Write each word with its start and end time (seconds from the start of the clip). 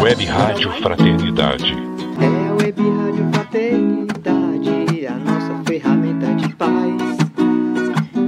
Web 0.00 0.24
Rádio 0.26 0.70
Fraternidade. 0.80 1.74
É 2.20 2.48
a 2.48 2.54
Web 2.54 2.80
Rádio 2.80 3.28
Fraternidade, 3.32 5.06
a 5.06 5.14
nossa 5.14 5.62
ferramenta 5.66 6.34
de 6.34 6.54
paz. 6.54 7.18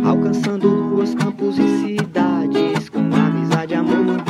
Alcançando 0.05 0.69
ruas, 0.91 1.15
campos 1.15 1.59
e 1.59 1.69
cidades, 1.81 2.89
com 2.89 2.99
amizade, 2.99 3.75
amor, 3.75 4.30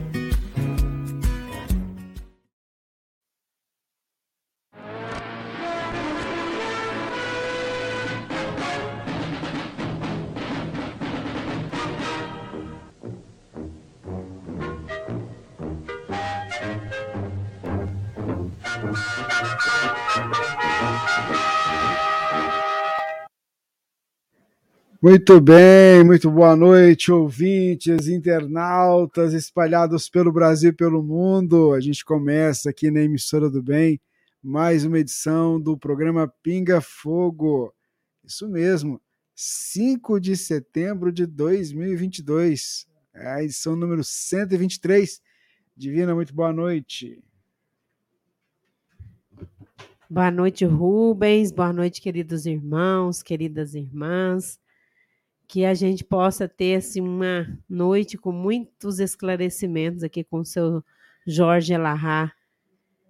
Muito 25.03 25.41
bem, 25.41 26.03
muito 26.05 26.29
boa 26.29 26.55
noite, 26.55 27.11
ouvintes, 27.11 28.07
internautas 28.07 29.33
espalhados 29.33 30.07
pelo 30.07 30.31
Brasil 30.31 30.69
e 30.69 30.75
pelo 30.75 31.01
mundo. 31.01 31.73
A 31.73 31.79
gente 31.79 32.05
começa 32.05 32.69
aqui 32.69 32.91
na 32.91 33.01
Emissora 33.01 33.49
do 33.49 33.63
Bem 33.63 33.99
mais 34.43 34.85
uma 34.85 34.99
edição 34.99 35.59
do 35.59 35.75
programa 35.75 36.31
Pinga 36.43 36.81
Fogo. 36.81 37.73
Isso 38.23 38.47
mesmo, 38.47 39.01
5 39.33 40.19
de 40.19 40.37
setembro 40.37 41.11
de 41.11 41.25
2022, 41.25 42.85
é 43.15 43.27
a 43.27 43.43
edição 43.43 43.75
número 43.75 44.03
123. 44.03 45.19
Divina, 45.75 46.13
muito 46.13 46.31
boa 46.31 46.53
noite. 46.53 47.23
Boa 50.07 50.29
noite, 50.29 50.63
Rubens. 50.63 51.51
Boa 51.51 51.73
noite, 51.73 51.99
queridos 51.99 52.45
irmãos, 52.45 53.23
queridas 53.23 53.73
irmãs 53.73 54.60
que 55.51 55.65
a 55.65 55.73
gente 55.73 56.01
possa 56.01 56.47
ter 56.47 56.75
assim, 56.77 57.01
uma 57.01 57.45
noite 57.69 58.17
com 58.17 58.31
muitos 58.31 58.99
esclarecimentos 59.01 60.01
aqui 60.01 60.23
com 60.23 60.37
o 60.39 60.45
seu 60.45 60.81
Jorge 61.27 61.73
Elahá. 61.73 62.31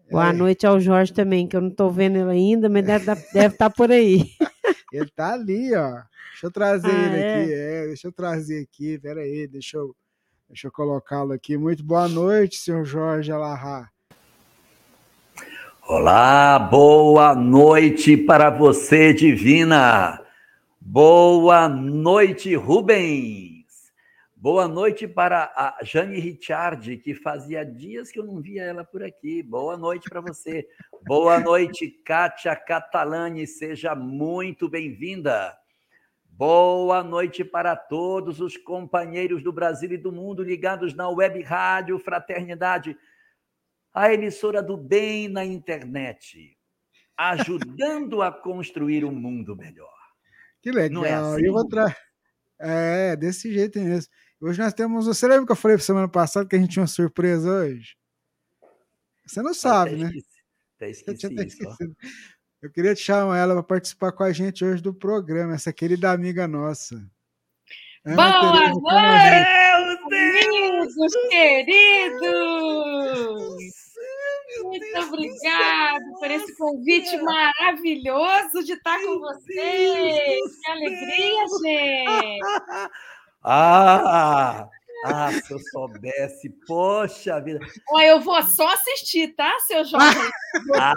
Boa 0.10 0.30
É. 0.30 0.34
noite 0.34 0.66
ao 0.66 0.80
Jorge 0.80 1.14
também, 1.14 1.48
que 1.48 1.56
eu 1.56 1.62
não 1.62 1.68
estou 1.70 1.92
vendo 1.92 2.18
ele 2.18 2.32
ainda, 2.32 2.68
mas 2.68 2.84
deve 2.84 3.22
estar 3.54 3.70
por 3.70 3.92
aí. 3.92 4.24
Ele 4.92 5.10
tá 5.16 5.34
ali, 5.36 5.74
ó. 5.76 6.02
Deixa 6.32 6.48
eu 6.48 6.52
trazer 6.52 6.90
Ah, 6.90 7.06
ele 7.14 7.22
é? 7.22 7.44
aqui. 7.44 7.54
É, 7.54 7.88
deixa 7.88 8.08
eu 8.08 8.12
trazer 8.12 8.64
aqui. 8.64 8.98
Pera 9.00 9.22
aí, 9.22 9.48
deixa 9.48 9.78
eu, 9.78 9.96
deixa 10.50 10.68
eu 10.68 10.72
colocá-lo 10.72 11.32
aqui. 11.32 11.56
Muito 11.58 11.82
boa 11.84 12.10
noite, 12.10 12.58
senhor 12.58 12.84
Jorge 12.84 13.32
Alahá. 13.32 13.88
Olá, 15.88 16.58
boa 16.60 17.36
noite 17.36 18.18
para 18.18 18.50
você, 18.50 19.14
Divina. 19.14 20.21
Boa 20.84 21.70
noite, 21.70 22.56
Rubens. 22.56 23.94
Boa 24.36 24.68
noite 24.68 25.08
para 25.08 25.54
a 25.56 25.78
Jane 25.84 26.20
Richard, 26.20 26.98
que 26.98 27.14
fazia 27.14 27.64
dias 27.64 28.12
que 28.12 28.20
eu 28.20 28.26
não 28.26 28.42
via 28.42 28.64
ela 28.64 28.84
por 28.84 29.04
aqui. 29.04 29.44
Boa 29.44 29.78
noite 29.78 30.10
para 30.10 30.20
você. 30.20 30.68
Boa 31.06 31.40
noite, 31.40 31.88
Kátia 31.88 32.56
Catalani. 32.56 33.46
Seja 33.46 33.94
muito 33.94 34.68
bem-vinda. 34.68 35.56
Boa 36.26 37.04
noite 37.04 37.46
para 37.46 37.76
todos 37.76 38.42
os 38.42 38.58
companheiros 38.58 39.44
do 39.44 39.54
Brasil 39.54 39.92
e 39.92 39.98
do 39.98 40.12
mundo 40.12 40.44
ligados 40.44 40.96
na 40.96 41.08
Web 41.08 41.44
Rádio 41.44 42.00
Fraternidade 42.00 42.98
a 43.94 44.12
emissora 44.12 44.64
do 44.64 44.76
bem 44.76 45.28
na 45.28 45.46
internet, 45.46 46.58
ajudando 47.16 48.24
a 48.24 48.32
construir 48.32 49.06
um 49.06 49.12
mundo 49.12 49.56
melhor. 49.56 50.01
Que 50.62 50.72
legal. 50.72 50.92
Não 51.02 51.06
é 51.06 51.14
assim, 51.14 51.42
E 51.44 51.46
eu 51.48 51.54
vou 51.54 51.64
Rubens? 51.64 51.86
tra... 51.86 51.98
É, 52.60 53.16
desse 53.16 53.52
jeito 53.52 53.80
mesmo. 53.80 54.12
Hoje 54.40 54.60
nós 54.60 54.74
temos. 54.74 55.06
Você 55.08 55.28
lembra 55.28 55.46
que 55.46 55.52
eu 55.52 55.56
falei 55.56 55.78
semana 55.80 56.08
passada 56.08 56.48
que 56.48 56.56
a 56.56 56.60
gente 56.60 56.72
tinha 56.72 56.82
uma 56.82 56.88
surpresa 56.88 57.50
hoje? 57.50 57.96
Você 59.26 59.42
não 59.42 59.54
sabe, 59.54 59.92
Até 59.96 60.04
né? 60.04 60.10
esqueci- 60.10 60.32
Até 60.76 60.86
Eu 60.86 60.92
esqueci 60.92 61.18
tinha 61.28 61.42
até 61.42 61.48
ó. 61.68 61.76
Eu 62.62 62.72
queria 62.72 62.94
te 62.94 63.02
chamar 63.02 63.38
ela 63.40 63.54
para 63.56 63.64
participar 63.64 64.12
com 64.12 64.24
a 64.24 64.32
gente 64.32 64.64
hoje 64.64 64.82
do 64.84 64.94
programa, 64.94 65.56
essa 65.56 65.74
querida 65.74 66.12
amiga 66.12 66.48
nossa. 66.48 66.96
Ana 68.06 68.16
Boa 68.16 68.32
Camargo. 68.42 68.88
Amigos 70.12 70.96
queridos! 71.30 73.11
Muito 74.72 75.00
obrigada 75.00 76.06
por 76.18 76.32
esse 76.32 76.58
convite 76.58 77.18
maravilhoso 77.18 78.64
de 78.64 78.74
estar 78.74 78.98
com 79.02 79.20
vocês! 79.20 80.40
Que 80.64 80.72
alegria, 80.72 81.46
gente! 81.62 82.40
Ah, 83.44 84.70
ah, 85.04 85.32
se 85.32 85.52
eu 85.52 85.58
soubesse, 85.72 86.48
poxa 86.68 87.40
vida. 87.40 87.60
Ó, 87.90 88.00
eu 88.02 88.20
vou 88.20 88.40
só 88.44 88.68
assistir, 88.68 89.34
tá, 89.36 89.52
seu 89.66 89.84
Jorge? 89.84 90.20
Ah, 90.80 90.94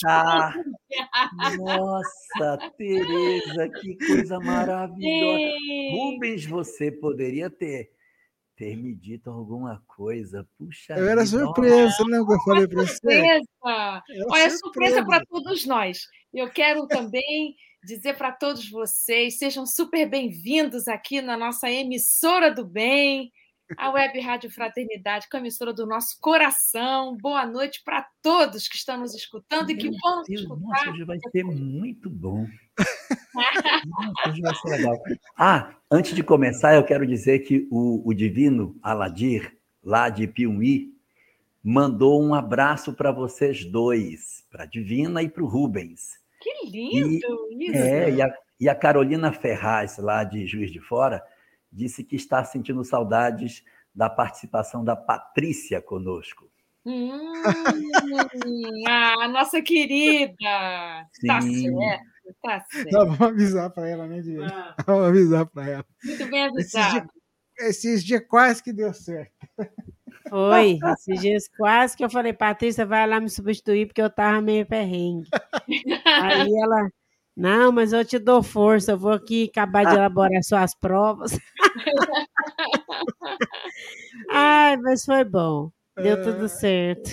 tá. 0.00 0.54
Nossa, 1.56 2.70
Tereza, 2.78 3.68
que 3.80 3.96
coisa 4.06 4.38
maravilhosa. 4.38 5.56
Sim. 5.58 5.90
Rubens, 5.96 6.46
você 6.46 6.92
poderia 6.92 7.50
ter, 7.50 7.90
ter 8.58 8.76
me 8.76 8.92
dito 8.92 9.30
alguma 9.30 9.80
coisa. 9.86 10.46
Puxa 10.58 10.94
Eu 10.94 11.08
era 11.08 11.24
surpresa, 11.24 11.94
lembra 12.04 12.26
que 12.26 12.32
eu 12.32 12.40
falei 12.40 12.66
para 12.66 12.82
você? 12.82 12.96
Surpresa! 12.96 13.48
Olha, 13.62 14.50
surpresa 14.50 14.58
surpresa. 14.58 15.06
para 15.06 15.24
todos 15.24 15.64
nós. 15.64 16.00
Eu 16.34 16.50
quero 16.50 16.86
também 16.88 17.54
dizer 17.84 18.16
para 18.18 18.32
todos 18.32 18.68
vocês, 18.68 19.38
sejam 19.38 19.64
super 19.64 20.10
bem-vindos 20.10 20.88
aqui 20.88 21.22
na 21.22 21.36
nossa 21.36 21.70
emissora 21.70 22.52
do 22.52 22.66
bem, 22.66 23.30
a 23.76 23.90
Web 23.90 24.18
Rádio 24.20 24.50
Fraternidade, 24.50 25.28
com 25.30 25.36
a 25.36 25.40
emissora 25.40 25.72
do 25.72 25.86
nosso 25.86 26.18
coração. 26.20 27.16
Boa 27.16 27.46
noite 27.46 27.80
para 27.84 28.08
todos 28.20 28.66
que 28.66 28.76
estão 28.76 28.98
nos 28.98 29.14
escutando 29.14 29.70
e 29.70 29.76
que 29.76 29.88
Meu 29.88 29.98
vão 30.02 30.16
nos 30.18 30.26
Deus, 30.26 30.40
escutar. 30.40 30.60
nossa, 30.60 30.90
hoje 30.90 31.04
vai 31.04 31.18
ser 31.30 31.44
muito 31.44 32.10
bom. 32.10 32.44
Ah, 35.36 35.74
antes 35.90 36.14
de 36.14 36.22
começar, 36.22 36.74
eu 36.74 36.84
quero 36.84 37.06
dizer 37.06 37.40
que 37.40 37.68
o, 37.70 38.08
o 38.08 38.12
divino 38.12 38.76
Aladir, 38.82 39.56
lá 39.82 40.08
de 40.08 40.26
Piumhi, 40.26 40.92
mandou 41.62 42.22
um 42.22 42.34
abraço 42.34 42.92
para 42.92 43.12
vocês 43.12 43.64
dois, 43.64 44.44
para 44.50 44.64
a 44.64 44.66
Divina 44.66 45.22
e 45.22 45.28
para 45.28 45.42
o 45.42 45.46
Rubens. 45.46 46.18
Que 46.40 46.70
lindo 46.70 47.48
isso! 47.58 47.76
É, 47.76 48.10
e 48.10 48.22
a, 48.22 48.34
e 48.60 48.68
a 48.68 48.74
Carolina 48.74 49.32
Ferraz, 49.32 49.98
lá 49.98 50.24
de 50.24 50.46
Juiz 50.46 50.70
de 50.70 50.80
Fora, 50.80 51.22
disse 51.70 52.02
que 52.02 52.16
está 52.16 52.44
sentindo 52.44 52.84
saudades 52.84 53.64
da 53.94 54.08
participação 54.08 54.84
da 54.84 54.96
Patrícia 54.96 55.80
conosco. 55.80 56.48
Hum, 56.86 57.32
ah, 58.88 59.28
nossa 59.28 59.60
querida! 59.60 60.34
Tá 61.26 61.40
Sim. 61.40 61.76
certo, 61.76 62.04
tá 62.42 62.64
certo. 62.70 62.92
Não, 62.92 63.06
vamos 63.06 63.20
avisar 63.20 63.70
para 63.70 63.88
ela, 63.88 64.06
né, 64.06 64.20
Diego? 64.20 64.44
Ah. 64.44 64.74
Vamos 64.86 65.06
avisar 65.08 65.46
para 65.46 65.68
ela. 65.68 65.84
Muito 66.04 66.26
bem 66.30 66.46
Esses 66.56 66.74
avisado. 66.74 67.08
dias, 67.56 67.68
esses 67.70 68.04
dias 68.04 68.22
quase 68.28 68.62
que 68.62 68.72
deu 68.72 68.92
certo. 68.92 69.32
Foi, 70.28 70.78
esses 70.92 71.20
dias 71.20 71.48
quase 71.56 71.96
que 71.96 72.04
eu 72.04 72.10
falei, 72.10 72.32
Patrícia, 72.32 72.84
vai 72.86 73.06
lá 73.06 73.20
me 73.20 73.28
substituir, 73.30 73.86
porque 73.86 74.02
eu 74.02 74.10
tava 74.10 74.40
meio 74.40 74.66
perrengue. 74.66 75.28
Aí 76.06 76.50
ela, 76.62 76.88
não, 77.36 77.72
mas 77.72 77.92
eu 77.92 78.04
te 78.04 78.18
dou 78.18 78.42
força, 78.42 78.92
eu 78.92 78.98
vou 78.98 79.12
aqui 79.12 79.48
acabar 79.50 79.84
de 79.86 79.94
elaborar 79.94 80.42
suas 80.42 80.74
provas. 80.74 81.38
Ai, 84.30 84.76
mas 84.78 85.04
foi 85.04 85.24
bom, 85.24 85.70
deu 85.96 86.22
tudo 86.22 86.48
certo. 86.48 87.10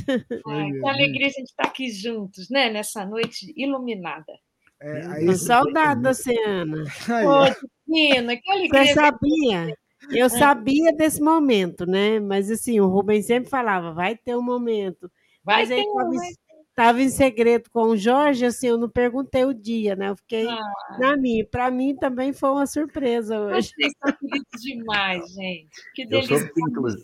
Ai, 0.48 0.72
que 0.72 0.88
alegria 0.88 1.28
a 1.28 1.30
gente 1.30 1.48
estar 1.50 1.68
aqui 1.68 1.90
juntos, 1.92 2.50
né? 2.50 2.70
Nessa 2.70 3.06
noite 3.06 3.54
iluminada. 3.56 4.34
É, 4.81 5.06
aí, 5.07 5.36
saudade 5.38 6.01
da 6.01 6.13
Ciana. 6.13 6.83
aí, 7.10 7.25
Ô, 7.25 7.30
ó, 7.30 7.45
Divina, 7.88 8.36
que 8.36 8.42
Você 8.44 8.51
alegria. 8.51 8.94
sabia? 8.94 9.77
Eu 10.12 10.30
sabia 10.30 10.94
desse 10.95 11.22
momento, 11.22 11.86
né? 11.86 12.19
Mas 12.19 12.51
assim, 12.51 12.80
o 12.80 12.88
Rubens 12.88 13.25
sempre 13.25 13.50
falava, 13.50 13.92
vai 13.94 14.16
ter 14.16 14.36
um 14.36 14.42
momento. 14.42 15.10
Vai 15.44 15.62
Mas 15.62 15.72
aí 15.72 15.81
ter, 15.83 15.94
tava, 15.94 16.10
vai 16.12 16.27
em- 16.27 16.36
tava 16.75 17.01
em 17.01 17.10
segredo 17.10 17.69
com 17.72 17.83
o 17.86 17.98
Jorge, 17.98 18.45
assim, 18.45 18.68
eu 18.68 18.77
não 18.77 18.89
perguntei 18.89 19.45
o 19.45 19.54
dia, 19.54 19.95
né? 19.95 20.10
Eu 20.10 20.16
fiquei 20.18 20.48
Ah. 20.48 20.98
na 21.00 21.16
minha. 21.18 21.45
Para 21.48 21.71
mim 21.71 21.95
também 21.95 22.33
foi 22.33 22.50
uma 22.50 22.68
surpresa 22.68 23.39
hoje. 23.39 23.71
Vocês 23.75 23.94
são 24.04 24.13
queridos 24.18 24.62
demais, 24.62 25.33
gente. 25.33 25.69
Que 25.95 26.04
Eu 26.04 26.10
delícia. 26.10 26.38
soube 26.38 26.54
que, 26.54 26.62
inclu- 26.62 26.95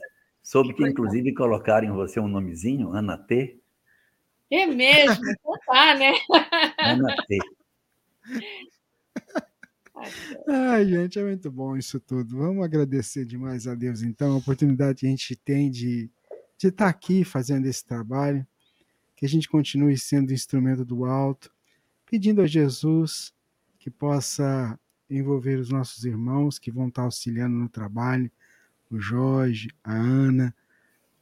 soube 0.44 0.74
que 0.75 0.88
inclusive, 0.88 1.33
colocaram 1.33 1.88
em 1.88 1.91
você 1.91 2.19
um 2.19 2.27
nomezinho, 2.27 2.91
Ana 2.91 3.17
T. 3.17 3.57
É 4.51 4.65
mesmo, 4.67 5.24
então 5.29 5.53
tá, 5.65 5.95
né? 5.95 6.13
Ana 6.77 7.15
T. 7.27 7.38
Ai, 10.47 10.85
gente, 10.85 11.19
é 11.19 11.23
muito 11.23 11.51
bom 11.51 11.77
isso 11.77 12.00
tudo. 12.00 12.38
Vamos 12.38 12.63
agradecer 12.63 13.25
demais 13.25 13.68
a 13.68 13.75
Deus, 13.75 14.01
então, 14.01 14.33
a 14.33 14.38
oportunidade 14.38 15.01
que 15.01 15.06
a 15.06 15.09
gente 15.09 15.35
tem 15.35 15.69
de 15.69 16.09
de 16.62 16.68
estar 16.68 16.88
aqui 16.89 17.23
fazendo 17.23 17.65
esse 17.65 17.83
trabalho, 17.83 18.45
que 19.15 19.25
a 19.25 19.29
gente 19.29 19.50
continue 19.50 19.97
sendo 19.97 20.31
instrumento 20.31 20.85
do 20.85 21.06
alto, 21.06 21.51
pedindo 22.06 22.39
a 22.39 22.45
Jesus 22.45 23.33
que 23.79 23.89
possa 23.89 24.79
envolver 25.09 25.57
os 25.57 25.71
nossos 25.71 26.06
irmãos 26.06 26.59
que 26.59 26.71
vão 26.71 26.88
estar 26.88 27.01
auxiliando 27.01 27.56
no 27.56 27.67
trabalho, 27.67 28.31
o 28.91 29.00
Jorge, 29.00 29.69
a 29.83 29.91
Ana, 29.91 30.56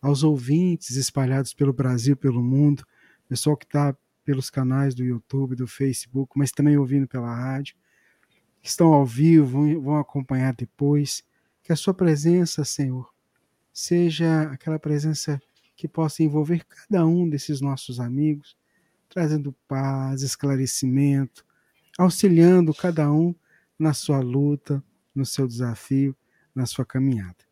aos 0.01 0.23
ouvintes 0.23 0.97
espalhados 0.97 1.53
pelo 1.53 1.71
Brasil, 1.71 2.17
pelo 2.17 2.43
mundo, 2.43 2.85
pessoal 3.29 3.55
que 3.55 3.65
está 3.65 3.95
pelos 4.29 4.51
canais 4.51 4.93
do 4.93 5.03
YouTube, 5.03 5.55
do 5.55 5.65
Facebook, 5.65 6.33
mas 6.37 6.51
também 6.51 6.77
ouvindo 6.77 7.07
pela 7.07 7.33
rádio 7.33 7.75
estão 8.61 8.93
ao 8.93 9.03
vivo, 9.03 9.81
vão 9.81 9.97
acompanhar 9.97 10.53
depois. 10.53 11.23
Que 11.63 11.73
a 11.73 11.75
sua 11.75 11.95
presença, 11.95 12.63
Senhor, 12.63 13.11
seja 13.73 14.43
aquela 14.51 14.77
presença 14.77 15.41
que 15.75 15.87
possa 15.87 16.21
envolver 16.21 16.63
cada 16.63 17.07
um 17.07 17.27
desses 17.27 17.59
nossos 17.59 17.99
amigos, 17.99 18.55
trazendo 19.09 19.51
paz, 19.67 20.21
esclarecimento, 20.21 21.43
auxiliando 21.97 22.71
cada 22.71 23.11
um 23.11 23.33
na 23.79 23.95
sua 23.95 24.19
luta, 24.19 24.83
no 25.15 25.25
seu 25.25 25.47
desafio, 25.47 26.15
na 26.53 26.67
sua 26.67 26.85
caminhada. 26.85 27.43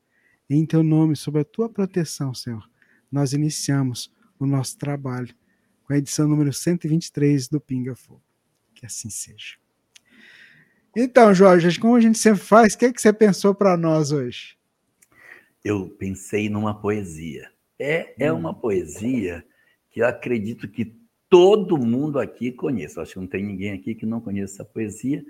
Em 0.47 0.63
teu 0.63 0.83
nome, 0.83 1.15
sob 1.15 1.39
a 1.39 1.44
tua 1.44 1.68
proteção, 1.68 2.35
Senhor, 2.35 2.69
nós 3.12 3.33
iniciamos 3.33 4.13
o 4.38 4.45
nosso 4.45 4.77
trabalho 4.77 5.33
com 5.88 5.94
a 5.94 5.98
edição 5.98 6.28
número 6.28 6.51
123 6.51 7.48
do 7.48 7.62
Pinga 7.62 7.95
Fogo. 7.95 8.22
Que 8.75 8.86
assim 8.86 9.10
seja. 9.10 9.56
Então, 10.94 11.34
Jorge, 11.34 11.80
como 11.80 11.95
a 11.95 12.01
gente 12.01 12.18
sempre 12.18 12.42
faz, 12.42 12.74
o 12.74 12.78
que, 12.78 12.86
é 12.86 12.92
que 12.92 13.01
você 13.01 13.13
pensou 13.13 13.56
para 13.56 13.78
nós 13.78 14.12
hoje? 14.12 14.57
Eu 15.63 15.89
pensei 15.89 16.50
numa 16.50 16.80
poesia. 16.80 17.50
É, 17.80 18.25
é 18.25 18.31
uma 18.31 18.54
poesia 18.54 19.45
que 19.89 20.01
eu 20.01 20.07
acredito 20.07 20.68
que 20.68 20.94
todo 21.30 21.78
mundo 21.78 22.19
aqui 22.19 22.51
conhece. 22.51 22.98
Eu 22.98 23.04
Acho 23.04 23.13
que 23.13 23.19
não 23.19 23.28
tem 23.28 23.44
ninguém 23.44 23.72
aqui 23.72 23.95
que 23.95 24.06
não 24.06 24.19
conheça 24.19 24.56
essa 24.56 24.66
poesia. 24.66 25.24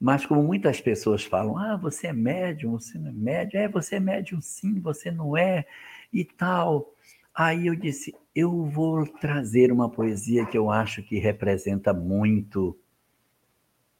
Mas 0.00 0.24
como 0.24 0.42
muitas 0.42 0.80
pessoas 0.80 1.24
falam, 1.24 1.58
ah, 1.58 1.76
você 1.76 2.06
é 2.06 2.12
médium, 2.12 2.72
você 2.72 2.96
não 2.96 3.10
é 3.10 3.12
médium, 3.12 3.60
é, 3.60 3.68
você 3.68 3.96
é 3.96 4.00
médium 4.00 4.40
sim, 4.40 4.80
você 4.80 5.10
não 5.10 5.36
é, 5.36 5.66
e 6.10 6.24
tal. 6.24 6.94
Aí 7.34 7.66
eu 7.66 7.74
disse, 7.74 8.14
eu 8.34 8.64
vou 8.64 9.06
trazer 9.06 9.72
uma 9.72 9.90
poesia 9.90 10.46
que 10.46 10.56
eu 10.56 10.70
acho 10.70 11.02
que 11.02 11.18
representa 11.18 11.92
muito 11.92 12.78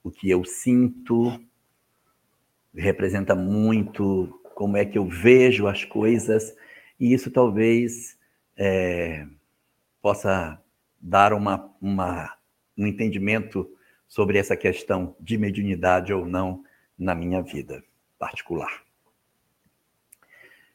o 0.03 0.11
que 0.11 0.31
eu 0.31 0.45
sinto, 0.45 1.41
representa 2.75 3.35
muito 3.35 4.41
como 4.55 4.77
é 4.77 4.85
que 4.85 4.99
eu 4.99 5.07
vejo 5.07 5.67
as 5.67 5.85
coisas, 5.85 6.55
e 6.99 7.13
isso 7.13 7.31
talvez 7.31 8.19
é, 8.57 9.27
possa 10.01 10.63
dar 11.01 11.33
uma, 11.33 11.75
uma, 11.81 12.37
um 12.77 12.87
entendimento 12.87 13.71
sobre 14.07 14.39
essa 14.39 14.57
questão 14.57 15.17
de 15.19 15.39
mediunidade 15.39 16.13
ou 16.13 16.27
não 16.27 16.65
na 16.99 17.15
minha 17.15 17.43
vida 17.43 17.83
particular. 18.19 18.83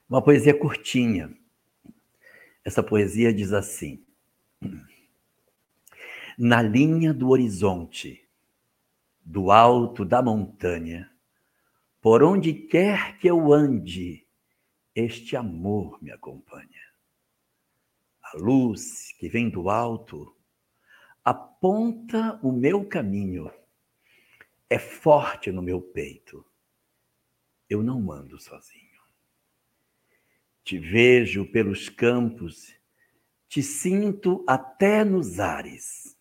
Uma 0.10 0.22
poesia 0.22 0.54
curtinha. 0.54 1.36
Essa 2.66 2.82
poesia 2.82 3.32
diz 3.32 3.54
assim: 3.54 4.04
Na 6.36 6.64
linha 6.64 7.14
do 7.14 7.30
horizonte, 7.30 8.28
do 9.24 9.52
alto 9.52 10.04
da 10.04 10.20
montanha, 10.20 11.12
por 12.02 12.24
onde 12.24 12.54
quer 12.54 13.20
que 13.20 13.28
eu 13.28 13.54
ande, 13.54 14.28
este 14.96 15.38
amor 15.38 16.02
me 16.02 16.12
acompanha. 16.12 16.82
A 18.24 18.36
luz 18.36 19.12
que 19.20 19.30
vem 19.30 19.48
do 19.48 19.70
alto 19.70 20.36
aponta 21.24 22.40
o 22.42 22.52
meu 22.52 22.84
caminho, 22.84 23.52
é 24.68 24.80
forte 24.80 25.52
no 25.52 25.62
meu 25.62 25.80
peito. 25.80 26.44
Eu 27.70 27.84
não 27.84 28.12
ando 28.12 28.40
sozinho. 28.40 28.85
Te 30.66 30.80
vejo 30.80 31.46
pelos 31.46 31.90
campos, 31.90 32.76
te 33.48 33.62
sinto 33.62 34.44
até 34.48 35.06
nos 35.06 35.40
ares, 35.40 36.18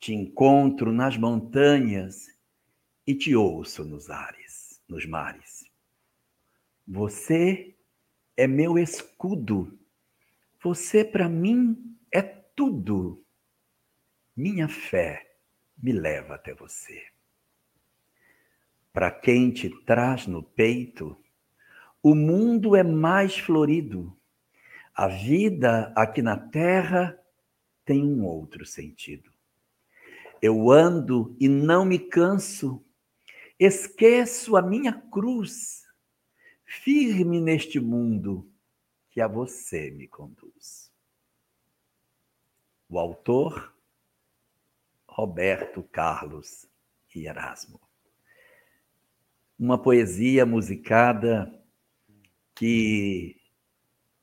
te 0.00 0.12
encontro 0.12 0.92
nas 0.92 1.16
montanhas 1.16 2.26
e 3.06 3.14
te 3.14 3.36
ouço 3.36 3.84
nos 3.84 4.10
ares, 4.10 4.82
nos 4.88 5.06
mares. 5.06 5.64
Você 6.84 7.76
é 8.36 8.48
meu 8.48 8.76
escudo, 8.76 9.78
você 10.60 11.04
para 11.04 11.28
mim 11.28 11.96
é 12.10 12.20
tudo. 12.20 13.24
Minha 14.34 14.68
fé 14.68 15.36
me 15.80 15.92
leva 15.92 16.34
até 16.34 16.52
você. 16.52 17.00
Para 18.92 19.12
quem 19.12 19.52
te 19.52 19.70
traz 19.84 20.26
no 20.26 20.42
peito, 20.42 21.21
o 22.02 22.14
mundo 22.14 22.74
é 22.74 22.82
mais 22.82 23.38
florido. 23.38 24.16
A 24.94 25.06
vida 25.06 25.92
aqui 25.94 26.20
na 26.20 26.36
terra 26.36 27.18
tem 27.84 28.04
um 28.04 28.24
outro 28.24 28.66
sentido. 28.66 29.30
Eu 30.40 30.70
ando 30.70 31.36
e 31.38 31.48
não 31.48 31.84
me 31.84 31.98
canso, 31.98 32.84
esqueço 33.58 34.56
a 34.56 34.62
minha 34.62 34.92
cruz, 34.92 35.86
firme 36.64 37.40
neste 37.40 37.78
mundo 37.78 38.50
que 39.08 39.20
a 39.20 39.28
você 39.28 39.90
me 39.92 40.08
conduz. 40.08 40.90
O 42.88 42.98
autor, 42.98 43.72
Roberto 45.06 45.82
Carlos 45.84 46.66
e 47.14 47.26
Erasmo. 47.26 47.80
Uma 49.58 49.78
poesia 49.78 50.44
musicada 50.44 51.61
que 52.54 53.36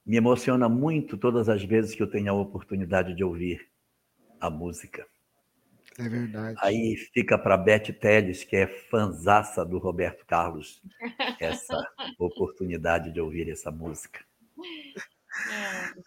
me 0.06 0.18
emociona 0.18 0.68
muito 0.68 1.18
todas 1.18 1.50
as 1.50 1.64
vezes 1.64 1.96
que 1.96 2.02
eu 2.02 2.10
tenho 2.10 2.32
a 2.32 2.36
oportunidade 2.36 3.14
de 3.14 3.24
ouvir 3.24 3.68
a 4.40 4.50
música. 4.50 5.06
É 5.98 6.08
verdade. 6.08 6.58
Aí 6.62 6.96
fica 7.14 7.38
para 7.38 7.58
Beth 7.58 7.92
Teles, 8.00 8.44
que 8.44 8.56
é 8.56 8.68
fanzaça 8.68 9.66
do 9.66 9.78
Roberto 9.78 10.26
Carlos, 10.26 10.82
essa 11.40 11.78
oportunidade 12.18 13.12
de 13.12 13.20
ouvir 13.20 13.50
essa 13.50 13.70
música. 13.70 14.24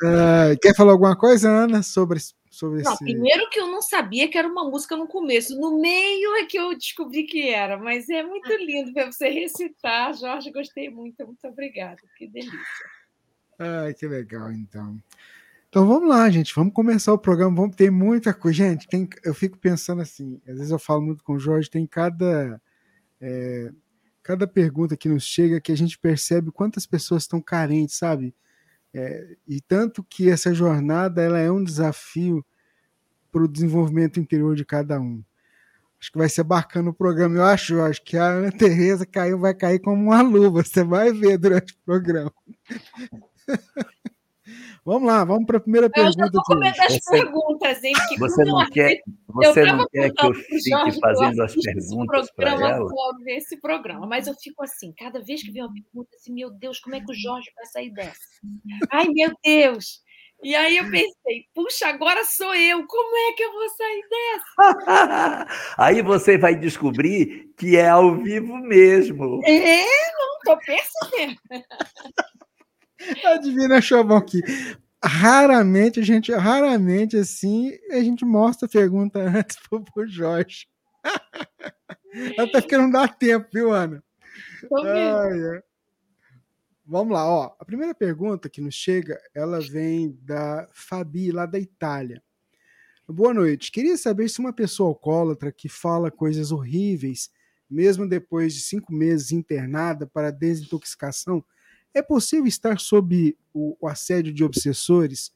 Ah, 0.03 0.55
quer 0.61 0.75
falar 0.75 0.93
alguma 0.93 1.17
coisa, 1.17 1.49
Ana, 1.49 1.83
sobre, 1.83 2.19
sobre 2.53 2.83
Não, 2.83 2.93
esse. 2.93 3.03
primeiro 3.03 3.49
que 3.49 3.59
eu 3.59 3.67
não 3.67 3.81
sabia 3.81 4.29
que 4.29 4.37
era 4.37 4.47
uma 4.47 4.69
música 4.69 4.95
no 4.95 5.09
começo. 5.09 5.59
No 5.59 5.81
meio 5.81 6.37
é 6.37 6.45
que 6.45 6.59
eu 6.59 6.77
descobri 6.77 7.25
que 7.25 7.49
era, 7.49 7.79
mas 7.79 8.11
é 8.11 8.23
muito 8.23 8.53
lindo 8.53 8.93
ver 8.93 9.11
você 9.11 9.31
recitar. 9.31 10.13
Jorge, 10.15 10.53
gostei 10.53 10.91
muito. 10.91 11.25
Muito 11.27 11.49
obrigada. 11.49 11.97
Que 12.19 12.29
delícia. 12.29 12.61
Ai, 13.59 13.95
que 13.95 14.07
legal, 14.07 14.53
então. 14.53 15.03
Então 15.71 15.87
vamos 15.87 16.07
lá, 16.07 16.29
gente. 16.29 16.55
Vamos 16.55 16.75
começar 16.75 17.15
o 17.15 17.19
programa. 17.19 17.57
Vamos 17.57 17.75
ter 17.75 17.91
muita 17.91 18.35
coisa. 18.35 18.59
Gente, 18.59 18.87
tem, 18.87 19.09
eu 19.25 19.33
fico 19.33 19.57
pensando 19.57 20.03
assim. 20.03 20.39
Às 20.47 20.57
vezes 20.57 20.71
eu 20.71 20.79
falo 20.79 21.01
muito 21.01 21.25
com 21.25 21.33
o 21.33 21.39
Jorge. 21.39 21.71
Tem 21.71 21.87
cada 21.87 22.61
é, 23.19 23.73
cada 24.23 24.47
pergunta 24.47 24.95
que 24.95 25.09
nos 25.09 25.25
chega 25.25 25.59
que 25.59 25.73
a 25.73 25.77
gente 25.77 25.99
percebe 25.99 26.53
quantas 26.53 26.85
pessoas 26.85 27.23
estão 27.23 27.41
carentes, 27.41 27.97
sabe? 27.97 28.35
É, 28.95 29.37
e 29.49 29.61
tanto 29.61 30.05
que 30.05 30.29
essa 30.31 30.53
jornada 30.53 31.23
ela 31.23 31.39
é 31.39 31.51
um 31.51 31.65
desafio 31.65 32.45
para 33.31 33.43
o 33.43 33.49
desenvolvimento 33.49 34.21
interior 34.21 34.55
de 34.55 34.65
cada 34.65 35.01
um. 35.01 35.23
Acho 35.99 36.13
que 36.13 36.19
vai 36.19 36.29
ser 36.29 36.43
bacana 36.43 36.91
o 36.91 36.95
programa. 36.95 37.37
Eu 37.37 37.45
acho, 37.45 37.75
eu 37.75 37.85
acho 37.85 38.03
que 38.05 38.17
a 38.17 38.25
Ana 38.27 38.51
Tereza 38.53 39.07
caiu, 39.07 39.39
vai 39.39 39.55
cair 39.55 39.79
como 39.79 40.03
uma 40.03 40.21
luva. 40.21 40.63
Você 40.63 40.83
vai 40.85 41.13
ver 41.13 41.39
durante 41.39 41.73
o 41.73 41.77
programa. 41.85 42.33
Vamos 44.85 45.07
lá, 45.07 45.25
vamos 45.25 45.47
para 45.47 45.59
a 45.59 45.61
primeira 45.61 45.87
Eu 45.87 45.91
pergunta. 45.93 46.19
já 46.19 46.27
estou 46.27 46.43
com 46.43 46.55
medo 46.57 46.77
das 46.77 46.93
Você- 46.95 47.11
perguntas, 47.11 47.85
hein? 47.85 47.93
Porque 47.95 48.19
Você 48.19 48.43
eu 48.43 48.47
não 48.47 48.67
quer, 48.71 48.87
assisto- 48.87 49.05
você 49.29 49.61
eu 49.63 49.77
não 49.77 49.87
quer 49.89 50.11
que 50.13 50.27
eu 50.27 50.35
fique 50.35 50.63
que 50.63 50.75
eu 50.75 50.93
fazendo 51.01 51.43
as 51.43 51.55
perguntas 51.55 52.31
para 52.35 52.51
programa, 52.51 52.69
ela? 52.77 53.19
ver 53.25 53.37
esse 53.37 53.61
programa, 53.61 54.07
mas 54.07 54.27
eu 54.27 54.35
fico 54.35 54.63
assim, 54.65 54.93
cada 54.99 55.23
vez 55.23 55.41
que 55.43 55.53
vem 55.53 55.63
uma 55.63 55.73
pergunta, 55.73 56.17
assim, 56.17 56.33
meu 56.35 56.51
Deus, 56.51 56.81
como 56.81 56.97
é 56.97 57.01
que 57.01 57.13
o 57.13 57.15
Jorge 57.15 57.49
vai 57.55 57.67
sair 57.67 57.91
dessa? 57.93 58.19
Ai, 58.91 59.07
meu 59.09 59.31
Deus! 59.45 60.03
E 60.45 60.57
aí 60.57 60.77
eu 60.77 60.85
pensei, 60.91 61.45
puxa, 61.55 61.87
agora 61.87 62.25
sou 62.25 62.53
eu, 62.53 62.85
como 62.85 63.17
é 63.17 63.33
que 63.35 63.45
eu 63.45 63.53
vou 63.53 63.69
sair 63.71 64.03
dessa? 64.11 64.57
Aí 65.79 66.03
você 66.03 66.37
vai 66.37 66.57
descobrir 66.57 67.53
que 67.57 67.77
é 67.77 67.89
ao 67.89 68.17
vivo 68.17 68.57
mesmo. 68.57 69.41
É, 69.45 69.85
não, 69.85 70.39
tô 70.45 70.59
percebendo. 70.67 71.39
A 73.25 73.39
Divina 73.39 73.79
achou 73.79 74.05
bom 74.05 74.21
que 74.21 74.41
raramente 75.03 76.01
a 76.01 76.03
gente, 76.03 76.33
raramente 76.33 77.17
assim, 77.17 77.73
a 77.91 78.01
gente 78.01 78.25
mostra 78.25 78.67
a 78.67 78.71
pergunta 78.71 79.19
antes 79.21 79.57
pro, 79.69 79.83
pro 79.85 80.07
Jorge. 80.07 80.69
Até 82.39 82.61
porque 82.61 82.77
não 82.77 82.91
dá 82.91 83.09
tempo, 83.09 83.49
viu, 83.53 83.73
Ana? 83.73 84.03
Ai, 84.85 85.45
ai. 85.55 85.63
Vamos 86.85 87.15
lá, 87.15 87.27
ó. 87.27 87.55
A 87.59 87.65
primeira 87.65 87.95
pergunta 87.95 88.49
que 88.49 88.61
nos 88.61 88.75
chega, 88.75 89.19
ela 89.35 89.61
vem 89.61 90.19
da 90.23 90.69
Fabi, 90.73 91.33
lá 91.33 91.47
da 91.47 91.59
Itália. 91.59 92.23
Boa 93.09 93.33
noite. 93.33 93.73
Queria 93.73 93.97
saber 93.97 94.29
se 94.29 94.41
uma 94.41 94.53
pessoa 94.53 94.89
alcoólatra 94.89 95.51
que 95.51 95.69
fala 95.69 96.11
coisas 96.11 96.53
horríveis, 96.53 97.31
mesmo 97.69 98.09
depois 98.09 98.55
de 98.55 98.61
cinco 98.61 98.93
meses 98.93 99.33
internada 99.33 100.07
para 100.07 100.31
desintoxicação, 100.31 101.45
é 101.95 102.03
possível 102.03 102.47
estar 102.47 102.79
sob 102.79 103.37
o, 103.53 103.77
o 103.81 103.87
assédio 103.87 104.33
de 104.33 104.45
obsessores, 104.45 105.33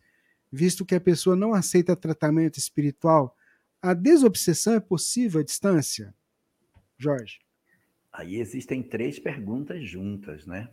visto 0.51 0.85
que 0.85 0.95
a 0.95 1.01
pessoa 1.01 1.37
não 1.37 1.53
aceita 1.53 1.97
tratamento 1.97 2.59
espiritual? 2.59 3.37
A 3.81 3.95
desobsessão 3.95 4.75
é 4.75 4.81
possível 4.81 5.41
à 5.41 5.45
distância? 5.45 6.15
Jorge. 6.99 7.41
Aí 8.13 8.37
existem 8.37 8.83
três 8.83 9.19
perguntas 9.19 9.87
juntas, 9.87 10.47
né? 10.47 10.71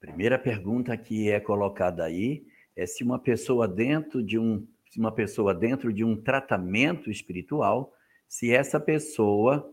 Primeira 0.00 0.38
pergunta 0.38 0.96
que 0.96 1.28
é 1.28 1.40
colocada 1.40 2.04
aí 2.04 2.46
é 2.76 2.86
se 2.86 3.02
uma 3.02 3.18
pessoa 3.18 3.66
dentro 3.66 4.22
de 4.22 4.38
um 4.38 4.66
se 4.90 4.98
uma 4.98 5.12
pessoa 5.12 5.54
dentro 5.54 5.92
de 5.92 6.02
um 6.02 6.16
tratamento 6.16 7.10
espiritual, 7.10 7.92
se 8.26 8.50
essa 8.50 8.80
pessoa, 8.80 9.70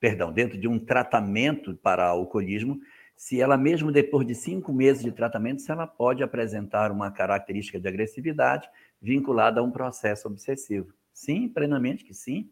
perdão, 0.00 0.32
dentro 0.32 0.58
de 0.58 0.66
um 0.66 0.78
tratamento 0.78 1.74
para 1.76 2.06
alcoolismo, 2.06 2.80
se 3.18 3.40
ela 3.40 3.58
mesmo 3.58 3.90
depois 3.90 4.24
de 4.24 4.32
cinco 4.32 4.72
meses 4.72 5.02
de 5.02 5.10
tratamento, 5.10 5.60
se 5.60 5.72
ela 5.72 5.88
pode 5.88 6.22
apresentar 6.22 6.92
uma 6.92 7.10
característica 7.10 7.80
de 7.80 7.88
agressividade 7.88 8.70
vinculada 9.02 9.58
a 9.58 9.62
um 9.62 9.72
processo 9.72 10.28
obsessivo. 10.28 10.94
Sim, 11.12 11.48
plenamente 11.48 12.04
que 12.04 12.14
sim. 12.14 12.48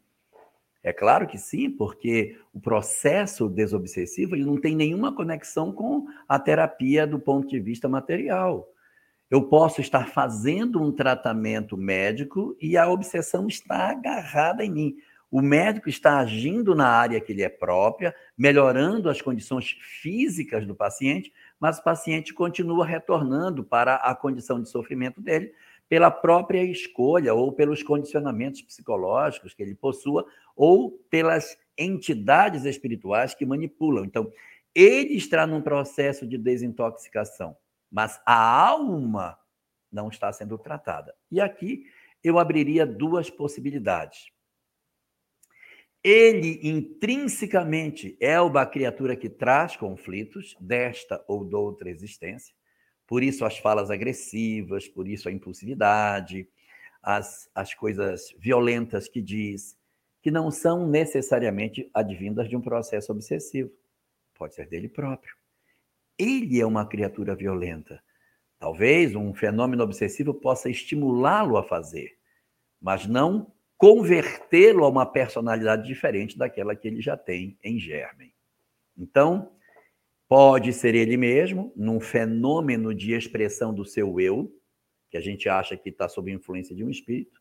É 0.82 0.92
claro 0.92 1.28
que 1.28 1.38
sim, 1.38 1.70
porque 1.70 2.37
o 2.52 2.58
processo 2.58 3.49
desobsessivo 3.49 4.35
ele 4.35 4.44
não 4.44 4.61
tem 4.61 4.75
nenhuma 4.75 5.14
conexão 5.14 5.70
com 5.70 6.08
a 6.28 6.37
terapia 6.37 7.06
do 7.06 7.20
ponto 7.20 7.46
de 7.46 7.61
vista 7.61 7.88
material. 7.88 8.68
Eu 9.30 9.44
posso 9.44 9.80
estar 9.80 10.08
fazendo 10.08 10.82
um 10.82 10.90
tratamento 10.90 11.76
médico 11.76 12.56
e 12.61 12.76
a 12.76 12.90
obsessão 12.90 13.46
está 13.46 13.90
agarrada 13.90 14.64
em 14.64 14.70
mim. 14.70 14.96
O 15.37 15.43
médico 15.43 15.90
está 15.90 16.16
agindo 16.16 16.75
na 16.75 16.88
área 16.88 17.21
que 17.21 17.35
lhe 17.35 17.43
é 17.43 17.49
própria, 17.50 18.16
melhorando 18.38 19.11
as 19.11 19.21
condições 19.21 19.76
físicas 20.00 20.66
do 20.66 20.75
paciente, 20.75 21.31
mas 21.61 21.78
o 21.78 21.85
paciente 21.85 22.33
continua 22.33 22.87
retornando 22.87 23.62
para 23.62 23.97
a 23.97 24.14
condição 24.14 24.62
de 24.62 24.71
sofrimento 24.71 25.21
dele 25.21 25.52
pela 25.90 26.11
própria 26.11 26.64
escolha 26.64 27.35
ou 27.35 27.52
pelos 27.52 27.83
condicionamentos 27.83 28.62
psicológicos 28.62 29.52
que 29.52 29.62
ele 29.62 29.75
possua 29.75 30.25
ou 30.57 30.93
pelas 31.11 31.59
entidades 31.76 32.64
espirituais 32.64 33.35
que 33.35 33.45
manipulam. 33.45 34.07
Então, 34.07 34.33
ele 34.75 35.16
está 35.16 35.47
num 35.47 35.61
processo 35.61 36.26
de 36.26 36.38
desintoxicação, 36.38 37.55
mas 37.90 38.19
a 38.25 38.66
alma 38.66 39.38
não 39.93 40.09
está 40.09 40.33
sendo 40.33 40.57
tratada. 40.57 41.14
E 41.31 41.43
aqui 41.43 41.85
eu 42.25 42.38
abriria 42.38 42.87
duas 42.87 43.28
possibilidades. 43.28 44.35
Ele 46.09 46.61
intrinsecamente 46.63 48.17
é 48.21 48.41
uma 48.41 48.65
criatura 48.65 49.17
que 49.17 49.29
traz 49.29 49.75
conflitos 49.75 50.55
desta 50.61 51.21
ou 51.27 51.45
de 51.45 51.57
outra 51.57 51.91
existência, 51.91 52.55
por 53.09 53.25
isso 53.25 53.45
as 53.45 53.59
falas 53.59 53.91
agressivas, 53.91 54.87
por 54.87 55.09
isso 55.09 55.29
a 55.29 55.33
impulsividade, 55.33 56.49
as, 57.03 57.51
as 57.53 57.75
coisas 57.75 58.33
violentas 58.39 59.09
que 59.09 59.21
diz, 59.21 59.77
que 60.23 60.31
não 60.31 60.49
são 60.49 60.89
necessariamente 60.89 61.91
advindas 61.93 62.49
de 62.49 62.55
um 62.55 62.61
processo 62.61 63.11
obsessivo. 63.11 63.73
Pode 64.33 64.55
ser 64.55 64.69
dele 64.69 64.89
próprio. 64.89 65.35
Ele 66.17 66.61
é 66.61 66.65
uma 66.65 66.87
criatura 66.87 67.35
violenta. 67.35 68.01
Talvez 68.61 69.17
um 69.17 69.35
fenômeno 69.35 69.83
obsessivo 69.83 70.33
possa 70.33 70.71
estimulá-lo 70.71 71.57
a 71.57 71.65
fazer, 71.65 72.17
mas 72.81 73.09
não 73.09 73.56
convertê-lo 73.76 74.85
a 74.85 74.88
uma 74.88 75.06
personalidade 75.06 75.87
diferente 75.87 76.38
daquela 76.38 76.75
que 76.75 76.88
ele 76.88 77.00
já 77.00 77.16
tem 77.16 77.59
em 77.62 77.78
germen. 77.78 78.33
Então, 78.97 79.52
pode 80.28 80.73
ser 80.73 80.95
ele 80.95 81.16
mesmo, 81.16 81.73
num 81.76 82.00
fenômeno 82.00 82.95
de 82.95 83.12
expressão 83.12 83.75
do 83.75 83.85
seu 83.85 84.18
eu, 84.18 84.52
que 85.11 85.16
a 85.16 85.21
gente 85.21 85.49
acha 85.49 85.76
que 85.76 85.90
está 85.90 86.09
sob 86.09 86.33
influência 86.33 86.75
de 86.75 86.83
um 86.83 86.90
espírito, 86.90 87.40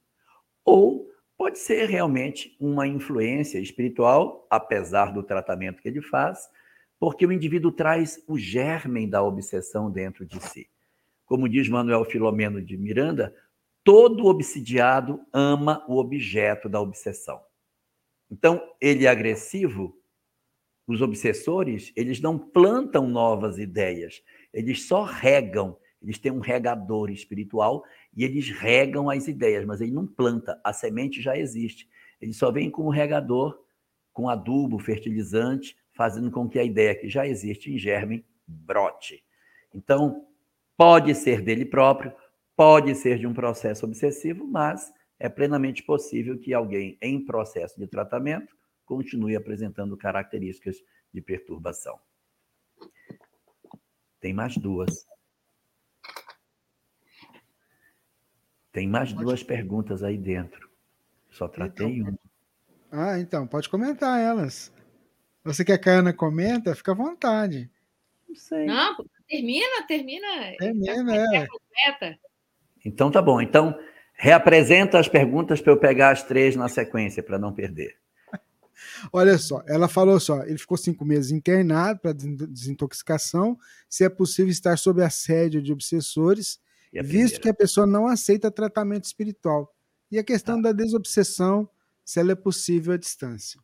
ou 0.63 1.09
pode 1.37 1.59
ser 1.59 1.89
realmente 1.89 2.55
uma 2.59 2.87
influência 2.87 3.59
espiritual, 3.59 4.45
apesar 4.49 5.13
do 5.13 5.23
tratamento 5.23 5.81
que 5.81 5.87
ele 5.87 6.01
faz, 6.01 6.49
porque 6.99 7.25
o 7.25 7.31
indivíduo 7.31 7.71
traz 7.71 8.23
o 8.27 8.37
germen 8.37 9.09
da 9.09 9.21
obsessão 9.23 9.91
dentro 9.91 10.25
de 10.25 10.39
si. 10.41 10.69
Como 11.25 11.49
diz 11.49 11.67
Manuel 11.67 12.05
Filomeno 12.05 12.61
de 12.61 12.77
Miranda, 12.77 13.35
todo 13.85 14.25
obsidiado 14.25 15.23
ama 15.31 15.85
o 15.87 15.97
objeto 15.97 16.67
da 16.67 16.81
obsessão. 16.81 17.39
Então, 18.29 18.59
ele 18.81 19.05
é 19.05 19.07
agressivo, 19.07 19.95
os 20.87 21.01
obsessores, 21.01 21.93
eles 21.95 22.19
não 22.19 22.37
plantam 22.37 23.07
novas 23.07 23.59
ideias, 23.59 24.23
eles 24.51 24.87
só 24.87 25.03
regam, 25.03 25.77
eles 26.01 26.17
têm 26.17 26.31
um 26.31 26.39
regador 26.39 27.11
espiritual 27.11 27.83
e 28.15 28.23
eles 28.23 28.49
regam 28.49 29.09
as 29.09 29.27
ideias, 29.27 29.63
mas 29.65 29.81
ele 29.81 29.91
não 29.91 30.07
planta, 30.07 30.59
a 30.63 30.73
semente 30.73 31.21
já 31.21 31.37
existe. 31.37 31.87
Ele 32.19 32.33
só 32.33 32.51
vem 32.51 32.71
com 32.71 32.83
o 32.83 32.91
regador, 32.91 33.63
com 34.11 34.29
adubo, 34.29 34.79
fertilizante, 34.79 35.77
fazendo 35.93 36.31
com 36.31 36.49
que 36.49 36.57
a 36.57 36.63
ideia 36.63 36.95
que 36.95 37.07
já 37.07 37.27
existe 37.27 37.71
em 37.71 37.77
germe 37.77 38.25
brote. 38.47 39.23
Então, 39.73 40.25
pode 40.77 41.13
ser 41.13 41.41
dele 41.41 41.65
próprio, 41.65 42.13
pode 42.55 42.95
ser 42.95 43.19
de 43.19 43.27
um 43.27 43.33
processo 43.33 43.85
obsessivo, 43.85 44.45
mas 44.47 44.91
é 45.19 45.29
plenamente 45.29 45.83
possível 45.83 46.39
que 46.39 46.53
alguém 46.53 46.97
em 47.01 47.23
processo 47.23 47.79
de 47.79 47.87
tratamento 47.87 48.55
continue 48.85 49.35
apresentando 49.35 49.97
características 49.97 50.77
de 51.13 51.21
perturbação. 51.21 51.99
Tem 54.19 54.33
mais 54.33 54.57
duas. 54.57 55.05
Tem 58.71 58.87
mais 58.87 59.13
duas 59.13 59.41
perguntas 59.41 60.03
aí 60.03 60.17
dentro. 60.17 60.69
Só 61.29 61.47
tratei 61.47 61.99
Então, 61.99 62.09
uma. 62.09 62.19
Ah, 62.91 63.19
então, 63.19 63.47
pode 63.47 63.69
comentar 63.69 64.19
elas. 64.19 64.73
Você 65.43 65.63
quer 65.63 65.77
que 65.77 65.89
a 65.89 65.99
Ana 65.99 66.13
comenta? 66.13 66.75
Fica 66.75 66.91
à 66.91 66.95
vontade. 66.95 67.69
Não 68.27 68.35
sei. 68.35 68.65
Não, 68.65 68.95
termina, 69.27 69.87
termina. 69.87 70.55
Termina, 70.57 71.15
é. 71.15 71.47
completa. 71.47 72.19
Então 72.85 73.11
tá 73.11 73.21
bom. 73.21 73.41
Então, 73.41 73.75
Reapresenta 74.17 74.97
as 74.97 75.09
perguntas 75.09 75.61
para 75.61 75.73
eu 75.73 75.77
pegar 75.77 76.11
as 76.11 76.23
três 76.23 76.55
na 76.55 76.69
sequência, 76.69 77.21
para 77.21 77.37
não 77.37 77.53
perder. 77.53 77.97
Olha 79.11 79.37
só, 79.37 79.61
ela 79.67 79.87
falou 79.87 80.19
só, 80.19 80.43
ele 80.43 80.57
ficou 80.57 80.77
cinco 80.77 81.03
meses 81.03 81.31
internado 81.31 81.99
para 81.99 82.13
desintoxicação, 82.13 83.57
se 83.89 84.05
é 84.05 84.09
possível 84.09 84.51
estar 84.51 84.77
sob 84.77 85.03
assédio 85.03 85.61
de 85.61 85.71
obsessores, 85.71 86.59
visto 87.03 87.41
que 87.41 87.49
a 87.49 87.53
pessoa 87.53 87.85
não 87.85 88.07
aceita 88.07 88.49
tratamento 88.49 89.03
espiritual. 89.03 89.73
E 90.09 90.17
a 90.17 90.23
questão 90.23 90.61
tá. 90.61 90.69
da 90.69 90.71
desobsessão, 90.71 91.67
se 92.03 92.19
ela 92.19 92.31
é 92.31 92.35
possível 92.35 92.93
à 92.93 92.97
distância. 92.97 93.59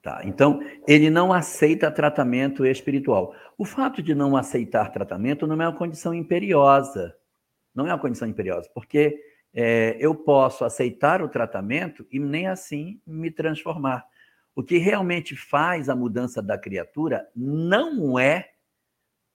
Tá, 0.00 0.20
então, 0.24 0.60
ele 0.86 1.10
não 1.10 1.32
aceita 1.32 1.90
tratamento 1.90 2.64
espiritual. 2.64 3.34
O 3.58 3.64
fato 3.64 4.02
de 4.02 4.14
não 4.14 4.36
aceitar 4.36 4.92
tratamento 4.92 5.46
não 5.46 5.60
é 5.60 5.66
uma 5.66 5.76
condição 5.76 6.14
imperiosa. 6.14 7.16
Não 7.74 7.86
é 7.86 7.92
uma 7.92 7.98
condição 7.98 8.28
imperiosa, 8.28 8.70
porque 8.74 9.20
é, 9.52 9.96
eu 9.98 10.14
posso 10.14 10.64
aceitar 10.64 11.22
o 11.22 11.28
tratamento 11.28 12.06
e 12.10 12.18
nem 12.18 12.46
assim 12.46 13.00
me 13.06 13.30
transformar. 13.30 14.06
O 14.54 14.62
que 14.62 14.78
realmente 14.78 15.36
faz 15.36 15.88
a 15.88 15.96
mudança 15.96 16.42
da 16.42 16.56
criatura 16.56 17.28
não 17.34 18.18
é 18.18 18.52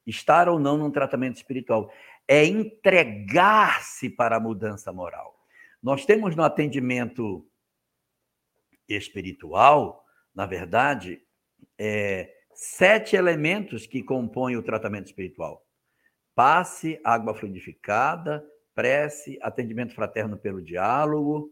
estar 0.06 0.50
ou 0.50 0.60
não 0.60 0.78
num 0.78 0.92
tratamento 0.92 1.38
espiritual, 1.38 1.92
é 2.28 2.46
entregar-se 2.46 4.10
para 4.10 4.38
a 4.38 4.40
mudança 4.40 4.92
moral. 4.92 5.38
Nós 5.82 6.06
temos 6.06 6.36
no 6.36 6.44
atendimento 6.44 7.46
espiritual, 8.88 10.04
na 10.34 10.46
verdade, 10.46 11.22
é, 11.78 12.34
sete 12.54 13.16
elementos 13.16 13.86
que 13.86 14.04
compõem 14.04 14.58
o 14.58 14.64
tratamento 14.64 15.08
espiritual: 15.08 15.66
passe, 16.40 17.02
água 17.04 17.36
fluidificada, 17.36 18.50
prece, 18.74 19.38
atendimento 19.42 19.94
fraterno 19.94 20.38
pelo 20.38 20.62
diálogo, 20.62 21.52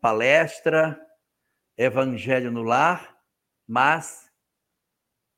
palestra, 0.00 0.98
evangelho 1.76 2.50
no 2.50 2.62
lar, 2.62 3.14
mas 3.68 4.32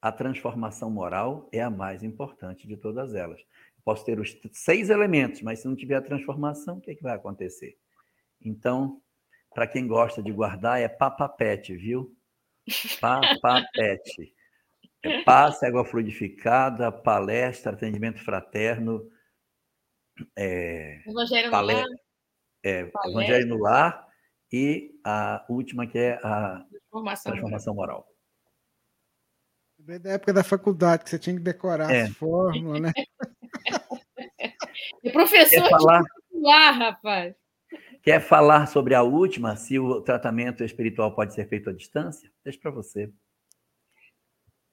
a 0.01 0.13
transformação 0.13 0.89
moral 0.93 1.49
é 1.51 1.61
a 1.61 1.69
mais 1.69 2.05
importante 2.05 2.69
de 2.69 2.77
todas 2.77 3.17
elas. 3.17 3.45
Posso 3.85 4.05
ter 4.05 4.21
os 4.21 4.39
seis 4.53 4.91
elementos, 4.91 5.43
mas 5.43 5.59
se 5.59 5.67
não 5.67 5.75
tiver 5.75 5.97
a 5.97 6.01
transformação, 6.01 6.79
o 6.79 6.81
que, 6.81 6.93
é 6.93 6.95
que 6.95 7.03
vai 7.03 7.17
acontecer? 7.17 7.77
Então, 8.41 9.03
para 9.53 9.67
quem 9.67 9.89
gosta 9.89 10.23
de 10.23 10.31
guardar, 10.31 10.81
é 10.81 10.87
papapete, 10.87 11.75
viu? 11.75 12.17
Papapete. 13.01 14.33
É 15.05 15.25
passe, 15.25 15.67
água 15.67 15.85
fluidificada, 15.85 16.93
palestra, 16.93 17.73
atendimento 17.73 18.25
fraterno, 18.25 19.11
é, 20.37 21.03
Evangelho 21.07 21.51
no 21.51 21.63
Lar. 21.63 21.87
É, 22.65 22.91
Evangelho 23.07 23.47
no 23.49 23.59
Lar 23.59 24.09
e 24.53 24.93
a 25.05 25.45
última 25.49 25.87
que 25.87 25.99
é 25.99 26.21
a 26.23 26.65
transformação, 26.71 27.33
transformação 27.33 27.75
moral. 27.75 28.07
Da 29.79 30.13
época 30.13 30.33
da 30.33 30.45
faculdade, 30.45 31.03
que 31.03 31.11
você 31.11 31.19
tinha 31.19 31.35
que 31.35 31.43
decorar 31.43 31.91
é. 31.91 32.03
as 32.03 32.11
fórmulas, 32.11 32.83
né? 32.83 32.93
e 35.03 35.11
professor 35.11 35.63
Quer 35.63 35.71
falar... 35.71 36.03
lá, 36.33 36.71
rapaz. 36.71 37.35
Quer 38.03 38.21
falar 38.21 38.67
sobre 38.67 38.95
a 38.95 39.03
última, 39.03 39.57
se 39.57 39.79
o 39.79 40.01
tratamento 40.01 40.63
espiritual 40.63 41.15
pode 41.15 41.35
ser 41.35 41.49
feito 41.49 41.71
à 41.71 41.73
distância? 41.73 42.31
Deixa 42.45 42.61
para 42.61 42.71
você. 42.71 43.13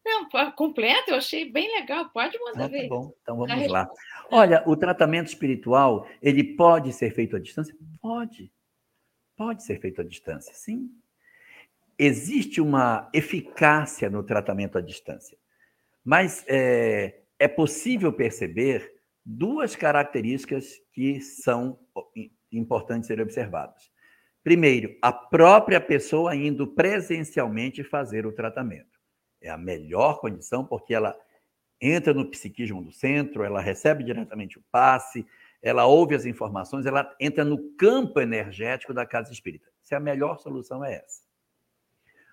Não, 0.10 0.52
completo, 0.54 1.12
eu 1.12 1.18
achei 1.18 1.52
bem 1.52 1.72
legal. 1.80 2.10
Pode 2.10 2.38
mandar 2.40 2.66
ah, 2.66 2.68
ver. 2.68 2.84
Tá 2.84 2.90
bom, 2.90 3.14
então 3.22 3.38
vamos 3.38 3.68
lá. 3.68 3.88
Olha, 4.32 4.64
o 4.66 4.76
tratamento 4.76 5.28
espiritual, 5.28 6.08
ele 6.20 6.56
pode 6.56 6.92
ser 6.94 7.14
feito 7.14 7.36
à 7.36 7.40
distância? 7.40 7.76
Pode. 8.02 8.52
Pode 9.38 9.64
ser 9.64 9.80
feito 9.80 10.02
à 10.02 10.04
distância, 10.04 10.52
sim. 10.56 10.90
Existe 11.98 12.60
uma 12.60 13.10
eficácia 13.14 14.10
no 14.10 14.24
tratamento 14.24 14.80
à 14.80 14.82
distância. 14.82 15.38
Mas 16.04 16.44
é, 16.48 17.22
é 17.38 17.48
possível 17.48 18.12
perceber 18.12 18.92
duas 19.24 19.76
características 19.76 20.82
que 20.92 21.22
são 21.22 21.80
importantes 22.52 23.06
serem 23.08 23.24
observadas. 23.24 23.92
Primeiro, 24.44 24.98
a 25.02 25.12
própria 25.12 25.80
pessoa 25.80 26.36
indo 26.36 26.66
presencialmente 26.66 27.84
fazer 27.84 28.26
o 28.26 28.32
tratamento 28.32 28.99
é 29.42 29.50
a 29.50 29.58
melhor 29.58 30.20
condição, 30.20 30.66
porque 30.66 30.94
ela 30.94 31.18
entra 31.82 32.14
no 32.14 32.30
psiquismo 32.30 32.84
do 32.84 32.92
centro, 32.92 33.44
ela 33.44 33.62
recebe 33.62 34.04
diretamente 34.04 34.58
o 34.58 34.64
passe, 34.72 35.26
ela 35.62 35.86
ouve 35.86 36.16
as 36.16 36.26
informações, 36.26 36.86
ela 36.86 37.16
entra 37.20 37.44
no 37.44 37.72
campo 37.74 38.20
energético 38.20 38.94
da 38.94 39.06
casa 39.06 39.32
espírita. 39.32 39.70
Se 39.82 39.96
a 39.96 40.00
melhor 40.00 40.40
solução 40.40 40.84
é 40.84 40.96
essa. 40.96 41.22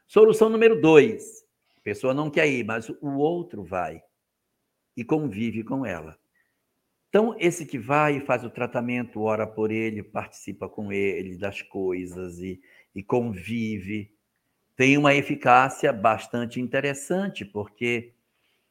Solução 0.07 0.49
número 0.49 0.81
dois: 0.81 1.45
a 1.77 1.81
pessoa 1.81 2.15
não 2.15 2.31
quer 2.31 2.47
ir, 2.49 2.65
mas 2.65 2.89
o 2.89 3.17
outro 3.17 3.65
vai 3.65 4.03
e 4.97 5.05
convive 5.05 5.63
com 5.63 5.85
ela. 5.85 6.19
Então, 7.09 7.35
esse 7.39 7.65
que 7.65 7.79
vai 7.79 8.19
e 8.19 8.21
faz 8.21 8.45
o 8.45 8.51
tratamento, 8.51 9.23
ora 9.23 9.47
por 9.47 9.71
ele, 9.71 10.03
participa 10.03 10.69
com 10.69 10.93
ele 10.93 11.37
das 11.37 11.63
coisas 11.63 12.39
e, 12.39 12.61
e 12.95 13.03
convive 13.03 14.16
tem 14.77 14.99
uma 14.99 15.15
eficácia 15.15 15.93
bastante 15.93 16.61
interessante, 16.61 17.45
porque 17.45 18.13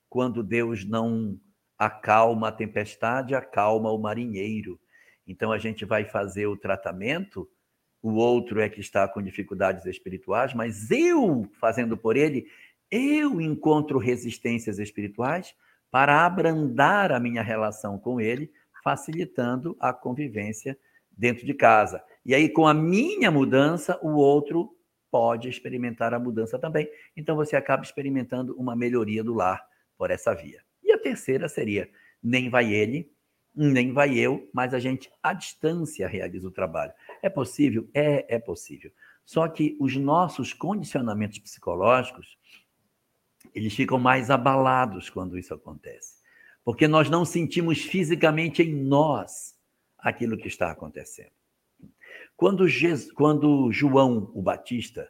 quando 0.07 0.43
Deus 0.43 0.85
não 0.85 1.39
acalma 1.77 2.49
a 2.49 2.51
tempestade, 2.51 3.33
acalma 3.33 3.91
o 3.91 3.97
marinheiro. 3.97 4.79
Então 5.27 5.51
a 5.51 5.57
gente 5.57 5.83
vai 5.83 6.05
fazer 6.05 6.45
o 6.45 6.55
tratamento, 6.55 7.49
o 8.01 8.13
outro 8.13 8.61
é 8.61 8.69
que 8.69 8.79
está 8.79 9.07
com 9.07 9.21
dificuldades 9.21 9.85
espirituais, 9.87 10.53
mas 10.53 10.91
eu, 10.91 11.49
fazendo 11.59 11.97
por 11.97 12.15
ele, 12.15 12.45
eu 12.91 13.41
encontro 13.41 13.97
resistências 13.97 14.77
espirituais 14.77 15.55
para 15.89 16.23
abrandar 16.23 17.11
a 17.11 17.19
minha 17.19 17.41
relação 17.41 17.97
com 17.97 18.21
ele, 18.21 18.51
facilitando 18.83 19.75
a 19.79 19.91
convivência 19.91 20.77
dentro 21.11 21.47
de 21.47 21.53
casa. 21.55 22.03
E 22.23 22.35
aí, 22.35 22.47
com 22.47 22.67
a 22.67 22.73
minha 22.75 23.31
mudança, 23.31 23.99
o 24.03 24.11
outro 24.11 24.75
pode 25.15 25.47
experimentar 25.47 26.13
a 26.13 26.19
mudança 26.19 26.59
também. 26.59 26.89
Então 27.15 27.37
você 27.37 27.55
acaba 27.55 27.81
experimentando 27.81 28.53
uma 28.57 28.75
melhoria 28.75 29.23
do 29.23 29.33
lar 29.33 29.65
por 29.97 30.11
essa 30.11 30.33
via. 30.33 30.61
E 30.83 30.91
a 30.91 30.99
terceira 30.99 31.47
seria: 31.47 31.89
nem 32.21 32.49
vai 32.49 32.73
ele, 32.73 33.09
nem 33.55 33.93
vai 33.93 34.19
eu, 34.19 34.49
mas 34.53 34.73
a 34.73 34.79
gente 34.79 35.09
à 35.23 35.31
distância 35.31 36.05
realiza 36.05 36.49
o 36.49 36.51
trabalho. 36.51 36.91
É 37.23 37.29
possível? 37.29 37.89
É, 37.93 38.35
é 38.35 38.37
possível. 38.37 38.91
Só 39.23 39.47
que 39.47 39.77
os 39.79 39.95
nossos 39.95 40.51
condicionamentos 40.51 41.39
psicológicos, 41.39 42.37
eles 43.53 43.73
ficam 43.73 43.97
mais 43.97 44.29
abalados 44.29 45.09
quando 45.09 45.37
isso 45.37 45.53
acontece. 45.53 46.15
Porque 46.61 46.89
nós 46.89 47.09
não 47.09 47.23
sentimos 47.23 47.81
fisicamente 47.81 48.61
em 48.61 48.75
nós 48.83 49.55
aquilo 49.97 50.35
que 50.35 50.49
está 50.49 50.71
acontecendo. 50.71 51.34
Quando, 52.35 52.67
Jesus, 52.67 53.11
quando 53.11 53.71
João 53.71 54.31
o 54.33 54.41
Batista 54.41 55.09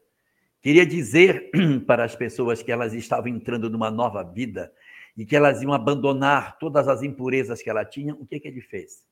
queria 0.61 0.85
dizer 0.85 1.49
para 1.87 2.03
as 2.03 2.15
pessoas 2.15 2.61
que 2.61 2.71
elas 2.71 2.93
estavam 2.93 3.27
entrando 3.27 3.69
numa 3.69 3.89
nova 3.89 4.23
vida 4.23 4.71
e 5.17 5.25
que 5.25 5.35
elas 5.35 5.61
iam 5.61 5.73
abandonar 5.73 6.57
todas 6.59 6.87
as 6.87 7.01
impurezas 7.01 7.61
que 7.61 7.69
ela 7.69 7.85
tinha, 7.85 8.13
o 8.13 8.25
que, 8.25 8.39
que 8.39 8.47
ele 8.47 8.61
fez? 8.61 9.05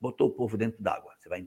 Botou 0.00 0.28
o 0.28 0.32
povo 0.32 0.56
dentro 0.56 0.82
d'água. 0.82 1.14
Você 1.18 1.28
vai 1.28 1.46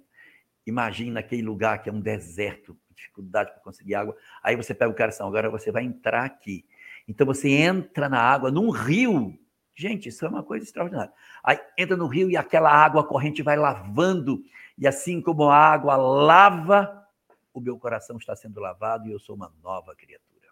imagina 0.65 1.19
aquele 1.19 1.41
lugar 1.41 1.81
que 1.81 1.89
é 1.89 1.93
um 1.93 1.99
deserto, 1.99 2.77
dificuldade 2.95 3.51
para 3.51 3.62
conseguir 3.62 3.95
água. 3.95 4.15
Aí 4.41 4.55
você 4.55 4.73
pega 4.73 4.91
o 4.91 4.95
coração, 4.95 5.27
agora 5.27 5.49
você 5.49 5.71
vai 5.71 5.83
entrar 5.83 6.23
aqui. 6.23 6.65
Então 7.07 7.25
você 7.25 7.49
entra 7.49 8.07
na 8.07 8.19
água, 8.19 8.51
num 8.51 8.69
rio. 8.69 9.38
Gente, 9.75 10.09
isso 10.09 10.25
é 10.25 10.29
uma 10.29 10.43
coisa 10.43 10.63
extraordinária. 10.63 11.12
Aí 11.43 11.59
entra 11.77 11.97
no 11.97 12.07
rio 12.07 12.29
e 12.29 12.38
aquela 12.38 12.71
água 12.71 13.05
corrente 13.05 13.41
vai 13.41 13.57
lavando 13.57 14.43
e 14.77 14.88
assim 14.88 15.21
como 15.21 15.43
a 15.43 15.55
água 15.55 15.95
lava, 15.95 17.07
o 17.53 17.62
meu 17.62 17.77
coração 17.77 18.17
está 18.17 18.36
sendo 18.36 18.59
lavado 18.59 19.07
e 19.07 19.12
eu 19.12 19.19
sou 19.19 19.36
uma 19.36 19.53
nova 19.62 19.95
criatura. 19.95 20.47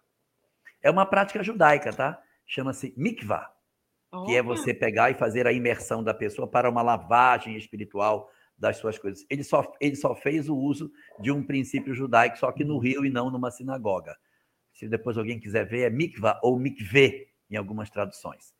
É 0.80 0.90
uma 0.90 1.06
prática 1.06 1.42
judaica, 1.42 1.92
tá? 1.92 2.22
Chama-se 2.46 2.94
mikvah, 2.96 3.52
oh. 4.12 4.24
que 4.24 4.36
é 4.36 4.42
você 4.42 4.72
pegar 4.72 5.10
e 5.10 5.14
fazer 5.14 5.46
a 5.46 5.52
imersão 5.52 6.02
da 6.02 6.14
pessoa 6.14 6.46
para 6.46 6.68
uma 6.68 6.82
lavagem 6.82 7.56
espiritual 7.56 8.30
das 8.56 8.76
suas 8.76 8.98
coisas. 8.98 9.26
Ele 9.28 9.42
só, 9.42 9.72
ele 9.80 9.96
só 9.96 10.14
fez 10.14 10.48
o 10.48 10.56
uso 10.56 10.92
de 11.18 11.32
um 11.32 11.42
princípio 11.44 11.94
judaico, 11.94 12.38
só 12.38 12.52
que 12.52 12.64
no 12.64 12.78
rio 12.78 13.04
e 13.04 13.10
não 13.10 13.30
numa 13.30 13.50
sinagoga. 13.50 14.16
Se 14.72 14.88
depois 14.88 15.18
alguém 15.18 15.40
quiser 15.40 15.66
ver, 15.66 15.82
é 15.82 15.90
mikvah 15.90 16.38
ou 16.42 16.58
mikveh, 16.58 17.28
em 17.50 17.56
algumas 17.56 17.90
traduções. 17.90 18.54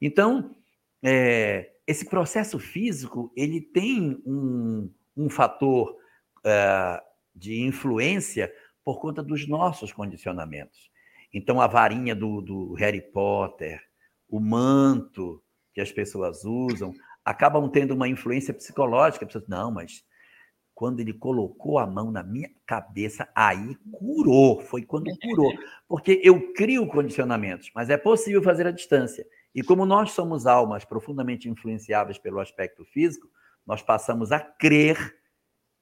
Então, 0.00 0.54
é, 1.02 1.72
esse 1.86 2.04
processo 2.04 2.58
físico, 2.58 3.32
ele 3.36 3.60
tem 3.60 4.22
um, 4.26 4.92
um 5.16 5.30
fator 5.30 5.96
uh, 6.38 7.00
de 7.34 7.62
influência 7.62 8.52
por 8.84 9.00
conta 9.00 9.22
dos 9.22 9.48
nossos 9.48 9.92
condicionamentos. 9.92 10.90
Então, 11.32 11.60
a 11.60 11.66
varinha 11.66 12.14
do, 12.14 12.40
do 12.40 12.74
Harry 12.74 13.00
Potter, 13.00 13.80
o 14.28 14.38
manto 14.40 15.42
que 15.74 15.80
as 15.80 15.92
pessoas 15.92 16.44
usam, 16.44 16.92
acabam 17.24 17.68
tendo 17.68 17.94
uma 17.94 18.08
influência 18.08 18.54
psicológica. 18.54 19.26
Pessoas, 19.26 19.48
não, 19.48 19.70
mas 19.70 20.04
Quando 20.74 21.00
ele 21.00 21.14
colocou 21.14 21.78
a 21.78 21.86
mão 21.86 22.10
na 22.12 22.22
minha 22.22 22.50
cabeça, 22.66 23.26
aí 23.34 23.74
curou. 23.90 24.60
Foi 24.60 24.82
quando 24.82 25.10
curou. 25.18 25.52
Porque 25.88 26.20
eu 26.22 26.52
crio 26.52 26.86
condicionamentos, 26.86 27.70
mas 27.74 27.88
é 27.88 27.96
possível 27.96 28.42
fazer 28.42 28.66
à 28.66 28.70
distância. 28.70 29.26
E 29.54 29.62
como 29.62 29.86
nós 29.86 30.12
somos 30.12 30.46
almas 30.46 30.84
profundamente 30.84 31.48
influenciáveis 31.48 32.18
pelo 32.18 32.40
aspecto 32.40 32.84
físico, 32.84 33.26
nós 33.66 33.82
passamos 33.82 34.32
a 34.32 34.40
crer 34.40 35.16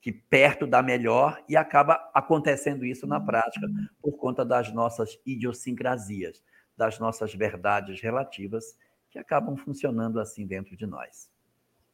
que 0.00 0.12
perto 0.12 0.66
dá 0.66 0.82
melhor 0.82 1.42
e 1.48 1.56
acaba 1.56 1.94
acontecendo 2.12 2.84
isso 2.84 3.06
na 3.06 3.20
prática 3.20 3.66
por 4.02 4.12
conta 4.18 4.44
das 4.44 4.72
nossas 4.72 5.18
idiosincrasias, 5.24 6.42
das 6.76 6.98
nossas 6.98 7.34
verdades 7.34 8.00
relativas 8.00 8.76
que 9.10 9.18
acabam 9.18 9.56
funcionando 9.56 10.20
assim 10.20 10.46
dentro 10.46 10.76
de 10.76 10.86
nós. 10.86 11.30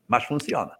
Mas 0.08 0.24
funciona. 0.24 0.76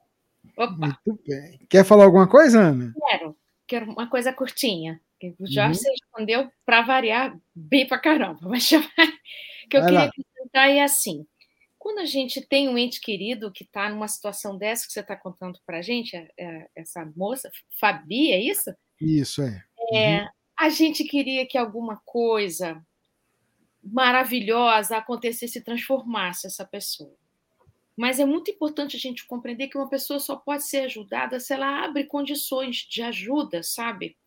Opa. 0.57 1.01
Muito 1.07 1.23
bem. 1.27 1.61
Quer 1.69 1.85
falar 1.85 2.05
alguma 2.05 2.29
coisa, 2.29 2.61
Ana? 2.61 2.93
Quero. 3.09 3.37
Quero 3.67 3.93
uma 3.93 4.09
coisa 4.09 4.33
curtinha. 4.33 5.01
O 5.39 5.47
Jorge 5.47 5.81
uhum. 5.85 5.93
respondeu 5.93 6.53
para 6.65 6.83
variar 6.83 7.39
bem 7.55 7.87
para 7.87 7.99
caramba, 7.99 8.41
mas 8.49 8.69
que 8.69 8.75
eu 8.75 8.81
Vai 8.81 9.83
queria 9.83 9.99
lá. 9.99 10.05
acrescentar 10.07 10.71
é 10.71 10.83
assim. 10.83 11.27
Quando 11.81 12.01
a 12.01 12.05
gente 12.05 12.43
tem 12.43 12.69
um 12.69 12.77
ente 12.77 13.01
querido 13.01 13.51
que 13.51 13.65
está 13.65 13.89
numa 13.89 14.07
situação 14.07 14.59
dessa 14.59 14.87
que 14.87 14.93
você 14.93 15.01
está 15.01 15.17
contando 15.17 15.59
para 15.65 15.79
a 15.79 15.83
gente, 15.83 16.15
é, 16.15 16.29
é, 16.39 16.69
essa 16.77 17.11
moça, 17.17 17.51
Fabi, 17.81 18.31
é 18.31 18.39
isso? 18.39 18.71
Isso, 19.01 19.43
é. 19.43 19.65
é 19.91 20.21
uhum. 20.21 20.29
A 20.59 20.69
gente 20.69 21.05
queria 21.05 21.47
que 21.47 21.57
alguma 21.57 21.97
coisa 22.05 22.85
maravilhosa 23.83 24.99
acontecesse 24.99 25.59
e 25.59 25.65
transformasse 25.65 26.47
essa 26.47 26.67
pessoa. 26.67 27.17
Mas 27.97 28.21
é 28.21 28.27
muito 28.27 28.51
importante 28.51 28.97
a 28.97 29.01
gente 29.01 29.27
compreender 29.27 29.69
que 29.69 29.79
uma 29.79 29.89
pessoa 29.89 30.21
só 30.21 30.37
pode 30.37 30.65
ser 30.65 30.85
ajudada 30.85 31.41
se 31.41 31.55
ela 31.55 31.83
abre 31.83 32.05
condições 32.05 32.77
de 32.77 33.03
ajuda, 33.03 33.63
sabe? 33.63 34.19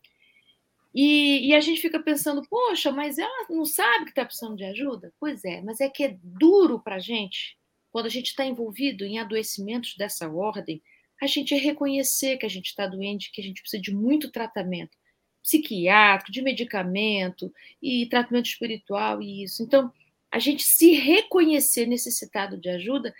E, 0.94 1.48
e 1.48 1.54
a 1.54 1.60
gente 1.60 1.80
fica 1.80 1.98
pensando, 1.98 2.42
poxa, 2.48 2.92
mas 2.92 3.18
ela 3.18 3.46
não 3.50 3.64
sabe 3.64 4.04
que 4.04 4.10
está 4.12 4.24
precisando 4.24 4.56
de 4.56 4.64
ajuda? 4.64 5.12
Pois 5.18 5.44
é, 5.44 5.60
mas 5.60 5.80
é 5.80 5.88
que 5.88 6.04
é 6.04 6.16
duro 6.22 6.78
para 6.78 6.96
a 6.96 7.00
gente, 7.00 7.58
quando 7.90 8.06
a 8.06 8.10
gente 8.10 8.28
está 8.28 8.44
envolvido 8.44 9.04
em 9.04 9.18
adoecimentos 9.18 9.96
dessa 9.96 10.28
ordem, 10.28 10.80
a 11.20 11.26
gente 11.26 11.54
reconhecer 11.54 12.36
que 12.36 12.46
a 12.46 12.48
gente 12.48 12.66
está 12.66 12.86
doente, 12.86 13.32
que 13.32 13.40
a 13.40 13.44
gente 13.44 13.60
precisa 13.60 13.82
de 13.82 13.92
muito 13.92 14.30
tratamento 14.30 14.96
psiquiátrico, 15.42 16.32
de 16.32 16.42
medicamento 16.42 17.52
e 17.82 18.06
tratamento 18.06 18.46
espiritual 18.46 19.20
e 19.20 19.42
isso. 19.42 19.62
Então, 19.62 19.92
a 20.30 20.38
gente 20.38 20.62
se 20.62 20.92
reconhecer 20.94 21.86
necessitado 21.86 22.56
de 22.56 22.68
ajuda 22.68 23.14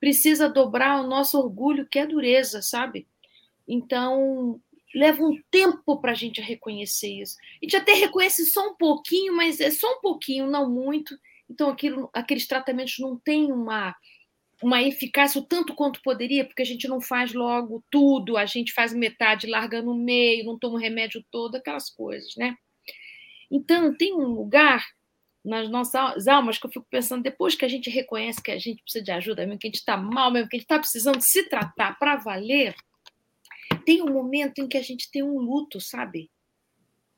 precisa 0.00 0.48
dobrar 0.48 1.00
o 1.00 1.06
nosso 1.06 1.38
orgulho, 1.38 1.86
que 1.86 1.98
é 1.98 2.06
dureza, 2.06 2.62
sabe? 2.62 3.06
Então, 3.68 4.60
leva 4.96 5.22
um 5.22 5.38
tempo 5.50 6.00
para 6.00 6.12
a 6.12 6.14
gente 6.14 6.40
reconhecer 6.40 7.20
isso. 7.20 7.36
A 7.60 7.64
gente 7.64 7.76
até 7.76 7.92
reconhece 7.92 8.46
só 8.46 8.70
um 8.70 8.74
pouquinho, 8.74 9.36
mas 9.36 9.60
é 9.60 9.70
só 9.70 9.98
um 9.98 10.00
pouquinho, 10.00 10.50
não 10.50 10.70
muito. 10.70 11.14
Então, 11.50 11.68
aquilo, 11.68 12.08
aqueles 12.14 12.46
tratamentos 12.46 12.98
não 12.98 13.18
têm 13.18 13.52
uma, 13.52 13.94
uma 14.62 14.82
eficácia 14.82 15.38
o 15.38 15.44
tanto 15.44 15.74
quanto 15.74 16.00
poderia, 16.02 16.46
porque 16.46 16.62
a 16.62 16.66
gente 16.66 16.88
não 16.88 16.98
faz 16.98 17.34
logo 17.34 17.84
tudo, 17.90 18.38
a 18.38 18.46
gente 18.46 18.72
faz 18.72 18.94
metade, 18.94 19.46
larga 19.46 19.82
no 19.82 19.94
meio, 19.94 20.46
não 20.46 20.58
toma 20.58 20.76
o 20.76 20.80
remédio 20.80 21.22
todo, 21.30 21.56
aquelas 21.56 21.90
coisas, 21.90 22.34
né? 22.34 22.56
Então, 23.50 23.94
tem 23.94 24.14
um 24.14 24.28
lugar 24.28 24.82
nas 25.44 25.68
nossas 25.68 26.26
almas 26.26 26.56
que 26.56 26.66
eu 26.66 26.70
fico 26.70 26.86
pensando, 26.90 27.22
depois 27.22 27.54
que 27.54 27.66
a 27.66 27.68
gente 27.68 27.90
reconhece 27.90 28.42
que 28.42 28.50
a 28.50 28.58
gente 28.58 28.82
precisa 28.82 29.04
de 29.04 29.10
ajuda, 29.12 29.44
mesmo 29.44 29.58
que 29.58 29.66
a 29.66 29.70
gente 29.70 29.78
está 29.78 29.96
mal, 29.96 30.32
mesmo 30.32 30.48
que 30.48 30.56
a 30.56 30.58
gente 30.58 30.64
está 30.64 30.78
precisando 30.78 31.20
se 31.20 31.48
tratar 31.50 31.98
para 31.98 32.16
valer, 32.16 32.74
tem 33.86 34.02
um 34.02 34.12
momento 34.12 34.58
em 34.58 34.66
que 34.66 34.76
a 34.76 34.82
gente 34.82 35.08
tem 35.10 35.22
um 35.22 35.38
luto, 35.38 35.80
sabe? 35.80 36.28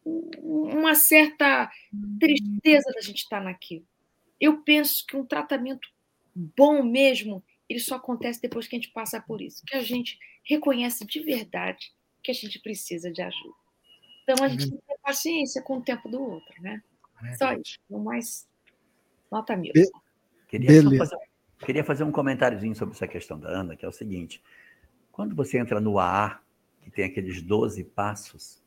Uma 0.04 0.94
certa 0.94 1.70
tristeza 2.20 2.92
da 2.94 3.00
gente 3.00 3.22
estar 3.22 3.38
tá 3.38 3.44
naquilo. 3.44 3.86
Eu 4.38 4.62
penso 4.62 5.04
que 5.06 5.16
um 5.16 5.24
tratamento 5.24 5.88
bom 6.34 6.84
mesmo, 6.84 7.42
ele 7.68 7.80
só 7.80 7.96
acontece 7.96 8.40
depois 8.40 8.68
que 8.68 8.76
a 8.76 8.78
gente 8.78 8.92
passa 8.92 9.20
por 9.20 9.40
isso, 9.40 9.64
que 9.66 9.74
a 9.74 9.82
gente 9.82 10.18
reconhece 10.44 11.04
de 11.06 11.20
verdade 11.20 11.90
que 12.22 12.30
a 12.30 12.34
gente 12.34 12.60
precisa 12.60 13.10
de 13.10 13.22
ajuda. 13.22 13.56
Então 14.22 14.44
a 14.44 14.48
gente 14.48 14.68
tem 14.68 14.78
que 14.78 14.86
ter 14.86 14.98
paciência 15.02 15.62
com 15.62 15.78
o 15.78 15.82
tempo 15.82 16.08
do 16.08 16.20
outro, 16.20 16.62
né? 16.62 16.82
É 17.24 17.34
Só 17.36 17.52
isso, 17.54 17.78
não 17.88 18.00
mais 18.00 18.46
nota 19.32 19.56
mil. 19.56 19.72
Be 19.72 19.88
queria, 20.46 20.98
fazer, 20.98 21.16
queria 21.60 21.84
fazer 21.84 22.04
um 22.04 22.12
comentáriozinho 22.12 22.76
sobre 22.76 22.94
essa 22.94 23.08
questão 23.08 23.40
da 23.40 23.48
Ana, 23.48 23.74
que 23.74 23.84
é 23.84 23.88
o 23.88 23.92
seguinte: 23.92 24.42
quando 25.10 25.34
você 25.34 25.58
entra 25.58 25.80
no 25.80 25.98
AA, 25.98 26.40
que 26.88 26.96
tem 26.96 27.04
aqueles 27.04 27.42
12 27.42 27.84
passos, 27.84 28.62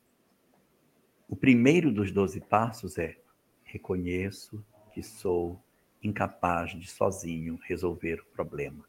o 1.28 1.36
primeiro 1.36 1.92
dos 1.92 2.12
12 2.12 2.40
passos 2.42 2.98
é 2.98 3.18
reconheço 3.64 4.64
que 4.94 5.02
sou 5.02 5.60
incapaz 6.04 6.78
de 6.78 6.90
sozinho 6.90 7.60
resolver 7.64 8.22
o 8.22 8.26
problema 8.26 8.86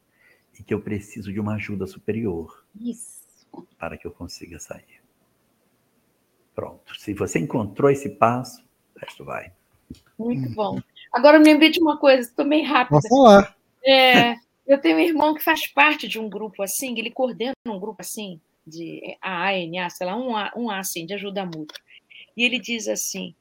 e 0.59 0.63
que 0.63 0.73
eu 0.73 0.81
preciso 0.81 1.33
de 1.33 1.39
uma 1.39 1.55
ajuda 1.55 1.87
superior 1.87 2.63
Isso. 2.79 3.47
para 3.79 3.97
que 3.97 4.05
eu 4.05 4.11
consiga 4.11 4.59
sair. 4.59 5.01
Pronto. 6.53 6.95
Se 6.99 7.13
você 7.13 7.39
encontrou 7.39 7.89
esse 7.89 8.09
passo, 8.09 8.63
resto 8.95 9.25
vai. 9.25 9.51
Muito 10.19 10.49
bom. 10.53 10.79
Agora 11.11 11.37
eu 11.37 11.41
me 11.41 11.47
lembrei 11.47 11.71
de 11.71 11.81
uma 11.81 11.97
coisa, 11.97 12.21
estou 12.21 12.45
meio 12.45 12.67
rápida. 12.67 12.99
Pode 12.99 13.09
falar. 13.09 13.57
É, 13.83 14.35
eu 14.67 14.79
tenho 14.79 14.97
um 14.97 15.01
irmão 15.01 15.33
que 15.33 15.43
faz 15.43 15.65
parte 15.65 16.07
de 16.07 16.19
um 16.19 16.29
grupo 16.29 16.61
assim, 16.61 16.97
ele 16.99 17.09
coordena 17.09 17.53
um 17.65 17.79
grupo 17.79 18.01
assim, 18.01 18.39
de 18.65 19.17
AANA, 19.21 19.89
sei 19.89 20.07
lá, 20.07 20.15
um 20.15 20.35
A, 20.35 20.51
um 20.55 20.69
A 20.69 20.79
assim, 20.79 21.05
de 21.05 21.13
ajuda 21.13 21.45
mútua. 21.45 21.79
E 22.35 22.43
ele 22.43 22.59
diz 22.59 22.87
assim: 22.87 23.35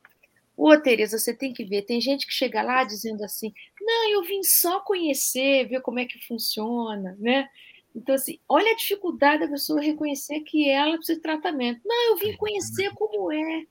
Ô, 0.56 0.76
Tereza, 0.78 1.18
você 1.18 1.34
tem 1.34 1.52
que 1.52 1.64
ver, 1.64 1.82
tem 1.82 2.00
gente 2.00 2.26
que 2.26 2.32
chega 2.32 2.62
lá 2.62 2.84
dizendo 2.84 3.24
assim, 3.24 3.52
não, 3.80 4.10
eu 4.10 4.22
vim 4.22 4.42
só 4.42 4.80
conhecer, 4.80 5.66
ver 5.68 5.80
como 5.80 5.98
é 5.98 6.04
que 6.04 6.24
funciona, 6.26 7.16
né? 7.18 7.48
Então, 7.94 8.14
assim, 8.14 8.38
olha 8.48 8.70
a 8.72 8.76
dificuldade 8.76 9.44
da 9.44 9.50
pessoa 9.50 9.80
reconhecer 9.80 10.40
que 10.40 10.68
ela 10.68 10.96
precisa 10.96 11.16
de 11.16 11.22
tratamento. 11.22 11.80
Não, 11.84 12.10
eu 12.10 12.16
vim 12.16 12.36
conhecer 12.36 12.90
como 12.94 13.30
é. 13.32 13.66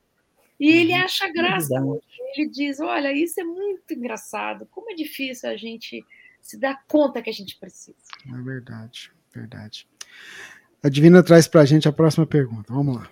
E 0.60 0.70
ele 0.70 0.92
uhum. 0.94 1.04
acha 1.04 1.32
graça. 1.32 1.74
Ele 2.36 2.48
diz: 2.50 2.80
Olha, 2.80 3.12
isso 3.12 3.40
é 3.40 3.44
muito 3.44 3.94
engraçado. 3.94 4.68
Como 4.68 4.92
é 4.92 4.94
difícil 4.94 5.50
a 5.50 5.58
gente 5.58 6.06
se 6.40 6.58
dar 6.58 6.84
conta 6.88 7.22
que 7.22 7.32
a 7.32 7.34
gente 7.34 7.58
precisa. 7.58 7.98
É 8.28 8.42
verdade, 8.44 9.12
verdade. 9.34 9.88
A 10.84 10.90
Divina 10.90 11.22
traz 11.22 11.48
para 11.48 11.62
a 11.62 11.66
gente 11.66 11.88
a 11.88 11.92
próxima 11.92 12.26
pergunta. 12.26 12.74
Vamos 12.74 12.96
lá. 12.96 13.10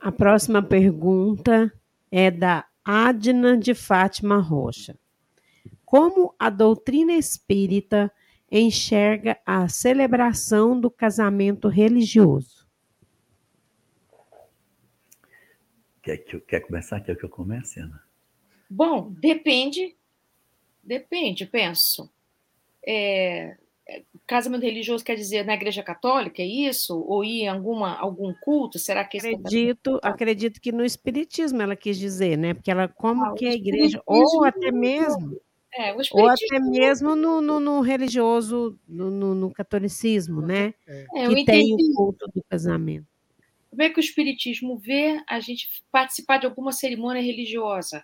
A 0.00 0.12
próxima 0.12 0.62
pergunta 0.62 1.72
é 2.10 2.30
da 2.30 2.66
Adna 2.84 3.56
de 3.56 3.74
Fátima 3.74 4.38
Rocha. 4.38 4.98
Como 5.84 6.34
a 6.38 6.50
doutrina 6.50 7.14
espírita 7.14 8.12
enxerga 8.50 9.38
a 9.46 9.66
celebração 9.66 10.78
do 10.78 10.90
casamento 10.90 11.68
religioso? 11.68 12.66
Quer, 16.02 16.18
que, 16.18 16.38
quer 16.40 16.60
começar? 16.60 17.00
Quer 17.00 17.16
que 17.16 17.24
eu 17.24 17.30
comece, 17.30 17.80
Ana? 17.80 18.02
Bom, 18.68 19.10
depende. 19.18 19.96
Depende, 20.84 21.46
penso. 21.46 22.12
É, 22.86 23.56
casamento 24.26 24.62
religioso 24.62 25.04
quer 25.04 25.14
dizer 25.14 25.44
na 25.44 25.54
igreja 25.54 25.82
católica, 25.82 26.42
é 26.42 26.46
isso? 26.46 26.98
Ou 27.06 27.24
ir 27.24 27.42
em 27.42 27.48
alguma, 27.48 27.96
algum 27.96 28.34
culto? 28.34 28.78
Será 28.78 29.04
que 29.04 29.18
acredito, 29.18 30.00
acredito 30.02 30.60
que 30.60 30.72
no 30.72 30.84
espiritismo 30.84 31.62
ela 31.62 31.76
quis 31.76 31.98
dizer, 31.98 32.36
né? 32.36 32.54
Porque 32.54 32.70
ela, 32.70 32.88
como 32.88 33.24
ah, 33.24 33.34
que 33.34 33.46
a 33.46 33.52
igreja, 33.52 34.02
ou 34.06 34.44
até 34.44 34.72
mesmo. 34.72 35.40
É, 35.78 35.94
ou 36.12 36.28
até 36.28 36.58
mesmo 36.58 37.14
no, 37.14 37.42
no, 37.42 37.60
no 37.60 37.80
religioso, 37.82 38.78
no, 38.88 39.34
no, 39.34 39.52
catolicismo, 39.52 40.40
né? 40.40 40.72
É, 40.86 41.28
que 41.28 41.44
tem 41.44 41.74
o 41.74 41.94
culto 41.94 42.26
do 42.34 42.42
casamento. 42.48 43.06
Como 43.68 43.82
é 43.82 43.90
que 43.90 43.98
o 43.98 44.00
Espiritismo 44.00 44.78
vê 44.78 45.22
a 45.28 45.38
gente 45.38 45.68
participar 45.92 46.38
de 46.38 46.46
alguma 46.46 46.72
cerimônia 46.72 47.20
religiosa? 47.20 48.02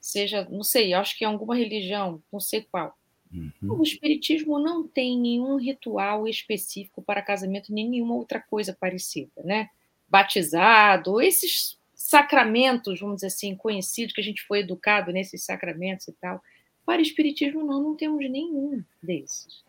Seja, 0.00 0.46
não 0.48 0.62
sei, 0.62 0.94
acho 0.94 1.18
que 1.18 1.24
é 1.24 1.26
alguma 1.26 1.56
religião, 1.56 2.22
não 2.32 2.38
sei 2.38 2.62
qual. 2.70 2.96
Uhum. 3.32 3.78
O 3.78 3.82
Espiritismo 3.82 4.58
não 4.58 4.86
tem 4.86 5.18
nenhum 5.18 5.56
ritual 5.56 6.26
específico 6.26 7.02
para 7.02 7.22
casamento, 7.22 7.72
nem 7.72 7.88
nenhuma 7.88 8.14
outra 8.14 8.40
coisa 8.40 8.76
parecida, 8.78 9.42
né? 9.44 9.70
Batizado, 10.08 11.20
esses 11.20 11.78
sacramentos, 11.94 13.00
vamos 13.00 13.16
dizer 13.16 13.26
assim, 13.26 13.54
conhecidos, 13.54 14.14
que 14.14 14.20
a 14.20 14.24
gente 14.24 14.42
foi 14.42 14.60
educado 14.60 15.12
nesses 15.12 15.44
sacramentos 15.44 16.08
e 16.08 16.12
tal. 16.12 16.42
Para 16.86 17.00
o 17.00 17.02
Espiritismo, 17.02 17.64
não, 17.64 17.82
não 17.82 17.94
temos 17.94 18.18
nenhum 18.30 18.82
desses. 19.02 19.62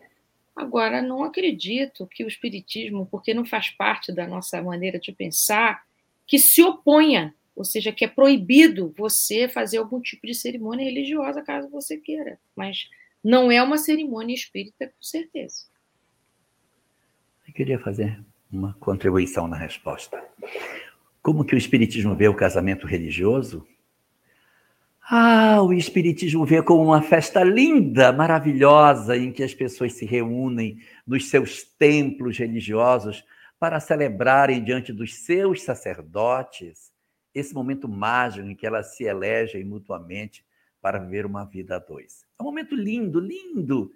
Agora, 0.55 1.01
não 1.01 1.23
acredito 1.23 2.07
que 2.07 2.23
o 2.23 2.27
Espiritismo, 2.27 3.07
porque 3.09 3.33
não 3.33 3.45
faz 3.45 3.69
parte 3.69 4.11
da 4.11 4.27
nossa 4.27 4.61
maneira 4.61 4.99
de 4.99 5.11
pensar, 5.11 5.83
que 6.25 6.37
se 6.37 6.61
oponha, 6.61 7.33
ou 7.55 7.65
seja, 7.65 7.91
que 7.91 8.05
é 8.05 8.07
proibido 8.07 8.93
você 8.97 9.47
fazer 9.49 9.77
algum 9.77 9.99
tipo 9.99 10.25
de 10.27 10.33
cerimônia 10.33 10.85
religiosa, 10.85 11.41
caso 11.41 11.67
você 11.69 11.97
queira. 11.97 12.39
Mas 12.55 12.89
não 13.23 13.51
é 13.51 13.61
uma 13.61 13.77
cerimônia 13.77 14.33
espírita, 14.33 14.87
com 14.87 15.01
certeza. 15.01 15.65
Eu 17.47 17.53
queria 17.53 17.79
fazer 17.79 18.23
uma 18.51 18.73
contribuição 18.79 19.47
na 19.47 19.57
resposta. 19.57 20.23
Como 21.21 21.43
que 21.43 21.55
o 21.55 21.57
Espiritismo 21.57 22.15
vê 22.15 22.27
o 22.27 22.35
casamento 22.35 22.87
religioso? 22.87 23.67
Ah, 25.11 25.61
o 25.61 25.73
Espiritismo 25.73 26.45
vê 26.45 26.61
como 26.61 26.83
uma 26.83 27.01
festa 27.01 27.43
linda, 27.43 28.11
maravilhosa, 28.13 29.17
em 29.17 29.31
que 29.31 29.43
as 29.43 29.53
pessoas 29.53 29.93
se 29.93 30.05
reúnem 30.05 30.79
nos 31.05 31.29
seus 31.29 31.63
templos 31.63 32.37
religiosos 32.37 33.25
para 33.59 33.79
celebrarem 33.79 34.63
diante 34.63 34.93
dos 34.93 35.15
seus 35.25 35.63
sacerdotes 35.63 36.93
esse 37.33 37.53
momento 37.53 37.87
mágico 37.87 38.47
em 38.47 38.55
que 38.55 38.65
elas 38.65 38.95
se 38.95 39.03
elegem 39.03 39.63
mutuamente 39.63 40.45
para 40.81 40.99
viver 40.99 41.25
uma 41.25 41.43
vida 41.43 41.75
a 41.75 41.79
dois. 41.79 42.28
É 42.39 42.41
um 42.41 42.45
momento 42.45 42.73
lindo, 42.73 43.19
lindo. 43.19 43.91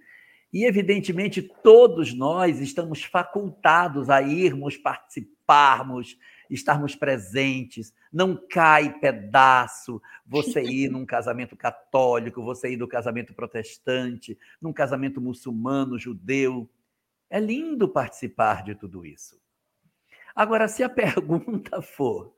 E, 0.51 0.65
evidentemente, 0.65 1.41
todos 1.41 2.13
nós 2.13 2.59
estamos 2.59 3.03
facultados 3.03 4.09
a 4.09 4.21
irmos 4.21 4.75
participarmos, 4.75 6.17
estarmos 6.49 6.93
presentes. 6.93 7.93
Não 8.11 8.35
cai 8.35 8.99
pedaço 8.99 10.01
você 10.25 10.61
ir 10.61 10.91
num 10.91 11.05
casamento 11.05 11.55
católico, 11.55 12.43
você 12.43 12.73
ir 12.73 12.77
do 12.77 12.87
casamento 12.87 13.33
protestante, 13.33 14.37
num 14.61 14.73
casamento 14.73 15.21
muçulmano, 15.21 15.97
judeu. 15.97 16.69
É 17.29 17.39
lindo 17.39 17.87
participar 17.87 18.63
de 18.63 18.75
tudo 18.75 19.05
isso. 19.05 19.41
Agora, 20.35 20.67
se 20.67 20.83
a 20.83 20.89
pergunta 20.89 21.81
for 21.81 22.33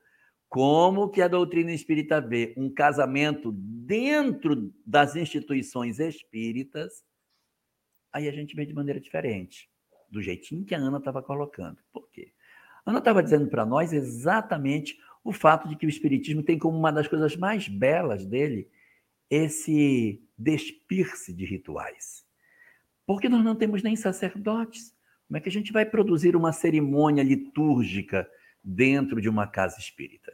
como 0.49 1.09
que 1.09 1.21
a 1.21 1.27
doutrina 1.27 1.73
espírita 1.73 2.21
vê 2.21 2.53
um 2.57 2.69
casamento 2.69 3.51
dentro 3.51 4.73
das 4.85 5.15
instituições 5.15 5.99
espíritas, 5.99 7.03
aí 8.11 8.27
a 8.27 8.31
gente 8.31 8.55
vê 8.55 8.65
de 8.65 8.73
maneira 8.73 8.99
diferente, 8.99 9.69
do 10.09 10.21
jeitinho 10.21 10.65
que 10.65 10.73
a 10.73 10.77
Ana 10.77 10.97
estava 10.97 11.21
colocando. 11.21 11.77
Por 11.91 12.09
quê? 12.09 12.31
A 12.85 12.91
Ana 12.91 12.99
estava 12.99 13.21
dizendo 13.21 13.47
para 13.47 13.65
nós 13.65 13.91
exatamente 13.91 14.97
o 15.23 15.33
fato 15.33 15.67
de 15.67 15.75
que 15.75 15.85
o 15.85 15.89
espiritismo 15.89 16.43
tem 16.43 16.57
como 16.57 16.77
uma 16.77 16.91
das 16.91 17.07
coisas 17.07 17.35
mais 17.35 17.67
belas 17.67 18.25
dele 18.25 18.69
esse 19.29 20.23
despir-se 20.37 21.33
de 21.33 21.45
rituais. 21.45 22.25
Porque 23.05 23.27
nós 23.27 23.43
não 23.43 23.55
temos 23.55 23.81
nem 23.81 23.95
sacerdotes. 23.95 24.95
Como 25.27 25.37
é 25.37 25.41
que 25.41 25.49
a 25.49 25.51
gente 25.51 25.71
vai 25.71 25.85
produzir 25.85 26.35
uma 26.35 26.51
cerimônia 26.51 27.23
litúrgica 27.23 28.29
dentro 28.65 29.21
de 29.21 29.29
uma 29.29 29.45
casa 29.47 29.79
espírita? 29.79 30.33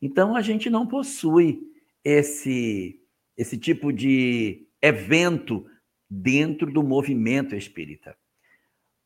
Então 0.00 0.34
a 0.34 0.40
gente 0.40 0.70
não 0.70 0.86
possui 0.86 1.60
esse 2.02 2.96
esse 3.36 3.56
tipo 3.56 3.92
de 3.92 4.66
evento 4.82 5.66
dentro 6.08 6.70
do 6.70 6.82
movimento 6.82 7.54
espírita. 7.54 8.16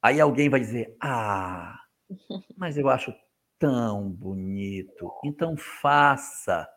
Aí 0.00 0.20
alguém 0.20 0.48
vai 0.48 0.60
dizer: 0.60 0.96
"Ah, 1.00 1.80
mas 2.56 2.78
eu 2.78 2.88
acho 2.88 3.12
tão 3.58 4.10
bonito". 4.10 5.10
Então 5.24 5.56
faça 5.56 6.68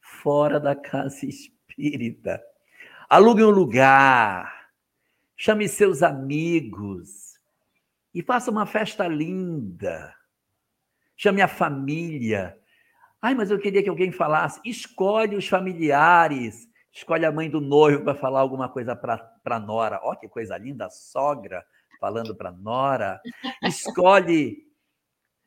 fora 0.00 0.60
da 0.60 0.76
casa 0.76 1.26
espírita. 1.26 2.42
Alugue 3.08 3.42
um 3.42 3.50
lugar. 3.50 4.70
Chame 5.36 5.68
seus 5.68 6.02
amigos 6.02 7.38
e 8.14 8.22
faça 8.22 8.50
uma 8.50 8.66
festa 8.66 9.08
linda. 9.08 10.14
Chame 11.16 11.42
a 11.42 11.48
família. 11.48 12.58
Ai, 13.20 13.34
mas 13.34 13.50
eu 13.50 13.58
queria 13.58 13.82
que 13.82 13.88
alguém 13.88 14.12
falasse. 14.12 14.60
Escolhe 14.64 15.36
os 15.36 15.48
familiares. 15.48 16.68
Escolhe 16.92 17.24
a 17.24 17.32
mãe 17.32 17.50
do 17.50 17.60
noivo 17.60 18.04
para 18.04 18.14
falar 18.14 18.40
alguma 18.40 18.68
coisa 18.68 18.94
para 18.94 19.30
a 19.44 19.58
nora. 19.58 20.00
Ó, 20.02 20.14
que 20.14 20.28
coisa 20.28 20.56
linda, 20.56 20.86
a 20.86 20.90
sogra 20.90 21.64
falando 22.00 22.34
para 22.36 22.52
nora. 22.52 23.20
Escolhe 23.62 24.64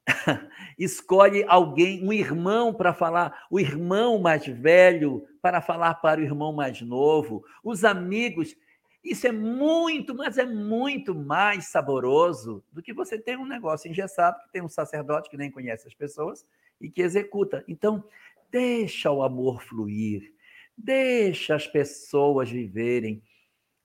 escolhe 0.77 1.45
alguém, 1.47 2.03
um 2.03 2.13
irmão 2.13 2.73
para 2.73 2.93
falar, 2.93 3.45
o 3.51 3.59
irmão 3.59 4.19
mais 4.19 4.45
velho 4.45 5.23
para 5.41 5.61
falar 5.61 5.95
para 5.95 6.21
o 6.21 6.23
irmão 6.23 6.53
mais 6.53 6.81
novo, 6.81 7.43
os 7.63 7.83
amigos. 7.83 8.55
Isso 9.03 9.27
é 9.27 9.31
muito, 9.31 10.13
mas 10.15 10.37
é 10.37 10.45
muito 10.45 11.15
mais 11.15 11.67
saboroso 11.67 12.63
do 12.71 12.81
que 12.81 12.93
você 12.93 13.17
ter 13.17 13.37
um 13.37 13.45
negócio 13.45 13.89
engessado, 13.89 14.39
que 14.43 14.51
tem 14.51 14.61
um 14.61 14.69
sacerdote 14.69 15.29
que 15.29 15.37
nem 15.37 15.51
conhece 15.51 15.87
as 15.87 15.93
pessoas 15.93 16.45
e 16.81 16.89
que 16.89 17.01
executa. 17.01 17.63
Então, 17.67 18.03
deixa 18.51 19.11
o 19.11 19.23
amor 19.23 19.61
fluir, 19.61 20.33
deixa 20.77 21.55
as 21.55 21.67
pessoas 21.67 22.49
viverem. 22.49 23.23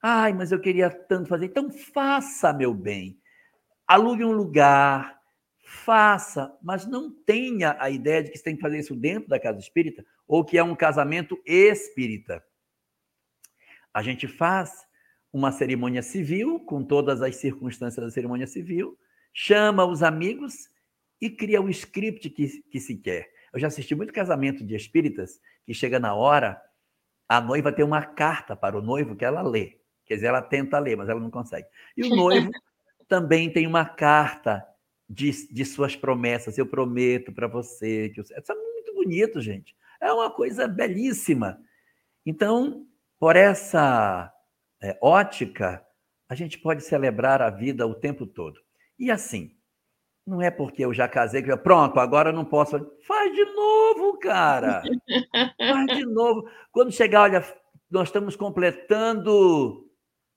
Ai, 0.03 0.33
mas 0.33 0.51
eu 0.51 0.61
queria 0.61 0.91
tanto 0.91 1.29
fazer. 1.29 1.47
Então, 1.47 1.71
faça, 1.71 2.53
meu 2.53 2.75
bem. 2.75 3.21
Alugue 3.87 4.25
um 4.25 4.33
lugar, 4.33 5.21
faça, 5.63 6.57
mas 6.63 6.87
não 6.87 7.11
tenha 7.11 7.77
a 7.79 7.89
ideia 7.91 8.23
de 8.23 8.31
que 8.31 8.39
você 8.39 8.45
tem 8.45 8.57
que 8.57 8.63
fazer 8.63 8.79
isso 8.79 8.97
dentro 8.97 9.29
da 9.29 9.39
casa 9.39 9.59
espírita 9.59 10.05
ou 10.27 10.45
que 10.45 10.59
é 10.59 10.63
um 10.63 10.75
casamento 10.75 11.41
espírita. 11.47 12.43
A 13.93 14.03
gente 14.03 14.27
faz 14.27 14.87
uma 15.33 15.51
cerimônia 15.51 16.03
civil, 16.03 16.61
com 16.61 16.85
todas 16.85 17.23
as 17.23 17.37
circunstâncias 17.37 18.05
da 18.05 18.11
cerimônia 18.11 18.47
civil, 18.47 18.99
chama 19.33 19.85
os 19.85 20.03
amigos 20.03 20.69
e 21.21 21.31
cria 21.31 21.63
o 21.63 21.71
script 21.71 22.29
que, 22.31 22.63
que 22.63 22.81
se 22.81 22.97
quer. 22.97 23.31
Eu 23.53 23.61
já 23.61 23.69
assisti 23.69 23.95
muito 23.95 24.13
casamento 24.13 24.65
de 24.65 24.75
espíritas 24.75 25.41
que 25.65 25.73
chega 25.73 25.99
na 25.99 26.15
hora, 26.15 26.61
a 27.29 27.41
noiva 27.41 27.73
tem 27.73 27.85
uma 27.85 28.03
carta 28.03 28.55
para 28.55 28.77
o 28.77 28.83
noivo 28.83 29.17
que 29.17 29.25
ela 29.25 29.43
lê. 29.43 29.79
Quer 30.05 30.17
dizer, 30.17 30.27
ela 30.27 30.43
tenta 30.43 30.79
ler, 30.79 30.97
mas 30.97 31.09
ela 31.09 31.21
não 31.21 31.31
consegue. 31.31 31.67
E 31.97 32.05
o 32.05 32.09
noivo 32.17 32.51
também 33.09 33.51
tem 33.51 33.67
uma 33.67 33.85
carta 33.85 34.67
de, 35.09 35.31
de 35.53 35.65
suas 35.65 35.95
promessas. 35.95 36.59
Eu 36.59 36.67
prometo 36.67 37.33
para 37.33 37.47
você 37.47 38.11
que. 38.11 38.21
Isso 38.21 38.33
é 38.35 38.55
muito 38.55 38.95
bonito, 38.95 39.41
gente. 39.41 39.77
É 40.01 40.13
uma 40.13 40.31
coisa 40.31 40.67
belíssima. 40.67 41.61
Então, 42.27 42.87
por 43.19 43.37
essa 43.37 44.32
é, 44.83 44.99
ótica, 45.01 45.85
a 46.29 46.35
gente 46.35 46.59
pode 46.59 46.83
celebrar 46.83 47.41
a 47.41 47.51
vida 47.51 47.87
o 47.87 47.95
tempo 47.95 48.27
todo. 48.27 48.61
E 48.99 49.11
assim, 49.11 49.57
não 50.27 50.41
é 50.41 50.51
porque 50.51 50.85
eu 50.85 50.93
já 50.93 51.09
casei 51.09 51.43
que 51.43 51.51
eu, 51.51 51.59
pronto, 51.59 51.99
agora 51.99 52.31
eu 52.31 52.33
não 52.33 52.45
posso. 52.45 52.79
Faz 53.07 53.33
de 53.35 53.45
novo, 53.45 54.19
cara. 54.19 54.83
Faz 55.59 55.87
de 55.99 56.05
novo. 56.07 56.49
Quando 56.71 56.93
chegar, 56.93 57.23
olha, 57.23 57.45
nós 57.91 58.09
estamos 58.09 58.37
completando 58.37 59.89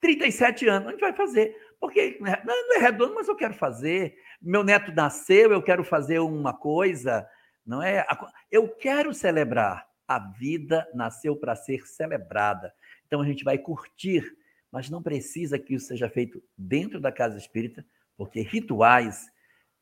37 0.01 0.67
anos, 0.67 0.88
a 0.88 0.91
gente 0.91 1.01
vai 1.01 1.13
fazer. 1.13 1.55
Porque 1.79 2.17
não 2.19 2.75
é 2.75 2.79
redondo, 2.79 3.13
mas 3.15 3.27
eu 3.27 3.36
quero 3.36 3.53
fazer. 3.53 4.15
Meu 4.41 4.63
neto 4.63 4.91
nasceu, 4.91 5.51
eu 5.51 5.62
quero 5.62 5.84
fazer 5.84 6.19
uma 6.19 6.53
coisa, 6.53 7.27
não 7.65 7.81
é? 7.81 8.05
Eu 8.51 8.69
quero 8.69 9.13
celebrar. 9.13 9.88
A 10.08 10.19
vida 10.19 10.88
nasceu 10.93 11.36
para 11.36 11.55
ser 11.55 11.88
celebrada. 11.88 12.71
Então 13.05 13.21
a 13.21 13.25
gente 13.25 13.43
vai 13.43 13.57
curtir, 13.57 14.35
mas 14.71 14.89
não 14.89 15.01
precisa 15.01 15.59
que 15.59 15.75
isso 15.75 15.87
seja 15.87 16.09
feito 16.09 16.43
dentro 16.57 16.99
da 16.99 17.11
casa 17.11 17.37
espírita, 17.37 17.85
porque 18.17 18.41
rituais 18.41 19.29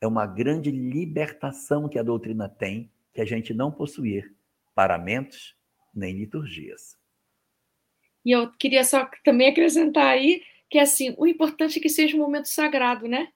é 0.01 0.07
uma 0.07 0.25
grande 0.25 0.71
libertação 0.71 1.87
que 1.87 1.97
a 1.97 2.03
doutrina 2.03 2.49
tem, 2.49 2.91
que 3.13 3.21
a 3.21 3.25
gente 3.25 3.53
não 3.53 3.71
possuir 3.71 4.35
paramentos 4.75 5.55
nem 5.93 6.17
liturgias. 6.17 6.97
E 8.25 8.31
eu 8.31 8.51
queria 8.53 8.83
só 8.83 9.09
também 9.23 9.49
acrescentar 9.49 10.07
aí 10.07 10.41
que 10.69 10.79
assim, 10.79 11.13
o 11.17 11.27
importante 11.27 11.77
é 11.77 11.81
que 11.81 11.89
seja 11.89 12.17
um 12.17 12.19
momento 12.19 12.47
sagrado, 12.47 13.07
né? 13.07 13.27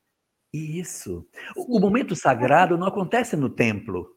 Isso. 0.51 1.27
O, 1.55 1.77
o 1.77 1.79
momento 1.79 2.15
sagrado 2.15 2.77
não 2.77 2.87
acontece 2.87 3.35
no 3.35 3.49
templo. 3.49 4.16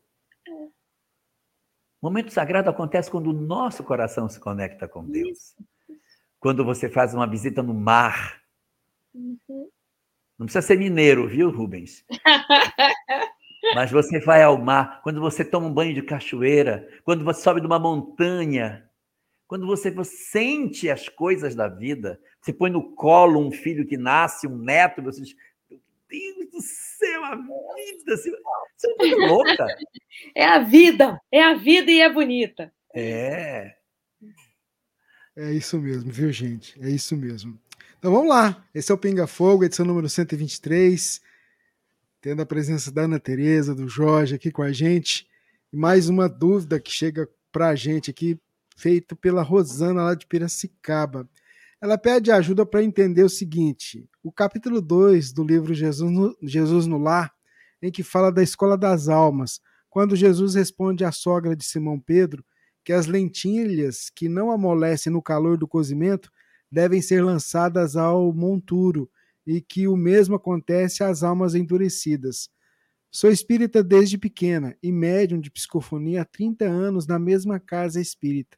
O 2.00 2.06
momento 2.06 2.32
sagrado 2.32 2.70
acontece 2.70 3.10
quando 3.10 3.28
o 3.28 3.32
nosso 3.32 3.84
coração 3.84 4.28
se 4.28 4.40
conecta 4.40 4.88
com 4.88 5.04
Deus. 5.04 5.54
Quando 6.38 6.64
você 6.64 6.88
faz 6.88 7.12
uma 7.12 7.26
visita 7.26 7.62
no 7.62 7.74
mar. 7.74 8.40
Uhum. 9.14 9.68
Não 10.38 10.46
precisa 10.46 10.66
ser 10.66 10.78
mineiro, 10.78 11.28
viu, 11.28 11.50
Rubens? 11.50 12.02
Mas 13.74 13.90
você 13.90 14.18
vai 14.20 14.42
ao 14.42 14.56
mar, 14.56 15.02
quando 15.02 15.20
você 15.20 15.44
toma 15.44 15.66
um 15.66 15.74
banho 15.74 15.94
de 15.94 16.00
cachoeira, 16.00 16.88
quando 17.04 17.22
você 17.22 17.42
sobe 17.42 17.60
de 17.60 17.66
uma 17.66 17.78
montanha, 17.78 18.88
quando 19.46 19.66
você, 19.66 19.90
você 19.90 20.16
sente 20.16 20.88
as 20.88 21.08
coisas 21.10 21.54
da 21.54 21.68
vida, 21.68 22.18
você 22.40 22.52
põe 22.52 22.70
no 22.70 22.94
colo 22.94 23.38
um 23.38 23.50
filho 23.50 23.86
que 23.86 23.98
nasce, 23.98 24.46
um 24.46 24.56
neto, 24.56 25.02
você 25.02 25.20
diz, 25.20 25.36
meu 25.68 25.78
Deus 26.08 26.50
do 26.50 26.60
céu, 26.62 26.89
a 27.06 27.36
vida, 27.36 28.16
você 28.16 28.30
é 28.30 28.88
uma 28.88 28.96
coisa 28.96 29.16
louca. 29.16 29.66
É 30.34 30.44
a 30.44 30.58
vida, 30.58 31.18
é 31.32 31.42
a 31.42 31.54
vida 31.54 31.90
e 31.90 32.00
é 32.00 32.12
bonita. 32.12 32.70
É. 32.94 33.74
É 35.34 35.52
isso 35.52 35.80
mesmo, 35.80 36.10
viu, 36.10 36.30
gente? 36.30 36.78
É 36.82 36.90
isso 36.90 37.16
mesmo. 37.16 37.58
Então 37.98 38.12
vamos 38.12 38.28
lá. 38.28 38.66
Esse 38.74 38.92
é 38.92 38.94
o 38.94 38.98
Pinga 38.98 39.26
Fogo, 39.26 39.64
edição 39.64 39.86
número 39.86 40.08
123. 40.08 41.22
Tendo 42.20 42.42
a 42.42 42.46
presença 42.46 42.90
da 42.90 43.02
Ana 43.02 43.18
Tereza, 43.18 43.74
do 43.74 43.88
Jorge 43.88 44.34
aqui 44.34 44.50
com 44.50 44.62
a 44.62 44.72
gente. 44.72 45.26
E 45.72 45.76
mais 45.76 46.08
uma 46.08 46.28
dúvida 46.28 46.78
que 46.78 46.90
chega 46.90 47.28
para 47.50 47.68
a 47.68 47.74
gente 47.74 48.10
aqui, 48.10 48.38
feita 48.76 49.16
pela 49.16 49.42
Rosana 49.42 50.02
lá 50.02 50.14
de 50.14 50.26
Piracicaba. 50.26 51.28
Ela 51.80 51.96
pede 51.96 52.30
ajuda 52.30 52.66
para 52.66 52.84
entender 52.84 53.24
o 53.24 53.28
seguinte: 53.28 54.08
o 54.22 54.30
capítulo 54.30 54.80
2 54.80 55.32
do 55.32 55.42
livro 55.42 55.72
Jesus 55.72 56.10
no, 56.10 56.36
Jesus 56.42 56.86
no 56.86 56.98
Lar 56.98 57.32
em 57.82 57.90
que 57.90 58.02
fala 58.02 58.30
da 58.30 58.42
escola 58.42 58.76
das 58.76 59.08
almas, 59.08 59.60
quando 59.88 60.14
Jesus 60.14 60.54
responde 60.54 61.04
à 61.04 61.10
sogra 61.10 61.56
de 61.56 61.64
Simão 61.64 61.98
Pedro 61.98 62.44
que 62.84 62.92
as 62.92 63.06
lentilhas 63.06 64.10
que 64.10 64.28
não 64.28 64.50
amolecem 64.50 65.12
no 65.12 65.22
calor 65.22 65.56
do 65.56 65.66
cozimento 65.66 66.30
devem 66.70 67.00
ser 67.02 67.24
lançadas 67.24 67.96
ao 67.96 68.32
monturo 68.32 69.10
e 69.46 69.60
que 69.60 69.88
o 69.88 69.96
mesmo 69.96 70.34
acontece 70.34 71.02
às 71.02 71.22
almas 71.22 71.54
endurecidas. 71.54 72.48
Sou 73.10 73.30
espírita 73.30 73.82
desde 73.82 74.16
pequena 74.16 74.76
e 74.82 74.92
médium 74.92 75.40
de 75.40 75.50
psicofonia 75.50 76.22
há 76.22 76.24
30 76.24 76.64
anos 76.64 77.06
na 77.06 77.18
mesma 77.18 77.58
casa 77.58 78.00
espírita. 78.00 78.56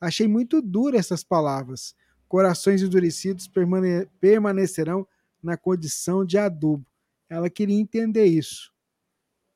Achei 0.00 0.28
muito 0.28 0.60
dura 0.60 0.98
essas 0.98 1.24
palavras. 1.24 1.94
Corações 2.28 2.82
endurecidos 2.82 3.46
permane 3.46 4.06
permanecerão 4.20 5.06
na 5.42 5.56
condição 5.56 6.24
de 6.24 6.38
adubo. 6.38 6.86
Ela 7.28 7.50
queria 7.50 7.78
entender 7.78 8.24
isso. 8.24 8.72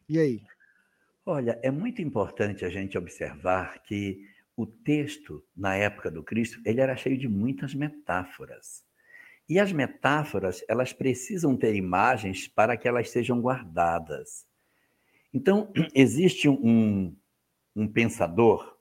E 0.09 0.19
aí? 0.19 0.43
Olha, 1.25 1.59
é 1.63 1.71
muito 1.71 2.01
importante 2.01 2.65
a 2.65 2.71
gente 2.71 2.97
observar 2.97 3.83
que 3.83 4.27
o 4.57 4.67
texto, 4.67 5.45
na 5.57 5.77
época 5.77 6.11
do 6.11 6.23
Cristo, 6.23 6.61
ele 6.65 6.81
era 6.81 6.97
cheio 6.97 7.17
de 7.17 7.29
muitas 7.29 7.75
metáforas. 7.75 8.85
E 9.49 9.59
as 9.59 9.73
metáforas, 9.73 10.65
elas 10.69 10.93
precisam 10.93 11.57
ter 11.57 11.75
imagens 11.75 12.49
para 12.49 12.77
que 12.77 12.89
elas 12.89 13.11
sejam 13.11 13.41
guardadas. 13.41 14.47
Então, 15.33 15.73
existe 15.95 16.49
um, 16.49 17.17
um 17.75 17.87
pensador 17.87 18.77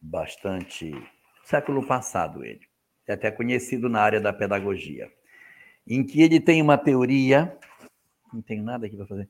bastante. 0.00 0.92
Século 1.44 1.86
passado, 1.86 2.44
ele. 2.44 2.66
É 3.06 3.12
até 3.12 3.30
conhecido 3.30 3.88
na 3.88 4.00
área 4.00 4.20
da 4.20 4.32
pedagogia. 4.32 5.12
Em 5.86 6.04
que 6.04 6.22
ele 6.22 6.40
tem 6.40 6.62
uma 6.62 6.78
teoria. 6.78 7.56
Não 8.32 8.42
tem 8.42 8.62
nada 8.62 8.86
aqui 8.86 8.96
para 8.96 9.06
fazer 9.06 9.28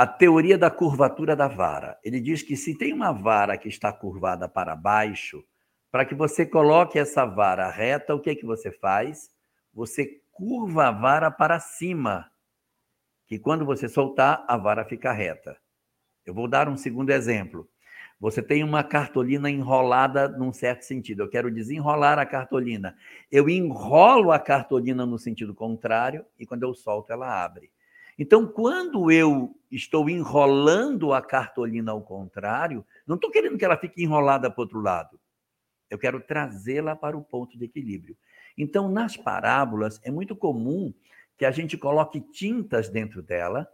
a 0.00 0.06
teoria 0.06 0.56
da 0.56 0.70
curvatura 0.70 1.36
da 1.36 1.46
vara. 1.46 1.98
Ele 2.02 2.20
diz 2.20 2.42
que 2.42 2.56
se 2.56 2.74
tem 2.74 2.92
uma 2.92 3.12
vara 3.12 3.58
que 3.58 3.68
está 3.68 3.92
curvada 3.92 4.48
para 4.48 4.74
baixo, 4.74 5.44
para 5.90 6.06
que 6.06 6.14
você 6.14 6.46
coloque 6.46 6.98
essa 6.98 7.26
vara 7.26 7.68
reta, 7.70 8.14
o 8.14 8.20
que 8.20 8.30
é 8.30 8.34
que 8.34 8.46
você 8.46 8.70
faz? 8.70 9.28
Você 9.74 10.22
curva 10.32 10.88
a 10.88 10.90
vara 10.90 11.30
para 11.30 11.60
cima, 11.60 12.30
que 13.26 13.38
quando 13.38 13.66
você 13.66 13.90
soltar, 13.90 14.42
a 14.48 14.56
vara 14.56 14.86
fica 14.86 15.12
reta. 15.12 15.56
Eu 16.24 16.32
vou 16.32 16.48
dar 16.48 16.66
um 16.66 16.78
segundo 16.78 17.10
exemplo. 17.10 17.68
Você 18.20 18.42
tem 18.42 18.62
uma 18.62 18.84
cartolina 18.84 19.50
enrolada 19.50 20.28
num 20.28 20.52
certo 20.52 20.82
sentido. 20.82 21.22
Eu 21.22 21.30
quero 21.30 21.50
desenrolar 21.50 22.18
a 22.18 22.26
cartolina. 22.26 22.94
Eu 23.32 23.48
enrolo 23.48 24.30
a 24.30 24.38
cartolina 24.38 25.06
no 25.06 25.18
sentido 25.18 25.54
contrário 25.54 26.26
e 26.38 26.44
quando 26.44 26.62
eu 26.64 26.74
solto, 26.74 27.10
ela 27.10 27.42
abre. 27.42 27.72
Então, 28.18 28.46
quando 28.46 29.10
eu 29.10 29.56
estou 29.70 30.10
enrolando 30.10 31.14
a 31.14 31.22
cartolina 31.22 31.92
ao 31.92 32.02
contrário, 32.02 32.84
não 33.06 33.14
estou 33.14 33.30
querendo 33.30 33.56
que 33.56 33.64
ela 33.64 33.78
fique 33.78 34.04
enrolada 34.04 34.50
para 34.50 34.60
outro 34.60 34.82
lado. 34.82 35.18
Eu 35.88 35.98
quero 35.98 36.20
trazê-la 36.20 36.94
para 36.94 37.16
o 37.16 37.24
ponto 37.24 37.56
de 37.56 37.64
equilíbrio. 37.64 38.14
Então, 38.58 38.90
nas 38.90 39.16
parábolas, 39.16 39.98
é 40.04 40.10
muito 40.10 40.36
comum 40.36 40.92
que 41.38 41.46
a 41.46 41.50
gente 41.50 41.78
coloque 41.78 42.20
tintas 42.20 42.90
dentro 42.90 43.22
dela 43.22 43.66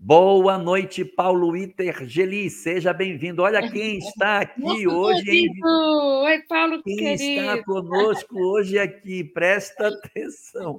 Boa 0.00 0.56
noite, 0.56 1.04
Paulo 1.04 1.56
Itergeli. 1.56 2.48
Seja 2.50 2.92
bem-vindo. 2.92 3.42
Olha 3.42 3.60
quem 3.68 3.98
está 3.98 4.42
aqui 4.42 4.60
Muito 4.60 4.94
hoje. 4.94 5.28
Hein? 5.28 5.50
Oi, 5.64 6.42
Paulo 6.48 6.80
quem 6.84 6.96
querido. 6.96 7.40
está 7.40 7.64
conosco 7.64 8.38
hoje 8.38 8.78
aqui, 8.78 9.24
presta 9.24 9.88
atenção. 9.90 10.76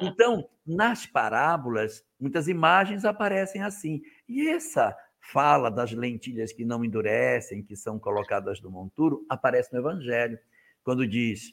Então, 0.00 0.48
nas 0.64 1.04
parábolas, 1.04 2.04
muitas 2.20 2.46
imagens 2.46 3.04
aparecem 3.04 3.64
assim. 3.64 4.00
E 4.28 4.48
essa 4.48 4.96
fala 5.20 5.68
das 5.68 5.90
lentilhas 5.90 6.52
que 6.52 6.64
não 6.64 6.84
endurecem, 6.84 7.64
que 7.64 7.74
são 7.74 7.98
colocadas 7.98 8.60
no 8.60 8.70
monturo, 8.70 9.26
aparece 9.28 9.72
no 9.72 9.80
Evangelho, 9.80 10.38
quando 10.84 11.04
diz 11.04 11.52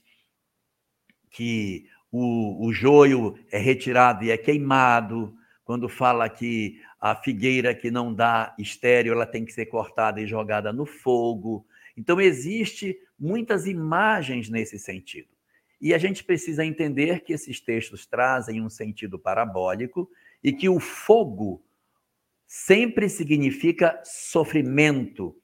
que 1.32 1.86
o, 2.12 2.68
o 2.68 2.72
joio 2.72 3.36
é 3.52 3.58
retirado 3.58 4.24
e 4.24 4.30
é 4.30 4.38
queimado, 4.38 5.36
quando 5.68 5.90
fala 5.90 6.30
que 6.30 6.82
a 6.98 7.14
figueira 7.14 7.76
que 7.76 7.92
não 7.92 8.14
dá 8.14 8.56
estéreo, 8.58 9.12
ela 9.12 9.26
tem 9.26 9.44
que 9.44 9.52
ser 9.52 9.66
cortada 9.66 10.22
e 10.22 10.26
jogada 10.26 10.72
no 10.72 10.86
fogo. 10.86 11.68
Então 11.98 12.22
existe 12.22 12.98
muitas 13.20 13.68
imagens 13.68 14.50
nesse 14.50 14.80
sentido. 14.80 15.28
E 15.82 15.94
a 15.94 15.98
gente 15.98 16.24
precisa 16.24 16.64
entender 16.64 17.20
que 17.20 17.34
esses 17.34 17.60
textos 17.60 18.06
trazem 18.06 18.64
um 18.64 18.70
sentido 18.70 19.20
parabólico 19.20 20.10
e 20.42 20.54
que 20.54 20.70
o 20.70 20.80
fogo 20.80 21.62
sempre 22.48 23.10
significa 23.10 24.02
sofrimento, 24.06 25.36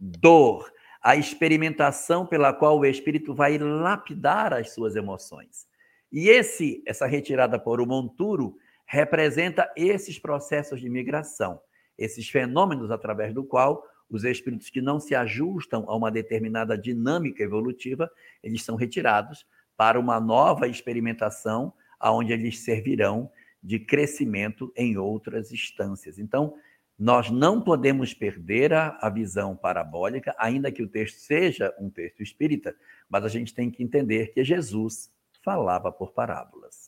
dor, 0.00 0.72
a 1.02 1.16
experimentação 1.16 2.24
pela 2.26 2.50
qual 2.54 2.78
o 2.78 2.86
espírito 2.86 3.34
vai 3.34 3.58
lapidar 3.58 4.54
as 4.54 4.72
suas 4.72 4.96
emoções. 4.96 5.66
E 6.10 6.30
esse 6.30 6.82
essa 6.86 7.06
retirada 7.06 7.58
por 7.58 7.78
o 7.78 7.86
monturo 7.86 8.56
representa 8.86 9.70
esses 9.76 10.18
processos 10.18 10.80
de 10.80 10.88
migração, 10.88 11.60
esses 11.98 12.28
fenômenos 12.28 12.90
através 12.90 13.34
do 13.34 13.44
qual 13.44 13.84
os 14.08 14.24
espíritos 14.24 14.70
que 14.70 14.80
não 14.80 15.00
se 15.00 15.14
ajustam 15.14 15.84
a 15.88 15.96
uma 15.96 16.10
determinada 16.10 16.78
dinâmica 16.78 17.42
evolutiva, 17.42 18.10
eles 18.42 18.62
são 18.62 18.76
retirados 18.76 19.44
para 19.76 19.98
uma 19.98 20.20
nova 20.20 20.68
experimentação, 20.68 21.72
aonde 21.98 22.32
eles 22.32 22.60
servirão 22.60 23.30
de 23.62 23.80
crescimento 23.80 24.72
em 24.76 24.96
outras 24.96 25.50
instâncias. 25.50 26.18
Então, 26.18 26.54
nós 26.98 27.30
não 27.30 27.60
podemos 27.60 28.14
perder 28.14 28.72
a, 28.72 28.96
a, 29.02 29.10
visão 29.10 29.54
parabólica, 29.54 30.34
ainda 30.38 30.72
que 30.72 30.82
o 30.82 30.88
texto 30.88 31.18
seja 31.18 31.74
um 31.78 31.90
texto 31.90 32.22
espírita, 32.22 32.74
mas 33.08 33.24
a 33.24 33.28
gente 33.28 33.52
tem 33.52 33.70
que 33.70 33.82
entender 33.82 34.32
que 34.32 34.42
Jesus 34.42 35.12
falava 35.42 35.92
por 35.92 36.12
parábolas. 36.12 36.85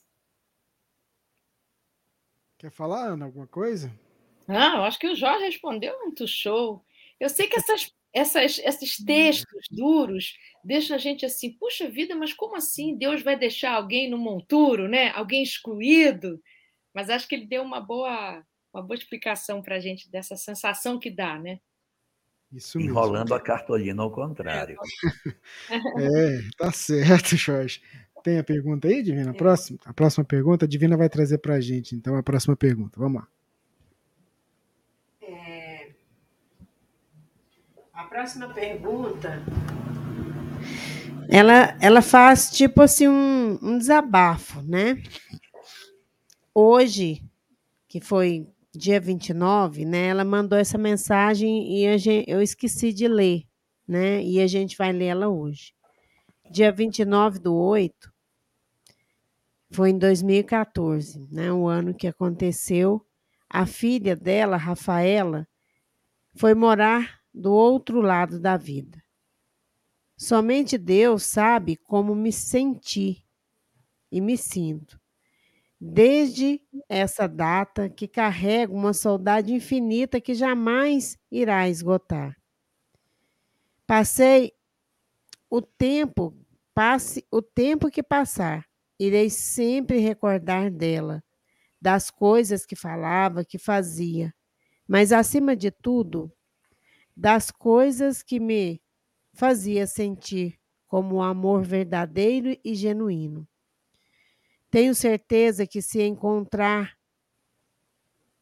Quer 2.58 2.72
falar, 2.72 3.06
Ana, 3.06 3.26
alguma 3.26 3.46
coisa? 3.46 3.88
Ah, 4.48 4.78
eu 4.78 4.82
acho 4.82 4.98
que 4.98 5.06
o 5.06 5.14
Jorge 5.14 5.44
respondeu 5.44 5.96
muito 6.00 6.26
show. 6.26 6.84
Eu 7.20 7.28
sei 7.28 7.46
que 7.46 7.56
essas, 7.56 7.94
essas, 8.12 8.58
esses 8.58 8.96
textos 8.96 9.66
duros 9.70 10.36
deixam 10.64 10.96
a 10.96 10.98
gente 10.98 11.24
assim, 11.24 11.52
puxa 11.52 11.88
vida, 11.88 12.16
mas 12.16 12.32
como 12.32 12.56
assim 12.56 12.96
Deus 12.96 13.22
vai 13.22 13.38
deixar 13.38 13.74
alguém 13.74 14.10
no 14.10 14.18
monturo, 14.18 14.88
né? 14.88 15.10
Alguém 15.10 15.40
excluído? 15.40 16.42
Mas 16.92 17.08
acho 17.08 17.28
que 17.28 17.36
ele 17.36 17.46
deu 17.46 17.62
uma 17.62 17.80
boa, 17.80 18.44
uma 18.74 18.82
boa 18.82 18.98
explicação 18.98 19.62
para 19.62 19.76
a 19.76 19.80
gente 19.80 20.10
dessa 20.10 20.34
sensação 20.34 20.98
que 20.98 21.10
dá, 21.10 21.38
né? 21.38 21.60
Isso 22.52 22.78
mesmo. 22.78 22.92
Enrolando 22.92 23.34
a 23.34 23.40
cartolina 23.40 24.02
ao 24.02 24.10
contrário. 24.10 24.76
É, 25.70 26.40
tá 26.56 26.72
certo, 26.72 27.36
Jorge. 27.36 27.82
Tem 28.22 28.38
a 28.38 28.44
pergunta 28.44 28.88
aí, 28.88 29.02
Divina? 29.02 29.30
A 29.30 29.34
próxima, 29.34 29.78
a 29.84 29.92
próxima 29.92 30.24
pergunta, 30.24 30.64
a 30.64 30.68
Divina 30.68 30.96
vai 30.96 31.08
trazer 31.08 31.38
para 31.38 31.54
a 31.54 31.60
gente, 31.60 31.94
então, 31.94 32.16
a 32.16 32.22
próxima 32.22 32.56
pergunta. 32.56 32.98
Vamos 32.98 33.22
lá. 33.22 33.28
É... 35.22 35.90
A 37.92 38.04
próxima 38.04 38.48
pergunta. 38.52 39.42
Ela, 41.28 41.76
ela 41.80 42.02
faz 42.02 42.50
tipo 42.50 42.82
assim 42.82 43.06
um, 43.06 43.58
um 43.62 43.78
desabafo, 43.78 44.62
né? 44.62 45.02
Hoje, 46.54 47.22
que 47.86 48.00
foi 48.00 48.48
dia 48.74 49.00
29, 49.00 49.84
né? 49.84 50.06
Ela 50.08 50.24
mandou 50.24 50.58
essa 50.58 50.78
mensagem 50.78 51.84
e 51.84 51.98
gente, 51.98 52.28
eu 52.28 52.42
esqueci 52.42 52.92
de 52.92 53.06
ler, 53.06 53.44
né? 53.86 54.22
E 54.22 54.40
a 54.40 54.46
gente 54.46 54.76
vai 54.76 54.92
ler 54.92 55.06
ela 55.06 55.28
hoje 55.28 55.77
dia 56.50 56.72
29 56.72 57.38
do 57.38 57.54
8, 57.54 58.12
foi 59.70 59.90
em 59.90 59.98
2014, 59.98 61.28
né, 61.30 61.52
o 61.52 61.66
ano 61.66 61.94
que 61.94 62.06
aconteceu. 62.06 63.04
A 63.48 63.66
filha 63.66 64.16
dela, 64.16 64.56
Rafaela, 64.56 65.46
foi 66.34 66.54
morar 66.54 67.20
do 67.32 67.52
outro 67.52 68.00
lado 68.00 68.40
da 68.40 68.56
vida. 68.56 69.02
Somente 70.16 70.76
Deus 70.76 71.22
sabe 71.22 71.76
como 71.76 72.14
me 72.14 72.32
senti 72.32 73.24
e 74.10 74.20
me 74.20 74.36
sinto. 74.36 75.00
Desde 75.80 76.60
essa 76.88 77.28
data 77.28 77.88
que 77.88 78.08
carrego 78.08 78.74
uma 78.74 78.92
saudade 78.92 79.54
infinita 79.54 80.20
que 80.20 80.34
jamais 80.34 81.16
irá 81.30 81.68
esgotar. 81.68 82.36
Passei 83.86 84.52
o 85.50 85.62
tempo 85.62 86.34
passe 86.74 87.26
o 87.30 87.42
tempo 87.42 87.90
que 87.90 88.02
passar, 88.02 88.64
irei 88.98 89.30
sempre 89.30 89.98
recordar 89.98 90.70
dela, 90.70 91.22
das 91.80 92.10
coisas 92.10 92.64
que 92.64 92.76
falava, 92.76 93.44
que 93.44 93.58
fazia, 93.58 94.34
mas 94.86 95.12
acima 95.12 95.56
de 95.56 95.70
tudo, 95.70 96.32
das 97.16 97.50
coisas 97.50 98.22
que 98.22 98.38
me 98.38 98.80
fazia 99.34 99.86
sentir 99.86 100.58
como 100.86 101.16
um 101.16 101.22
amor 101.22 101.62
verdadeiro 101.62 102.56
e 102.64 102.74
genuíno. 102.74 103.46
Tenho 104.70 104.94
certeza 104.94 105.66
que 105.66 105.82
se 105.82 106.02
encontrar 106.02 106.98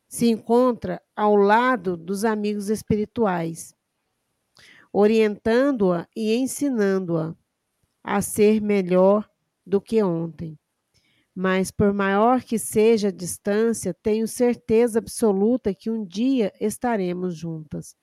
se 0.09 0.30
encontra 0.30 1.02
ao 1.14 1.36
lado 1.36 1.96
dos 1.96 2.24
amigos 2.24 2.70
espirituais, 2.70 3.74
orientando-a 4.97 6.09
e 6.16 6.34
ensinando-a 6.36 7.36
a 8.05 8.22
ser 8.22 8.61
melhor 8.62 9.28
do 9.66 9.80
que 9.80 10.03
ontem. 10.03 10.59
Mas, 11.34 11.70
por 11.70 11.92
maior 11.94 12.42
que 12.42 12.59
seja 12.59 13.09
a 13.09 13.12
distância, 13.12 13.94
tenho 13.94 14.28
certeza 14.28 14.99
absoluta 15.01 15.74
que 15.74 15.90
um 15.90 16.05
dia 16.05 16.53
estaremos 16.61 17.36
juntas, 17.36 17.97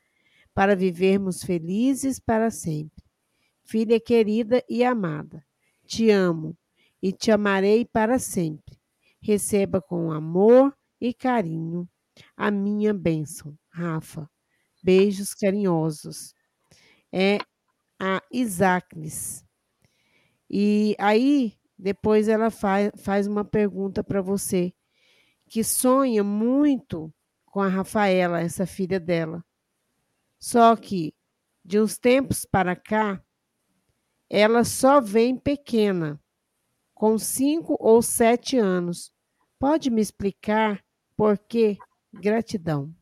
para 0.54 0.76
vivermos 0.76 1.44
felizes 1.44 2.20
para 2.20 2.52
sempre. 2.52 3.04
Filha 3.64 4.00
querida 4.00 4.64
e 4.70 4.84
amada, 4.84 5.46
te 5.86 6.12
amo 6.12 6.58
e 7.02 7.12
te 7.14 7.32
amarei 7.32 7.86
para 7.86 8.20
sempre. 8.20 8.78
Receba 9.22 9.82
com 9.82 10.12
amor 10.12 10.76
e 11.02 11.14
carinho 11.14 11.88
a 12.38 12.52
minha 12.52 12.94
bênção, 12.94 13.58
Rafa. 13.72 14.30
Beijos 14.84 15.34
carinhosos. 15.34 16.34
É 17.14 17.38
a 17.99 18.24
Isacnes. 18.32 19.45
E 20.49 20.95
aí, 20.97 21.55
depois 21.78 22.28
ela 22.28 22.49
faz, 22.49 22.91
faz 22.97 23.28
uma 23.28 23.45
pergunta 23.45 24.03
para 24.03 24.22
você, 24.22 24.74
que 25.47 25.64
sonha 25.64 26.24
muito 26.24 27.14
com 27.45 27.61
a 27.61 27.68
Rafaela, 27.68 28.41
essa 28.41 28.66
filha 28.66 28.99
dela. 28.99 29.45
Só 30.39 30.76
que, 30.76 31.14
de 31.64 31.80
uns 31.80 31.97
tempos 31.97 32.45
para 32.45 32.76
cá, 32.76 33.24
ela 34.30 34.64
só 34.64 34.99
vem 34.99 35.38
pequena, 35.38 36.20
com 36.93 37.18
cinco 37.20 37.78
ou 37.80 38.01
sete 38.01 38.57
anos. 38.57 39.14
Pode 39.59 39.91
me 39.91 40.01
explicar 40.01 40.84
por 41.16 41.38
quê? 41.38 41.78
Gratidão. 42.11 42.93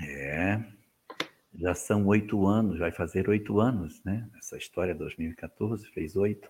É, 0.00 0.77
já 1.58 1.74
são 1.74 2.06
oito 2.06 2.46
anos, 2.46 2.78
vai 2.78 2.92
fazer 2.92 3.28
oito 3.28 3.58
anos, 3.58 4.00
né? 4.04 4.28
Essa 4.38 4.56
história 4.56 4.94
2014 4.94 5.88
fez 5.88 6.14
oito, 6.14 6.48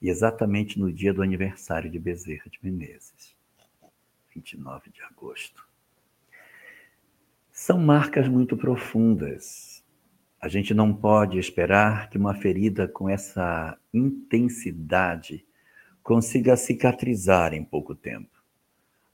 e 0.00 0.08
exatamente 0.08 0.78
no 0.78 0.90
dia 0.90 1.12
do 1.12 1.22
aniversário 1.22 1.90
de 1.90 1.98
Bezerra 1.98 2.48
de 2.50 2.58
Menezes, 2.62 3.36
29 4.34 4.90
de 4.90 5.02
agosto. 5.02 5.66
São 7.52 7.78
marcas 7.78 8.28
muito 8.28 8.56
profundas. 8.56 9.84
A 10.40 10.48
gente 10.48 10.72
não 10.72 10.92
pode 10.94 11.38
esperar 11.38 12.08
que 12.08 12.18
uma 12.18 12.34
ferida 12.34 12.88
com 12.88 13.08
essa 13.08 13.78
intensidade 13.92 15.44
consiga 16.02 16.56
cicatrizar 16.56 17.52
em 17.52 17.64
pouco 17.64 17.94
tempo. 17.94 18.30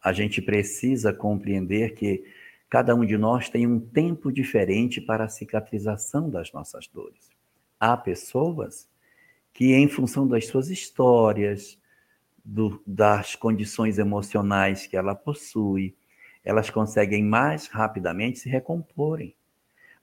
A 0.02 0.12
gente 0.12 0.42
precisa 0.42 1.12
compreender 1.12 1.94
que 1.94 2.24
Cada 2.72 2.94
um 2.94 3.04
de 3.04 3.18
nós 3.18 3.50
tem 3.50 3.66
um 3.66 3.78
tempo 3.78 4.32
diferente 4.32 4.98
para 4.98 5.24
a 5.24 5.28
cicatrização 5.28 6.30
das 6.30 6.50
nossas 6.54 6.88
dores. 6.88 7.28
Há 7.78 7.94
pessoas 7.98 8.88
que, 9.52 9.74
em 9.74 9.86
função 9.86 10.26
das 10.26 10.46
suas 10.46 10.70
histórias, 10.70 11.78
do, 12.42 12.82
das 12.86 13.36
condições 13.36 13.98
emocionais 13.98 14.86
que 14.86 14.96
ela 14.96 15.14
possui, 15.14 15.94
elas 16.42 16.70
conseguem 16.70 17.22
mais 17.22 17.66
rapidamente 17.66 18.38
se 18.38 18.48
recomporem. 18.48 19.36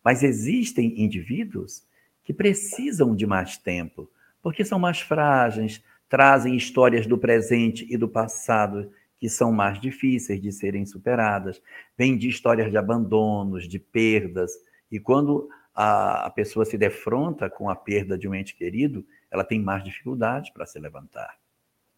Mas 0.03 0.21
existem 0.21 1.01
indivíduos 1.01 1.87
que 2.23 2.31
precisam 2.31 3.15
de 3.15 3.25
mais 3.25 3.57
tempo, 3.57 4.07
porque 4.43 4.63
são 4.63 4.77
mais 4.77 4.99
frágeis, 4.99 5.83
trazem 6.07 6.55
histórias 6.55 7.07
do 7.07 7.17
presente 7.17 7.87
e 7.89 7.97
do 7.97 8.07
passado 8.07 8.91
que 9.19 9.27
são 9.27 9.51
mais 9.51 9.79
difíceis 9.79 10.41
de 10.41 10.51
serem 10.51 10.85
superadas, 10.85 11.61
vem 11.97 12.17
de 12.17 12.29
histórias 12.29 12.71
de 12.71 12.77
abandonos, 12.77 13.67
de 13.67 13.77
perdas, 13.77 14.51
e 14.89 14.99
quando 14.99 15.49
a, 15.75 16.27
a 16.27 16.29
pessoa 16.29 16.65
se 16.65 16.77
defronta 16.77 17.49
com 17.49 17.69
a 17.69 17.75
perda 17.75 18.17
de 18.17 18.27
um 18.27 18.33
ente 18.33 18.55
querido, 18.55 19.05
ela 19.29 19.43
tem 19.43 19.61
mais 19.61 19.83
dificuldade 19.83 20.51
para 20.53 20.65
se 20.65 20.79
levantar. 20.79 21.37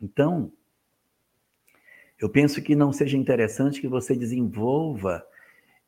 Então, 0.02 0.52
eu 2.20 2.30
penso 2.30 2.62
que 2.62 2.76
não 2.76 2.92
seja 2.92 3.18
interessante 3.18 3.80
que 3.80 3.88
você 3.88 4.16
desenvolva 4.16 5.26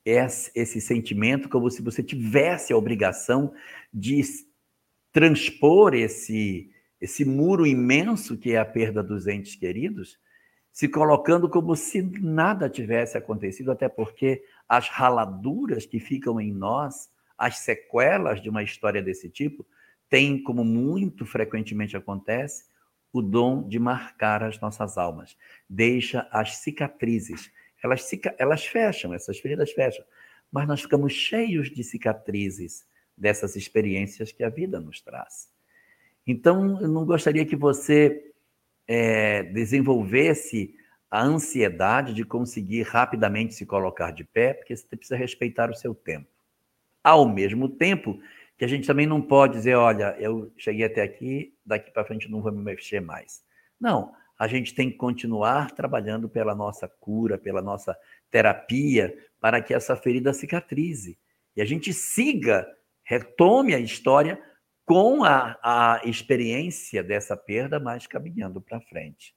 esse, 0.05 0.51
esse 0.55 0.81
sentimento 0.81 1.49
como 1.49 1.69
se 1.69 1.81
você 1.81 2.03
tivesse 2.03 2.73
a 2.73 2.77
obrigação 2.77 3.53
de 3.93 4.21
transpor 5.11 5.93
esse, 5.93 6.71
esse 6.99 7.23
muro 7.23 7.65
imenso 7.65 8.37
que 8.37 8.51
é 8.51 8.57
a 8.57 8.65
perda 8.65 9.03
dos 9.03 9.27
entes 9.27 9.55
queridos 9.55 10.19
se 10.73 10.87
colocando 10.87 11.47
como 11.47 11.75
se 11.75 12.01
nada 12.01 12.67
tivesse 12.67 13.15
acontecido, 13.15 13.71
até 13.71 13.87
porque 13.87 14.43
as 14.67 14.89
raladuras 14.89 15.85
que 15.85 15.99
ficam 15.99 16.41
em 16.41 16.51
nós, 16.51 17.11
as 17.37 17.59
sequelas 17.59 18.41
de 18.41 18.49
uma 18.49 18.63
história 18.63 19.01
desse 19.01 19.29
tipo, 19.29 19.63
têm, 20.09 20.41
como 20.41 20.65
muito 20.65 21.27
frequentemente 21.27 21.95
acontece, 21.95 22.65
o 23.13 23.21
dom 23.21 23.67
de 23.67 23.77
marcar 23.77 24.41
as 24.41 24.59
nossas 24.59 24.97
almas. 24.97 25.37
Deixa 25.69 26.27
as 26.31 26.57
cicatrizes. 26.57 27.51
Elas, 27.83 28.09
elas 28.39 28.65
fecham, 28.65 29.13
essas 29.13 29.37
feridas 29.37 29.71
fecham. 29.71 30.03
Mas 30.51 30.67
nós 30.67 30.81
ficamos 30.81 31.13
cheios 31.13 31.69
de 31.69 31.83
cicatrizes 31.83 32.83
dessas 33.15 33.55
experiências 33.55 34.31
que 34.31 34.43
a 34.43 34.49
vida 34.49 34.79
nos 34.79 35.01
traz. 35.01 35.51
Então, 36.25 36.81
eu 36.81 36.87
não 36.87 37.05
gostaria 37.05 37.45
que 37.45 37.55
você 37.55 38.32
é, 38.87 39.43
desenvolvesse 39.43 40.75
a 41.09 41.23
ansiedade 41.23 42.13
de 42.13 42.25
conseguir 42.25 42.83
rapidamente 42.83 43.53
se 43.53 43.65
colocar 43.65 44.11
de 44.11 44.23
pé, 44.23 44.53
porque 44.53 44.75
você 44.75 44.95
precisa 44.95 45.15
respeitar 45.15 45.69
o 45.69 45.75
seu 45.75 45.93
tempo. 45.93 46.27
Ao 47.03 47.27
mesmo 47.27 47.69
tempo 47.69 48.19
que 48.57 48.65
a 48.65 48.67
gente 48.67 48.87
também 48.87 49.05
não 49.05 49.21
pode 49.21 49.53
dizer, 49.53 49.75
olha, 49.75 50.15
eu 50.19 50.51
cheguei 50.57 50.85
até 50.85 51.01
aqui, 51.01 51.53
daqui 51.65 51.91
para 51.91 52.05
frente 52.05 52.29
não 52.31 52.41
vou 52.41 52.51
me 52.51 52.63
mexer 52.63 52.99
mais. 52.99 53.43
Não, 53.79 54.11
a 54.39 54.47
gente 54.47 54.73
tem 54.73 54.89
que 54.89 54.97
continuar 54.97 55.71
trabalhando 55.71 56.27
pela 56.27 56.55
nossa 56.55 56.87
cura, 56.87 57.37
pela 57.37 57.61
nossa 57.61 57.95
terapia, 58.31 59.15
para 59.39 59.61
que 59.61 59.73
essa 59.73 59.95
ferida 59.95 60.33
cicatrize. 60.33 61.17
E 61.55 61.61
a 61.61 61.65
gente 61.65 61.93
siga, 61.93 62.67
retome 63.03 63.75
a 63.75 63.79
história 63.79 64.41
com 64.85 65.23
a, 65.23 65.57
a 65.63 66.01
experiência 66.05 67.03
dessa 67.03 67.37
perda, 67.37 67.79
mas 67.79 68.05
caminhando 68.05 68.61
para 68.61 68.81
frente. 68.81 69.35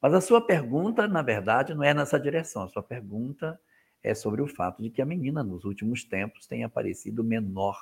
Mas 0.00 0.14
a 0.14 0.20
sua 0.20 0.40
pergunta, 0.40 1.08
na 1.08 1.22
verdade, 1.22 1.74
não 1.74 1.82
é 1.82 1.92
nessa 1.92 2.18
direção. 2.18 2.62
A 2.62 2.68
sua 2.68 2.82
pergunta 2.82 3.60
é 4.02 4.14
sobre 4.14 4.40
o 4.40 4.46
fato 4.46 4.82
de 4.82 4.90
que 4.90 5.02
a 5.02 5.06
menina, 5.06 5.42
nos 5.42 5.64
últimos 5.64 6.04
tempos, 6.04 6.46
tem 6.46 6.62
aparecido 6.62 7.24
menor, 7.24 7.76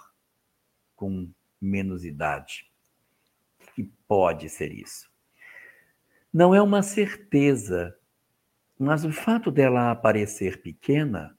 com 0.95 1.31
menos 1.61 2.05
idade. 2.05 2.71
Que 3.75 3.85
pode 4.09 4.49
ser 4.49 4.73
isso? 4.73 5.11
Não 6.33 6.55
é 6.55 6.63
uma 6.63 6.83
certeza, 6.83 7.97
mas 8.79 9.05
o 9.05 9.13
fato 9.13 9.51
dela 9.51 9.91
aparecer 9.91 10.63
pequena 10.63 11.37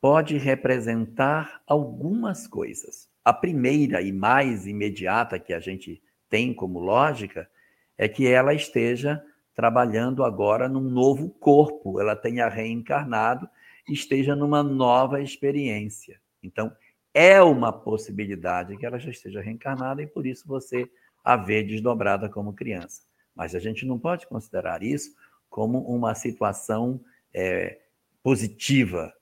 pode 0.00 0.36
representar 0.38 1.62
algumas 1.66 2.46
coisas. 2.46 3.09
A 3.24 3.32
primeira 3.32 4.00
e 4.00 4.12
mais 4.12 4.66
imediata 4.66 5.38
que 5.38 5.52
a 5.52 5.60
gente 5.60 6.02
tem 6.28 6.54
como 6.54 6.78
lógica 6.78 7.48
é 7.96 8.08
que 8.08 8.26
ela 8.26 8.54
esteja 8.54 9.22
trabalhando 9.54 10.24
agora 10.24 10.68
num 10.68 10.80
novo 10.80 11.28
corpo, 11.28 12.00
ela 12.00 12.16
tenha 12.16 12.48
reencarnado 12.48 13.48
esteja 13.92 14.36
numa 14.36 14.62
nova 14.62 15.20
experiência. 15.20 16.20
Então, 16.42 16.72
é 17.12 17.42
uma 17.42 17.72
possibilidade 17.72 18.76
que 18.76 18.86
ela 18.86 18.98
já 18.98 19.10
esteja 19.10 19.40
reencarnada 19.40 20.02
e 20.02 20.06
por 20.06 20.26
isso 20.26 20.46
você 20.46 20.88
a 21.24 21.36
vê 21.36 21.62
desdobrada 21.62 22.28
como 22.28 22.52
criança. 22.52 23.02
Mas 23.34 23.54
a 23.54 23.58
gente 23.58 23.84
não 23.84 23.98
pode 23.98 24.26
considerar 24.26 24.82
isso 24.82 25.14
como 25.48 25.80
uma 25.80 26.14
situação 26.14 27.00
é, 27.34 27.78
positiva, 28.22 29.12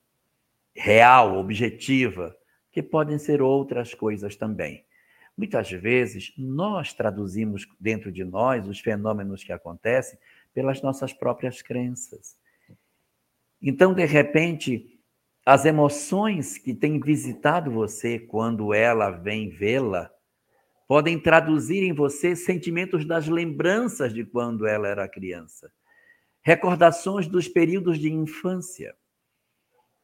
real, 0.73 1.37
objetiva, 1.37 2.35
que 2.81 2.83
podem 2.83 3.17
ser 3.17 3.41
outras 3.41 3.93
coisas 3.93 4.37
também. 4.37 4.85
Muitas 5.37 5.69
vezes, 5.69 6.33
nós 6.37 6.93
traduzimos 6.93 7.67
dentro 7.77 8.09
de 8.09 8.23
nós 8.23 8.65
os 8.67 8.79
fenômenos 8.79 9.43
que 9.43 9.51
acontecem 9.51 10.17
pelas 10.53 10.81
nossas 10.81 11.11
próprias 11.11 11.61
crenças. 11.61 12.37
Então, 13.61 13.93
de 13.93 14.05
repente, 14.05 14.97
as 15.45 15.65
emoções 15.65 16.57
que 16.57 16.73
têm 16.73 17.01
visitado 17.01 17.69
você 17.69 18.17
quando 18.17 18.73
ela 18.73 19.11
vem 19.11 19.49
vê-la 19.49 20.09
podem 20.87 21.19
traduzir 21.19 21.83
em 21.83 21.93
você 21.93 22.33
sentimentos 22.33 23.05
das 23.05 23.27
lembranças 23.27 24.13
de 24.13 24.23
quando 24.23 24.65
ela 24.65 24.87
era 24.87 25.07
criança, 25.07 25.69
recordações 26.41 27.27
dos 27.27 27.47
períodos 27.47 27.99
de 27.99 28.11
infância 28.11 28.95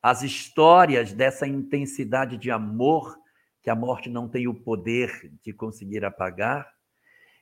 as 0.06 0.22
histórias 0.22 1.14
dessa 1.14 1.48
intensidade 1.48 2.38
de 2.38 2.52
amor 2.52 3.18
que 3.64 3.72
a 3.72 3.76
morte 3.76 4.08
não 4.08 4.30
tem 4.30 4.48
o 4.48 4.54
poder 4.54 5.32
de 5.42 5.52
conseguir 5.52 6.06
apagar, 6.06 6.72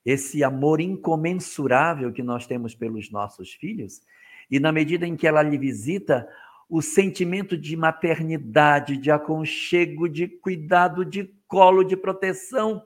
esse 0.06 0.46
amor 0.46 0.80
incomensurável 0.80 2.14
que 2.14 2.24
nós 2.24 2.48
temos 2.48 2.74
pelos 2.74 3.12
nossos 3.12 3.52
filhos, 3.52 4.02
E 4.50 4.62
na 4.62 4.72
medida 4.72 5.06
em 5.06 5.18
que 5.18 5.28
ela 5.28 5.42
lhe 5.42 5.58
visita, 5.58 6.26
o 6.70 6.82
sentimento 6.82 7.58
de 7.58 7.76
maternidade, 7.76 8.96
de 8.96 9.12
aconchego, 9.12 10.08
de 10.08 10.30
cuidado, 10.30 11.04
de 11.04 11.36
colo, 11.46 11.84
de 11.84 11.98
proteção, 11.98 12.82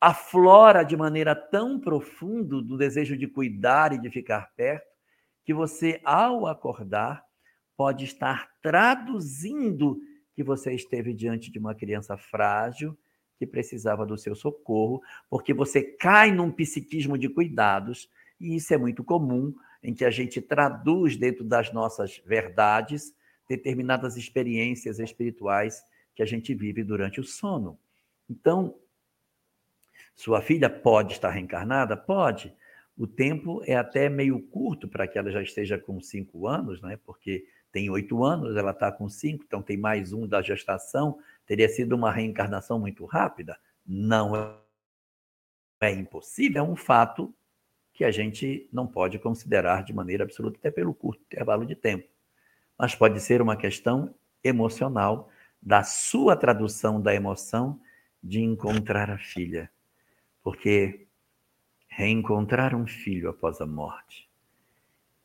aflora 0.00 0.82
de 0.82 0.96
maneira 0.96 1.36
tão 1.36 1.78
profunda 1.78 2.60
do 2.60 2.76
desejo 2.76 3.16
de 3.16 3.28
cuidar 3.28 3.92
e 3.92 4.00
de 4.00 4.10
ficar 4.10 4.50
perto, 4.56 4.88
que 5.44 5.54
você, 5.54 6.00
ao 6.04 6.48
acordar, 6.48 7.27
pode 7.78 8.04
estar 8.04 8.50
traduzindo 8.60 10.00
que 10.34 10.42
você 10.42 10.74
esteve 10.74 11.14
diante 11.14 11.48
de 11.48 11.60
uma 11.60 11.76
criança 11.76 12.16
frágil 12.16 12.98
que 13.38 13.46
precisava 13.46 14.04
do 14.04 14.18
seu 14.18 14.34
socorro, 14.34 15.00
porque 15.30 15.54
você 15.54 15.80
cai 15.80 16.32
num 16.32 16.50
psiquismo 16.50 17.16
de 17.16 17.28
cuidados, 17.28 18.10
e 18.40 18.56
isso 18.56 18.74
é 18.74 18.76
muito 18.76 19.04
comum, 19.04 19.54
em 19.80 19.94
que 19.94 20.04
a 20.04 20.10
gente 20.10 20.40
traduz 20.40 21.16
dentro 21.16 21.44
das 21.44 21.72
nossas 21.72 22.20
verdades 22.26 23.14
determinadas 23.48 24.16
experiências 24.16 24.98
espirituais 24.98 25.80
que 26.16 26.22
a 26.22 26.26
gente 26.26 26.52
vive 26.54 26.82
durante 26.82 27.20
o 27.20 27.24
sono. 27.24 27.78
Então, 28.28 28.74
sua 30.16 30.42
filha 30.42 30.68
pode 30.68 31.12
estar 31.12 31.30
reencarnada? 31.30 31.96
Pode. 31.96 32.52
O 32.96 33.06
tempo 33.06 33.62
é 33.64 33.76
até 33.76 34.08
meio 34.08 34.42
curto 34.42 34.88
para 34.88 35.06
que 35.06 35.16
ela 35.16 35.30
já 35.30 35.40
esteja 35.40 35.78
com 35.78 36.00
cinco 36.00 36.48
anos, 36.48 36.82
né? 36.82 36.98
porque 37.06 37.46
tem 37.70 37.90
oito 37.90 38.24
anos, 38.24 38.56
ela 38.56 38.70
está 38.70 38.90
com 38.90 39.08
cinco, 39.08 39.44
então 39.46 39.62
tem 39.62 39.76
mais 39.76 40.12
um 40.12 40.26
da 40.26 40.40
gestação. 40.40 41.18
Teria 41.46 41.68
sido 41.68 41.94
uma 41.94 42.10
reencarnação 42.10 42.78
muito 42.78 43.04
rápida? 43.04 43.58
Não 43.86 44.34
é 45.80 45.90
impossível, 45.92 46.64
é 46.64 46.66
um 46.66 46.76
fato 46.76 47.34
que 47.92 48.04
a 48.04 48.10
gente 48.10 48.68
não 48.72 48.86
pode 48.86 49.18
considerar 49.18 49.82
de 49.82 49.92
maneira 49.92 50.24
absoluta, 50.24 50.58
até 50.58 50.70
pelo 50.70 50.94
curto 50.94 51.22
intervalo 51.24 51.66
de 51.66 51.74
tempo. 51.74 52.08
Mas 52.78 52.94
pode 52.94 53.20
ser 53.20 53.42
uma 53.42 53.56
questão 53.56 54.14
emocional, 54.42 55.28
da 55.60 55.82
sua 55.82 56.36
tradução 56.36 57.00
da 57.00 57.12
emoção 57.14 57.80
de 58.22 58.40
encontrar 58.40 59.10
a 59.10 59.18
filha. 59.18 59.70
Porque 60.42 61.08
reencontrar 61.88 62.74
um 62.74 62.86
filho 62.86 63.28
após 63.28 63.60
a 63.60 63.66
morte, 63.66 64.27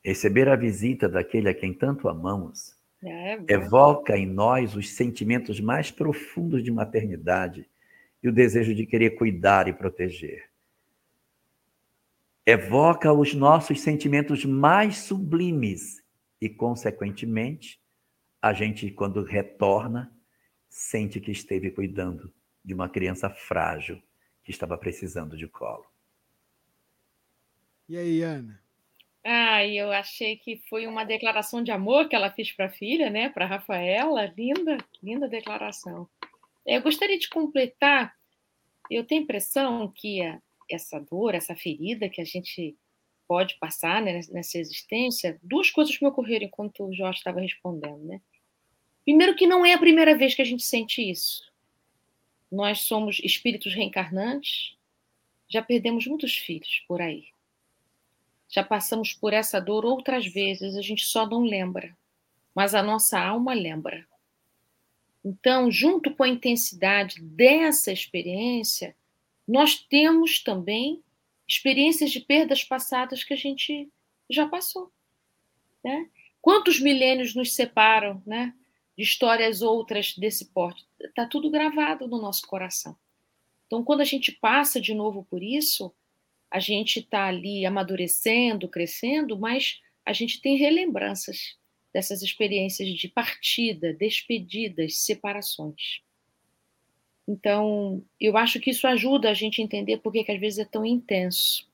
receber 0.04 0.50
a 0.50 0.56
visita 0.56 1.08
daquele 1.08 1.50
a 1.50 1.54
quem 1.54 1.74
tanto 1.74 2.10
amamos, 2.10 2.76
é 3.02 3.38
evoca 3.48 4.18
em 4.18 4.26
nós 4.26 4.76
os 4.76 4.92
sentimentos 4.92 5.60
mais 5.60 5.92
profundos 5.92 6.64
de 6.64 6.72
maternidade 6.72 7.70
e 8.22 8.28
o 8.28 8.34
desejo 8.34 8.74
de 8.74 8.86
querer 8.86 9.12
cuidar 9.12 9.68
e 9.68 9.74
proteger. 9.74 10.50
Evoca 12.46 13.12
os 13.12 13.34
nossos 13.34 13.82
sentimentos 13.82 14.44
mais 14.44 14.98
sublimes 14.98 16.04
e, 16.42 16.50
consequentemente, 16.50 17.82
a 18.42 18.52
gente, 18.52 18.92
quando 18.92 19.24
retorna, 19.24 20.14
sente 20.70 21.22
que 21.22 21.32
esteve 21.32 21.72
cuidando 21.72 22.34
de 22.64 22.74
uma 22.74 22.90
criança 22.90 23.30
frágil 23.30 24.02
que 24.44 24.52
estava 24.52 24.78
precisando 24.78 25.38
de 25.38 25.48
colo. 25.48 25.86
E 27.88 27.98
aí, 27.98 28.22
Ana? 28.22 28.63
Ah, 29.26 29.66
eu 29.66 29.92
achei 29.92 30.36
que 30.36 30.62
foi 30.70 30.86
uma 30.86 31.06
declaração 31.06 31.64
de 31.64 31.72
amor 31.72 32.10
que 32.10 32.16
ela 32.16 32.32
fez 32.32 32.52
para 32.52 32.66
a 32.66 32.70
filha, 32.70 33.10
né? 33.10 33.30
Para 33.30 33.46
Rafaela. 33.46 34.26
Linda, 34.38 34.78
linda 35.02 35.30
declaração. 35.30 36.10
Eu 36.66 36.82
gostaria 36.82 37.18
de 37.18 37.30
completar. 37.30 38.14
Eu 38.90 39.06
tenho 39.06 39.22
a 39.22 39.24
impressão 39.24 39.92
que 39.96 40.20
essa 40.70 41.00
dor, 41.00 41.36
essa 41.36 41.56
ferida 41.56 42.10
que 42.10 42.20
a 42.20 42.26
gente 42.26 42.76
pode 43.28 43.58
passar 43.60 44.02
né, 44.02 44.20
nessa 44.32 44.58
existência, 44.58 45.40
duas 45.42 45.72
coisas 45.72 45.98
me 46.00 46.08
ocorreram 46.08 46.46
enquanto 46.46 46.86
o 46.86 46.94
Jorge 46.94 47.20
estava 47.20 47.40
respondendo, 47.40 48.04
né? 48.04 48.22
Primeiro 49.06 49.36
que 49.36 49.48
não 49.48 49.66
é 49.66 49.74
a 49.74 49.80
primeira 49.80 50.18
vez 50.18 50.36
que 50.36 50.42
a 50.42 50.46
gente 50.46 50.64
sente 50.64 51.02
isso. 51.02 51.52
Nós 52.52 52.82
somos 52.82 53.20
espíritos 53.24 53.74
reencarnantes, 53.74 54.78
já 55.50 55.62
perdemos 55.62 56.08
muitos 56.08 56.38
filhos 56.38 56.84
por 56.88 57.02
aí. 57.02 57.33
Já 58.54 58.64
passamos 58.64 59.14
por 59.14 59.34
essa 59.34 59.60
dor 59.60 59.84
outras 59.84 60.28
vezes, 60.28 60.78
a 60.78 60.82
gente 60.84 61.04
só 61.04 61.28
não 61.28 61.44
lembra, 61.44 61.98
mas 62.54 62.76
a 62.76 62.84
nossa 62.84 63.20
alma 63.20 63.52
lembra. 63.52 64.08
Então, 65.26 65.72
junto 65.72 66.14
com 66.14 66.22
a 66.22 66.30
intensidade 66.30 67.20
dessa 67.20 67.92
experiência, 67.92 68.96
nós 69.48 69.80
temos 69.80 70.38
também 70.38 71.02
experiências 71.48 72.12
de 72.12 72.20
perdas 72.20 72.64
passadas 72.64 73.24
que 73.24 73.34
a 73.34 73.38
gente 73.38 73.90
já 74.30 74.48
passou. 74.48 74.92
Né? 75.84 76.08
Quantos 76.40 76.80
milênios 76.80 77.34
nos 77.34 77.56
separam 77.56 78.22
né, 78.24 78.54
de 78.96 79.04
histórias 79.04 79.64
outras 79.64 80.16
desse 80.16 80.46
porte? 80.46 80.86
Está 81.00 81.26
tudo 81.26 81.50
gravado 81.50 82.08
no 82.08 82.22
nosso 82.22 82.46
coração. 82.46 82.96
Então, 83.66 83.84
quando 83.84 84.02
a 84.02 84.06
gente 84.06 84.32
passa 84.32 84.80
de 84.80 84.94
novo 84.94 85.26
por 85.28 85.42
isso, 85.42 85.92
a 86.54 86.60
gente 86.60 87.00
está 87.00 87.26
ali 87.26 87.66
amadurecendo, 87.66 88.68
crescendo, 88.68 89.36
mas 89.36 89.82
a 90.06 90.14
gente 90.14 90.40
tem 90.40 90.56
relembranças 90.56 91.58
dessas 91.92 92.22
experiências 92.22 92.88
de 92.90 93.08
partida, 93.08 93.92
despedidas, 93.92 95.00
separações. 95.00 96.04
Então, 97.28 98.04
eu 98.22 98.38
acho 98.38 98.60
que 98.60 98.70
isso 98.70 98.86
ajuda 98.86 99.32
a 99.32 99.34
gente 99.34 99.60
a 99.60 99.64
entender 99.64 99.98
por 99.98 100.14
que, 100.14 100.24
que 100.24 100.32
às 100.32 100.40
vezes 100.40 100.60
é 100.60 100.66
tão 100.66 100.86
intenso. 100.86 101.68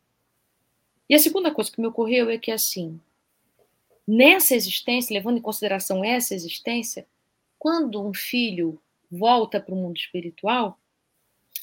E 1.09 1.13
a 1.13 1.19
segunda 1.19 1.51
coisa 1.51 1.69
que 1.69 1.81
me 1.81 1.87
ocorreu 1.87 2.29
é 2.29 2.37
que, 2.37 2.49
assim, 2.49 2.97
nessa 4.07 4.55
existência, 4.55 5.13
levando 5.13 5.39
em 5.39 5.41
consideração 5.41 6.05
essa 6.05 6.33
existência, 6.33 7.05
quando 7.57 8.01
um 8.01 8.13
filho 8.13 8.81
volta 9.11 9.59
para 9.59 9.75
o 9.75 9.77
mundo 9.77 9.97
espiritual, 9.97 10.79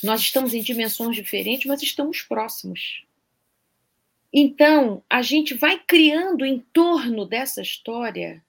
nós 0.02 0.20
estamos 0.20 0.52
em 0.52 0.60
dimensões 0.60 1.16
diferentes, 1.16 1.64
mas 1.64 1.82
estamos 1.82 2.20
próximos. 2.20 3.05
Então, 4.32 5.02
a 5.08 5.22
gente 5.22 5.54
vai 5.54 5.78
criando 5.78 6.44
em 6.44 6.60
torno 6.72 7.24
dessa 7.24 7.62
história, 7.62 8.44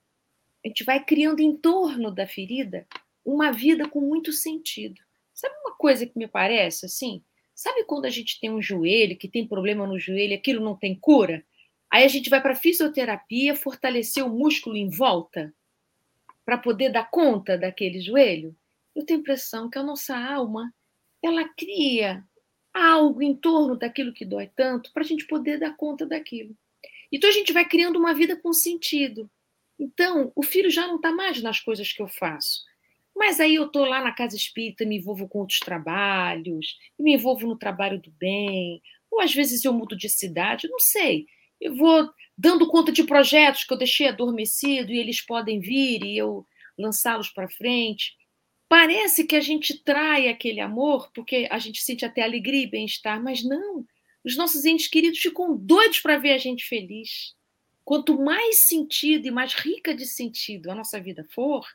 a 0.63 0.67
gente 0.67 0.83
vai 0.83 1.03
criando 1.03 1.39
em 1.39 1.55
torno 1.55 2.11
da 2.11 2.27
ferida 2.27 2.87
uma 3.23 3.51
vida 3.51 3.87
com 3.87 4.01
muito 4.01 4.31
sentido. 4.31 5.01
Sabe 5.33 5.55
uma 5.63 5.75
coisa 5.75 6.05
que 6.05 6.17
me 6.17 6.27
parece 6.27 6.85
assim? 6.85 7.23
Sabe 7.53 7.83
quando 7.83 8.05
a 8.05 8.09
gente 8.09 8.39
tem 8.39 8.51
um 8.51 8.61
joelho, 8.61 9.17
que 9.17 9.27
tem 9.27 9.47
problema 9.47 9.85
no 9.85 9.99
joelho, 9.99 10.35
aquilo 10.35 10.63
não 10.63 10.75
tem 10.75 10.95
cura? 10.95 11.45
Aí 11.91 12.03
a 12.03 12.07
gente 12.07 12.29
vai 12.29 12.41
para 12.41 12.55
fisioterapia 12.55 13.55
fortalecer 13.55 14.25
o 14.25 14.29
músculo 14.29 14.75
em 14.75 14.89
volta 14.89 15.53
para 16.45 16.57
poder 16.57 16.89
dar 16.89 17.09
conta 17.09 17.57
daquele 17.57 17.99
joelho. 17.99 18.55
Eu 18.95 19.05
tenho 19.05 19.19
a 19.19 19.21
impressão 19.21 19.69
que 19.69 19.77
a 19.77 19.83
nossa 19.83 20.17
alma 20.17 20.73
ela 21.21 21.47
cria 21.49 22.23
algo 22.77 23.21
em 23.21 23.35
torno 23.35 23.75
daquilo 23.75 24.13
que 24.13 24.25
dói 24.25 24.49
tanto 24.55 24.91
para 24.93 25.03
a 25.03 25.05
gente 25.05 25.25
poder 25.25 25.59
dar 25.59 25.75
conta 25.75 26.05
daquilo. 26.05 26.55
Então 27.11 27.29
a 27.29 27.33
gente 27.33 27.53
vai 27.53 27.65
criando 27.65 27.97
uma 27.97 28.13
vida 28.13 28.35
com 28.35 28.53
sentido. 28.53 29.29
Então 29.79 30.31
o 30.35 30.43
filho 30.43 30.69
já 30.69 30.87
não 30.87 30.97
está 30.97 31.11
mais 31.11 31.41
nas 31.41 31.59
coisas 31.59 31.91
que 31.91 32.01
eu 32.01 32.07
faço. 32.07 32.63
Mas 33.15 33.39
aí 33.39 33.55
eu 33.55 33.65
estou 33.65 33.85
lá 33.85 34.01
na 34.01 34.11
casa 34.11 34.35
espírita, 34.35 34.85
me 34.85 34.97
envolvo 34.97 35.27
com 35.27 35.39
outros 35.39 35.59
trabalhos, 35.59 36.77
me 36.99 37.15
envolvo 37.15 37.47
no 37.47 37.57
trabalho 37.57 37.99
do 37.99 38.11
bem, 38.11 38.81
ou 39.09 39.21
às 39.21 39.33
vezes 39.33 39.65
eu 39.65 39.73
mudo 39.73 39.95
de 39.95 40.07
cidade, 40.07 40.69
não 40.69 40.79
sei. 40.79 41.25
Eu 41.59 41.75
vou 41.75 42.09
dando 42.37 42.67
conta 42.67 42.91
de 42.91 43.03
projetos 43.03 43.63
que 43.63 43.73
eu 43.73 43.77
deixei 43.77 44.07
adormecido 44.07 44.91
e 44.91 44.99
eles 44.99 45.19
podem 45.19 45.59
vir 45.59 46.03
e 46.03 46.15
eu 46.15 46.45
lançá-los 46.77 47.29
para 47.29 47.49
frente. 47.49 48.15
Parece 48.69 49.25
que 49.25 49.35
a 49.35 49.41
gente 49.41 49.81
trai 49.83 50.27
aquele 50.27 50.59
amor 50.59 51.09
porque 51.13 51.47
a 51.49 51.57
gente 51.57 51.81
sente 51.81 52.03
até 52.05 52.21
alegria 52.21 52.63
e 52.63 52.69
bem-estar, 52.69 53.21
mas 53.21 53.43
não. 53.43 53.85
Os 54.25 54.35
nossos 54.35 54.65
entes 54.65 54.87
queridos 54.87 55.19
ficam 55.19 55.55
doidos 55.55 55.99
para 55.99 56.17
ver 56.17 56.33
a 56.33 56.37
gente 56.37 56.65
feliz. 56.65 57.33
Quanto 57.85 58.21
mais 58.21 58.67
sentido 58.67 59.25
e 59.25 59.31
mais 59.31 59.53
rica 59.53 59.95
de 59.95 60.05
sentido 60.05 60.69
a 60.69 60.75
nossa 60.75 60.99
vida 60.99 61.25
for, 61.33 61.65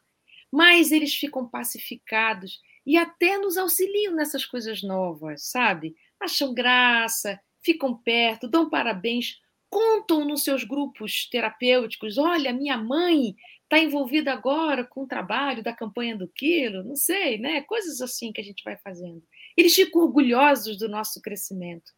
mais 0.51 0.93
eles 0.93 1.14
ficam 1.14 1.49
pacificados 1.49 2.61
e 2.84 2.99
até 2.99 3.38
nos 3.38 3.57
auxiliam 3.57 4.14
nessas 4.14 4.45
coisas 4.45 4.82
novas, 4.82 5.45
sabe? 5.45 5.97
Acham 6.20 6.53
graça, 6.53 7.40
ficam 7.64 7.97
perto, 7.97 8.47
dão 8.47 8.68
parabéns, 8.68 9.40
contam 9.70 10.26
nos 10.26 10.45
seus 10.45 10.64
grupos 10.64 11.26
terapêuticos: 11.30 12.18
olha, 12.18 12.53
minha 12.53 12.76
mãe 12.76 13.34
está 13.72 13.78
envolvida 13.78 14.30
agora 14.34 14.84
com 14.84 15.04
o 15.04 15.06
trabalho 15.06 15.62
da 15.62 15.72
campanha 15.72 16.14
do 16.14 16.28
quilo, 16.28 16.84
não 16.84 16.94
sei, 16.94 17.38
né? 17.38 17.62
Coisas 17.62 18.02
assim 18.02 18.30
que 18.30 18.40
a 18.40 18.44
gente 18.44 18.62
vai 18.62 18.76
fazendo. 18.76 19.22
Eles 19.56 19.74
ficam 19.74 20.02
orgulhosos 20.02 20.76
do 20.76 20.90
nosso 20.90 21.22
crescimento. 21.22 21.90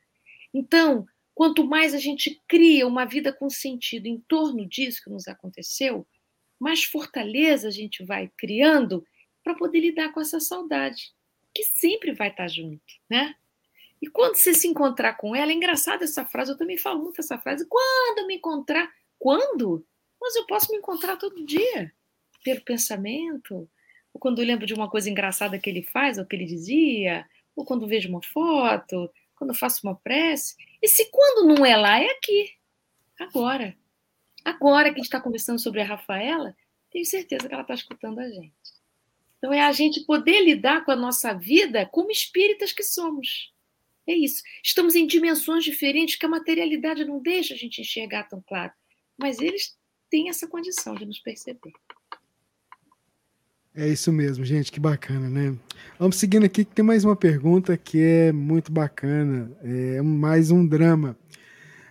Então, 0.53 1.05
quanto 1.35 1.67
mais 1.67 1.93
a 1.93 1.99
gente 1.99 2.41
cria 2.47 2.87
uma 2.87 3.05
vida 3.05 3.33
com 3.33 3.51
sentido 3.51 4.07
em 4.07 4.21
torno 4.29 4.65
disso 4.65 5.03
que 5.03 5.11
nos 5.11 5.27
aconteceu, 5.27 6.07
mais 6.61 6.85
fortaleza 6.85 7.67
a 7.67 7.73
gente 7.73 8.05
vai 8.05 8.31
criando 8.39 9.05
para 9.43 9.57
poder 9.57 9.81
lidar 9.81 10.13
com 10.13 10.21
essa 10.21 10.39
saudade, 10.39 11.13
que 11.53 11.65
sempre 11.65 12.13
vai 12.13 12.29
estar 12.29 12.47
junto, 12.47 12.85
né? 13.11 13.35
E 14.01 14.07
quando 14.07 14.37
você 14.37 14.55
se 14.55 14.69
encontrar 14.69 15.15
com 15.15 15.35
ela, 15.35 15.51
é 15.51 15.55
engraçado 15.55 16.05
essa 16.05 16.25
frase, 16.25 16.53
eu 16.53 16.57
também 16.57 16.79
falo 16.79 17.03
muito 17.03 17.21
essa 17.21 17.37
frase, 17.37 17.67
quando 17.69 18.29
me 18.29 18.37
encontrar, 18.37 18.89
quando? 19.19 19.85
Mas 20.25 20.37
eu 20.37 20.47
posso 20.47 20.73
me 20.73 20.79
encontrar 20.79 21.19
todo 21.19 21.45
dia, 21.45 21.93
pelo 22.43 22.63
pensamento, 22.63 23.69
ou 24.11 24.19
quando 24.19 24.41
eu 24.41 24.47
lembro 24.47 24.65
de 24.65 24.73
uma 24.73 24.89
coisa 24.89 25.11
engraçada 25.11 25.59
que 25.59 25.69
ele 25.69 25.83
faz, 25.83 26.17
ou 26.17 26.25
que 26.25 26.35
ele 26.35 26.47
dizia, 26.47 27.29
ou 27.55 27.63
quando 27.63 27.87
vejo 27.87 28.09
uma 28.09 28.23
foto, 28.23 29.11
quando 29.37 29.53
faço 29.53 29.87
uma 29.87 29.95
prece. 29.95 30.57
E 30.81 30.89
se 30.89 31.11
quando 31.11 31.47
não 31.47 31.67
é 31.67 31.77
lá, 31.77 32.01
é 32.01 32.07
aqui, 32.07 32.55
agora. 33.21 33.77
Agora 34.43 34.89
que 34.89 34.95
a 34.95 34.97
gente 34.97 35.05
está 35.05 35.21
conversando 35.21 35.59
sobre 35.59 35.83
a 35.83 35.85
Rafaela, 35.85 36.57
tenho 36.91 37.05
certeza 37.05 37.47
que 37.47 37.53
ela 37.53 37.63
está 37.63 37.75
escutando 37.75 38.19
a 38.19 38.27
gente. 38.27 38.55
Então 39.37 39.53
é 39.53 39.61
a 39.61 39.73
gente 39.73 40.07
poder 40.07 40.41
lidar 40.41 40.87
com 40.87 40.91
a 40.91 40.97
nossa 40.97 41.35
vida 41.35 41.85
como 41.85 42.11
espíritas 42.11 42.73
que 42.73 42.83
somos. 42.83 43.53
É 44.07 44.15
isso. 44.15 44.43
Estamos 44.63 44.95
em 44.95 45.07
dimensões 45.07 45.65
diferentes 45.65 46.17
que 46.17 46.25
a 46.25 46.31
materialidade 46.31 47.05
não 47.05 47.21
deixa 47.21 47.53
a 47.53 47.57
gente 47.59 47.83
enxergar 47.83 48.25
tão 48.25 48.41
claro. 48.41 48.73
Mas 49.19 49.41
eles 49.41 49.77
têm 50.15 50.29
essa 50.29 50.47
condição 50.47 50.95
de 50.95 51.05
nos 51.05 51.19
perceber. 51.19 51.73
É 53.75 53.89
isso 53.89 54.13
mesmo, 54.13 54.45
gente, 54.45 54.71
que 54.71 54.79
bacana, 54.79 55.29
né? 55.29 55.59
Vamos 55.99 56.15
seguindo 56.15 56.47
aqui 56.47 56.65
que 56.65 56.73
tem 56.73 56.85
mais 56.85 57.05
uma 57.05 57.17
pergunta 57.17 57.77
que 57.77 58.01
é 58.01 58.33
muito 58.33 58.71
bacana, 58.71 59.51
é 59.61 60.01
mais 60.01 60.53
um 60.53 60.65
drama. 60.65 61.19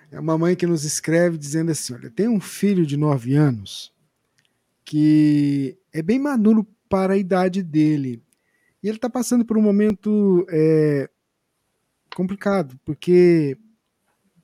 É 0.10 0.18
uma 0.18 0.38
mãe 0.38 0.56
que 0.56 0.66
nos 0.66 0.86
escreve 0.86 1.38
dizendo 1.38 1.72
assim: 1.72 1.96
olha, 1.96 2.10
tem 2.10 2.30
um 2.30 2.40
filho 2.40 2.86
de 2.86 2.96
9 2.96 3.36
anos 3.36 3.94
que 4.86 5.78
é 5.92 6.02
bem 6.02 6.18
maduro 6.18 6.66
para 6.88 7.16
a 7.16 7.18
idade 7.18 7.62
dele. 7.62 8.24
E 8.82 8.88
ele 8.88 8.98
está 8.98 9.10
passando 9.10 9.44
por 9.44 9.58
um 9.58 9.62
momento 9.62 10.46
é, 10.50 11.10
complicado, 12.16 12.80
porque 12.86 13.58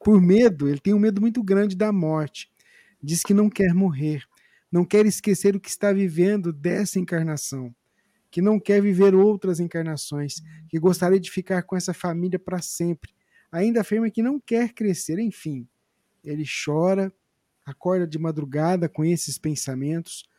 por 0.04 0.22
medo, 0.22 0.68
ele 0.68 0.80
tem 0.80 0.94
um 0.94 1.00
medo 1.00 1.22
muito 1.22 1.42
grande 1.42 1.78
da 1.78 1.94
morte. 1.94 2.52
Diz 3.02 3.24
que 3.24 3.34
não 3.34 3.50
quer 3.50 3.74
morrer 3.74 4.24
não 4.72 4.86
quer 4.86 5.06
esquecer 5.06 5.56
o 5.56 5.60
que 5.60 5.70
está 5.70 5.92
vivendo 5.92 6.54
dessa 6.54 7.00
encarnação, 7.00 7.74
que 8.30 8.42
não 8.42 8.60
quer 8.60 8.82
viver 8.82 9.16
outras 9.16 9.60
encarnações, 9.60 10.36
que 10.68 10.80
gostaria 10.80 11.20
de 11.20 11.32
ficar 11.32 11.64
com 11.64 11.76
essa 11.76 11.94
família 11.94 12.38
para 12.38 12.62
sempre. 12.62 13.12
Ainda 13.52 13.82
afirma 13.82 14.12
que 14.12 14.22
não 14.22 14.40
quer 14.40 14.74
crescer, 14.74 15.18
enfim. 15.18 15.68
Ele 16.24 16.46
chora, 16.46 17.12
acorda 17.66 18.06
de 18.06 18.20
madrugada 18.20 18.88
com 18.88 19.04
esses 19.04 19.40
pensamentos, 19.40 20.30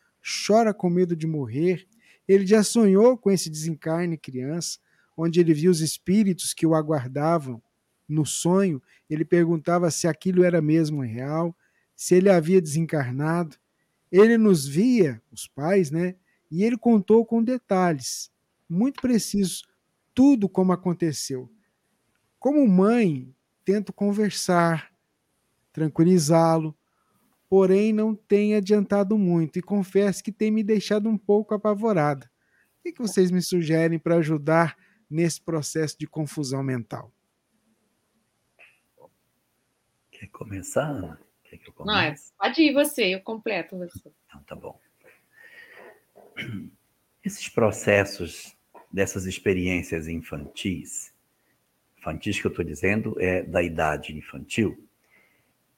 chora 0.47 0.73
com 0.73 0.89
medo 0.89 1.17
de 1.17 1.27
morrer. 1.27 1.89
Ele 2.29 2.47
já 2.47 2.63
sonhou 2.63 3.19
com 3.19 3.33
esse 3.33 3.51
desencarne 3.51 4.17
criança, 4.17 4.79
onde 5.17 5.41
ele 5.41 5.53
viu 5.53 5.73
os 5.73 5.81
espíritos 5.81 6.55
que 6.55 6.67
o 6.67 6.75
aguardavam. 6.75 7.61
No 8.09 8.25
sonho, 8.25 8.81
ele 9.09 9.25
perguntava 9.25 9.91
se 9.91 10.07
aquilo 10.07 10.45
era 10.45 10.63
mesmo 10.63 11.03
real, 11.03 11.57
se 12.01 12.15
ele 12.15 12.31
havia 12.31 12.63
desencarnado 12.63 13.59
ele 14.11 14.39
nos 14.39 14.67
via, 14.67 15.23
os 15.31 15.47
pais, 15.47 15.91
né? 15.91 16.17
E 16.51 16.65
ele 16.65 16.79
contou 16.79 17.27
com 17.27 17.45
detalhes, 17.45 18.33
muito 18.67 19.03
precisos, 19.03 19.69
tudo 20.15 20.49
como 20.49 20.73
aconteceu. 20.73 21.53
Como 22.39 22.67
mãe, 22.67 23.35
tento 23.67 23.93
conversar, 23.93 24.91
tranquilizá-lo, 25.75 26.75
porém 27.51 27.93
não 27.93 28.15
tem 28.15 28.55
adiantado 28.55 29.19
muito 29.19 29.59
e 29.59 29.63
confesso 29.63 30.25
que 30.25 30.33
tem 30.33 30.51
me 30.51 30.65
deixado 30.65 31.07
um 31.07 31.19
pouco 31.19 31.53
apavorada. 31.53 32.31
O 32.79 32.83
que 32.83 32.99
vocês 32.99 33.31
me 33.31 33.43
sugerem 33.43 33.99
para 33.99 34.17
ajudar 34.17 34.75
nesse 35.09 35.39
processo 35.43 35.99
de 35.99 36.07
confusão 36.07 36.63
mental? 36.63 37.13
Quer 40.11 40.29
começar, 40.29 40.89
Ana? 40.89 41.30
Não, 41.85 41.99
é, 41.99 42.15
pode 42.39 42.63
ir 42.63 42.73
você, 42.73 43.15
eu 43.15 43.21
completo 43.21 43.77
você. 43.77 44.11
Então, 44.27 44.43
tá 44.43 44.55
bom. 44.55 44.79
Esses 47.25 47.49
processos 47.49 48.57
dessas 48.91 49.27
experiências 49.27 50.09
infantis, 50.09 51.15
infantis 51.99 52.41
que 52.41 52.47
eu 52.47 52.51
estou 52.51 52.65
dizendo 52.65 53.15
é 53.21 53.43
da 53.43 53.63
idade 53.63 54.17
infantil, 54.17 54.87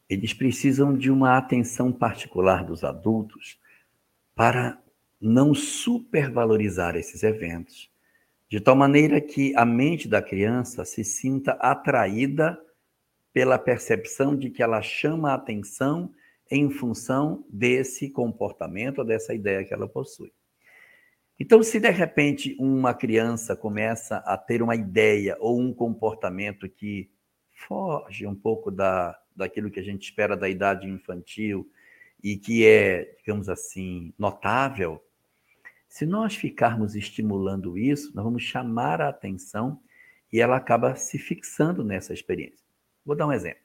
eles 0.08 0.34
precisam 0.34 0.96
de 0.96 1.10
uma 1.10 1.36
atenção 1.36 1.90
particular 1.90 2.64
dos 2.64 2.84
adultos 2.84 3.58
para 4.34 4.78
não 5.20 5.54
supervalorizar 5.54 6.96
esses 6.96 7.22
eventos, 7.22 7.90
de 8.48 8.60
tal 8.60 8.76
maneira 8.76 9.20
que 9.20 9.54
a 9.56 9.64
mente 9.64 10.08
da 10.08 10.20
criança 10.20 10.84
se 10.84 11.02
sinta 11.04 11.52
atraída 11.52 12.60
pela 13.32 13.58
percepção 13.58 14.36
de 14.36 14.50
que 14.50 14.62
ela 14.62 14.82
chama 14.82 15.30
a 15.30 15.34
atenção 15.34 16.12
em 16.50 16.70
função 16.70 17.46
desse 17.48 18.10
comportamento 18.10 18.98
ou 18.98 19.04
dessa 19.04 19.32
ideia 19.32 19.64
que 19.64 19.72
ela 19.72 19.88
possui. 19.88 20.32
Então, 21.40 21.62
se 21.62 21.80
de 21.80 21.90
repente 21.90 22.54
uma 22.58 22.94
criança 22.94 23.56
começa 23.56 24.18
a 24.18 24.36
ter 24.36 24.62
uma 24.62 24.76
ideia 24.76 25.36
ou 25.40 25.58
um 25.58 25.72
comportamento 25.72 26.68
que 26.68 27.10
foge 27.66 28.26
um 28.26 28.34
pouco 28.34 28.70
da, 28.70 29.18
daquilo 29.34 29.70
que 29.70 29.80
a 29.80 29.82
gente 29.82 30.04
espera 30.04 30.36
da 30.36 30.48
idade 30.48 30.88
infantil 30.88 31.68
e 32.22 32.36
que 32.36 32.66
é, 32.66 33.16
digamos 33.18 33.48
assim, 33.48 34.12
notável, 34.18 35.02
se 35.88 36.06
nós 36.06 36.36
ficarmos 36.36 36.94
estimulando 36.94 37.76
isso, 37.76 38.12
nós 38.14 38.24
vamos 38.24 38.42
chamar 38.42 39.00
a 39.00 39.08
atenção 39.08 39.80
e 40.32 40.40
ela 40.40 40.56
acaba 40.56 40.94
se 40.94 41.18
fixando 41.18 41.82
nessa 41.82 42.12
experiência. 42.14 42.61
Vou 43.04 43.16
dar 43.16 43.26
um 43.26 43.32
exemplo. 43.32 43.60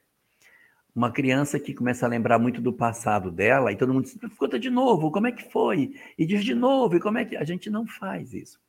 Uma 0.94 1.12
criança 1.12 1.60
que 1.60 1.74
começa 1.74 2.04
a 2.04 2.08
lembrar 2.08 2.38
muito 2.38 2.60
do 2.60 2.72
passado 2.72 3.30
dela 3.30 3.70
e 3.72 3.76
todo 3.76 3.94
mundo 3.94 4.04
diz, 4.04 4.18
conta 4.36 4.58
de 4.58 4.68
novo, 4.68 5.12
como 5.12 5.28
é 5.28 5.32
que 5.32 5.50
foi? 5.50 5.94
E 6.18 6.26
diz 6.26 6.44
de 6.44 6.54
novo, 6.54 6.96
e 6.96 7.00
como 7.00 7.18
é 7.18 7.24
que. 7.24 7.36
A 7.36 7.44
gente 7.44 7.70
não 7.70 7.86
faz 7.86 8.34
isso. 8.34 8.60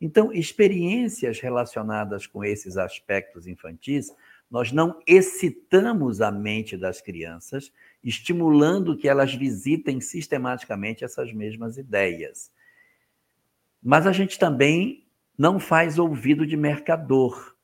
Então, 0.00 0.32
experiências 0.32 1.40
relacionadas 1.40 2.26
com 2.26 2.44
esses 2.44 2.76
aspectos 2.76 3.46
infantis, 3.46 4.14
nós 4.50 4.70
não 4.70 5.00
excitamos 5.06 6.20
a 6.20 6.30
mente 6.30 6.76
das 6.76 7.00
crianças, 7.00 7.72
estimulando 8.02 8.96
que 8.96 9.08
elas 9.08 9.34
visitem 9.34 10.00
sistematicamente 10.00 11.04
essas 11.04 11.32
mesmas 11.32 11.76
ideias. 11.78 12.50
Mas 13.82 14.06
a 14.06 14.12
gente 14.12 14.38
também 14.38 15.06
não 15.36 15.58
faz 15.58 15.98
ouvido 15.98 16.46
de 16.46 16.56
mercador. 16.56 17.55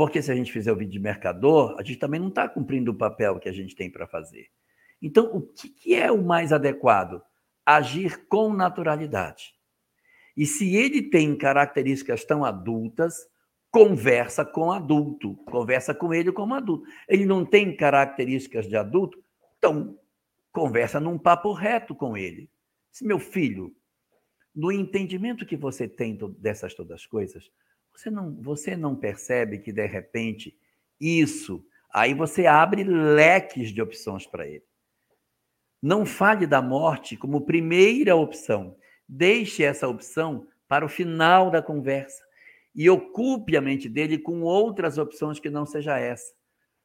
Porque 0.00 0.22
se 0.22 0.32
a 0.32 0.34
gente 0.34 0.50
fizer 0.50 0.72
o 0.72 0.76
vídeo 0.76 0.92
de 0.92 0.98
mercador, 0.98 1.76
a 1.78 1.82
gente 1.82 1.98
também 1.98 2.18
não 2.18 2.28
está 2.28 2.48
cumprindo 2.48 2.90
o 2.90 2.94
papel 2.94 3.38
que 3.38 3.50
a 3.50 3.52
gente 3.52 3.76
tem 3.76 3.90
para 3.90 4.06
fazer. 4.06 4.46
Então, 5.02 5.26
o 5.26 5.42
que, 5.42 5.68
que 5.68 5.94
é 5.94 6.10
o 6.10 6.22
mais 6.22 6.54
adequado? 6.54 7.20
Agir 7.66 8.26
com 8.26 8.50
naturalidade. 8.54 9.52
E 10.34 10.46
se 10.46 10.74
ele 10.74 11.02
tem 11.02 11.36
características 11.36 12.24
tão 12.24 12.46
adultas, 12.46 13.14
conversa 13.70 14.42
com 14.42 14.72
adulto, 14.72 15.36
conversa 15.44 15.94
com 15.94 16.14
ele 16.14 16.32
como 16.32 16.54
adulto. 16.54 16.86
Ele 17.06 17.26
não 17.26 17.44
tem 17.44 17.76
características 17.76 18.66
de 18.66 18.76
adulto, 18.78 19.22
então 19.58 19.98
conversa 20.50 20.98
num 20.98 21.18
papo 21.18 21.52
reto 21.52 21.94
com 21.94 22.16
ele. 22.16 22.48
Se 22.90 23.04
meu 23.04 23.18
filho, 23.18 23.70
no 24.54 24.72
entendimento 24.72 25.44
que 25.44 25.58
você 25.58 25.86
tem 25.86 26.18
dessas 26.38 26.72
todas 26.72 26.92
as 26.92 27.06
coisas, 27.06 27.50
você 28.00 28.10
não, 28.10 28.34
você 28.40 28.76
não 28.76 28.96
percebe 28.96 29.58
que, 29.58 29.70
de 29.70 29.86
repente, 29.86 30.56
isso, 30.98 31.62
aí 31.92 32.14
você 32.14 32.46
abre 32.46 32.82
leques 32.82 33.70
de 33.70 33.82
opções 33.82 34.26
para 34.26 34.46
ele. 34.46 34.64
Não 35.82 36.06
fale 36.06 36.46
da 36.46 36.62
morte 36.62 37.14
como 37.14 37.44
primeira 37.44 38.16
opção. 38.16 38.74
Deixe 39.06 39.62
essa 39.62 39.86
opção 39.86 40.46
para 40.66 40.84
o 40.84 40.88
final 40.88 41.50
da 41.50 41.60
conversa 41.60 42.22
e 42.74 42.88
ocupe 42.88 43.56
a 43.56 43.60
mente 43.60 43.88
dele 43.88 44.18
com 44.18 44.40
outras 44.42 44.96
opções 44.96 45.38
que 45.38 45.50
não 45.50 45.66
seja 45.66 45.98
essa. 45.98 46.32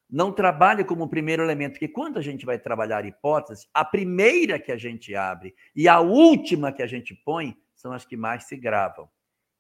Não 0.09 0.34
trabalhe 0.34 0.84
como 0.84 1.09
primeiro 1.09 1.43
elemento, 1.43 1.74
porque 1.74 1.88
quando 1.88 2.18
a 2.18 2.22
gente 2.22 2.45
vai 2.45 2.59
trabalhar 2.59 3.05
hipóteses, 3.05 3.68
a 3.74 3.86
primeira 3.86 4.59
que 4.59 4.72
a 4.72 4.78
gente 4.78 5.16
abre 5.16 5.55
e 5.76 5.88
a 5.88 5.99
última 5.99 6.72
que 6.74 6.84
a 6.84 6.88
gente 6.88 7.16
põe 7.16 7.57
são 7.74 7.93
as 7.93 8.05
que 8.05 8.18
mais 8.18 8.45
se 8.45 8.57
gravam. 8.57 9.09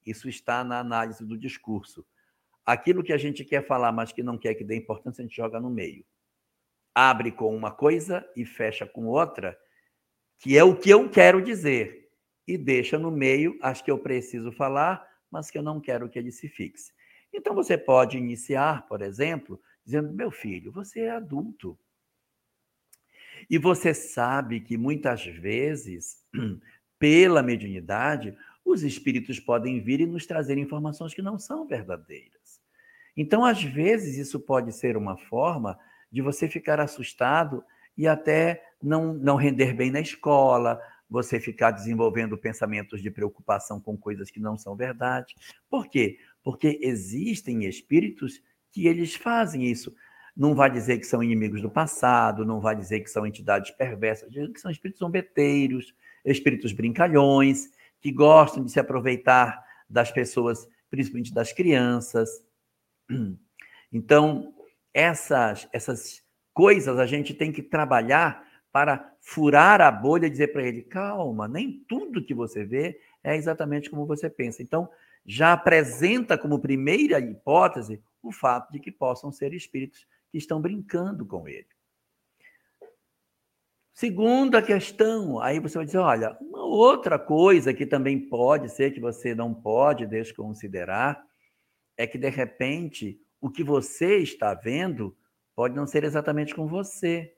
Isso 0.05 0.29
está 0.29 0.63
na 0.63 0.79
análise 0.79 1.25
do 1.25 1.37
discurso. 1.37 2.05
Aquilo 2.65 3.03
que 3.03 3.13
a 3.13 3.17
gente 3.17 3.43
quer 3.43 3.65
falar, 3.65 3.91
mas 3.91 4.11
que 4.11 4.23
não 4.23 4.37
quer 4.37 4.55
que 4.55 4.63
dê 4.63 4.75
importância, 4.75 5.21
a 5.21 5.25
gente 5.25 5.35
joga 5.35 5.59
no 5.59 5.69
meio. 5.69 6.05
Abre 6.93 7.31
com 7.31 7.55
uma 7.55 7.71
coisa 7.71 8.27
e 8.35 8.45
fecha 8.45 8.85
com 8.85 9.05
outra, 9.05 9.57
que 10.39 10.57
é 10.57 10.63
o 10.63 10.75
que 10.75 10.89
eu 10.89 11.09
quero 11.09 11.41
dizer, 11.41 12.09
e 12.47 12.57
deixa 12.57 12.97
no 12.97 13.11
meio 13.11 13.57
as 13.61 13.81
que 13.81 13.91
eu 13.91 13.97
preciso 13.97 14.51
falar, 14.51 15.05
mas 15.29 15.49
que 15.49 15.57
eu 15.57 15.63
não 15.63 15.79
quero 15.79 16.09
que 16.09 16.17
ele 16.17 16.31
se 16.31 16.47
fixe. 16.47 16.93
Então 17.33 17.53
você 17.53 17.77
pode 17.77 18.17
iniciar, 18.17 18.87
por 18.87 19.01
exemplo, 19.01 19.59
dizendo: 19.83 20.13
meu 20.13 20.31
filho, 20.31 20.71
você 20.71 21.01
é 21.01 21.11
adulto. 21.11 21.77
E 23.49 23.57
você 23.57 23.93
sabe 23.93 24.59
que 24.59 24.77
muitas 24.77 25.25
vezes, 25.25 26.23
pela 26.97 27.43
mediunidade, 27.43 28.35
os 28.65 28.83
espíritos 28.83 29.39
podem 29.39 29.79
vir 29.79 30.01
e 30.01 30.07
nos 30.07 30.25
trazer 30.25 30.57
informações 30.57 31.13
que 31.13 31.21
não 31.21 31.37
são 31.37 31.67
verdadeiras. 31.67 32.59
Então, 33.15 33.45
às 33.45 33.63
vezes, 33.63 34.17
isso 34.17 34.39
pode 34.39 34.73
ser 34.73 34.97
uma 34.97 35.15
forma 35.17 35.77
de 36.11 36.21
você 36.21 36.49
ficar 36.49 36.79
assustado 36.79 37.63
e 37.97 38.07
até 38.07 38.61
não, 38.81 39.13
não 39.13 39.35
render 39.35 39.73
bem 39.73 39.91
na 39.91 40.01
escola, 40.01 40.81
você 41.09 41.39
ficar 41.39 41.71
desenvolvendo 41.71 42.37
pensamentos 42.37 43.01
de 43.01 43.11
preocupação 43.11 43.79
com 43.79 43.95
coisas 43.95 44.29
que 44.29 44.39
não 44.39 44.57
são 44.57 44.75
verdade. 44.75 45.35
Por 45.69 45.87
quê? 45.87 46.17
Porque 46.43 46.79
existem 46.81 47.65
espíritos 47.65 48.41
que 48.71 48.87
eles 48.87 49.15
fazem 49.15 49.63
isso. 49.63 49.95
Não 50.35 50.53
vai 50.53 50.69
dizer 50.69 50.97
que 50.97 51.07
são 51.07 51.23
inimigos 51.23 51.61
do 51.61 51.69
passado, 51.69 52.45
não 52.45 52.59
vai 52.59 52.75
dizer 52.75 52.99
que 52.99 53.09
são 53.09 53.25
entidades 53.25 53.71
perversas, 53.71 54.29
que 54.33 54.59
são 54.59 54.69
espíritos 54.69 54.99
zombeteiros, 54.99 55.95
espíritos 56.25 56.73
brincalhões, 56.73 57.69
que 58.05 58.11
gostam 58.11 58.63
de 58.63 58.71
se 58.71 58.79
aproveitar 58.79 59.65
das 59.89 60.11
pessoas, 60.11 60.69
principalmente 60.91 61.33
das 61.33 61.51
crianças. 61.51 62.29
Então, 63.91 64.53
essas, 64.93 65.67
essas 65.73 66.21
coisas 66.53 66.99
a 66.99 67.07
gente 67.07 67.33
tem 67.33 67.51
que 67.51 67.63
trabalhar 67.63 68.45
para 68.71 69.11
furar 69.21 69.81
a 69.81 69.89
bolha 69.89 70.27
e 70.27 70.29
dizer 70.29 70.53
para 70.53 70.61
ele: 70.61 70.83
calma, 70.83 71.47
nem 71.47 71.83
tudo 71.87 72.23
que 72.23 72.33
você 72.33 72.63
vê 72.63 72.99
é 73.23 73.35
exatamente 73.35 73.89
como 73.89 74.05
você 74.05 74.29
pensa. 74.29 74.61
Então, 74.61 74.87
já 75.25 75.53
apresenta 75.53 76.37
como 76.37 76.59
primeira 76.59 77.19
hipótese 77.19 78.03
o 78.21 78.31
fato 78.31 78.71
de 78.71 78.79
que 78.79 78.91
possam 78.91 79.31
ser 79.31 79.51
espíritos 79.51 80.05
que 80.29 80.37
estão 80.37 80.61
brincando 80.61 81.25
com 81.25 81.47
ele. 81.47 81.74
Segunda 83.95 84.61
questão, 84.61 85.39
aí 85.39 85.57
você 85.57 85.77
vai 85.77 85.85
dizer: 85.85 85.99
olha, 85.99 86.37
uma 86.41 86.65
outra 86.65 87.17
coisa 87.17 87.73
que 87.73 87.85
também 87.85 88.19
pode 88.19 88.69
ser 88.69 88.91
que 88.91 88.99
você 88.99 89.33
não 89.33 89.53
pode 89.53 90.05
desconsiderar 90.05 91.23
é 91.95 92.05
que, 92.05 92.17
de 92.17 92.27
repente, 92.29 93.17
o 93.39 93.49
que 93.49 93.63
você 93.63 94.17
está 94.17 94.53
vendo 94.53 95.15
pode 95.55 95.77
não 95.77 95.87
ser 95.87 96.03
exatamente 96.03 96.53
com 96.53 96.67
você. 96.67 97.33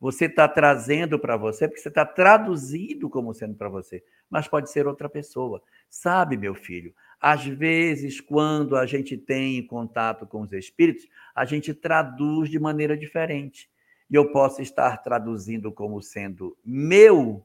Você 0.00 0.24
está 0.24 0.48
trazendo 0.48 1.20
para 1.20 1.36
você, 1.36 1.68
porque 1.68 1.80
você 1.80 1.88
está 1.88 2.04
traduzindo 2.04 3.08
como 3.08 3.32
sendo 3.32 3.54
para 3.54 3.68
você, 3.68 4.02
mas 4.28 4.48
pode 4.48 4.72
ser 4.72 4.88
outra 4.88 5.08
pessoa. 5.08 5.62
Sabe, 5.88 6.36
meu 6.36 6.56
filho, 6.56 6.92
às 7.20 7.44
vezes, 7.44 8.20
quando 8.20 8.74
a 8.74 8.86
gente 8.86 9.16
tem 9.16 9.64
contato 9.64 10.26
com 10.26 10.40
os 10.40 10.52
espíritos, 10.52 11.06
a 11.32 11.44
gente 11.44 11.72
traduz 11.72 12.50
de 12.50 12.58
maneira 12.58 12.98
diferente. 12.98 13.70
E 14.12 14.14
eu 14.14 14.30
posso 14.30 14.60
estar 14.60 14.98
traduzindo 14.98 15.72
como 15.72 16.02
sendo 16.02 16.54
meu 16.62 17.42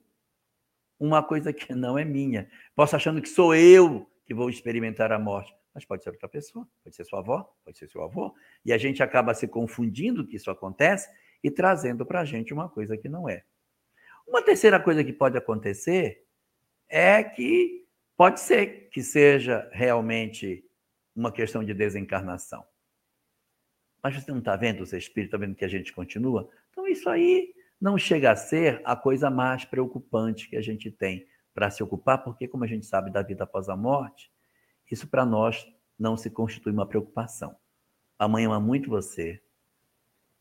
uma 1.00 1.24
coisa 1.24 1.54
que 1.54 1.74
não 1.74 1.98
é 1.98 2.04
minha. 2.04 2.50
Posso 2.76 2.94
achando 2.94 3.22
que 3.22 3.30
sou 3.30 3.56
eu 3.56 4.06
que 4.26 4.34
vou 4.34 4.50
experimentar 4.50 5.14
a 5.14 5.18
morte, 5.18 5.56
mas 5.74 5.86
pode 5.86 6.04
ser 6.04 6.10
outra 6.10 6.28
pessoa, 6.28 6.68
pode 6.84 6.94
ser 6.94 7.06
sua 7.06 7.20
avó, 7.20 7.50
pode 7.64 7.78
ser 7.78 7.88
seu 7.88 8.04
avô. 8.04 8.36
E 8.66 8.74
a 8.74 8.78
gente 8.78 9.02
acaba 9.02 9.34
se 9.34 9.48
confundindo 9.48 10.28
que 10.28 10.36
isso 10.36 10.52
acontece 10.52 11.10
e 11.42 11.50
trazendo 11.50 12.06
para 12.06 12.20
a 12.20 12.26
gente 12.26 12.54
uma 12.54 12.68
coisa 12.68 12.98
que 12.98 13.08
não 13.08 13.30
é. 13.30 13.46
Uma 14.28 14.42
terceira 14.42 14.78
coisa 14.78 15.06
que 15.06 15.14
pode 15.14 15.38
acontecer 15.38 16.26
é 16.90 17.24
que 17.24 17.88
pode 18.18 18.42
ser 18.42 18.90
que 18.90 19.02
seja 19.02 19.70
realmente 19.72 20.66
uma 21.16 21.32
questão 21.32 21.64
de 21.64 21.74
desencarnação. 21.74 22.66
Mas 24.08 24.24
você 24.24 24.32
não 24.32 24.40
está 24.40 24.56
vendo 24.56 24.80
os 24.80 24.94
espíritos, 24.94 25.34
está 25.34 25.38
vendo 25.38 25.54
que 25.54 25.66
a 25.66 25.68
gente 25.68 25.92
continua? 25.92 26.50
Então, 26.72 26.88
isso 26.88 27.10
aí 27.10 27.54
não 27.80 27.98
chega 27.98 28.32
a 28.32 28.38
ser 28.38 28.82
a 28.86 28.96
coisa 28.96 29.30
mais 29.30 29.66
preocupante 29.66 30.48
que 30.50 30.56
a 30.56 30.62
gente 30.62 30.90
tem 30.90 31.28
para 31.54 31.70
se 31.70 31.84
ocupar, 31.84 32.24
porque, 32.24 32.48
como 32.48 32.64
a 32.64 32.68
gente 32.68 32.86
sabe 32.86 33.12
da 33.12 33.22
vida 33.22 33.44
após 33.44 33.68
a 33.68 33.76
morte, 33.76 34.32
isso 34.90 35.10
para 35.10 35.26
nós 35.26 35.68
não 36.00 36.16
se 36.16 36.30
constitui 36.30 36.72
uma 36.72 36.88
preocupação. 36.88 37.54
A 38.18 38.30
mãe 38.30 38.46
ama 38.46 38.62
muito 38.62 38.90
você, 38.90 39.42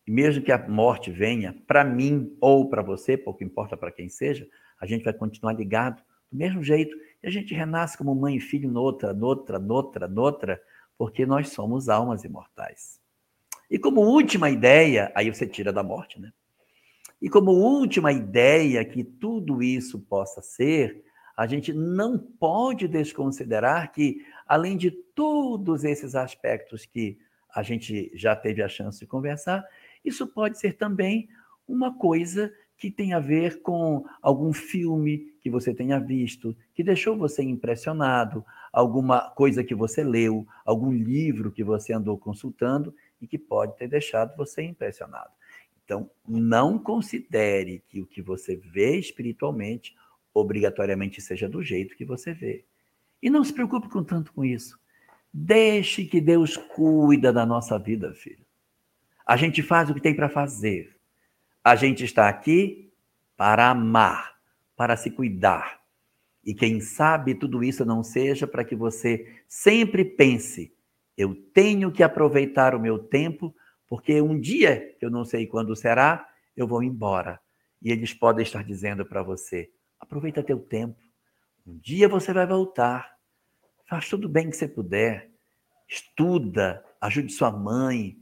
e 0.06 0.12
mesmo 0.12 0.44
que 0.44 0.52
a 0.52 0.68
morte 0.68 1.10
venha, 1.10 1.52
para 1.66 1.82
mim 1.82 2.36
ou 2.40 2.70
para 2.70 2.82
você, 2.82 3.16
pouco 3.16 3.42
importa 3.42 3.76
para 3.76 3.90
quem 3.90 4.08
seja, 4.08 4.48
a 4.80 4.86
gente 4.86 5.02
vai 5.02 5.12
continuar 5.12 5.54
ligado 5.54 6.00
do 6.30 6.38
mesmo 6.38 6.62
jeito. 6.62 6.96
E 7.20 7.26
a 7.26 7.30
gente 7.32 7.52
renasce 7.52 7.98
como 7.98 8.14
mãe 8.14 8.36
e 8.36 8.40
filho 8.40 8.70
noutra, 8.70 9.12
noutra, 9.12 9.58
noutra, 9.58 10.06
noutra, 10.06 10.62
porque 10.96 11.26
nós 11.26 11.48
somos 11.48 11.88
almas 11.88 12.22
imortais. 12.22 13.04
E 13.70 13.78
como 13.78 14.00
última 14.00 14.50
ideia, 14.50 15.12
aí 15.14 15.32
você 15.32 15.46
tira 15.46 15.72
da 15.72 15.82
morte, 15.82 16.20
né? 16.20 16.32
E 17.20 17.28
como 17.28 17.50
última 17.50 18.12
ideia 18.12 18.84
que 18.84 19.02
tudo 19.02 19.62
isso 19.62 19.98
possa 19.98 20.42
ser, 20.42 21.02
a 21.36 21.46
gente 21.46 21.72
não 21.72 22.18
pode 22.18 22.86
desconsiderar 22.88 23.92
que, 23.92 24.24
além 24.46 24.76
de 24.76 24.90
todos 24.90 25.84
esses 25.84 26.14
aspectos 26.14 26.86
que 26.86 27.18
a 27.54 27.62
gente 27.62 28.10
já 28.14 28.36
teve 28.36 28.62
a 28.62 28.68
chance 28.68 29.00
de 29.00 29.06
conversar, 29.06 29.64
isso 30.04 30.26
pode 30.26 30.58
ser 30.58 30.74
também 30.74 31.28
uma 31.66 31.96
coisa 31.96 32.52
que 32.78 32.90
tem 32.90 33.14
a 33.14 33.18
ver 33.18 33.62
com 33.62 34.04
algum 34.20 34.52
filme 34.52 35.34
que 35.40 35.48
você 35.48 35.72
tenha 35.72 35.98
visto, 35.98 36.54
que 36.74 36.84
deixou 36.84 37.16
você 37.16 37.42
impressionado, 37.42 38.44
alguma 38.72 39.30
coisa 39.30 39.64
que 39.64 39.74
você 39.74 40.04
leu, 40.04 40.46
algum 40.64 40.92
livro 40.92 41.50
que 41.50 41.64
você 41.64 41.92
andou 41.94 42.18
consultando 42.18 42.94
e 43.20 43.26
que 43.26 43.38
pode 43.38 43.76
ter 43.76 43.88
deixado 43.88 44.36
você 44.36 44.62
impressionado. 44.62 45.30
Então, 45.84 46.10
não 46.26 46.78
considere 46.78 47.82
que 47.86 48.00
o 48.00 48.06
que 48.06 48.20
você 48.20 48.56
vê 48.56 48.98
espiritualmente 48.98 49.94
obrigatoriamente 50.34 51.20
seja 51.20 51.48
do 51.48 51.62
jeito 51.62 51.96
que 51.96 52.04
você 52.04 52.34
vê. 52.34 52.64
E 53.22 53.30
não 53.30 53.42
se 53.42 53.52
preocupe 53.52 53.88
com 53.88 54.04
tanto 54.04 54.32
com 54.32 54.44
isso. 54.44 54.78
Deixe 55.32 56.04
que 56.04 56.20
Deus 56.20 56.56
cuida 56.56 57.32
da 57.32 57.46
nossa 57.46 57.78
vida, 57.78 58.12
filho. 58.14 58.44
A 59.26 59.36
gente 59.36 59.62
faz 59.62 59.88
o 59.90 59.94
que 59.94 60.00
tem 60.00 60.14
para 60.14 60.28
fazer. 60.28 60.96
A 61.62 61.74
gente 61.74 62.04
está 62.04 62.28
aqui 62.28 62.92
para 63.36 63.70
amar, 63.70 64.36
para 64.76 64.96
se 64.96 65.10
cuidar. 65.10 65.80
E 66.44 66.54
quem 66.54 66.80
sabe 66.80 67.34
tudo 67.34 67.64
isso 67.64 67.84
não 67.84 68.02
seja 68.02 68.46
para 68.46 68.64
que 68.64 68.76
você 68.76 69.42
sempre 69.48 70.04
pense: 70.04 70.72
eu 71.16 71.34
tenho 71.52 71.90
que 71.90 72.02
aproveitar 72.02 72.74
o 72.74 72.80
meu 72.80 72.98
tempo, 72.98 73.54
porque 73.86 74.20
um 74.20 74.38
dia, 74.38 74.96
eu 75.00 75.10
não 75.10 75.24
sei 75.24 75.46
quando 75.46 75.76
será, 75.76 76.28
eu 76.56 76.66
vou 76.66 76.82
embora. 76.82 77.40
E 77.82 77.90
eles 77.90 78.12
podem 78.12 78.42
estar 78.42 78.64
dizendo 78.64 79.04
para 79.06 79.22
você: 79.22 79.70
aproveita 79.98 80.42
teu 80.42 80.58
tempo. 80.58 81.00
Um 81.66 81.78
dia 81.78 82.08
você 82.08 82.32
vai 82.32 82.46
voltar. 82.46 83.16
Faz 83.88 84.08
tudo 84.08 84.28
bem 84.28 84.50
que 84.50 84.56
você 84.56 84.66
puder. 84.66 85.30
Estuda, 85.88 86.84
ajude 87.00 87.32
sua 87.32 87.50
mãe, 87.50 88.18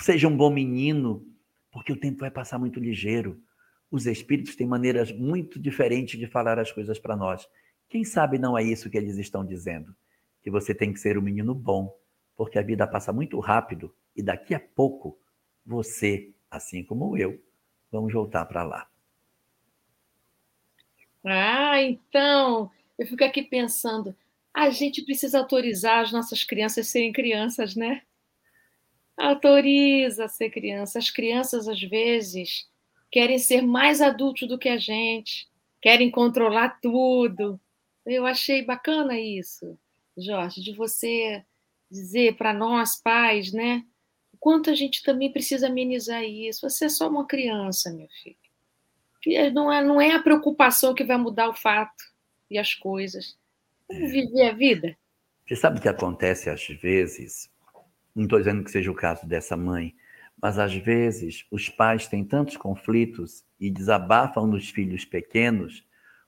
Seja 0.00 0.28
um 0.28 0.36
bom 0.36 0.50
menino, 0.50 1.24
porque 1.70 1.92
o 1.92 1.98
tempo 1.98 2.20
vai 2.20 2.30
passar 2.30 2.58
muito 2.58 2.80
ligeiro. 2.80 3.40
Os 3.90 4.06
espíritos 4.06 4.56
têm 4.56 4.66
maneiras 4.66 5.12
muito 5.12 5.58
diferentes 5.58 6.18
de 6.18 6.26
falar 6.26 6.58
as 6.58 6.72
coisas 6.72 6.98
para 6.98 7.16
nós. 7.16 7.48
Quem 7.88 8.04
sabe 8.04 8.38
não 8.38 8.58
é 8.58 8.62
isso 8.62 8.90
que 8.90 8.98
eles 8.98 9.16
estão 9.18 9.44
dizendo? 9.44 9.94
Que 10.42 10.50
você 10.50 10.74
tem 10.74 10.92
que 10.92 10.98
ser 10.98 11.16
um 11.16 11.22
menino 11.22 11.54
bom, 11.54 11.94
porque 12.36 12.58
a 12.58 12.62
vida 12.62 12.86
passa 12.86 13.12
muito 13.12 13.38
rápido 13.40 13.94
e 14.14 14.22
daqui 14.22 14.54
a 14.54 14.60
pouco 14.60 15.18
você, 15.64 16.32
assim 16.50 16.84
como 16.84 17.16
eu, 17.16 17.42
vamos 17.90 18.12
voltar 18.12 18.44
para 18.46 18.62
lá. 18.62 18.88
Ah, 21.24 21.80
então, 21.82 22.70
eu 22.98 23.06
fico 23.06 23.24
aqui 23.24 23.42
pensando, 23.42 24.14
a 24.52 24.70
gente 24.70 25.02
precisa 25.02 25.38
autorizar 25.38 26.00
as 26.00 26.12
nossas 26.12 26.44
crianças 26.44 26.86
a 26.86 26.90
serem 26.90 27.12
crianças, 27.12 27.74
né? 27.74 28.02
Autoriza 29.16 30.24
a 30.24 30.28
ser 30.28 30.50
criança. 30.50 30.98
As 30.98 31.10
crianças, 31.10 31.66
às 31.66 31.80
vezes, 31.80 32.68
querem 33.10 33.38
ser 33.38 33.62
mais 33.62 34.00
adultos 34.00 34.46
do 34.46 34.58
que 34.58 34.68
a 34.68 34.76
gente, 34.76 35.48
querem 35.80 36.10
controlar 36.10 36.80
tudo. 36.80 37.60
Eu 38.04 38.26
achei 38.26 38.62
bacana 38.62 39.18
isso, 39.18 39.78
Jorge, 40.16 40.60
de 40.60 40.74
você 40.74 41.44
dizer 41.94 42.36
para 42.36 42.52
nós, 42.52 43.00
pais, 43.00 43.52
né? 43.52 43.84
O 44.32 44.36
quanto 44.38 44.68
a 44.70 44.74
gente 44.74 45.02
também 45.02 45.32
precisa 45.32 45.68
amenizar 45.68 46.22
isso. 46.24 46.68
Você 46.68 46.86
é 46.86 46.88
só 46.88 47.08
uma 47.08 47.26
criança, 47.26 47.92
meu 47.92 48.08
filho. 48.22 48.36
Não 49.54 49.72
é, 49.72 49.82
não 49.82 50.00
é 50.00 50.12
a 50.12 50.22
preocupação 50.22 50.92
que 50.92 51.04
vai 51.04 51.16
mudar 51.16 51.48
o 51.48 51.54
fato 51.54 52.04
e 52.50 52.58
as 52.58 52.74
coisas. 52.74 53.38
Vamos 53.88 54.12
viver 54.12 54.48
a 54.48 54.52
vida. 54.52 54.96
Você 55.46 55.56
sabe 55.56 55.78
o 55.78 55.82
que 55.82 55.88
acontece 55.88 56.50
às 56.50 56.66
vezes? 56.66 57.48
Não 58.14 58.24
estou 58.24 58.38
dizendo 58.38 58.62
que 58.62 58.70
seja 58.70 58.90
o 58.90 58.94
caso 58.94 59.26
dessa 59.26 59.56
mãe, 59.56 59.94
mas 60.40 60.58
às 60.58 60.74
vezes 60.74 61.46
os 61.50 61.68
pais 61.70 62.06
têm 62.06 62.24
tantos 62.24 62.56
conflitos 62.56 63.44
e 63.58 63.70
desabafam 63.70 64.46
nos 64.46 64.68
filhos 64.68 65.04
pequenos 65.04 65.84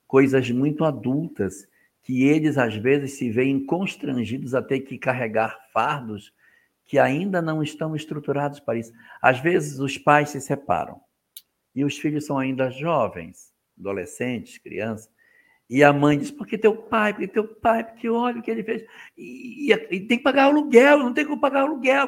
coisas 0.07 0.51
muito 0.51 0.85
adultas 0.85 1.69
que 2.07 2.22
eles 2.22 2.57
às 2.57 2.76
vezes 2.76 3.14
se 3.18 3.28
veem 3.28 3.66
constrangidos 3.66 4.54
a 4.54 4.62
ter 4.62 4.78
que 4.82 4.96
carregar 4.96 5.59
fardos 5.72 6.32
que 6.84 7.00
ainda 7.00 7.42
não 7.42 7.64
estão 7.64 7.96
estruturados 7.96 8.61
para 8.61 8.78
isso. 8.78 8.92
Às 9.20 9.40
vezes 9.40 9.80
os 9.80 9.98
pais 9.98 10.28
se 10.28 10.40
separam 10.40 11.00
e 11.74 11.84
os 11.84 11.98
filhos 11.98 12.24
são 12.24 12.38
ainda 12.38 12.70
jovens, 12.70 13.52
adolescentes, 13.76 14.57
crianças, 14.57 15.11
e 15.68 15.82
a 15.82 15.92
mãe 15.92 16.16
diz, 16.16 16.30
porque 16.30 16.57
teu 16.57 16.76
pai, 16.76 17.12
porque 17.12 17.26
teu 17.26 17.44
pai, 17.44 17.82
porque 17.82 18.09
olha 18.09 18.38
o 18.38 18.42
que 18.42 18.52
ele 18.52 18.62
fez. 18.62 18.86
E, 19.18 19.72
e, 19.72 19.96
e 19.96 20.00
tem 20.07 20.16
que 20.16 20.22
pagar 20.22 20.44
aluguel, 20.44 21.00
não 21.00 21.12
tem 21.12 21.26
como 21.26 21.40
pagar 21.40 21.62
aluguel. 21.62 22.07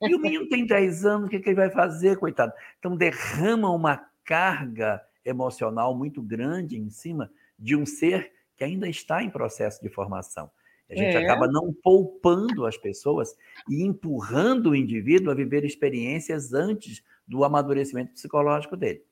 E 0.00 0.14
o 0.14 0.18
menino 0.18 0.48
tem 0.48 0.64
10 0.64 1.04
anos, 1.04 1.26
o 1.26 1.30
que, 1.30 1.38
que 1.40 1.50
ele 1.50 1.56
vai 1.56 1.68
fazer, 1.68 2.16
coitado? 2.16 2.54
Então 2.78 2.96
derrama 2.96 3.70
uma 3.70 4.02
carga 4.24 4.98
emocional 5.22 5.94
muito 5.94 6.22
grande 6.22 6.78
em 6.78 6.88
cima 6.88 7.30
de 7.58 7.76
um 7.76 7.84
ser 7.84 8.32
que 8.56 8.64
ainda 8.64 8.88
está 8.88 9.22
em 9.22 9.30
processo 9.30 9.82
de 9.82 9.88
formação. 9.88 10.50
A 10.90 10.94
gente 10.94 11.16
É. 11.16 11.18
acaba 11.18 11.48
não 11.48 11.72
poupando 11.82 12.64
as 12.64 12.76
pessoas 12.76 13.36
e 13.68 13.82
empurrando 13.82 14.70
o 14.70 14.76
indivíduo 14.76 15.30
a 15.32 15.34
viver 15.34 15.64
experiências 15.64 16.52
antes 16.52 17.02
do 17.26 17.44
amadurecimento 17.44 18.12
psicológico 18.12 18.76
dele. 18.76 19.02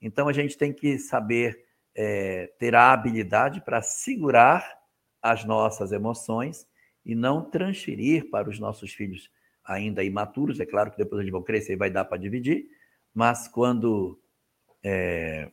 Então, 0.00 0.28
a 0.28 0.32
gente 0.32 0.56
tem 0.58 0.72
que 0.72 0.98
saber 0.98 1.64
eh, 1.94 2.52
ter 2.58 2.74
a 2.74 2.92
habilidade 2.92 3.60
para 3.62 3.82
segurar 3.82 4.78
as 5.22 5.44
nossas 5.44 5.92
emoções 5.92 6.66
e 7.04 7.14
não 7.14 7.42
transferir 7.42 8.30
para 8.30 8.48
os 8.50 8.58
nossos 8.60 8.92
filhos 8.92 9.30
ainda 9.64 10.04
imaturos. 10.04 10.60
É 10.60 10.66
claro 10.66 10.90
que 10.92 10.98
depois 10.98 11.20
eles 11.20 11.32
vão 11.32 11.42
crescer 11.42 11.72
e 11.72 11.76
vai 11.76 11.90
dar 11.90 12.04
para 12.04 12.18
dividir, 12.18 12.66
mas 13.14 13.48
quando 13.48 14.20
eh, 14.84 15.50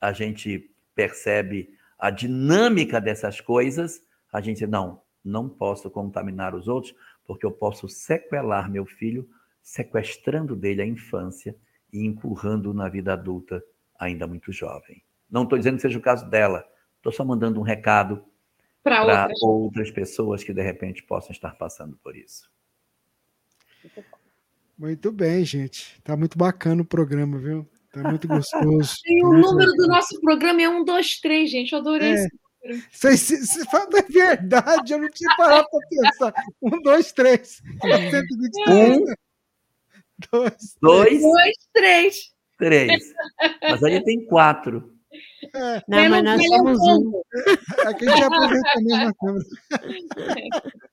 a 0.00 0.12
gente 0.12 0.70
percebe 0.94 1.70
a 2.00 2.10
dinâmica 2.10 3.00
dessas 3.00 3.40
coisas, 3.40 4.02
a 4.32 4.40
gente 4.40 4.66
não, 4.66 5.02
não 5.24 5.48
posso 5.48 5.90
contaminar 5.90 6.54
os 6.54 6.66
outros, 6.66 6.94
porque 7.26 7.44
eu 7.44 7.52
posso 7.52 7.88
sequelar 7.88 8.70
meu 8.70 8.86
filho, 8.86 9.28
sequestrando 9.62 10.56
dele 10.56 10.82
a 10.82 10.86
infância 10.86 11.54
e 11.92 12.04
empurrando 12.04 12.72
na 12.72 12.88
vida 12.88 13.12
adulta 13.12 13.62
ainda 13.98 14.26
muito 14.26 14.50
jovem. 14.50 15.02
Não 15.30 15.42
estou 15.42 15.58
dizendo 15.58 15.76
que 15.76 15.82
seja 15.82 15.98
o 15.98 16.02
caso 16.02 16.28
dela, 16.28 16.66
estou 16.96 17.12
só 17.12 17.24
mandando 17.24 17.60
um 17.60 17.62
recado 17.62 18.24
Para 18.82 19.04
para 19.04 19.20
outras. 19.22 19.42
outras 19.42 19.90
pessoas 19.90 20.42
que 20.42 20.54
de 20.54 20.62
repente 20.62 21.02
possam 21.02 21.32
estar 21.32 21.54
passando 21.56 21.96
por 21.98 22.16
isso. 22.16 22.50
Muito 24.78 25.12
bem, 25.12 25.44
gente. 25.44 26.00
Tá 26.02 26.16
muito 26.16 26.38
bacana 26.38 26.80
o 26.80 26.86
programa, 26.86 27.38
viu? 27.38 27.68
Tá 27.92 28.02
muito 28.08 28.28
gostoso. 28.28 28.94
E 29.06 29.20
Tá 29.20 29.26
o 29.28 29.32
número 29.34 29.72
do 29.72 29.86
nosso 29.88 30.20
programa 30.20 30.62
é 30.62 30.68
1, 30.68 30.84
2, 30.84 31.20
3, 31.20 31.50
gente. 31.50 31.72
Eu 31.72 31.78
adorei 31.80 32.12
É. 32.12 32.14
isso. 32.14 32.28
Você, 32.92 33.16
você, 33.16 33.36
você 33.38 33.64
fala 33.64 33.88
é 33.98 34.02
verdade, 34.02 34.92
eu 34.92 34.98
não 34.98 35.08
tinha 35.10 35.34
parado 35.34 35.66
para 35.70 35.88
pensar. 35.88 36.34
Um, 36.60 36.82
dois, 36.82 37.10
três. 37.10 37.62
123. 37.82 38.98
Um, 38.98 39.04
Dois. 40.30 40.76
dois, 40.82 41.22
2, 41.22 41.56
3. 41.72 42.16
três. 42.58 43.02
Mas 43.62 43.82
aí 43.82 44.04
tem 44.04 44.26
quatro. 44.26 44.92
É, 45.54 45.82
Não, 45.88 46.08
mas 46.10 46.22
nós 46.22 46.46
somos 46.46 46.78
um. 46.80 47.22
aqui 47.86 48.06
a 48.06 48.14
gente 48.16 48.24
apresenta 48.24 48.68
a 48.76 48.80
mesma 48.82 49.14
câmera. 49.14 49.44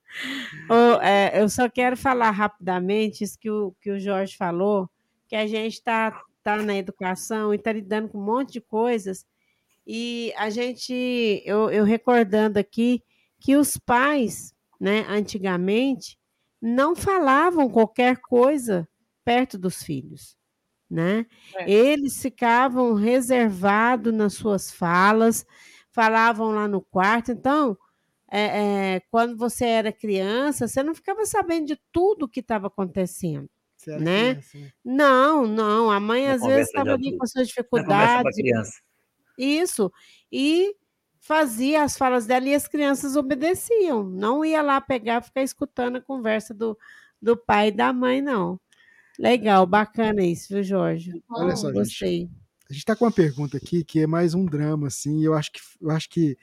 Ô, 0.69 1.01
é, 1.01 1.41
eu 1.41 1.49
só 1.49 1.69
quero 1.69 1.97
falar 1.97 2.31
rapidamente 2.31 3.23
isso 3.25 3.37
que 3.37 3.51
o, 3.51 3.75
que 3.81 3.91
o 3.91 3.99
Jorge 3.99 4.35
falou, 4.37 4.89
que 5.27 5.35
a 5.35 5.45
gente 5.45 5.73
está 5.73 6.19
tá 6.55 6.63
na 6.63 6.77
educação 6.77 7.53
e 7.53 7.57
está 7.57 7.73
lidando 7.73 8.07
com 8.09 8.17
um 8.17 8.23
monte 8.23 8.53
de 8.53 8.61
coisas. 8.61 9.25
E 9.85 10.33
a 10.37 10.49
gente, 10.49 10.93
eu, 11.45 11.69
eu 11.69 11.83
recordando 11.83 12.57
aqui, 12.57 13.03
que 13.39 13.55
os 13.55 13.77
pais, 13.77 14.53
né, 14.79 15.05
antigamente, 15.09 16.17
não 16.61 16.95
falavam 16.95 17.69
qualquer 17.69 18.17
coisa 18.17 18.87
perto 19.25 19.57
dos 19.57 19.83
filhos. 19.83 20.37
Né? 20.89 21.25
É. 21.55 21.69
Eles 21.69 22.21
ficavam 22.21 22.93
reservados 22.93 24.13
nas 24.13 24.33
suas 24.33 24.71
falas, 24.71 25.45
falavam 25.91 26.51
lá 26.51 26.65
no 26.65 26.81
quarto. 26.81 27.31
Então, 27.31 27.77
é, 28.31 28.95
é, 28.95 28.99
quando 29.11 29.35
você 29.35 29.65
era 29.65 29.91
criança, 29.91 30.65
você 30.65 30.81
não 30.81 30.95
ficava 30.95 31.25
sabendo 31.25 31.67
de 31.67 31.79
tudo 31.91 32.27
que 32.27 32.39
estava 32.39 32.67
acontecendo. 32.67 33.49
Era 33.85 33.99
Né? 33.99 34.31
criança, 34.31 34.57
né? 34.57 34.71
Não, 34.83 35.47
não. 35.47 35.91
A 35.91 35.99
mãe 35.99 36.25
Uma 36.25 36.33
às 36.35 36.41
vezes 36.41 36.67
estava 36.67 36.93
ali 36.93 37.17
com 37.17 37.25
suas 37.27 37.47
dificuldades. 37.47 38.37
Isso. 39.37 39.91
E 40.31 40.75
fazia 41.19 41.83
as 41.83 41.97
falas 41.97 42.25
dela 42.25 42.47
e 42.47 42.55
as 42.55 42.67
crianças 42.67 43.15
obedeciam. 43.15 44.03
Não 44.03 44.43
ia 44.43 44.61
lá 44.61 44.79
pegar 44.79 45.21
ficar 45.21 45.43
escutando 45.43 45.97
a 45.97 46.01
conversa 46.01 46.53
do, 46.53 46.77
do 47.21 47.35
pai 47.35 47.67
e 47.67 47.71
da 47.71 47.91
mãe, 47.91 48.21
não. 48.21 48.59
Legal, 49.19 49.65
bacana 49.65 50.23
isso, 50.23 50.53
viu, 50.53 50.63
Jorge? 50.63 51.11
Olha 51.29 51.55
só, 51.55 51.67
gente. 51.67 51.77
Gostei. 51.77 52.29
A 52.69 52.73
gente 52.73 52.81
está 52.81 52.95
com 52.95 53.05
uma 53.05 53.11
pergunta 53.11 53.57
aqui 53.57 53.83
que 53.83 53.99
é 53.99 54.07
mais 54.07 54.33
um 54.33 54.45
drama, 54.45 54.87
assim, 54.87 55.19
e 55.19 55.23
eu 55.23 55.33
acho 55.33 55.51
que, 55.51 55.59
eu 55.81 55.89
acho 55.89 56.09
que 56.09 56.37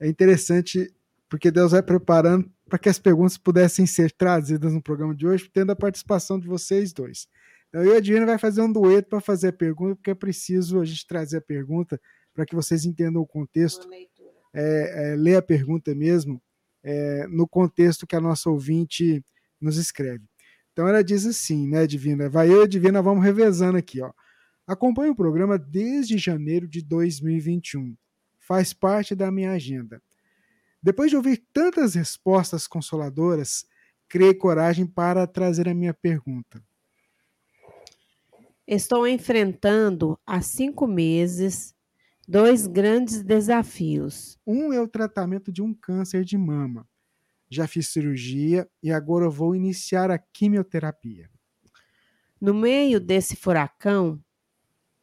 é 0.00 0.08
interessante, 0.08 0.92
porque 1.28 1.50
Deus 1.50 1.72
vai 1.72 1.82
preparando 1.82 2.50
para 2.68 2.78
que 2.78 2.88
as 2.88 2.98
perguntas 2.98 3.36
pudessem 3.36 3.86
ser 3.86 4.10
trazidas 4.12 4.72
no 4.72 4.82
programa 4.82 5.14
de 5.14 5.26
hoje, 5.26 5.50
tendo 5.52 5.72
a 5.72 5.76
participação 5.76 6.38
de 6.38 6.46
vocês 6.46 6.92
dois. 6.92 7.28
Então, 7.68 7.82
eu 7.82 7.94
e 7.94 7.96
a 7.96 8.00
Divina 8.00 8.24
vai 8.24 8.38
fazer 8.38 8.62
um 8.62 8.72
dueto 8.72 9.08
para 9.08 9.20
fazer 9.20 9.48
a 9.48 9.52
pergunta, 9.52 9.96
porque 9.96 10.10
é 10.10 10.14
preciso 10.14 10.80
a 10.80 10.84
gente 10.84 11.06
trazer 11.06 11.38
a 11.38 11.42
pergunta 11.42 12.00
para 12.32 12.46
que 12.46 12.54
vocês 12.54 12.84
entendam 12.84 13.20
o 13.20 13.26
contexto, 13.26 13.88
é, 14.52 15.12
é, 15.12 15.16
ler 15.16 15.36
a 15.36 15.42
pergunta 15.42 15.94
mesmo, 15.94 16.40
é, 16.82 17.26
no 17.28 17.48
contexto 17.48 18.06
que 18.06 18.16
a 18.16 18.20
nossa 18.20 18.48
ouvinte 18.48 19.24
nos 19.60 19.76
escreve. 19.76 20.24
Então 20.72 20.88
ela 20.88 21.02
diz 21.02 21.24
assim, 21.26 21.68
né, 21.68 21.86
Divina? 21.86 22.28
Vai 22.28 22.48
eu 22.48 22.64
e 22.64 22.68
Divina, 22.68 23.00
vamos 23.00 23.24
revezando 23.24 23.78
aqui, 23.78 24.02
ó. 24.02 24.12
Acompanho 24.66 25.12
o 25.12 25.16
programa 25.16 25.58
desde 25.58 26.16
janeiro 26.16 26.66
de 26.66 26.82
2021. 26.82 27.96
Faz 28.38 28.72
parte 28.72 29.14
da 29.14 29.30
minha 29.30 29.52
agenda. 29.52 30.02
Depois 30.84 31.08
de 31.08 31.16
ouvir 31.16 31.42
tantas 31.50 31.94
respostas 31.94 32.66
consoladoras, 32.66 33.64
criei 34.06 34.34
coragem 34.34 34.86
para 34.86 35.26
trazer 35.26 35.66
a 35.66 35.72
minha 35.72 35.94
pergunta. 35.94 36.62
Estou 38.66 39.08
enfrentando 39.08 40.20
há 40.26 40.42
cinco 40.42 40.86
meses 40.86 41.74
dois 42.28 42.66
grandes 42.66 43.22
desafios. 43.22 44.38
Um 44.46 44.74
é 44.74 44.80
o 44.80 44.86
tratamento 44.86 45.50
de 45.50 45.62
um 45.62 45.72
câncer 45.72 46.22
de 46.22 46.36
mama. 46.36 46.86
Já 47.48 47.66
fiz 47.66 47.88
cirurgia 47.88 48.68
e 48.82 48.92
agora 48.92 49.30
vou 49.30 49.56
iniciar 49.56 50.10
a 50.10 50.18
quimioterapia. 50.18 51.30
No 52.38 52.52
meio 52.52 53.00
desse 53.00 53.36
furacão, 53.36 54.22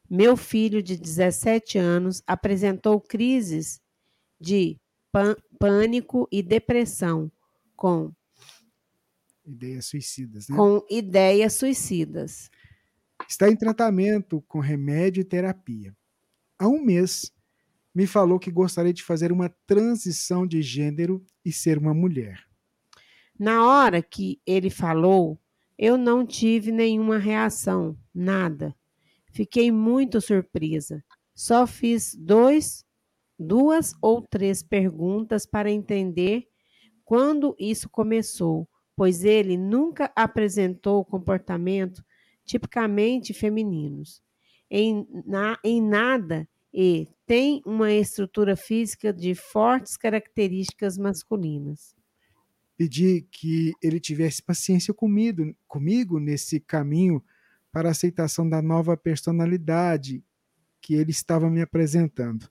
meu 0.07 0.37
filho 0.37 0.83
de 0.83 0.95
17 0.95 1.79
anos 1.79 2.21
apresentou 2.27 3.01
crises 3.01 3.81
de 4.39 4.79
pânico 5.59 6.27
e 6.31 6.41
depressão 6.41 7.31
com, 7.75 8.13
Ideias 9.45 9.87
suicidas, 9.87 10.47
né? 10.47 10.55
com 10.55 10.85
ideias 10.89 11.53
suicidas. 11.53 12.49
Está 13.27 13.49
em 13.49 13.55
tratamento 13.55 14.41
com 14.47 14.59
remédio 14.59 15.21
e 15.21 15.25
terapia. 15.25 15.95
Há 16.59 16.67
um 16.67 16.81
mês, 16.81 17.31
me 17.93 18.05
falou 18.05 18.39
que 18.39 18.51
gostaria 18.51 18.93
de 18.93 19.03
fazer 19.03 19.31
uma 19.31 19.49
transição 19.65 20.45
de 20.45 20.61
gênero 20.61 21.25
e 21.43 21.51
ser 21.51 21.77
uma 21.77 21.93
mulher. 21.93 22.45
Na 23.37 23.65
hora 23.65 24.01
que 24.01 24.39
ele 24.45 24.69
falou, 24.69 25.39
eu 25.77 25.97
não 25.97 26.25
tive 26.25 26.71
nenhuma 26.71 27.17
reação, 27.17 27.97
nada. 28.13 28.75
Fiquei 29.31 29.71
muito 29.71 30.21
surpresa. 30.21 31.03
Só 31.33 31.65
fiz 31.65 32.13
dois, 32.13 32.85
duas 33.41 33.93
ou 34.01 34.21
três 34.21 34.63
perguntas 34.63 35.45
para 35.45 35.71
entender 35.71 36.47
quando 37.03 37.55
isso 37.59 37.89
começou, 37.89 38.67
pois 38.95 39.23
ele 39.25 39.57
nunca 39.57 40.11
apresentou 40.15 41.03
comportamento 41.03 42.03
tipicamente 42.45 43.33
femininos. 43.33 44.21
Em, 44.69 45.05
na- 45.25 45.59
em 45.63 45.81
nada 45.81 46.47
e 46.73 47.07
tem 47.25 47.61
uma 47.65 47.91
estrutura 47.91 48.55
física 48.55 49.11
de 49.11 49.35
fortes 49.35 49.97
características 49.97 50.97
masculinas. 50.97 51.93
Pedi 52.77 53.27
que 53.29 53.73
ele 53.83 53.99
tivesse 53.99 54.41
paciência 54.41 54.93
comigo, 54.93 55.53
comigo 55.67 56.19
nesse 56.19 56.59
caminho 56.59 57.23
para 57.71 57.89
a 57.89 57.91
aceitação 57.91 58.47
da 58.49 58.61
nova 58.61 58.97
personalidade 58.97 60.23
que 60.81 60.95
ele 60.95 61.11
estava 61.11 61.49
me 61.49 61.61
apresentando. 61.61 62.49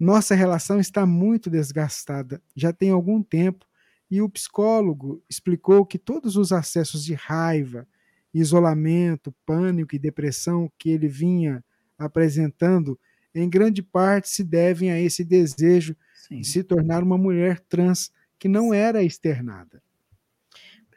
Nossa 0.00 0.34
relação 0.34 0.80
está 0.80 1.04
muito 1.04 1.50
desgastada, 1.50 2.42
já 2.56 2.72
tem 2.72 2.90
algum 2.90 3.22
tempo, 3.22 3.66
e 4.10 4.22
o 4.22 4.30
psicólogo 4.30 5.22
explicou 5.28 5.84
que 5.84 5.98
todos 5.98 6.36
os 6.36 6.52
acessos 6.52 7.04
de 7.04 7.12
raiva, 7.12 7.86
isolamento, 8.32 9.34
pânico 9.44 9.94
e 9.94 9.98
depressão 9.98 10.72
que 10.78 10.88
ele 10.88 11.06
vinha 11.06 11.62
apresentando, 11.98 12.98
em 13.34 13.48
grande 13.48 13.82
parte 13.82 14.30
se 14.30 14.42
devem 14.42 14.90
a 14.90 14.98
esse 14.98 15.22
desejo 15.22 15.94
Sim. 16.14 16.40
de 16.40 16.46
se 16.46 16.64
tornar 16.64 17.02
uma 17.02 17.18
mulher 17.18 17.60
trans 17.60 18.10
que 18.38 18.48
não 18.48 18.72
era 18.72 19.02
externada. 19.02 19.82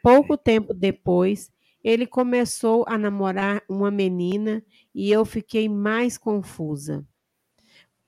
Pouco 0.02 0.34
tempo 0.38 0.72
depois, 0.72 1.52
ele 1.84 2.06
começou 2.06 2.86
a 2.88 2.96
namorar 2.96 3.62
uma 3.68 3.90
menina 3.90 4.64
e 4.94 5.12
eu 5.12 5.26
fiquei 5.26 5.68
mais 5.68 6.16
confusa. 6.16 7.06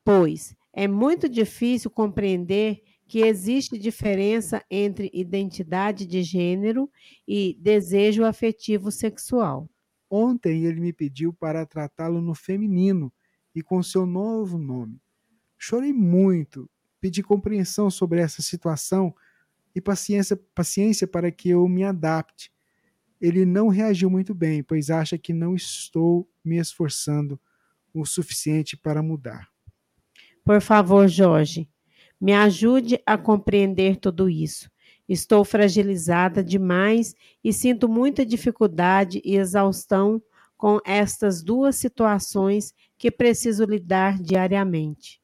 Pois 0.03 0.56
é 0.77 0.87
muito 0.87 1.27
difícil 1.27 1.91
compreender 1.91 2.83
que 3.09 3.21
existe 3.21 3.79
diferença 3.79 4.63
entre 4.71 5.11
identidade 5.15 6.05
de 6.05 6.23
gênero 6.23 6.91
e 7.27 7.57
desejo 7.59 8.25
afetivo 8.25 8.91
sexual. 8.93 9.71
Ontem 10.11 10.67
ele 10.67 10.79
me 10.79 10.93
pediu 10.93 11.33
para 11.33 11.65
tratá-lo 11.65 12.21
no 12.21 12.35
feminino 12.35 13.11
e 13.55 13.63
com 13.63 13.83
seu 13.83 14.05
novo 14.05 14.59
nome. 14.59 15.01
Chorei 15.57 15.95
muito, 15.95 16.69
pedi 17.01 17.23
compreensão 17.23 17.91
sobre 17.91 18.21
essa 18.21 18.43
situação 18.43 19.15
e 19.75 19.81
paciência, 19.81 20.37
paciência 20.55 21.07
para 21.07 21.33
que 21.33 21.49
eu 21.49 21.67
me 21.67 21.85
adapte. 21.85 22.53
Ele 23.19 23.47
não 23.47 23.69
reagiu 23.69 24.11
muito 24.11 24.35
bem, 24.35 24.63
pois 24.63 24.91
acha 24.91 25.17
que 25.17 25.33
não 25.33 25.55
estou 25.55 26.29
me 26.45 26.59
esforçando 26.59 27.41
o 27.95 28.05
suficiente 28.05 28.77
para 28.77 29.03
mudar. 29.03 29.56
Por 30.47 30.61
favor, 30.61 31.09
Jorge, 31.09 31.69
me 32.21 32.33
ajude 32.33 33.03
a 33.05 33.19
compreender 33.19 33.97
tudo 33.97 34.31
isso. 34.31 34.71
Estou 35.09 35.45
fragilizada 35.45 36.43
demais 36.43 37.17
e 37.43 37.53
sinto 37.53 37.89
muita 37.89 38.25
dificuldade 38.25 39.21
e 39.25 39.35
exaustão 39.35 40.23
com 40.57 40.79
estas 40.87 41.43
duas 41.43 41.75
situações 41.75 42.73
que 42.97 43.11
preciso 43.11 43.65
lidar 43.65 44.23
diariamente. 44.23 45.21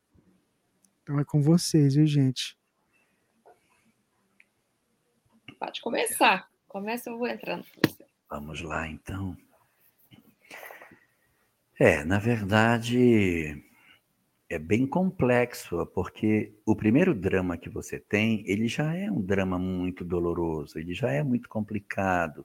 Então 1.04 1.20
é 1.20 1.24
com 1.24 1.40
vocês, 1.40 1.94
viu, 1.94 2.04
gente? 2.04 2.58
Pode 5.56 5.80
começar. 5.80 6.48
Começa, 6.66 7.10
eu 7.10 7.18
vou 7.18 7.28
entrando. 7.28 7.64
Vamos 8.28 8.60
lá, 8.60 8.88
então. 8.88 9.36
É, 11.78 12.04
na 12.04 12.18
verdade, 12.18 13.62
é 14.52 14.58
bem 14.58 14.86
complexo, 14.86 15.86
porque 15.94 16.52
o 16.66 16.76
primeiro 16.76 17.14
drama 17.14 17.56
que 17.56 17.70
você 17.70 17.98
tem, 17.98 18.44
ele 18.46 18.68
já 18.68 18.94
é 18.94 19.10
um 19.10 19.20
drama 19.20 19.58
muito 19.58 20.04
doloroso, 20.04 20.78
ele 20.78 20.92
já 20.92 21.10
é 21.10 21.22
muito 21.22 21.48
complicado. 21.48 22.44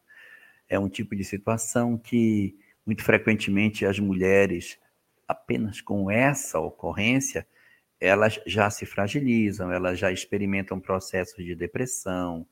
É 0.70 0.80
um 0.80 0.88
tipo 0.88 1.16
de 1.16 1.26
situação 1.26 1.98
que, 1.98 2.58
muito 2.86 3.04
frequentemente, 3.04 3.86
as 3.86 4.00
mulheres, 4.00 4.80
apenas 5.28 5.82
com 5.82 6.10
essa 6.10 6.60
ocorrência, 6.60 7.46
elas 8.00 8.40
já 8.46 8.70
se 8.70 8.86
fragilizam, 8.86 9.70
elas 9.70 10.00
já 10.00 10.10
experimentam 10.10 10.80
processos 10.80 11.44
de 11.44 11.56
depressão, 11.56 12.48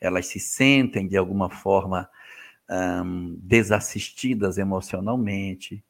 elas 0.00 0.26
se 0.26 0.38
sentem, 0.38 1.08
de 1.08 1.16
alguma 1.16 1.50
forma, 1.50 2.08
desassistidas 3.38 4.56
emocionalmente 4.56 5.84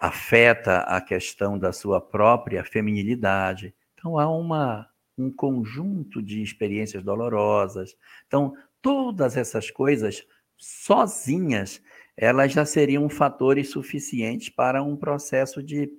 afeta 0.00 0.78
a 0.78 1.00
questão 1.00 1.58
da 1.58 1.72
sua 1.72 2.00
própria 2.00 2.64
feminilidade. 2.64 3.74
Então, 3.94 4.18
há 4.18 4.28
uma, 4.28 4.88
um 5.16 5.30
conjunto 5.30 6.22
de 6.22 6.42
experiências 6.42 7.04
dolorosas. 7.04 7.94
Então, 8.26 8.54
todas 8.80 9.36
essas 9.36 9.70
coisas 9.70 10.26
sozinhas, 10.56 11.82
elas 12.16 12.52
já 12.52 12.64
seriam 12.64 13.08
fatores 13.10 13.70
suficientes 13.70 14.48
para 14.48 14.82
um 14.82 14.96
processo 14.96 15.62
de 15.62 15.92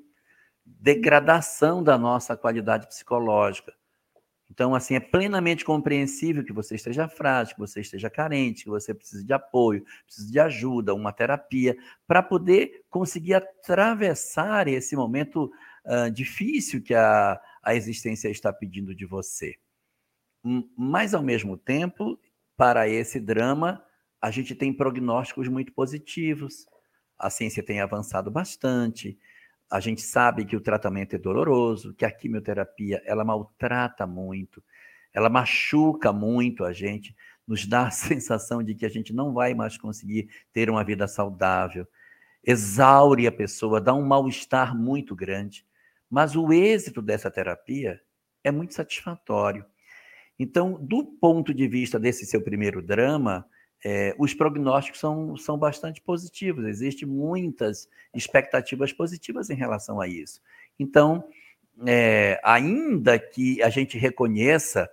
degradação 0.66 1.84
da 1.84 1.98
nossa 1.98 2.36
qualidade 2.36 2.88
psicológica. 2.88 3.74
Então, 4.52 4.76
assim, 4.76 4.96
é 4.96 5.00
plenamente 5.00 5.64
compreensível 5.64 6.44
que 6.44 6.52
você 6.52 6.76
esteja 6.76 7.08
frágil, 7.08 7.56
que 7.56 7.62
você 7.62 7.80
esteja 7.80 8.10
carente, 8.10 8.66
que 8.66 8.70
você 8.70 8.94
precise 8.94 9.24
de 9.24 9.32
apoio, 9.32 9.86
precise 10.06 10.30
de 10.30 10.40
ajuda, 10.42 10.94
uma 10.94 11.14
terapia, 11.14 11.78
para 12.06 12.22
poder 12.22 12.84
conseguir 12.90 13.36
atravessar 13.36 14.68
esse 14.68 14.94
momento 14.94 15.50
uh, 15.86 16.12
difícil 16.12 16.84
que 16.84 16.94
a, 16.94 17.40
a 17.64 17.76
existência 17.76 18.28
está 18.28 18.52
pedindo 18.52 18.94
de 18.94 19.06
você. 19.06 19.56
Mas, 20.76 21.14
ao 21.14 21.24
mesmo 21.24 21.56
tempo, 21.56 22.20
para 22.58 22.90
esse 22.90 23.22
drama, 23.22 23.82
a 24.22 24.30
gente 24.32 24.54
tem 24.54 24.74
prognósticos 24.74 25.48
muito 25.48 25.72
positivos. 25.72 26.66
A 27.18 27.30
ciência 27.30 27.64
tem 27.64 27.80
avançado 27.80 28.30
bastante, 28.30 29.18
a 29.72 29.80
gente 29.80 30.02
sabe 30.02 30.44
que 30.44 30.56
o 30.56 30.62
tratamento 30.62 31.16
é 31.16 31.18
doloroso, 31.18 31.94
que 31.94 32.04
a 32.04 32.12
quimioterapia 32.12 33.02
ela 33.06 33.24
maltrata 33.24 34.06
muito, 34.06 34.62
ela 35.14 35.30
machuca 35.30 36.12
muito 36.12 36.66
a 36.66 36.74
gente, 36.74 37.16
nos 37.48 37.66
dá 37.66 37.88
a 37.88 37.92
sensação 37.92 38.62
de 38.62 38.76
que 38.76 38.86
a 38.86 38.90
gente 38.90 39.14
não 39.14 39.34
vai 39.34 39.54
mais 39.54 39.78
conseguir 39.78 40.30
ter 40.52 40.70
uma 40.70 40.84
vida 40.84 41.08
saudável, 41.08 41.88
exaure 42.44 43.26
a 43.28 43.32
pessoa, 43.32 43.80
dá 43.80 43.94
um 43.94 44.06
mal-estar 44.06 44.76
muito 44.76 45.16
grande. 45.16 45.66
Mas 46.10 46.36
o 46.36 46.52
êxito 46.52 47.02
dessa 47.02 47.32
terapia 47.32 48.02
é 48.44 48.52
muito 48.52 48.74
satisfatório. 48.74 49.66
Então, 50.38 50.78
do 50.82 51.06
ponto 51.06 51.54
de 51.54 51.68
vista 51.68 51.98
desse 51.98 52.26
seu 52.26 52.42
primeiro 52.42 52.82
drama, 52.82 53.46
é, 53.84 54.16
os 54.18 54.34
prognósticos 54.34 55.00
são, 55.00 55.36
são 55.38 55.58
bastante 55.58 56.02
positivos, 56.02 56.66
existem 56.66 57.08
muitas 57.08 57.90
expectativas 58.14 58.94
positivas 58.94 59.50
em 59.50 59.56
relação 59.56 60.00
a 60.00 60.08
isso. 60.08 60.42
Então, 60.80 61.24
é, 61.88 62.40
ainda 62.44 63.18
que 63.18 63.62
a 63.62 63.70
gente 63.70 63.98
reconheça 63.98 64.90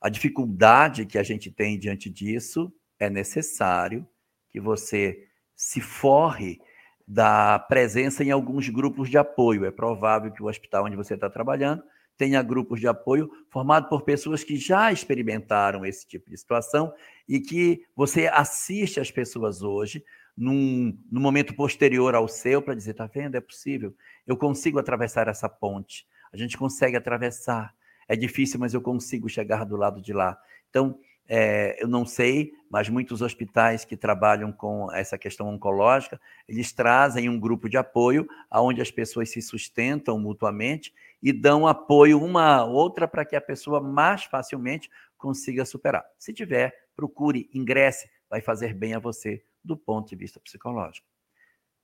a 0.00 0.08
dificuldade 0.08 1.06
que 1.06 1.18
a 1.18 1.22
gente 1.22 1.50
tem 1.50 1.78
diante 1.78 2.08
disso, 2.08 2.72
é 2.98 3.10
necessário 3.10 4.06
que 4.50 4.60
você 4.60 5.26
se 5.56 5.80
forre 5.80 6.60
da 7.06 7.58
presença 7.58 8.22
em 8.22 8.30
alguns 8.30 8.68
grupos 8.68 9.10
de 9.10 9.18
apoio. 9.18 9.64
É 9.64 9.70
provável 9.70 10.30
que 10.30 10.42
o 10.42 10.46
hospital 10.46 10.84
onde 10.84 10.96
você 10.96 11.14
está 11.14 11.28
trabalhando 11.28 11.82
tenha 12.18 12.42
grupos 12.42 12.80
de 12.80 12.88
apoio 12.88 13.30
formado 13.48 13.88
por 13.88 14.02
pessoas 14.02 14.42
que 14.42 14.56
já 14.56 14.92
experimentaram 14.92 15.86
esse 15.86 16.06
tipo 16.06 16.28
de 16.28 16.36
situação 16.36 16.92
e 17.28 17.38
que 17.38 17.84
você 17.94 18.26
assiste 18.26 18.98
as 18.98 19.10
pessoas 19.10 19.62
hoje 19.62 20.04
num, 20.36 20.98
num 21.10 21.20
momento 21.20 21.54
posterior 21.54 22.14
ao 22.14 22.26
seu 22.26 22.60
para 22.60 22.74
dizer, 22.74 22.94
tá 22.94 23.06
vendo, 23.06 23.36
é 23.36 23.40
possível, 23.40 23.94
eu 24.26 24.36
consigo 24.36 24.78
atravessar 24.78 25.28
essa 25.28 25.48
ponte, 25.48 26.06
a 26.32 26.36
gente 26.36 26.58
consegue 26.58 26.96
atravessar, 26.96 27.72
é 28.08 28.16
difícil, 28.16 28.58
mas 28.58 28.74
eu 28.74 28.80
consigo 28.80 29.28
chegar 29.28 29.64
do 29.64 29.76
lado 29.76 30.00
de 30.02 30.12
lá. 30.12 30.38
Então, 30.68 30.98
é, 31.28 31.76
eu 31.82 31.86
não 31.86 32.06
sei, 32.06 32.54
mas 32.70 32.88
muitos 32.88 33.20
hospitais 33.20 33.84
que 33.84 33.96
trabalham 33.96 34.50
com 34.50 34.90
essa 34.92 35.18
questão 35.18 35.48
oncológica, 35.48 36.18
eles 36.48 36.72
trazem 36.72 37.28
um 37.28 37.38
grupo 37.38 37.68
de 37.68 37.76
apoio 37.76 38.26
aonde 38.50 38.80
as 38.80 38.90
pessoas 38.90 39.28
se 39.30 39.42
sustentam 39.42 40.18
mutuamente 40.18 40.94
e 41.22 41.32
dão 41.32 41.66
apoio 41.66 42.22
uma 42.22 42.56
à 42.56 42.64
outra 42.64 43.06
para 43.06 43.26
que 43.26 43.36
a 43.36 43.40
pessoa 43.40 43.80
mais 43.80 44.24
facilmente 44.24 44.88
consiga 45.18 45.66
superar. 45.66 46.04
Se 46.18 46.32
tiver, 46.32 46.72
procure, 46.96 47.50
ingresse, 47.52 48.08
vai 48.30 48.40
fazer 48.40 48.72
bem 48.72 48.94
a 48.94 48.98
você 48.98 49.44
do 49.62 49.76
ponto 49.76 50.08
de 50.08 50.16
vista 50.16 50.40
psicológico. 50.40 51.06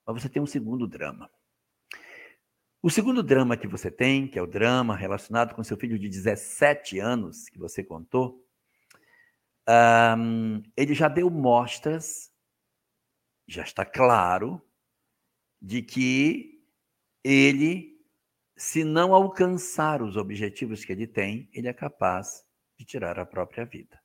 Mas 0.06 0.22
você 0.22 0.28
tem 0.28 0.40
um 0.40 0.46
segundo 0.46 0.86
drama. 0.86 1.30
O 2.82 2.90
segundo 2.90 3.22
drama 3.22 3.56
que 3.56 3.66
você 3.66 3.90
tem, 3.90 4.28
que 4.28 4.38
é 4.38 4.42
o 4.42 4.46
drama 4.46 4.94
relacionado 4.94 5.54
com 5.54 5.64
seu 5.64 5.76
filho 5.76 5.98
de 5.98 6.08
17 6.08 6.98
anos, 6.98 7.48
que 7.48 7.58
você 7.58 7.82
contou, 7.82 8.43
um, 9.68 10.62
ele 10.76 10.94
já 10.94 11.08
deu 11.08 11.30
mostras, 11.30 12.30
já 13.46 13.62
está 13.62 13.84
claro, 13.84 14.60
de 15.60 15.82
que 15.82 16.62
ele, 17.22 17.98
se 18.56 18.84
não 18.84 19.14
alcançar 19.14 20.02
os 20.02 20.16
objetivos 20.16 20.84
que 20.84 20.92
ele 20.92 21.06
tem, 21.06 21.48
ele 21.52 21.68
é 21.68 21.72
capaz 21.72 22.44
de 22.78 22.84
tirar 22.84 23.18
a 23.18 23.26
própria 23.26 23.64
vida. 23.64 23.98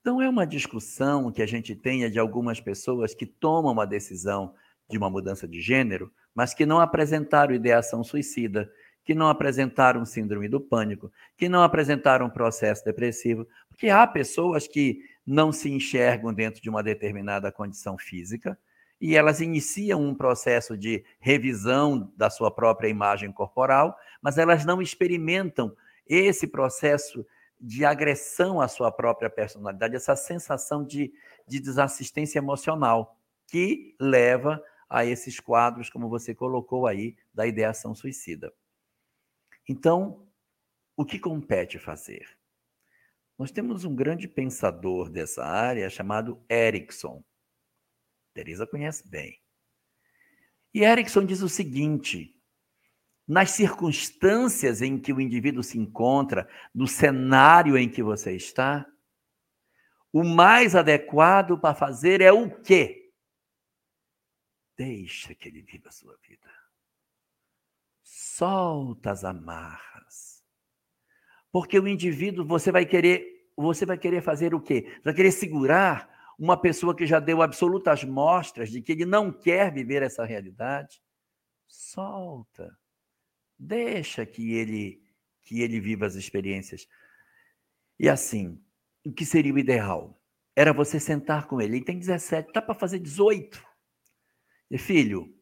Então, 0.00 0.20
é 0.20 0.28
uma 0.28 0.46
discussão 0.46 1.32
que 1.32 1.40
a 1.40 1.46
gente 1.46 1.74
tenha 1.74 2.10
de 2.10 2.18
algumas 2.18 2.60
pessoas 2.60 3.14
que 3.14 3.24
tomam 3.24 3.72
uma 3.72 3.86
decisão 3.86 4.54
de 4.90 4.98
uma 4.98 5.08
mudança 5.08 5.48
de 5.48 5.60
gênero, 5.60 6.12
mas 6.34 6.52
que 6.52 6.66
não 6.66 6.80
apresentaram 6.80 7.54
ideação 7.54 8.04
suicida, 8.04 8.70
que 9.04 9.14
não 9.14 9.28
apresentaram 9.28 10.04
síndrome 10.04 10.48
do 10.48 10.60
pânico, 10.60 11.12
que 11.36 11.48
não 11.48 11.62
apresentaram 11.62 12.30
processo 12.30 12.84
depressivo, 12.84 13.46
porque 13.68 13.88
há 13.88 14.06
pessoas 14.06 14.66
que 14.66 15.00
não 15.26 15.52
se 15.52 15.70
enxergam 15.70 16.32
dentro 16.32 16.60
de 16.60 16.70
uma 16.70 16.82
determinada 16.82 17.52
condição 17.52 17.98
física 17.98 18.58
e 19.00 19.16
elas 19.16 19.40
iniciam 19.40 20.02
um 20.02 20.14
processo 20.14 20.78
de 20.78 21.04
revisão 21.20 22.12
da 22.16 22.30
sua 22.30 22.50
própria 22.50 22.88
imagem 22.88 23.30
corporal, 23.30 23.96
mas 24.22 24.38
elas 24.38 24.64
não 24.64 24.80
experimentam 24.80 25.76
esse 26.06 26.46
processo 26.46 27.26
de 27.60 27.84
agressão 27.84 28.60
à 28.60 28.68
sua 28.68 28.90
própria 28.90 29.28
personalidade, 29.28 29.96
essa 29.96 30.16
sensação 30.16 30.84
de, 30.84 31.12
de 31.46 31.60
desassistência 31.60 32.38
emocional 32.38 33.18
que 33.46 33.94
leva 34.00 34.62
a 34.88 35.04
esses 35.04 35.40
quadros, 35.40 35.90
como 35.90 36.08
você 36.08 36.34
colocou 36.34 36.86
aí, 36.86 37.16
da 37.32 37.46
ideação 37.46 37.94
suicida. 37.94 38.52
Então, 39.68 40.28
o 40.96 41.04
que 41.04 41.18
compete 41.18 41.78
fazer? 41.78 42.28
Nós 43.38 43.50
temos 43.50 43.84
um 43.84 43.94
grande 43.94 44.28
pensador 44.28 45.10
dessa 45.10 45.44
área 45.44 45.90
chamado 45.90 46.44
Erickson. 46.48 47.24
Teresa 48.32 48.66
conhece 48.66 49.08
bem. 49.08 49.40
E 50.72 50.82
Erickson 50.84 51.24
diz 51.24 51.40
o 51.42 51.48
seguinte: 51.48 52.36
nas 53.26 53.50
circunstâncias 53.50 54.82
em 54.82 54.98
que 54.98 55.12
o 55.12 55.20
indivíduo 55.20 55.62
se 55.62 55.78
encontra, 55.78 56.48
no 56.74 56.86
cenário 56.86 57.76
em 57.76 57.88
que 57.88 58.02
você 58.02 58.36
está, 58.36 58.86
o 60.12 60.22
mais 60.22 60.76
adequado 60.76 61.58
para 61.58 61.74
fazer 61.74 62.20
é 62.20 62.30
o 62.30 62.48
quê? 62.62 63.12
Deixa 64.76 65.34
que 65.34 65.48
ele 65.48 65.62
viva 65.62 65.88
a 65.88 65.92
sua 65.92 66.16
vida. 66.18 66.63
Solta 68.04 69.10
as 69.10 69.24
amarras. 69.24 70.44
Porque 71.50 71.78
o 71.78 71.88
indivíduo, 71.88 72.44
você 72.44 72.70
vai 72.70 72.84
querer, 72.84 73.50
você 73.56 73.86
vai 73.86 73.96
querer 73.96 74.22
fazer 74.22 74.54
o 74.54 74.60
quê? 74.60 74.84
Você 74.96 75.02
vai 75.04 75.14
querer 75.14 75.32
segurar 75.32 76.34
uma 76.38 76.60
pessoa 76.60 76.94
que 76.94 77.06
já 77.06 77.18
deu 77.18 77.40
absolutas 77.40 78.04
mostras 78.04 78.70
de 78.70 78.82
que 78.82 78.92
ele 78.92 79.06
não 79.06 79.32
quer 79.32 79.72
viver 79.72 80.02
essa 80.02 80.24
realidade. 80.24 81.02
Solta. 81.66 82.76
Deixa 83.58 84.26
que 84.26 84.52
ele 84.52 85.02
que 85.42 85.60
ele 85.60 85.78
viva 85.78 86.06
as 86.06 86.14
experiências. 86.14 86.88
E 87.98 88.08
assim, 88.08 88.58
o 89.04 89.12
que 89.12 89.26
seria 89.26 89.52
o 89.52 89.58
ideal? 89.58 90.18
Era 90.56 90.72
você 90.72 90.98
sentar 90.98 91.46
com 91.46 91.60
ele. 91.60 91.76
Ele 91.76 91.84
tem 91.84 91.98
17, 91.98 92.52
tá 92.52 92.62
para 92.62 92.74
fazer 92.74 92.98
18. 92.98 93.62
E 94.70 94.78
filho, 94.78 95.34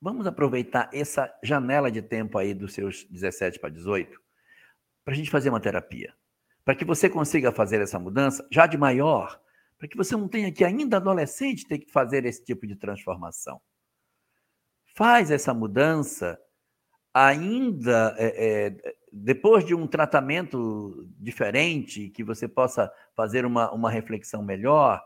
vamos 0.00 0.26
aproveitar 0.26 0.88
essa 0.92 1.32
janela 1.42 1.90
de 1.90 2.02
tempo 2.02 2.38
aí 2.38 2.54
dos 2.54 2.72
seus 2.72 3.04
17 3.04 3.58
para 3.58 3.70
18 3.70 4.20
para 5.08 5.14
a 5.14 5.16
gente 5.16 5.30
fazer 5.30 5.48
uma 5.48 5.58
terapia. 5.58 6.14
Para 6.66 6.74
que 6.74 6.84
você 6.84 7.08
consiga 7.08 7.50
fazer 7.50 7.80
essa 7.80 7.98
mudança 7.98 8.46
já 8.52 8.66
de 8.66 8.76
maior, 8.76 9.40
para 9.78 9.88
que 9.88 9.96
você 9.96 10.14
não 10.14 10.28
tenha 10.28 10.52
que 10.52 10.62
ainda 10.62 10.98
adolescente 10.98 11.66
ter 11.66 11.78
que 11.78 11.90
fazer 11.90 12.26
esse 12.26 12.44
tipo 12.44 12.66
de 12.66 12.76
transformação. 12.76 13.58
Faz 14.94 15.30
essa 15.30 15.54
mudança 15.54 16.38
ainda 17.14 18.14
é, 18.18 18.66
é, 18.66 18.94
depois 19.10 19.64
de 19.64 19.74
um 19.74 19.86
tratamento 19.86 21.08
diferente, 21.18 22.10
que 22.10 22.22
você 22.22 22.46
possa 22.46 22.92
fazer 23.16 23.46
uma, 23.46 23.72
uma 23.72 23.90
reflexão 23.90 24.42
melhor, 24.42 25.02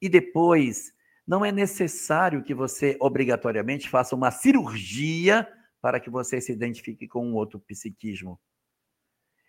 e 0.00 0.08
depois 0.08 0.94
não 1.26 1.44
é 1.44 1.50
necessário 1.50 2.42
que 2.42 2.54
você 2.54 2.96
obrigatoriamente 3.00 3.88
faça 3.88 4.14
uma 4.14 4.30
cirurgia 4.30 5.46
para 5.80 5.98
que 5.98 6.08
você 6.08 6.40
se 6.40 6.52
identifique 6.52 7.08
com 7.08 7.26
um 7.26 7.34
outro 7.34 7.58
psiquismo. 7.60 8.40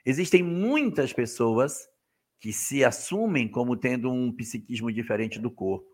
Existem 0.06 0.42
muitas 0.42 1.14
pessoas 1.14 1.88
que 2.40 2.54
se 2.54 2.84
assumem 2.84 3.48
como 3.48 3.76
tendo 3.76 4.12
um 4.12 4.32
psiquismo 4.36 4.92
diferente 4.92 5.40
do 5.40 5.52
corpo. 5.52 5.88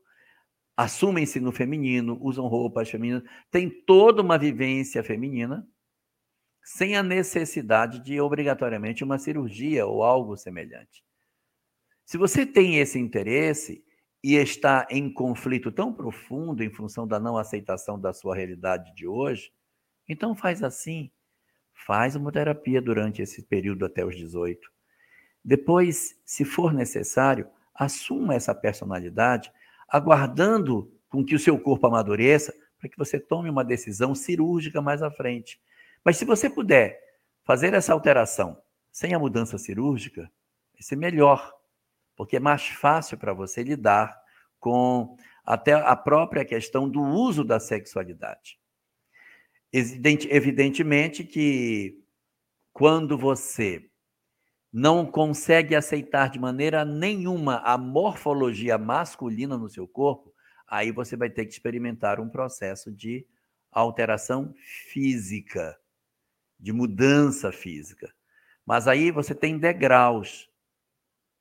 Assumem-se 0.76 1.40
no 1.40 1.52
feminino, 1.52 2.18
usam 2.22 2.48
roupas 2.48 2.90
femininas, 2.90 3.24
têm 3.52 3.70
toda 3.70 4.22
uma 4.22 4.38
vivência 4.38 5.04
feminina, 5.04 5.68
sem 6.64 6.96
a 6.96 7.04
necessidade 7.04 8.00
de 8.00 8.20
obrigatoriamente 8.20 9.04
uma 9.04 9.20
cirurgia 9.20 9.86
ou 9.86 10.04
algo 10.04 10.36
semelhante. 10.38 11.04
Se 12.06 12.18
você 12.18 12.46
tem 12.46 12.80
esse 12.80 12.98
interesse 12.98 13.84
e 14.24 14.36
está 14.36 14.88
em 14.90 15.12
conflito 15.12 15.72
tão 15.72 15.92
profundo 15.92 16.64
em 16.64 16.70
função 16.70 17.06
da 17.06 17.20
não 17.20 17.38
aceitação 17.38 18.00
da 18.00 18.14
sua 18.14 18.36
realidade 18.36 18.96
de 18.96 19.06
hoje, 19.06 19.52
então 20.08 20.34
faz 20.34 20.64
assim. 20.64 21.12
Faz 21.86 22.16
uma 22.16 22.32
terapia 22.32 22.82
durante 22.82 23.22
esse 23.22 23.44
período 23.44 23.86
até 23.86 24.06
os 24.06 24.16
18. 24.16 24.72
Depois, 25.44 26.18
se 26.24 26.46
for 26.46 26.74
necessário, 26.74 27.50
assuma 27.76 28.36
essa 28.36 28.56
personalidade, 28.56 29.52
aguardando 29.90 30.90
com 31.10 31.26
que 31.26 31.36
o 31.36 31.40
seu 31.40 31.60
corpo 31.60 31.88
amadureça 31.88 32.54
para 32.80 32.90
que 32.90 32.98
você 32.98 33.20
tome 33.20 33.50
uma 33.50 33.64
decisão 33.64 34.16
cirúrgica 34.16 34.82
mais 34.82 35.02
à 35.02 35.12
frente. 35.12 35.60
Mas 36.04 36.18
se 36.18 36.26
você 36.26 36.50
puder 36.50 37.00
fazer 37.44 37.74
essa 37.74 37.92
alteração 37.92 38.58
sem 38.92 39.14
a 39.14 39.20
mudança 39.20 39.58
cirúrgica, 39.58 40.32
vai 40.74 40.82
ser 40.82 40.96
melhor, 40.96 41.54
porque 42.16 42.38
é 42.38 42.40
mais 42.40 42.68
fácil 42.68 43.18
para 43.18 43.34
você 43.34 43.64
lidar 43.64 44.18
com 44.60 45.18
até 45.46 45.74
a 45.74 45.96
própria 45.96 46.46
questão 46.46 46.90
do 46.90 47.02
uso 47.02 47.44
da 47.44 47.60
sexualidade. 47.60 48.58
Evidentemente 49.72 51.24
que 51.24 52.00
quando 52.72 53.18
você 53.18 53.90
não 54.72 55.06
consegue 55.06 55.76
aceitar 55.76 56.30
de 56.30 56.40
maneira 56.40 56.86
nenhuma 56.86 57.58
a 57.58 57.78
morfologia 57.78 58.78
masculina 58.78 59.58
no 59.58 59.70
seu 59.70 59.88
corpo, 59.88 60.34
aí 60.68 60.92
você 60.92 61.16
vai 61.16 61.30
ter 61.30 61.46
que 61.46 61.54
experimentar 61.54 62.20
um 62.20 62.30
processo 62.30 62.92
de 62.92 63.28
alteração 63.72 64.54
física 64.92 65.78
de 66.60 66.72
mudança 66.72 67.52
física. 67.52 68.14
Mas 68.66 68.88
aí 68.88 69.12
você 69.12 69.36
tem 69.36 69.58
degraus, 69.58 70.50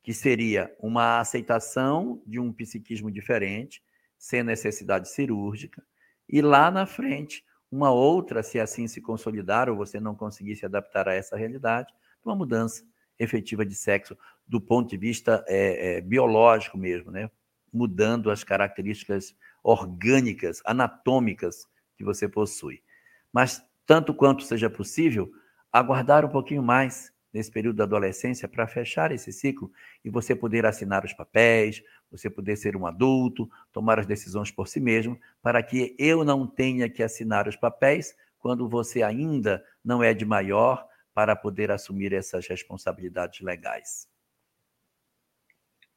que 0.03 0.13
seria 0.13 0.75
uma 0.79 1.19
aceitação 1.19 2.21
de 2.27 2.39
um 2.39 2.51
psiquismo 2.51 3.09
diferente, 3.09 3.81
sem 4.17 4.43
necessidade 4.43 5.09
cirúrgica, 5.09 5.81
e 6.27 6.41
lá 6.41 6.69
na 6.69 6.85
frente, 6.85 7.43
uma 7.71 7.91
outra, 7.91 8.43
se 8.43 8.59
assim 8.59 8.87
se 8.87 9.01
consolidar 9.01 9.69
ou 9.69 9.75
você 9.75 9.99
não 9.99 10.13
conseguir 10.13 10.55
se 10.55 10.65
adaptar 10.65 11.07
a 11.07 11.13
essa 11.13 11.37
realidade, 11.37 11.93
uma 12.23 12.35
mudança 12.35 12.83
efetiva 13.17 13.65
de 13.65 13.75
sexo 13.75 14.17
do 14.45 14.59
ponto 14.59 14.89
de 14.89 14.97
vista 14.97 15.43
é, 15.47 15.97
é, 15.97 16.01
biológico 16.01 16.77
mesmo, 16.77 17.09
né? 17.09 17.29
mudando 17.71 18.29
as 18.29 18.43
características 18.43 19.35
orgânicas, 19.63 20.61
anatômicas 20.65 21.65
que 21.95 22.03
você 22.03 22.27
possui. 22.27 22.83
Mas 23.31 23.65
tanto 23.85 24.13
quanto 24.13 24.43
seja 24.43 24.69
possível, 24.69 25.31
aguardar 25.71 26.25
um 26.25 26.29
pouquinho 26.29 26.61
mais 26.61 27.12
nesse 27.33 27.49
período 27.49 27.77
da 27.77 27.83
adolescência 27.83 28.47
para 28.47 28.67
fechar 28.67 29.11
esse 29.11 29.33
ciclo 29.33 29.71
e 30.05 30.09
você 30.09 30.35
poder 30.35 30.65
assinar 30.65 31.03
os 31.03 31.13
papéis, 31.13 31.83
você 32.11 32.29
poder 32.29 32.55
ser 32.55 32.75
um 32.75 32.85
adulto, 32.85 33.49
tomar 33.71 33.99
as 33.99 34.05
decisões 34.05 34.51
por 34.51 34.67
si 34.67 34.79
mesmo, 34.79 35.19
para 35.41 35.63
que 35.63 35.95
eu 35.97 36.23
não 36.23 36.45
tenha 36.45 36.87
que 36.87 37.01
assinar 37.01 37.47
os 37.47 37.55
papéis 37.55 38.15
quando 38.37 38.69
você 38.69 39.01
ainda 39.01 39.65
não 39.83 40.03
é 40.03 40.13
de 40.13 40.25
maior 40.25 40.87
para 41.13 41.35
poder 41.35 41.71
assumir 41.71 42.13
essas 42.13 42.47
responsabilidades 42.47 43.41
legais. 43.41 44.07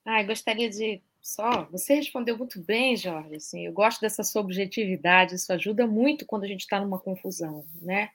Ai, 0.05 0.24
gostaria 0.24 0.70
de 0.70 1.03
só, 1.20 1.64
você 1.64 1.95
respondeu 1.95 2.39
muito 2.39 2.61
bem, 2.61 2.97
Jorge. 2.97 3.34
Assim, 3.34 3.66
eu 3.66 3.72
gosto 3.72 4.01
dessa 4.01 4.22
sua 4.22 4.41
objetividade, 4.43 5.34
isso 5.34 5.53
ajuda 5.53 5.84
muito 5.84 6.24
quando 6.24 6.45
a 6.45 6.47
gente 6.47 6.61
está 6.61 6.80
numa 6.80 7.01
confusão, 7.01 7.66
né? 7.82 8.11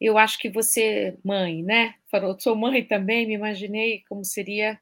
Eu 0.00 0.18
acho 0.18 0.38
que 0.38 0.50
você, 0.50 1.18
mãe, 1.24 1.62
né? 1.62 1.94
Falou, 2.10 2.38
sou 2.38 2.54
mãe 2.54 2.84
também, 2.84 3.26
me 3.26 3.34
imaginei 3.34 4.02
como 4.08 4.24
seria, 4.24 4.80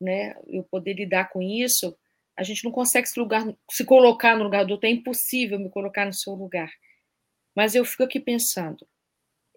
né? 0.00 0.34
Eu 0.46 0.62
poder 0.64 0.94
lidar 0.94 1.30
com 1.30 1.40
isso. 1.40 1.96
A 2.36 2.42
gente 2.42 2.64
não 2.64 2.70
consegue 2.70 3.08
se, 3.08 3.18
lugar, 3.18 3.44
se 3.70 3.84
colocar 3.84 4.36
no 4.36 4.44
lugar 4.44 4.64
do 4.64 4.72
outro, 4.72 4.88
é 4.88 4.92
impossível 4.92 5.58
me 5.58 5.70
colocar 5.70 6.06
no 6.06 6.12
seu 6.12 6.34
lugar. 6.34 6.70
Mas 7.54 7.74
eu 7.74 7.84
fico 7.84 8.04
aqui 8.04 8.20
pensando, 8.20 8.86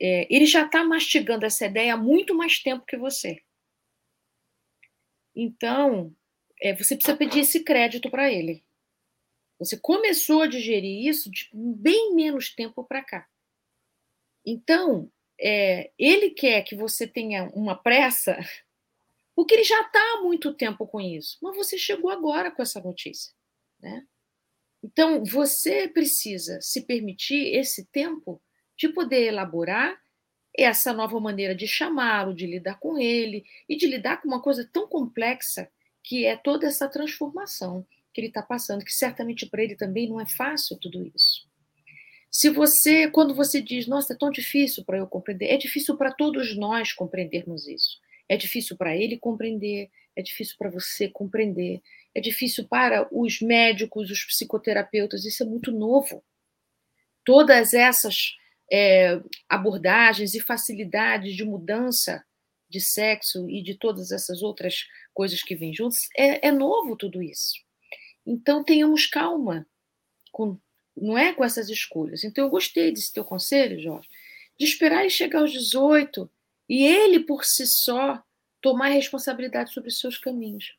é, 0.02 0.28
ele 0.34 0.46
já 0.46 0.66
está 0.66 0.84
mastigando 0.84 1.46
essa 1.46 1.66
ideia 1.66 1.94
há 1.94 1.98
muito 1.98 2.36
mais 2.36 2.60
tempo 2.60 2.86
que 2.86 2.98
você. 2.98 3.42
Então, 5.36 6.16
é, 6.62 6.74
você 6.76 6.96
precisa 6.96 7.18
pedir 7.18 7.40
esse 7.42 7.64
crédito 7.64 8.10
para 8.10 8.32
ele. 8.32 8.64
Você 9.60 9.78
começou 9.78 10.42
a 10.42 10.48
digerir 10.48 11.08
isso 11.08 11.30
de 11.32 11.50
bem 11.54 12.14
menos 12.16 12.54
tempo 12.54 12.84
para 12.84 13.04
cá. 13.04 13.28
Então, 14.46 15.10
é, 15.40 15.92
ele 15.98 16.32
quer 16.32 16.64
que 16.64 16.76
você 16.76 17.08
tenha 17.08 17.46
uma 17.54 17.76
pressa, 17.76 18.38
porque 19.36 19.54
ele 19.54 19.64
já 19.64 19.82
está 19.82 20.00
há 20.00 20.22
muito 20.22 20.54
tempo 20.54 20.86
com 20.88 21.02
isso, 21.02 21.38
mas 21.42 21.56
você 21.56 21.78
chegou 21.78 22.10
agora 22.10 22.52
com 22.52 22.62
essa 22.62 22.80
notícia. 22.80 23.34
Né? 23.80 24.06
Então, 24.84 25.24
você 25.24 25.88
precisa 25.88 26.60
se 26.62 26.82
permitir 26.82 27.56
esse 27.56 27.86
tempo 27.86 28.42
de 28.78 28.90
poder 28.90 29.24
elaborar 29.26 29.98
essa 30.56 30.94
nova 30.94 31.20
maneira 31.20 31.56
de 31.56 31.68
chamá-lo, 31.68 32.34
de 32.34 32.46
lidar 32.46 32.80
com 32.80 32.98
ele 32.98 33.44
e 33.68 33.76
de 33.76 33.88
lidar 33.88 34.22
com 34.22 34.28
uma 34.28 34.42
coisa 34.42 34.70
tão 34.72 34.88
complexa 34.88 35.70
que 36.04 36.26
é 36.26 36.36
toda 36.36 36.68
essa 36.68 36.88
transformação 36.88 37.86
que 38.14 38.22
ele 38.22 38.28
está 38.28 38.44
passando, 38.44 38.86
que 38.86 38.94
certamente 38.94 39.48
para 39.48 39.64
ele 39.64 39.76
também 39.76 40.08
não 40.08 40.20
é 40.20 40.28
fácil 40.28 40.78
tudo 40.78 41.12
isso. 41.16 41.48
Se 42.36 42.50
você, 42.50 43.08
quando 43.12 43.36
você 43.36 43.62
diz, 43.62 43.86
nossa, 43.86 44.14
é 44.14 44.18
tão 44.18 44.32
difícil 44.32 44.84
para 44.84 44.98
eu 44.98 45.06
compreender, 45.06 45.46
é 45.50 45.58
difícil 45.58 45.96
para 45.96 46.12
todos 46.12 46.58
nós 46.58 46.92
compreendermos 46.92 47.68
isso. 47.68 48.00
É 48.28 48.36
difícil 48.36 48.76
para 48.76 48.98
ele 48.98 49.20
compreender, 49.20 49.92
é 50.16 50.22
difícil 50.24 50.56
para 50.58 50.72
você 50.72 51.08
compreender, 51.08 51.80
é 52.16 52.20
difícil 52.20 52.68
para 52.68 53.08
os 53.12 53.40
médicos, 53.40 54.10
os 54.10 54.26
psicoterapeutas, 54.26 55.26
isso 55.26 55.44
é 55.44 55.46
muito 55.46 55.72
novo. 55.72 56.24
Todas 57.24 57.76
essas 57.76 58.36
é, 58.72 59.22
abordagens 59.48 60.34
e 60.34 60.42
facilidades 60.42 61.36
de 61.36 61.46
mudança 61.46 62.26
de 62.68 62.82
sexo 62.82 63.48
e 63.48 63.62
de 63.62 63.78
todas 63.78 64.12
essas 64.12 64.42
outras 64.42 64.88
coisas 65.14 65.44
que 65.44 65.56
vêm 65.56 65.72
juntos, 65.72 66.10
é, 66.18 66.48
é 66.48 66.52
novo 66.52 66.98
tudo 66.98 67.22
isso. 67.22 67.54
Então 68.26 68.64
tenhamos 68.64 69.06
calma, 69.06 69.68
com, 70.32 70.58
não 70.96 71.18
é 71.18 71.34
com 71.34 71.44
essas 71.44 71.70
escolhas. 71.70 72.24
Então 72.24 72.44
eu 72.46 72.50
gostei 72.50 72.92
desse 72.92 73.12
teu 73.12 73.24
conselho, 73.24 73.82
Jorge, 73.82 74.10
de 74.58 74.66
esperar 74.66 75.02
ele 75.02 75.10
chegar 75.10 75.40
aos 75.40 75.52
18 75.52 76.30
e 76.70 76.84
ele 76.84 77.20
por 77.20 77.44
si 77.44 77.66
só 77.68 78.22
tomar 78.62 78.88
responsabilidade 78.88 79.74
sobre 79.74 79.90
os 79.90 80.00
seus 80.00 80.18
caminhos. 80.18 80.76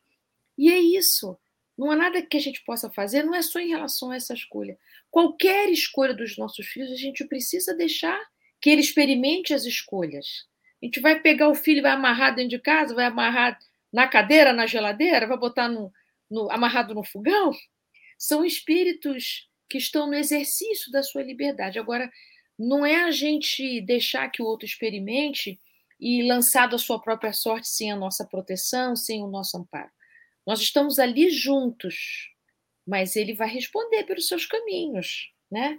E 0.57 0.71
é 0.71 0.79
isso. 0.79 1.37
Não 1.77 1.91
há 1.91 1.95
nada 1.95 2.21
que 2.21 2.37
a 2.37 2.41
gente 2.41 2.63
possa 2.63 2.89
fazer, 2.89 3.23
não 3.23 3.35
é 3.35 3.41
só 3.41 3.59
em 3.59 3.69
relação 3.69 4.11
a 4.11 4.15
essa 4.15 4.33
escolha. 4.33 4.77
Qualquer 5.11 5.69
escolha 5.69 6.13
dos 6.13 6.37
nossos 6.37 6.65
filhos, 6.67 6.91
a 6.91 6.95
gente 6.95 7.25
precisa 7.25 7.75
deixar 7.75 8.19
que 8.61 8.69
ele 8.69 8.81
experimente 8.81 9.53
as 9.53 9.65
escolhas. 9.65 10.45
A 10.81 10.85
gente 10.85 10.99
vai 10.99 11.19
pegar 11.19 11.49
o 11.49 11.55
filho, 11.55 11.81
vai 11.81 11.91
amarrar 11.91 12.33
dentro 12.33 12.51
de 12.51 12.59
casa, 12.59 12.95
vai 12.95 13.05
amarrar 13.05 13.59
na 13.91 14.07
cadeira, 14.07 14.53
na 14.53 14.65
geladeira, 14.65 15.27
vai 15.27 15.37
botar 15.37 15.67
no, 15.67 15.91
no, 16.29 16.49
amarrado 16.51 16.93
no 16.93 17.03
fogão. 17.03 17.51
São 18.17 18.45
espíritos 18.45 19.49
que 19.75 19.79
estão 19.79 20.07
no 20.07 20.15
exercício 20.15 20.89
da 20.89 21.03
sua 21.03 21.21
liberdade. 21.21 21.77
Agora, 21.77 22.09
não 22.57 22.85
é 22.85 23.03
a 23.03 23.11
gente 23.11 23.81
deixar 23.81 24.29
que 24.29 24.41
o 24.41 24.45
outro 24.45 24.65
experimente 24.65 25.59
e 25.99 26.23
lançado 26.23 26.77
à 26.77 26.79
sua 26.79 26.97
própria 26.97 27.33
sorte 27.33 27.67
sem 27.67 27.91
a 27.91 27.95
nossa 27.97 28.23
proteção, 28.23 28.95
sem 28.95 29.21
o 29.21 29.27
nosso 29.27 29.57
amparo. 29.57 29.91
Nós 30.47 30.61
estamos 30.61 30.97
ali 30.97 31.29
juntos, 31.29 32.31
mas 32.87 33.17
ele 33.17 33.33
vai 33.33 33.49
responder 33.49 34.05
pelos 34.05 34.29
seus 34.29 34.45
caminhos, 34.45 35.29
né? 35.51 35.77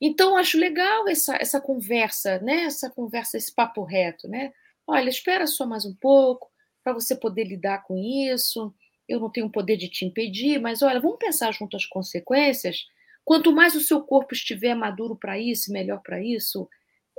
Então 0.00 0.34
acho 0.34 0.56
legal 0.56 1.06
essa, 1.06 1.36
essa 1.36 1.60
conversa, 1.60 2.38
né? 2.38 2.62
Essa 2.64 2.88
conversa, 2.88 3.36
esse 3.36 3.54
papo 3.54 3.84
reto, 3.84 4.26
né? 4.26 4.54
Olha, 4.86 5.10
espera 5.10 5.46
só 5.46 5.66
mais 5.66 5.84
um 5.84 5.94
pouco 5.94 6.50
para 6.82 6.94
você 6.94 7.14
poder 7.14 7.44
lidar 7.44 7.82
com 7.82 7.98
isso. 7.98 8.74
Eu 9.06 9.20
não 9.20 9.30
tenho 9.30 9.50
poder 9.50 9.76
de 9.76 9.90
te 9.90 10.06
impedir, 10.06 10.58
mas 10.58 10.80
olha, 10.80 10.98
vamos 10.98 11.18
pensar 11.18 11.52
junto 11.52 11.76
as 11.76 11.84
consequências. 11.84 12.86
Quanto 13.24 13.52
mais 13.52 13.74
o 13.74 13.80
seu 13.80 14.02
corpo 14.02 14.34
estiver 14.34 14.74
maduro 14.74 15.16
para 15.16 15.38
isso, 15.38 15.72
melhor 15.72 16.00
para 16.02 16.22
isso, 16.22 16.68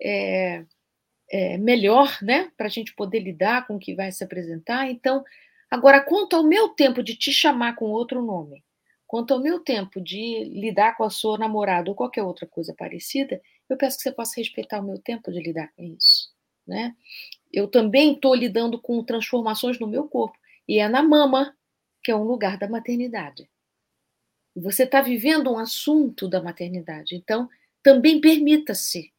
é, 0.02 0.66
é, 1.32 1.58
melhor, 1.58 2.18
né? 2.22 2.52
Para 2.58 2.68
a 2.68 2.70
gente 2.70 2.94
poder 2.94 3.20
lidar 3.20 3.66
com 3.68 3.76
o 3.76 3.80
que 3.80 3.96
vai 3.96 4.12
se 4.12 4.24
apresentar. 4.24 4.90
Então, 4.90 5.24
agora, 5.70 6.02
quanto 6.02 6.36
ao 6.36 6.44
meu 6.44 6.70
tempo 6.70 7.02
de 7.02 7.16
te 7.16 7.32
chamar 7.32 7.76
com 7.76 7.86
outro 7.86 8.22
nome, 8.22 8.64
quanto 9.08 9.34
ao 9.34 9.42
meu 9.42 9.60
tempo 9.60 10.02
de 10.02 10.44
lidar 10.46 10.96
com 10.98 11.04
a 11.04 11.10
sua 11.10 11.38
namorada 11.38 11.90
ou 11.90 11.96
qualquer 11.96 12.24
outra 12.24 12.46
coisa 12.46 12.74
parecida, 12.78 13.42
eu 13.70 13.78
peço 13.78 13.98
que 13.98 14.04
você 14.04 14.12
possa 14.12 14.40
respeitar 14.40 14.80
o 14.80 14.84
meu 14.86 15.00
tempo 15.00 15.32
de 15.32 15.42
lidar 15.42 15.72
com 15.76 15.84
isso, 15.84 16.30
né? 16.68 16.96
Eu 17.52 17.68
também 17.68 18.14
estou 18.14 18.36
lidando 18.36 18.80
com 18.80 19.04
transformações 19.04 19.80
no 19.80 19.88
meu 19.88 20.08
corpo 20.08 20.38
e 20.68 20.80
é 20.80 20.88
na 20.88 21.02
mama 21.02 21.56
que 22.04 22.12
é 22.12 22.16
um 22.16 22.24
lugar 22.24 22.58
da 22.58 22.68
maternidade. 22.68 23.50
Você 24.56 24.84
está 24.84 25.02
vivendo 25.02 25.52
um 25.52 25.60
assunto 25.60 26.30
da 26.30 26.42
maternidade, 26.42 27.16
então 27.16 27.50
também 27.84 28.22
permita-se 28.22 29.12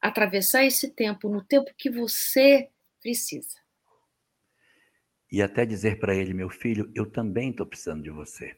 atravessar 0.00 0.64
esse 0.64 0.90
tempo 0.90 1.28
no 1.28 1.42
tempo 1.42 1.72
que 1.76 1.88
você 1.88 2.68
precisa. 3.00 3.62
E 5.30 5.40
até 5.40 5.64
dizer 5.64 5.98
para 5.98 6.14
ele, 6.14 6.34
meu 6.34 6.50
filho, 6.50 6.92
eu 6.94 7.06
também 7.06 7.50
estou 7.50 7.64
precisando 7.64 8.02
de 8.02 8.10
você. 8.10 8.54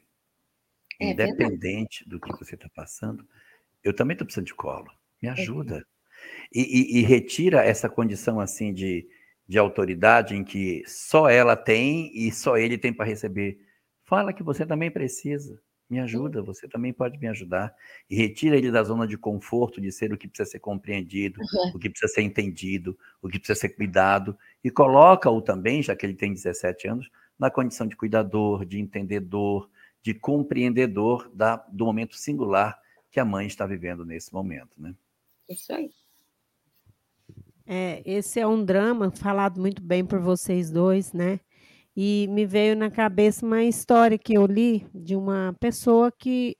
É 1.00 1.10
Independente 1.10 2.04
verdade. 2.04 2.08
do 2.08 2.20
que 2.20 2.36
você 2.36 2.56
está 2.56 2.68
passando, 2.74 3.26
eu 3.82 3.94
também 3.94 4.14
estou 4.14 4.26
precisando 4.26 4.46
de 4.46 4.54
colo. 4.54 4.90
Me 5.22 5.28
é 5.28 5.32
ajuda. 5.32 5.78
É. 5.78 5.94
E, 6.52 6.62
e, 6.62 6.98
e, 6.98 7.02
retira 7.02 7.64
essa 7.64 7.88
condição 7.88 8.40
assim 8.40 8.72
de, 8.72 9.06
de 9.46 9.58
autoridade 9.58 10.34
em 10.34 10.42
que 10.42 10.82
só 10.86 11.28
ela 11.28 11.56
tem 11.56 12.10
e 12.14 12.32
só 12.32 12.56
ele 12.56 12.78
tem 12.78 12.92
para 12.92 13.04
receber. 13.04 13.58
Fala 14.04 14.32
que 14.32 14.42
você 14.42 14.64
também 14.64 14.90
precisa. 14.90 15.60
Me 15.94 16.00
ajuda, 16.00 16.42
você 16.42 16.66
também 16.66 16.92
pode 16.92 17.16
me 17.18 17.28
ajudar. 17.28 17.72
E 18.10 18.16
retira 18.16 18.56
ele 18.56 18.68
da 18.68 18.82
zona 18.82 19.06
de 19.06 19.16
conforto, 19.16 19.80
de 19.80 19.92
ser 19.92 20.12
o 20.12 20.18
que 20.18 20.26
precisa 20.26 20.50
ser 20.50 20.58
compreendido, 20.58 21.40
uhum. 21.40 21.76
o 21.76 21.78
que 21.78 21.88
precisa 21.88 22.12
ser 22.12 22.22
entendido, 22.22 22.98
o 23.22 23.28
que 23.28 23.38
precisa 23.38 23.60
ser 23.60 23.68
cuidado, 23.68 24.36
e 24.64 24.72
coloca-o 24.72 25.40
também, 25.40 25.84
já 25.84 25.94
que 25.94 26.04
ele 26.04 26.14
tem 26.14 26.34
17 26.34 26.88
anos, 26.88 27.08
na 27.38 27.48
condição 27.48 27.86
de 27.86 27.94
cuidador, 27.94 28.64
de 28.64 28.80
entendedor, 28.80 29.70
de 30.02 30.12
compreendedor 30.14 31.30
da, 31.32 31.64
do 31.70 31.84
momento 31.84 32.16
singular 32.16 32.76
que 33.08 33.20
a 33.20 33.24
mãe 33.24 33.46
está 33.46 33.64
vivendo 33.64 34.04
nesse 34.04 34.34
momento. 34.34 34.82
Né? 34.82 34.96
Isso 35.48 35.72
aí. 35.72 35.92
É, 37.64 38.02
esse 38.04 38.40
é 38.40 38.46
um 38.46 38.64
drama 38.64 39.12
falado 39.12 39.60
muito 39.60 39.80
bem 39.80 40.04
por 40.04 40.18
vocês 40.18 40.72
dois, 40.72 41.12
né? 41.12 41.38
E 41.96 42.26
me 42.28 42.44
veio 42.44 42.74
na 42.76 42.90
cabeça 42.90 43.46
uma 43.46 43.62
história 43.62 44.18
que 44.18 44.34
eu 44.34 44.46
li 44.46 44.86
de 44.92 45.14
uma 45.14 45.54
pessoa 45.60 46.10
que 46.10 46.56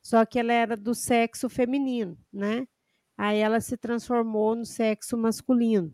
só 0.00 0.24
que 0.24 0.38
ela 0.38 0.52
era 0.52 0.76
do 0.76 0.94
sexo 0.94 1.48
feminino, 1.48 2.16
né? 2.32 2.68
Aí 3.18 3.38
ela 3.38 3.60
se 3.60 3.76
transformou 3.76 4.54
no 4.54 4.64
sexo 4.64 5.18
masculino. 5.18 5.92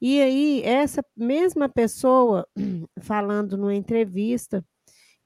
E 0.00 0.22
aí 0.22 0.62
essa 0.64 1.04
mesma 1.14 1.68
pessoa 1.68 2.48
falando 3.02 3.58
numa 3.58 3.74
entrevista 3.74 4.64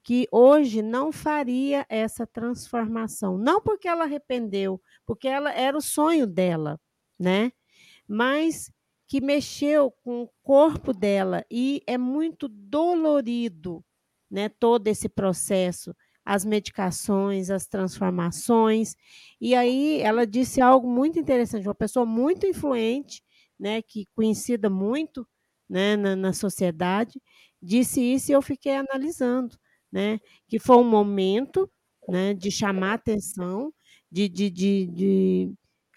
que 0.03 0.27
hoje 0.33 0.83
não 0.83 1.13
faria 1.13 1.87
essa 1.89 2.27
transformação, 2.27 3.39
não 3.39 3.61
porque 3.61 3.87
ela 3.89 4.05
arrependeu, 4.05 4.81
porque 5.07 5.29
ela 5.29 5.53
era 5.53 5.79
o 5.79 5.81
sonho 5.81 6.27
dela, 6.27 6.81
né? 7.19 7.53
Mas 8.07 8.71
que 9.09 9.21
mexeu 9.21 9.91
com 10.03 10.23
o 10.23 10.31
corpo 10.43 10.93
dela 10.93 11.45
e 11.51 11.83
é 11.87 11.99
muito 11.99 12.49
dolorido, 12.49 13.85
né, 14.31 14.49
todo 14.49 14.89
esse 14.89 15.09
processo, 15.09 15.95
as 16.25 16.45
medicações, 16.45 17.51
as 17.51 17.67
transformações. 17.67 18.97
E 19.41 19.55
aí 19.55 20.01
ela 20.01 20.27
disse 20.27 20.61
algo 20.61 20.89
muito 20.89 21.19
interessante, 21.19 21.69
uma 21.69 21.75
pessoa 21.75 22.07
muito 22.07 22.47
influente, 22.47 23.23
né, 23.59 23.83
que 23.83 24.07
conhecida 24.15 24.71
muito, 24.71 25.27
né, 25.69 25.97
na, 25.97 26.17
na 26.17 26.33
sociedade, 26.33 27.21
disse 27.63 28.01
isso 28.01 28.31
e 28.33 28.35
eu 28.35 28.43
fiquei 28.43 28.75
analisando, 28.77 29.57
né, 29.93 30.19
que 30.49 30.59
foi 30.59 30.77
um 30.79 30.85
momento, 30.89 31.71
né, 32.09 32.35
de 32.35 32.51
chamar 32.51 32.95
atenção, 32.95 33.73
de, 34.11 34.29
de, 34.29 34.51
de, 34.51 34.87
de 34.87 35.55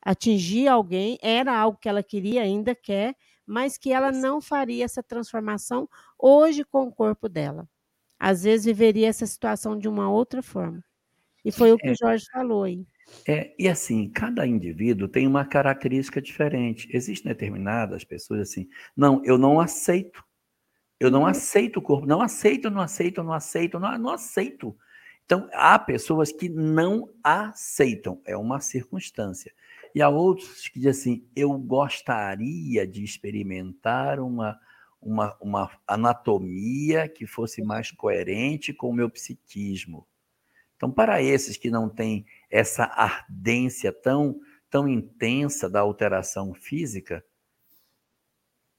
atingir 0.08 0.70
alguém, 0.70 1.18
era 1.22 1.54
algo 1.54 1.78
que 1.78 1.90
ela 1.90 2.02
queria, 2.02 2.42
ainda 2.42 2.74
quer, 2.74 3.14
mas 3.46 3.78
que 3.78 3.92
ela 3.92 4.10
não 4.10 4.40
faria 4.40 4.86
essa 4.86 5.04
transformação 5.04 5.90
hoje 6.18 6.64
com 6.64 6.84
o 6.84 6.92
corpo 6.94 7.28
dela. 7.28 7.68
Às 8.18 8.44
vezes 8.44 8.66
viveria 8.66 9.10
essa 9.10 9.26
situação 9.26 9.78
de 9.78 9.86
uma 9.86 10.10
outra 10.10 10.42
forma. 10.42 10.82
E 11.44 11.52
foi 11.52 11.74
o 11.74 11.78
que 11.78 11.90
é, 11.90 11.92
o 11.92 11.96
Jorge 11.96 12.26
falou 12.32 12.64
aí. 12.64 12.88
É, 13.28 13.54
e 13.60 13.68
assim, 13.68 14.10
cada 14.10 14.48
indivíduo 14.48 15.10
tem 15.10 15.28
uma 15.28 15.44
característica 15.44 16.22
diferente. 16.22 16.88
Existem 16.90 17.30
determinadas 17.30 18.06
pessoas 18.06 18.40
assim, 18.40 18.70
não, 18.96 19.22
eu 19.26 19.38
não 19.38 19.60
aceito. 19.60 20.24
Eu 20.98 21.12
não 21.12 21.22
uhum. 21.22 21.28
aceito 21.28 21.78
o 21.78 21.82
corpo, 21.82 22.08
não 22.08 22.22
aceito, 22.22 22.70
não 22.70 22.82
aceito, 22.82 23.22
não 23.22 23.34
aceito, 23.34 23.78
não, 23.78 23.98
não 23.98 24.10
aceito. 24.10 24.74
Então, 25.26 25.50
há 25.52 25.78
pessoas 25.78 26.32
que 26.32 26.48
não 26.48 27.14
aceitam, 27.22 28.22
é 28.26 28.38
uma 28.38 28.62
circunstância. 28.62 29.54
E 29.98 30.02
há 30.03 30.10
outros 30.10 30.68
que 30.68 30.80
dizem 30.80 30.91
assim: 30.91 31.28
eu 31.36 31.57
gostaria 31.57 32.86
de 32.86 33.03
experimentar 33.03 34.19
uma, 34.19 34.56
uma, 35.02 35.36
uma 35.41 35.72
anatomia 35.88 37.10
que 37.10 37.26
fosse 37.26 37.64
mais 37.64 37.90
coerente 37.90 38.72
com 38.72 38.91
o 38.91 38.94
meu 38.94 39.10
psiquismo. 39.10 40.07
Então, 40.76 40.91
para 40.91 41.19
esses 41.19 41.57
que 41.57 41.72
não 41.72 41.90
têm 41.90 42.28
essa 42.48 42.84
ardência 42.84 43.91
tão, 43.91 44.40
tão 44.69 44.88
intensa 44.88 45.68
da 45.68 45.80
alteração 45.80 46.53
física, 46.53 47.26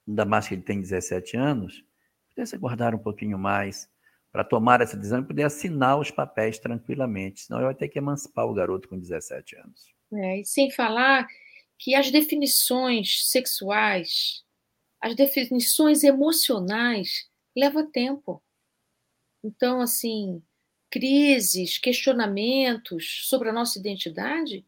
ainda 0.06 0.24
mais 0.24 0.46
que 0.46 0.54
ele 0.54 0.62
tem 0.62 0.80
17 0.80 1.36
anos, 1.36 1.84
pudesse 2.28 2.56
guardar 2.56 2.94
um 2.94 2.98
pouquinho 2.98 3.36
mais 3.36 3.90
para 4.30 4.44
tomar 4.44 4.80
essa 4.82 4.96
decisão 4.96 5.18
e 5.18 5.26
poder 5.26 5.42
assinar 5.42 5.98
os 5.98 6.12
papéis 6.12 6.60
tranquilamente, 6.60 7.40
senão 7.40 7.58
ele 7.58 7.66
vai 7.66 7.74
ter 7.74 7.88
que 7.88 7.98
emancipar 7.98 8.46
o 8.46 8.54
garoto 8.54 8.88
com 8.88 8.96
17 8.96 9.56
anos. 9.56 9.97
É, 10.12 10.40
e 10.40 10.44
sem 10.44 10.70
falar 10.70 11.26
que 11.78 11.94
as 11.94 12.10
definições 12.10 13.28
sexuais, 13.28 14.42
as 15.00 15.14
definições 15.14 16.02
emocionais 16.02 17.28
levam 17.56 17.90
tempo. 17.90 18.42
Então, 19.44 19.80
assim, 19.80 20.42
crises, 20.90 21.78
questionamentos 21.78 23.26
sobre 23.28 23.48
a 23.50 23.52
nossa 23.52 23.78
identidade, 23.78 24.64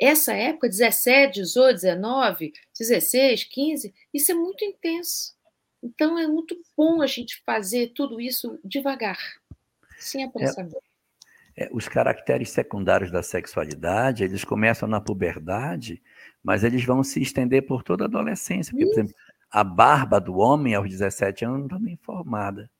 essa 0.00 0.32
época, 0.32 0.68
17, 0.68 1.40
18, 1.40 1.74
19, 1.74 2.52
16, 2.78 3.44
15, 3.44 3.94
isso 4.14 4.32
é 4.32 4.34
muito 4.34 4.64
intenso. 4.64 5.36
Então, 5.82 6.18
é 6.18 6.26
muito 6.26 6.60
bom 6.76 7.02
a 7.02 7.06
gente 7.06 7.42
fazer 7.44 7.92
tudo 7.94 8.20
isso 8.20 8.58
devagar, 8.64 9.18
sem 9.98 10.24
apressamento. 10.24 10.76
É, 10.76 10.87
é, 11.58 11.68
os 11.72 11.88
caracteres 11.88 12.50
secundários 12.50 13.10
da 13.10 13.20
sexualidade, 13.20 14.22
eles 14.22 14.44
começam 14.44 14.88
na 14.88 15.00
puberdade, 15.00 16.00
mas 16.40 16.62
eles 16.62 16.84
vão 16.84 17.02
se 17.02 17.20
estender 17.20 17.66
por 17.66 17.82
toda 17.82 18.04
a 18.04 18.06
adolescência. 18.06 18.70
Porque, 18.70 18.86
por 18.86 18.92
exemplo, 18.92 19.14
a 19.50 19.64
barba 19.64 20.20
do 20.20 20.36
homem 20.36 20.76
aos 20.76 20.88
17 20.88 21.44
anos 21.44 21.58
não 21.58 21.66
está 21.66 21.78
nem 21.80 21.96
formada. 21.96 22.70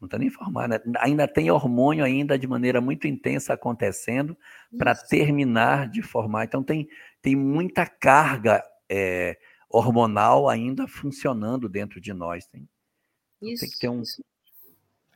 Não 0.00 0.06
está 0.06 0.18
nem 0.18 0.28
formada. 0.28 0.82
Ainda 0.98 1.28
tem 1.28 1.48
hormônio 1.48 2.04
ainda 2.04 2.36
de 2.36 2.48
maneira 2.48 2.80
muito 2.80 3.06
intensa 3.06 3.54
acontecendo 3.54 4.36
para 4.76 4.96
terminar 4.96 5.88
de 5.88 6.02
formar. 6.02 6.46
Então 6.46 6.64
tem, 6.64 6.88
tem 7.22 7.36
muita 7.36 7.86
carga 7.86 8.60
é, 8.90 9.38
hormonal 9.70 10.48
ainda 10.48 10.88
funcionando 10.88 11.68
dentro 11.68 12.00
de 12.00 12.12
nós. 12.12 12.44
Tem, 12.48 12.68
isso, 13.40 13.60
tem 13.60 13.70
que 13.70 13.78
ter 13.78 13.88
um 13.88 14.02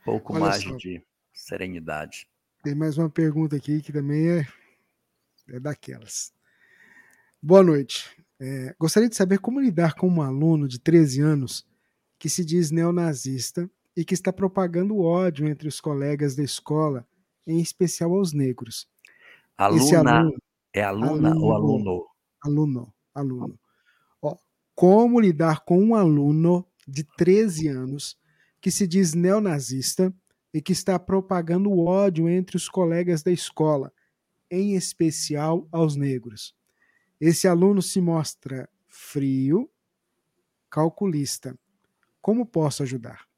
pouco 0.05 0.31
Olha 0.31 0.45
mais 0.45 0.63
só. 0.63 0.73
de 0.77 1.03
serenidade. 1.41 2.27
Tem 2.63 2.75
mais 2.75 2.97
uma 2.97 3.09
pergunta 3.09 3.55
aqui 3.55 3.81
que 3.81 3.91
também 3.91 4.29
é, 4.29 4.47
é 5.49 5.59
daquelas. 5.59 6.31
Boa 7.41 7.63
noite. 7.63 8.15
É, 8.39 8.75
gostaria 8.79 9.09
de 9.09 9.15
saber 9.15 9.39
como 9.39 9.59
lidar 9.59 9.95
com 9.95 10.07
um 10.07 10.21
aluno 10.21 10.67
de 10.67 10.79
13 10.79 11.21
anos 11.21 11.67
que 12.19 12.29
se 12.29 12.45
diz 12.45 12.69
neonazista 12.69 13.69
e 13.95 14.05
que 14.05 14.13
está 14.13 14.31
propagando 14.31 14.99
ódio 14.99 15.47
entre 15.47 15.67
os 15.67 15.81
colegas 15.81 16.35
da 16.35 16.43
escola, 16.43 17.07
em 17.45 17.59
especial 17.59 18.13
aos 18.13 18.31
negros. 18.31 18.87
Aluna, 19.57 20.11
aluno, 20.11 20.37
é 20.73 20.83
aluna 20.83 21.29
aluno, 21.29 21.45
ou 21.45 21.53
aluno? 21.53 22.07
Aluno, 22.43 22.93
aluno. 23.13 23.59
Ó, 24.21 24.35
como 24.75 25.19
lidar 25.19 25.61
com 25.65 25.79
um 25.79 25.95
aluno 25.95 26.65
de 26.87 27.03
13 27.03 27.67
anos 27.67 28.17
que 28.61 28.69
se 28.69 28.85
diz 28.85 29.15
neonazista 29.15 30.13
e 30.53 30.61
que 30.61 30.73
está 30.73 30.99
propagando 30.99 31.77
ódio 31.79 32.27
entre 32.27 32.57
os 32.57 32.67
colegas 32.67 33.23
da 33.23 33.31
escola, 33.31 33.93
em 34.49 34.75
especial 34.75 35.67
aos 35.71 35.95
negros. 35.95 36.55
Esse 37.19 37.47
aluno 37.47 37.81
se 37.81 38.01
mostra 38.01 38.69
frio, 38.87 39.69
calculista. 40.69 41.57
Como 42.21 42.45
posso 42.45 42.83
ajudar? 42.83 43.30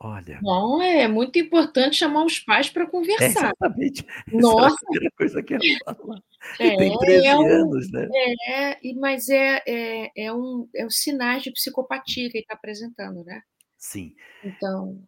Olha. 0.00 0.38
Bom, 0.40 0.80
é 0.80 1.08
muito 1.08 1.38
importante 1.40 1.96
chamar 1.96 2.24
os 2.24 2.38
pais 2.38 2.70
para 2.70 2.86
conversar. 2.86 3.24
exatamente. 3.24 4.06
Nossa. 4.32 4.66
Essa 4.66 4.74
é 4.74 4.74
a 4.74 4.76
primeira 4.76 5.10
coisa 5.16 5.42
que 5.42 5.54
eu 5.54 5.60
falo. 5.84 6.22
É, 6.60 6.76
tem 6.76 6.98
13 6.98 7.26
é 7.26 7.36
um, 7.36 7.46
anos, 7.46 7.90
né? 7.90 8.08
É, 8.46 8.94
mas 8.94 9.28
é, 9.28 9.60
é, 9.66 10.12
é, 10.16 10.32
um, 10.32 10.68
é 10.74 10.86
um 10.86 10.90
sinais 10.90 11.42
de 11.42 11.50
psicopatia 11.50 12.30
que 12.30 12.38
ele 12.38 12.44
está 12.44 12.54
apresentando, 12.54 13.24
né? 13.24 13.42
Sim. 13.76 14.14
Então. 14.44 15.02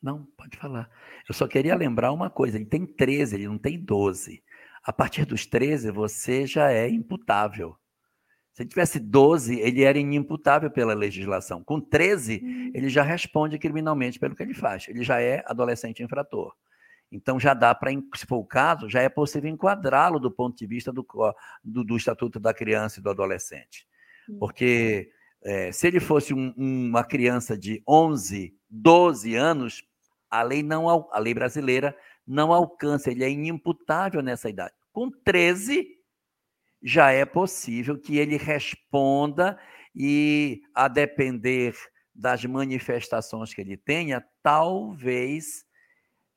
Não, 0.00 0.24
pode 0.36 0.56
falar. 0.56 0.88
Eu 1.28 1.34
só 1.34 1.48
queria 1.48 1.74
lembrar 1.74 2.12
uma 2.12 2.30
coisa: 2.30 2.56
ele 2.56 2.66
tem 2.66 2.86
13, 2.86 3.34
ele 3.34 3.48
não 3.48 3.58
tem 3.58 3.78
12. 3.78 4.42
A 4.84 4.92
partir 4.92 5.24
dos 5.24 5.44
13, 5.44 5.90
você 5.90 6.46
já 6.46 6.70
é 6.70 6.88
imputável. 6.88 7.76
Se 8.52 8.62
ele 8.62 8.68
tivesse 8.68 9.00
12, 9.00 9.58
ele 9.60 9.82
era 9.82 9.98
inimputável 9.98 10.70
pela 10.70 10.92
legislação. 10.92 11.64
Com 11.64 11.80
13, 11.80 12.42
hum. 12.42 12.70
ele 12.74 12.88
já 12.88 13.02
responde 13.02 13.58
criminalmente 13.58 14.18
pelo 14.18 14.34
que 14.36 14.42
ele 14.42 14.54
faz. 14.54 14.86
Ele 14.88 15.02
já 15.02 15.20
é 15.20 15.42
adolescente 15.46 16.02
infrator. 16.02 16.54
Então 17.10 17.38
já 17.38 17.54
dá 17.54 17.74
para, 17.74 17.90
se 18.14 18.26
for 18.26 18.38
o 18.38 18.44
caso, 18.44 18.88
já 18.88 19.00
é 19.02 19.08
possível 19.08 19.50
enquadrá-lo 19.50 20.18
do 20.18 20.30
ponto 20.30 20.56
de 20.56 20.66
vista 20.66 20.92
do, 20.92 21.06
do, 21.62 21.84
do, 21.84 21.96
Estatuto 21.96 22.40
da 22.40 22.54
Criança 22.54 23.00
e 23.00 23.02
do 23.02 23.10
Adolescente. 23.10 23.86
Hum. 24.28 24.38
Porque 24.38 25.10
é, 25.42 25.72
se 25.72 25.86
ele 25.86 26.00
fosse 26.00 26.34
um, 26.34 26.52
uma 26.56 27.04
criança 27.04 27.56
de 27.56 27.82
11, 27.88 28.54
12 28.68 29.34
anos, 29.34 29.82
a 30.30 30.42
lei, 30.42 30.62
não, 30.62 30.88
a 31.10 31.18
lei 31.18 31.34
brasileira 31.34 31.96
não 32.26 32.52
alcança, 32.52 33.10
ele 33.10 33.24
é 33.24 33.30
inimputável 33.30 34.22
nessa 34.22 34.48
idade. 34.48 34.72
Com 34.92 35.10
13, 35.10 35.86
já 36.82 37.10
é 37.10 37.24
possível 37.24 37.98
que 37.98 38.18
ele 38.18 38.36
responda 38.36 39.58
e, 39.94 40.62
a 40.74 40.88
depender 40.88 41.74
das 42.14 42.44
manifestações 42.44 43.54
que 43.54 43.60
ele 43.60 43.76
tenha, 43.76 44.24
talvez 44.42 45.64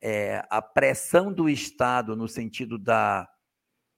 é, 0.02 0.46
a 0.50 0.62
pressão 0.62 1.34
do 1.34 1.50
Estado, 1.50 2.16
no 2.16 2.28
sentido 2.28 2.78
da, 2.78 3.28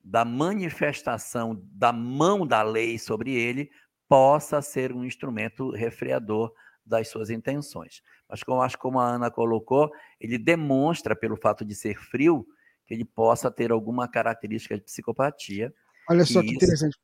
da 0.04 0.24
manifestação 0.24 1.62
da 1.72 1.92
mão 1.92 2.48
da 2.48 2.64
lei 2.64 2.98
sobre 2.98 3.34
ele, 3.34 3.70
possa 4.08 4.62
ser 4.62 4.94
um 4.94 5.04
instrumento 5.04 5.70
refreador 5.72 6.54
das 6.86 7.10
suas 7.10 7.30
intenções. 7.30 8.02
Mas, 8.30 8.42
como 8.42 8.62
acho 8.62 8.78
como 8.78 9.00
a 9.00 9.06
Ana 9.06 9.30
colocou, 9.30 9.92
ele 10.20 10.38
demonstra, 10.38 11.16
pelo 11.16 11.36
fato 11.36 11.66
de 11.66 11.76
ser 11.76 12.00
frio, 12.00 12.48
que 12.86 12.94
ele 12.94 13.04
possa 13.04 13.52
ter 13.52 13.72
alguma 13.72 14.08
característica 14.08 14.78
de 14.78 14.84
psicopatia 14.84 15.74
Olha 16.10 16.26
só 16.26 16.42
que, 16.42 16.52
interessante. 16.52 16.98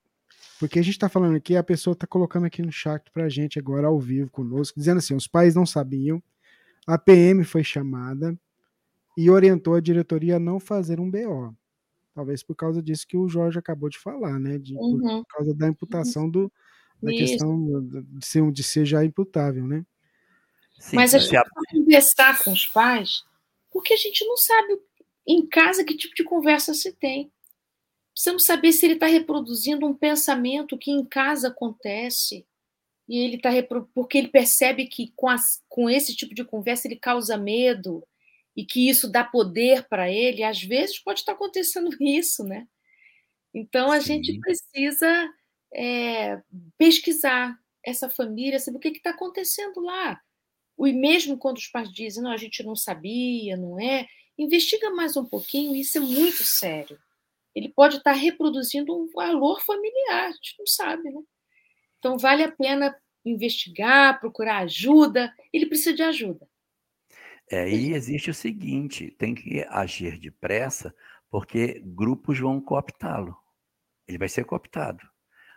Porque 0.59 0.79
a 0.79 0.81
gente 0.81 0.93
está 0.93 1.09
falando 1.09 1.35
aqui, 1.35 1.55
a 1.55 1.63
pessoa 1.63 1.93
está 1.93 2.07
colocando 2.07 2.45
aqui 2.45 2.61
no 2.61 2.71
chat 2.71 3.09
para 3.11 3.25
a 3.25 3.29
gente 3.29 3.59
agora 3.59 3.87
ao 3.87 3.99
vivo 3.99 4.29
conosco, 4.29 4.79
dizendo 4.79 4.99
assim: 4.99 5.15
os 5.15 5.27
pais 5.27 5.55
não 5.55 5.65
sabiam, 5.65 6.21
a 6.87 6.97
PM 6.97 7.43
foi 7.43 7.63
chamada 7.63 8.37
e 9.17 9.29
orientou 9.29 9.75
a 9.75 9.81
diretoria 9.81 10.37
a 10.37 10.39
não 10.39 10.59
fazer 10.59 10.99
um 10.99 11.09
BO. 11.09 11.55
Talvez 12.13 12.43
por 12.43 12.55
causa 12.55 12.81
disso 12.81 13.07
que 13.07 13.17
o 13.17 13.27
Jorge 13.27 13.57
acabou 13.57 13.89
de 13.89 13.97
falar, 13.97 14.39
né? 14.39 14.57
De, 14.57 14.75
uhum. 14.75 15.23
Por 15.23 15.37
causa 15.37 15.53
da 15.53 15.67
imputação 15.67 16.29
do, 16.29 16.51
da 17.01 17.11
Isso. 17.11 17.19
questão 17.19 17.87
de 17.87 18.25
ser, 18.25 18.51
de 18.51 18.63
ser 18.63 18.85
já 18.85 19.03
imputável, 19.03 19.67
né? 19.67 19.83
Sim, 20.79 20.95
Mas 20.95 21.13
a 21.15 21.19
gente 21.19 21.35
a... 21.35 21.43
conversar 21.71 22.43
com 22.43 22.51
os 22.51 22.67
pais 22.67 23.23
porque 23.73 23.93
a 23.93 23.97
gente 23.97 24.23
não 24.25 24.37
sabe 24.37 24.79
em 25.27 25.45
casa 25.47 25.83
que 25.83 25.97
tipo 25.97 26.13
de 26.13 26.23
conversa 26.23 26.73
se 26.73 26.93
tem. 26.93 27.31
Precisamos 28.13 28.45
saber 28.45 28.71
se 28.71 28.85
ele 28.85 28.93
está 28.93 29.07
reproduzindo 29.07 29.87
um 29.87 29.93
pensamento 29.93 30.77
que 30.77 30.91
em 30.91 31.03
casa 31.03 31.47
acontece. 31.47 32.45
E 33.09 33.17
ele 33.17 33.35
está 33.35 33.49
porque 33.93 34.17
ele 34.17 34.27
percebe 34.27 34.85
que 34.85 35.11
com, 35.15 35.27
as, 35.27 35.61
com 35.67 35.89
esse 35.89 36.15
tipo 36.15 36.33
de 36.33 36.45
conversa 36.45 36.87
ele 36.87 36.95
causa 36.95 37.35
medo 37.35 38.05
e 38.55 38.63
que 38.63 38.87
isso 38.87 39.11
dá 39.11 39.23
poder 39.23 39.87
para 39.89 40.09
ele. 40.11 40.43
Às 40.43 40.61
vezes 40.61 40.99
pode 40.99 41.19
estar 41.19 41.33
acontecendo 41.33 41.89
isso, 41.99 42.43
né? 42.43 42.67
Então 43.53 43.91
a 43.91 43.99
Sim. 43.99 44.23
gente 44.23 44.39
precisa 44.39 45.33
é, 45.73 46.41
pesquisar 46.77 47.57
essa 47.83 48.09
família, 48.09 48.59
saber 48.59 48.77
o 48.77 48.79
que 48.79 48.89
está 48.89 49.09
acontecendo 49.09 49.81
lá. 49.81 50.21
E 50.79 50.93
mesmo 50.93 51.37
quando 51.37 51.57
os 51.57 51.67
pais 51.67 51.91
dizem, 51.91 52.23
não, 52.23 52.31
a 52.31 52.37
gente 52.37 52.63
não 52.63 52.75
sabia, 52.75 53.57
não 53.57 53.79
é, 53.79 54.07
investiga 54.37 54.89
mais 54.91 55.17
um 55.17 55.25
pouquinho, 55.25 55.75
isso 55.75 55.97
é 55.97 56.01
muito 56.01 56.43
sério 56.43 56.97
ele 57.55 57.69
pode 57.69 57.97
estar 57.97 58.13
reproduzindo 58.13 58.93
um 58.93 59.07
valor 59.13 59.61
familiar, 59.61 60.27
a 60.27 60.31
gente 60.31 60.55
não 60.57 60.65
sabe, 60.65 61.03
né? 61.09 61.21
Então 61.99 62.17
vale 62.17 62.43
a 62.43 62.51
pena 62.51 62.95
investigar, 63.25 64.19
procurar 64.19 64.59
ajuda, 64.59 65.33
ele 65.51 65.65
precisa 65.65 65.93
de 65.93 66.03
ajuda. 66.03 66.47
É, 67.49 67.69
e 67.69 67.93
existe 67.93 68.29
o 68.29 68.33
seguinte: 68.33 69.11
tem 69.17 69.35
que 69.35 69.63
agir 69.69 70.19
depressa, 70.19 70.93
porque 71.29 71.81
grupos 71.85 72.39
vão 72.39 72.59
cooptá-lo. 72.59 73.35
Ele 74.07 74.17
vai 74.17 74.29
ser 74.29 74.45
cooptado. 74.45 75.01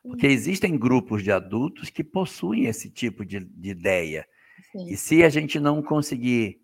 Porque 0.02 0.26
existem 0.26 0.78
grupos 0.78 1.24
de 1.24 1.32
adultos 1.32 1.90
que 1.90 2.04
possuem 2.04 2.66
esse 2.66 2.88
tipo 2.88 3.24
de, 3.24 3.40
de 3.40 3.70
ideia. 3.70 4.26
Sim. 4.70 4.88
E 4.88 4.96
se 4.96 5.24
a 5.24 5.28
gente 5.28 5.58
não 5.58 5.82
conseguir 5.82 6.60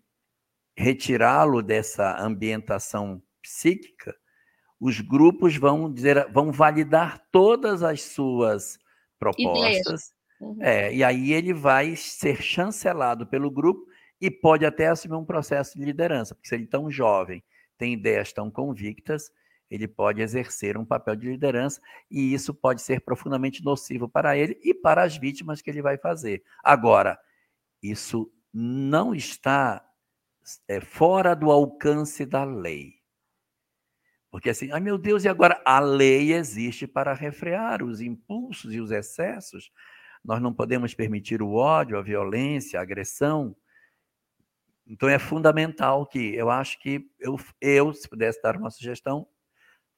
retirá-lo 0.77 1.61
dessa 1.61 2.17
ambientação 2.23 3.21
psíquica, 3.41 4.15
os 4.83 4.99
grupos 4.99 5.55
vão 5.55 5.89
dizer, 5.89 6.29
vão 6.33 6.51
validar 6.51 7.25
todas 7.31 7.81
as 7.81 8.01
suas 8.01 8.77
propostas. 9.17 10.13
Uhum. 10.41 10.57
É, 10.59 10.93
e 10.93 11.01
aí 11.01 11.31
ele 11.31 11.53
vai 11.53 11.95
ser 11.95 12.41
chancelado 12.41 13.25
pelo 13.25 13.49
grupo 13.49 13.87
e 14.19 14.29
pode 14.29 14.65
até 14.65 14.87
assumir 14.87 15.15
um 15.15 15.23
processo 15.23 15.79
de 15.79 15.85
liderança, 15.85 16.35
porque 16.35 16.49
se 16.49 16.55
ele 16.55 16.65
é 16.65 16.67
tão 16.67 16.91
jovem, 16.91 17.41
tem 17.77 17.93
ideias 17.93 18.33
tão 18.33 18.51
convictas, 18.51 19.31
ele 19.71 19.87
pode 19.87 20.21
exercer 20.21 20.77
um 20.77 20.83
papel 20.83 21.15
de 21.15 21.29
liderança 21.29 21.79
e 22.11 22.33
isso 22.33 22.53
pode 22.53 22.81
ser 22.81 22.99
profundamente 22.99 23.63
nocivo 23.63 24.09
para 24.09 24.35
ele 24.35 24.59
e 24.61 24.73
para 24.73 25.01
as 25.01 25.15
vítimas 25.15 25.61
que 25.61 25.69
ele 25.69 25.81
vai 25.81 25.97
fazer. 25.97 26.43
Agora, 26.61 27.17
isso 27.81 28.29
não 28.53 29.15
está 29.15 29.81
é, 30.67 30.81
fora 30.81 31.33
do 31.33 31.49
alcance 31.49 32.25
da 32.25 32.43
lei. 32.43 33.02
Porque 34.33 34.49
assim, 34.49 34.71
ai 34.71 34.79
meu 34.79 34.97
Deus, 34.97 35.23
e 35.23 35.29
agora 35.29 35.61
a 35.63 35.79
lei 35.79 36.33
existe 36.33 36.87
para 36.87 37.13
refrear 37.13 37.83
os 37.83 38.01
impulsos 38.01 38.73
e 38.73 38.81
os 38.81 38.89
excessos. 38.89 39.71
Nós 40.25 40.41
não 40.41 40.51
podemos 40.51 40.91
permitir 40.95 41.39
o 41.39 41.53
ódio, 41.53 41.99
a 41.99 42.01
violência, 42.01 42.79
a 42.79 42.81
agressão. 42.81 43.55
Então 44.87 45.07
é 45.07 45.19
fundamental 45.19 46.07
que 46.07 46.33
eu 46.33 46.49
acho 46.49 46.79
que 46.79 47.07
eu, 47.19 47.39
eu 47.61 47.93
se 47.93 48.09
pudesse 48.09 48.41
dar 48.41 48.57
uma 48.57 48.71
sugestão, 48.71 49.27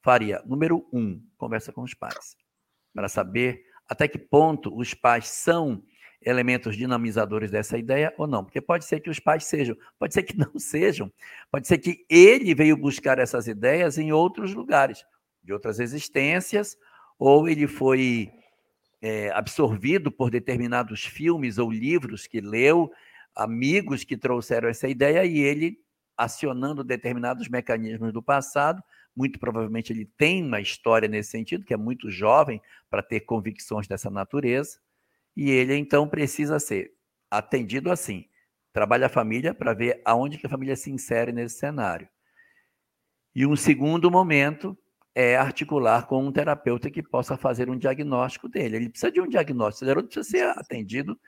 faria. 0.02 0.44
Número 0.46 0.86
um, 0.92 1.26
conversa 1.38 1.72
com 1.72 1.84
os 1.84 1.94
pais, 1.94 2.36
para 2.94 3.08
saber 3.08 3.64
até 3.88 4.06
que 4.06 4.18
ponto 4.18 4.78
os 4.78 4.94
pais 4.94 5.30
são 5.30 5.82
elementos 6.22 6.76
dinamizadores 6.76 7.52
dessa 7.52 7.78
ideia 7.78 8.14
ou 8.18 8.28
não. 8.28 8.44
Porque 8.44 8.62
pode 8.62 8.86
ser 8.86 9.00
que 9.00 9.10
os 9.10 9.20
pais 9.20 9.46
sejam, 9.46 9.76
pode 10.00 10.14
ser 10.14 10.24
que 10.24 10.38
não 10.38 10.58
sejam, 10.58 11.12
pode 11.52 11.68
ser 11.68 11.78
que 11.78 12.06
ele 12.10 12.54
veio 12.54 12.78
buscar 12.78 13.20
essas 13.20 13.48
ideias 13.48 13.98
em 13.98 14.12
outros 14.12 14.54
lugares, 14.54 15.06
de 15.44 15.54
outras 15.54 15.80
existências, 15.80 16.76
ou 17.18 17.48
ele 17.48 17.68
foi 17.68 18.32
é, 19.02 19.32
absorvido 19.32 20.12
por 20.12 20.30
determinados 20.30 21.06
filmes 21.06 21.58
ou 21.58 21.72
livros 21.72 22.28
que 22.28 22.42
leu, 22.42 22.92
amigos 23.36 24.04
que 24.04 24.18
trouxeram 24.18 24.70
essa 24.70 24.88
ideia 24.88 25.26
e 25.26 25.38
ele, 25.40 25.78
acionando 26.18 26.84
determinados 26.84 27.48
mecanismos 27.50 28.12
do 28.12 28.24
passado, 28.24 28.82
muito 29.16 29.40
provavelmente 29.40 29.94
ele 29.94 30.06
tem 30.18 30.44
uma 30.44 30.60
história 30.60 31.08
nesse 31.08 31.32
sentido, 31.32 31.64
que 31.64 31.74
é 31.74 31.78
muito 31.78 32.10
jovem 32.10 32.62
para 32.90 33.02
ter 33.02 33.22
convicções 33.22 33.88
dessa 33.88 34.10
natureza, 34.10 34.80
e 35.36 35.52
ele 35.52 35.76
então 35.76 36.08
precisa 36.08 36.60
ser 36.60 36.94
atendido 37.30 37.92
assim. 37.92 38.26
Trabalha 38.72 39.08
a 39.08 39.10
família 39.10 39.54
para 39.54 39.74
ver 39.74 40.02
aonde 40.06 40.38
que 40.38 40.48
a 40.48 40.50
família 40.50 40.76
se 40.76 40.92
insere 40.92 41.32
nesse 41.32 41.58
cenário. 41.58 42.08
E 43.34 43.46
um 43.46 43.56
segundo 43.56 44.10
momento 44.10 44.78
é 45.14 45.36
articular 45.36 46.08
com 46.08 46.26
um 46.26 46.32
terapeuta 46.32 46.90
que 46.90 47.02
possa 47.02 47.38
fazer 47.38 47.70
um 47.70 47.78
diagnóstico 47.78 48.50
dele. 48.50 48.78
Ele 48.78 48.90
precisa 48.90 49.12
de 49.12 49.22
um 49.22 49.28
diagnóstico, 49.28 49.86
garoto 49.86 50.10
precisa 50.10 50.30
ser 50.30 50.60
atendido 50.60 51.20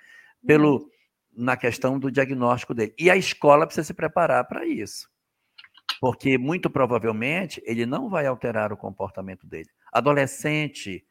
pelo 0.46 0.90
na 1.36 1.56
questão 1.56 2.00
do 2.00 2.12
diagnóstico 2.12 2.74
dele. 2.74 2.94
E 2.98 3.10
a 3.10 3.16
escola 3.16 3.66
precisa 3.66 3.86
se 3.86 3.94
preparar 3.94 4.46
para 4.46 4.66
isso. 4.66 5.10
Porque 6.02 6.38
muito 6.38 6.70
provavelmente 6.70 7.62
ele 7.66 7.86
não 7.86 8.10
vai 8.10 8.26
alterar 8.26 8.74
o 8.74 8.78
comportamento 8.78 9.46
dele. 9.46 9.70
Adolescente 9.94 11.06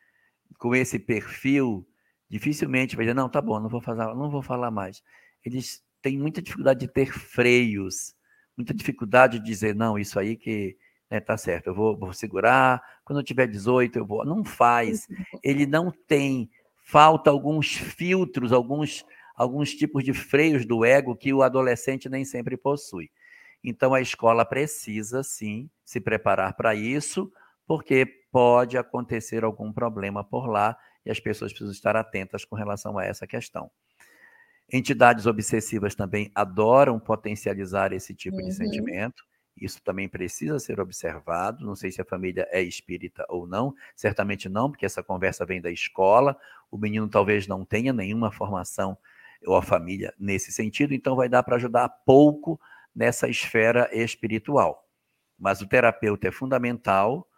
com 0.59 0.75
esse 0.75 0.99
perfil 0.99 1.87
dificilmente 2.29 2.97
vai 2.97 3.05
dizer 3.05 3.15
não, 3.15 3.29
tá 3.29 3.41
bom, 3.41 3.61
não 3.61 3.69
vou 3.69 3.81
fazer, 3.81 4.03
não 4.15 4.31
vou 4.31 4.43
falar 4.43 4.71
mais. 4.71 5.03
Eles 5.45 5.83
têm 6.03 6.19
muita 6.19 6.43
dificuldade 6.43 6.81
de 6.81 6.89
ter 6.89 7.13
freios, 7.13 8.15
muita 8.57 8.75
dificuldade 8.75 9.39
de 9.39 9.45
dizer 9.45 9.75
não, 9.75 9.99
isso 9.99 10.19
aí 10.19 10.37
que 10.37 10.77
né, 11.11 11.21
tá 11.21 11.37
certo, 11.37 11.69
eu 11.69 11.75
vou, 11.75 11.97
vou 11.97 12.13
segurar, 12.13 12.83
quando 13.05 13.21
eu 13.21 13.25
tiver 13.25 13.47
18 13.47 13.99
eu 13.99 14.07
vou. 14.07 14.25
Não 14.25 14.45
faz. 14.45 15.07
Ele 15.43 15.67
não 15.67 15.93
tem, 16.07 16.51
falta 16.85 17.31
alguns 17.31 17.75
filtros, 17.75 18.53
alguns, 18.53 19.05
alguns 19.37 19.73
tipos 19.73 20.03
de 20.03 20.13
freios 20.13 20.67
do 20.67 20.85
ego 20.85 21.17
que 21.17 21.33
o 21.33 21.43
adolescente 21.43 22.09
nem 22.09 22.25
sempre 22.25 22.57
possui. 22.57 23.11
Então 23.63 23.95
a 23.95 24.01
escola 24.01 24.45
precisa 24.45 25.23
sim 25.23 25.71
se 25.85 26.01
preparar 26.01 26.55
para 26.55 26.75
isso, 26.75 27.31
porque 27.67 28.07
pode 28.31 28.77
acontecer 28.77 29.45
algum 29.45 29.73
problema 29.73 30.23
por 30.23 30.47
lá 30.47 30.77
e 31.07 31.11
as 31.11 31.21
pessoas 31.21 31.53
precisam 31.53 31.73
estar 31.73 31.97
atentas 31.97 32.45
com 32.45 32.57
relação 32.57 32.99
a 32.99 33.05
essa 33.05 33.27
questão. 33.27 33.71
Entidades 34.71 35.27
obsessivas 35.27 35.95
também 35.95 36.31
adoram 36.35 36.99
potencializar 36.99 37.93
esse 37.93 38.13
tipo 38.13 38.39
uhum. 38.39 38.49
de 38.49 38.53
sentimento. 38.53 39.25
Isso 39.57 39.81
também 39.83 40.09
precisa 40.09 40.59
ser 40.59 40.81
observado. 40.81 41.65
Não 41.65 41.77
sei 41.77 41.93
se 41.93 42.03
a 42.03 42.05
família 42.05 42.47
é 42.51 42.61
espírita 42.61 43.25
ou 43.29 43.47
não, 43.47 43.73
certamente 43.95 44.49
não, 44.49 44.69
porque 44.71 44.85
essa 44.85 45.03
conversa 45.03 45.47
vem 45.47 45.61
da 45.61 45.71
escola. 45.71 46.37
O 46.71 46.77
menino 46.77 47.09
talvez 47.09 47.47
não 47.47 47.65
tenha 47.65 47.93
nenhuma 47.93 48.33
formação 48.33 48.99
ou 49.47 49.55
a 49.55 49.63
família 49.63 50.13
nesse 50.19 50.51
sentido, 50.51 50.93
então 50.93 51.15
vai 51.15 51.29
dar 51.29 51.43
para 51.43 51.57
ajudar 51.57 51.89
pouco 52.05 52.61
nessa 52.95 53.29
esfera 53.29 53.89
espiritual. 53.93 54.85
Mas 55.39 55.61
o 55.61 55.69
terapeuta 55.69 56.29
é 56.29 56.33
fundamental, 56.33 57.29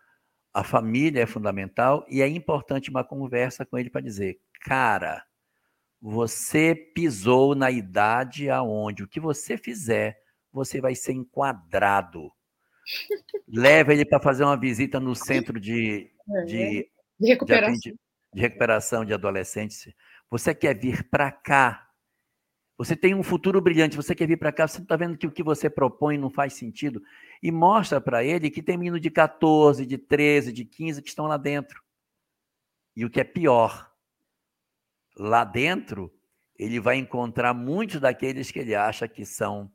a 0.59 0.65
família 0.65 1.23
é 1.23 1.27
fundamental 1.27 2.05
e 2.09 2.21
é 2.21 2.27
importante 2.27 2.91
uma 2.91 3.05
conversa 3.05 3.65
com 3.65 3.79
ele 3.79 3.89
para 3.89 4.01
dizer: 4.01 4.41
cara, 4.63 5.25
você 6.01 6.75
pisou 6.75 7.55
na 7.55 7.71
idade 7.71 8.51
aonde 8.51 9.05
o 9.05 9.09
que 9.09 9.21
você 9.21 9.57
fizer 9.57 10.19
você 10.53 10.81
vai 10.81 10.97
ser 10.97 11.13
enquadrado. 11.13 12.33
Leva 13.47 13.93
ele 13.93 14.05
para 14.05 14.21
fazer 14.21 14.43
uma 14.43 14.59
visita 14.59 14.99
no 14.99 15.15
centro 15.15 15.61
de, 15.61 16.11
É, 16.29 16.45
de, 16.45 16.91
De 17.21 17.29
recuperação. 17.29 17.75
de, 17.75 17.95
de 18.35 18.41
recuperação 18.41 19.05
de 19.05 19.15
adolescentes. 19.15 19.93
Você 20.29 20.53
quer 20.55 20.77
vir 20.77 21.09
para 21.09 21.31
cá? 21.31 21.87
Você 22.77 22.97
tem 22.97 23.15
um 23.15 23.23
futuro 23.23 23.61
brilhante, 23.61 23.97
você 23.97 24.15
quer 24.15 24.27
vir 24.27 24.39
para 24.39 24.53
cá, 24.53 24.67
você 24.67 24.81
está 24.81 24.97
vendo 24.97 25.17
que 25.19 25.27
o 25.27 25.33
que 25.33 25.43
você 25.43 25.71
propõe 25.71 26.19
não 26.19 26.31
faz 26.31 26.55
sentido? 26.55 27.01
E 27.43 27.51
mostra 27.53 28.01
para 28.01 28.25
ele 28.25 28.51
que 28.51 28.63
tem 28.63 28.77
menino 28.77 28.99
de 28.99 29.11
14, 29.11 29.87
de 29.87 29.97
13, 29.97 30.53
de 30.53 30.65
15 30.65 31.03
que 31.03 31.09
estão 31.09 31.27
lá 31.27 31.37
dentro. 31.37 31.83
E 32.97 33.05
o 33.05 33.11
que 33.11 33.21
é 33.21 33.25
pior, 33.25 33.93
lá 35.17 35.45
dentro, 35.45 36.13
ele 36.57 36.81
vai 36.81 36.97
encontrar 36.97 37.55
muitos 37.55 38.01
daqueles 38.01 38.51
que 38.51 38.59
ele 38.59 38.75
acha 38.75 39.07
que 39.07 39.25
são 39.25 39.71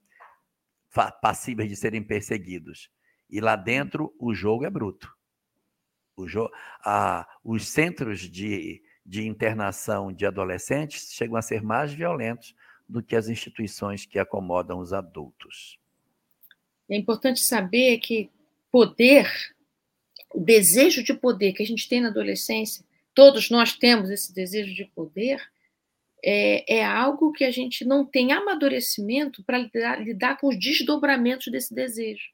passíveis 1.21 1.69
de 1.69 1.75
serem 1.75 2.03
perseguidos. 2.03 2.91
E 3.29 3.39
lá 3.39 3.55
dentro 3.55 4.13
o 4.19 4.33
jogo 4.33 4.65
é 4.65 4.69
bruto. 4.69 5.11
Jo 6.27 6.51
a, 6.85 7.27
os 7.43 7.67
centros 7.67 8.19
de, 8.19 8.83
de 9.05 9.25
internação 9.25 10.13
de 10.13 10.25
adolescentes 10.25 11.11
chegam 11.11 11.35
a 11.35 11.41
ser 11.41 11.63
mais 11.63 11.91
violentos 11.91 12.55
do 12.87 13.01
que 13.01 13.15
as 13.15 13.27
instituições 13.27 14.05
que 14.05 14.19
acomodam 14.19 14.79
os 14.79 14.93
adultos. 14.93 15.79
É 16.93 16.97
importante 16.97 17.39
saber 17.39 17.97
que 17.97 18.29
poder, 18.71 19.27
o 20.33 20.39
desejo 20.39 21.03
de 21.03 21.13
poder 21.13 21.53
que 21.53 21.63
a 21.63 21.65
gente 21.65 21.89
tem 21.89 21.99
na 21.99 22.09
adolescência, 22.09 22.85
todos 23.15 23.49
nós 23.49 23.73
temos 23.73 24.11
esse 24.11 24.33
desejo 24.33 24.75
de 24.75 24.85
poder, 24.85 25.41
é, 26.23 26.77
é 26.77 26.85
algo 26.85 27.31
que 27.31 27.43
a 27.43 27.49
gente 27.49 27.83
não 27.83 28.05
tem 28.05 28.31
amadurecimento 28.31 29.43
para 29.43 29.57
lidar, 29.57 30.01
lidar 30.01 30.39
com 30.39 30.47
os 30.47 30.59
desdobramentos 30.59 31.51
desse 31.51 31.73
desejo. 31.73 32.29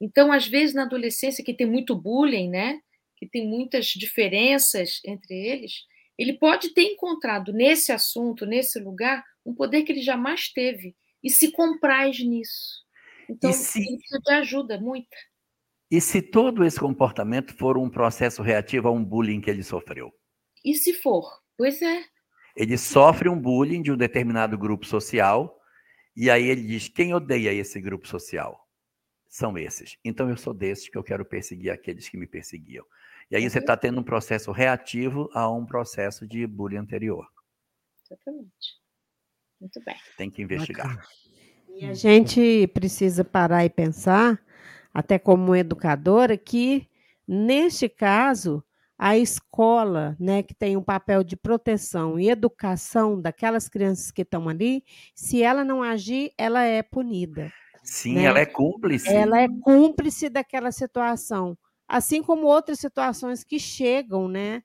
Então, 0.00 0.32
às 0.32 0.46
vezes, 0.46 0.74
na 0.74 0.82
adolescência, 0.82 1.44
que 1.44 1.52
tem 1.52 1.66
muito 1.66 1.94
bullying, 1.94 2.48
né? 2.48 2.80
que 3.16 3.26
tem 3.26 3.46
muitas 3.46 3.88
diferenças 3.88 5.00
entre 5.04 5.34
eles, 5.34 5.84
ele 6.18 6.34
pode 6.34 6.70
ter 6.70 6.82
encontrado 6.82 7.52
nesse 7.52 7.92
assunto, 7.92 8.46
nesse 8.46 8.78
lugar, 8.78 9.22
um 9.44 9.54
poder 9.54 9.82
que 9.82 9.92
ele 9.92 10.02
jamais 10.02 10.48
teve 10.48 10.94
e 11.22 11.28
se 11.28 11.50
compraz 11.50 12.18
nisso. 12.20 12.85
Então, 13.28 13.50
E 13.50 13.52
se- 13.52 13.80
precisa 13.80 14.20
de 14.24 14.32
ajuda, 14.32 14.80
muita. 14.80 15.16
E 15.90 16.00
se 16.00 16.20
todo 16.20 16.64
esse 16.64 16.78
comportamento 16.80 17.56
for 17.56 17.78
um 17.78 17.88
processo 17.88 18.42
reativo 18.42 18.88
a 18.88 18.90
um 18.90 19.04
bullying 19.04 19.40
que 19.40 19.48
ele 19.50 19.62
sofreu? 19.62 20.12
E 20.64 20.74
se 20.74 20.92
for? 20.94 21.24
Pois 21.56 21.80
é. 21.80 22.04
Ele 22.56 22.76
sofre 22.76 23.28
um 23.28 23.40
bullying 23.40 23.82
de 23.82 23.92
um 23.92 23.96
determinado 23.96 24.58
grupo 24.58 24.84
social, 24.86 25.60
e 26.16 26.28
aí 26.30 26.44
ele 26.44 26.62
diz: 26.66 26.88
quem 26.88 27.14
odeia 27.14 27.52
esse 27.52 27.80
grupo 27.80 28.08
social? 28.08 28.66
São 29.28 29.56
esses. 29.58 29.96
Então 30.04 30.28
eu 30.30 30.36
sou 30.36 30.54
desses 30.54 30.88
que 30.88 30.96
eu 30.96 31.04
quero 31.04 31.24
perseguir 31.24 31.70
aqueles 31.70 32.08
que 32.08 32.16
me 32.16 32.26
perseguiam. 32.26 32.84
E 33.30 33.36
aí 33.36 33.48
você 33.48 33.58
está 33.58 33.76
tendo 33.76 34.00
um 34.00 34.04
processo 34.04 34.50
reativo 34.52 35.28
a 35.34 35.50
um 35.50 35.66
processo 35.66 36.26
de 36.26 36.46
bullying 36.46 36.78
anterior. 36.78 37.26
Exatamente. 38.04 38.80
Muito 39.60 39.80
bem. 39.84 39.96
Tem 40.16 40.30
que 40.30 40.42
investigar. 40.42 40.86
Bacana. 40.88 41.06
E 41.78 41.84
a 41.84 41.94
gente 41.94 42.66
precisa 42.68 43.22
parar 43.22 43.64
e 43.64 43.70
pensar, 43.70 44.40
até 44.94 45.18
como 45.18 45.54
educadora, 45.54 46.36
que 46.36 46.88
neste 47.28 47.88
caso 47.88 48.64
a 48.98 49.16
escola, 49.18 50.16
né, 50.18 50.42
que 50.42 50.54
tem 50.54 50.74
um 50.76 50.82
papel 50.82 51.22
de 51.22 51.36
proteção 51.36 52.18
e 52.18 52.30
educação 52.30 53.20
daquelas 53.20 53.68
crianças 53.68 54.10
que 54.10 54.22
estão 54.22 54.48
ali, 54.48 54.82
se 55.14 55.42
ela 55.42 55.64
não 55.64 55.82
agir, 55.82 56.32
ela 56.38 56.62
é 56.62 56.82
punida. 56.82 57.52
Sim, 57.82 58.14
Né? 58.14 58.24
ela 58.24 58.40
é 58.40 58.46
cúmplice. 58.46 59.08
Ela 59.08 59.42
é 59.42 59.48
cúmplice 59.60 60.30
daquela 60.30 60.72
situação, 60.72 61.56
assim 61.86 62.22
como 62.22 62.46
outras 62.46 62.80
situações 62.80 63.44
que 63.44 63.58
chegam, 63.58 64.28
né, 64.28 64.62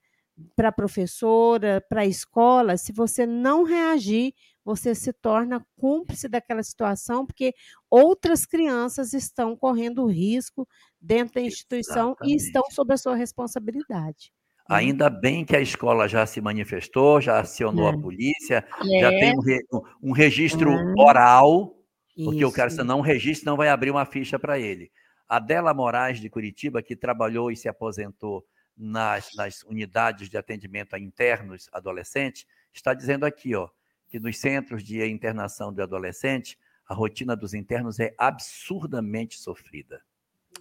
para 0.56 0.70
a 0.70 0.72
professora, 0.72 1.84
para 1.90 2.02
a 2.02 2.06
escola. 2.06 2.78
Se 2.78 2.92
você 2.92 3.26
não 3.26 3.64
reagir, 3.64 4.34
você 4.64 4.94
se 4.94 5.12
torna 5.12 5.66
cúmplice 5.78 6.28
daquela 6.28 6.62
situação, 6.64 7.26
porque 7.26 7.54
outras 7.90 8.46
crianças 8.46 9.14
estão 9.14 9.56
correndo 9.56 10.06
risco 10.06 10.68
dentro 11.00 11.36
da 11.36 11.42
instituição 11.42 12.16
e 12.24 12.36
estão 12.36 12.62
Exatamente. 12.62 12.76
sob 12.76 12.94
a 12.94 12.98
sua 12.98 13.16
responsabilidade. 13.16 14.32
Ainda 14.70 15.10
bem 15.10 15.44
que 15.44 15.56
a 15.56 15.60
escola 15.62 16.08
já 16.08 16.26
se 16.26 16.40
manifestou, 16.40 17.20
já 17.20 17.40
acionou 17.40 17.88
É. 17.88 17.92
a 17.94 17.98
polícia, 17.98 18.66
já 19.00 19.12
É, 19.12 19.20
tem 19.20 19.38
um, 19.38 19.42
re- 19.42 19.66
um 20.02 20.12
registro 20.12 20.72
É. 20.72 20.94
oral, 20.98 21.76
porque 22.24 22.46
o 22.46 22.52
cara, 22.52 22.68
Isso. 22.68 22.78
se 22.78 22.84
não 22.84 23.02
registra, 23.02 23.50
não 23.50 23.58
vai 23.58 23.68
abrir 23.70 23.92
uma 23.92 24.06
ficha 24.06 24.38
para 24.40 24.60
ele. 24.60 24.92
A 25.28 25.40
Dela 25.40 25.74
Moraes 25.74 26.20
de 26.20 26.30
Curitiba, 26.30 26.82
que 26.84 26.96
trabalhou 26.96 27.52
e 27.52 27.56
se 27.58 27.68
aposentou 27.68 28.46
nas, 28.78 29.30
nas 29.36 29.64
unidades 29.64 30.30
de 30.30 30.38
atendimento 30.38 30.94
a 30.94 31.00
internos 31.00 31.68
adolescentes, 31.74 32.46
está 32.74 32.94
dizendo 32.94 33.26
aqui, 33.26 33.56
ó, 33.56 33.68
que 34.12 34.20
nos 34.20 34.38
centros 34.38 34.84
de 34.84 35.04
internação 35.08 35.74
de 35.74 35.82
adolescente, 35.82 36.60
a 36.88 36.94
rotina 36.94 37.36
dos 37.36 37.54
internos 37.54 38.00
é 38.00 38.14
absurdamente 38.18 39.40
sofrida. 39.40 40.02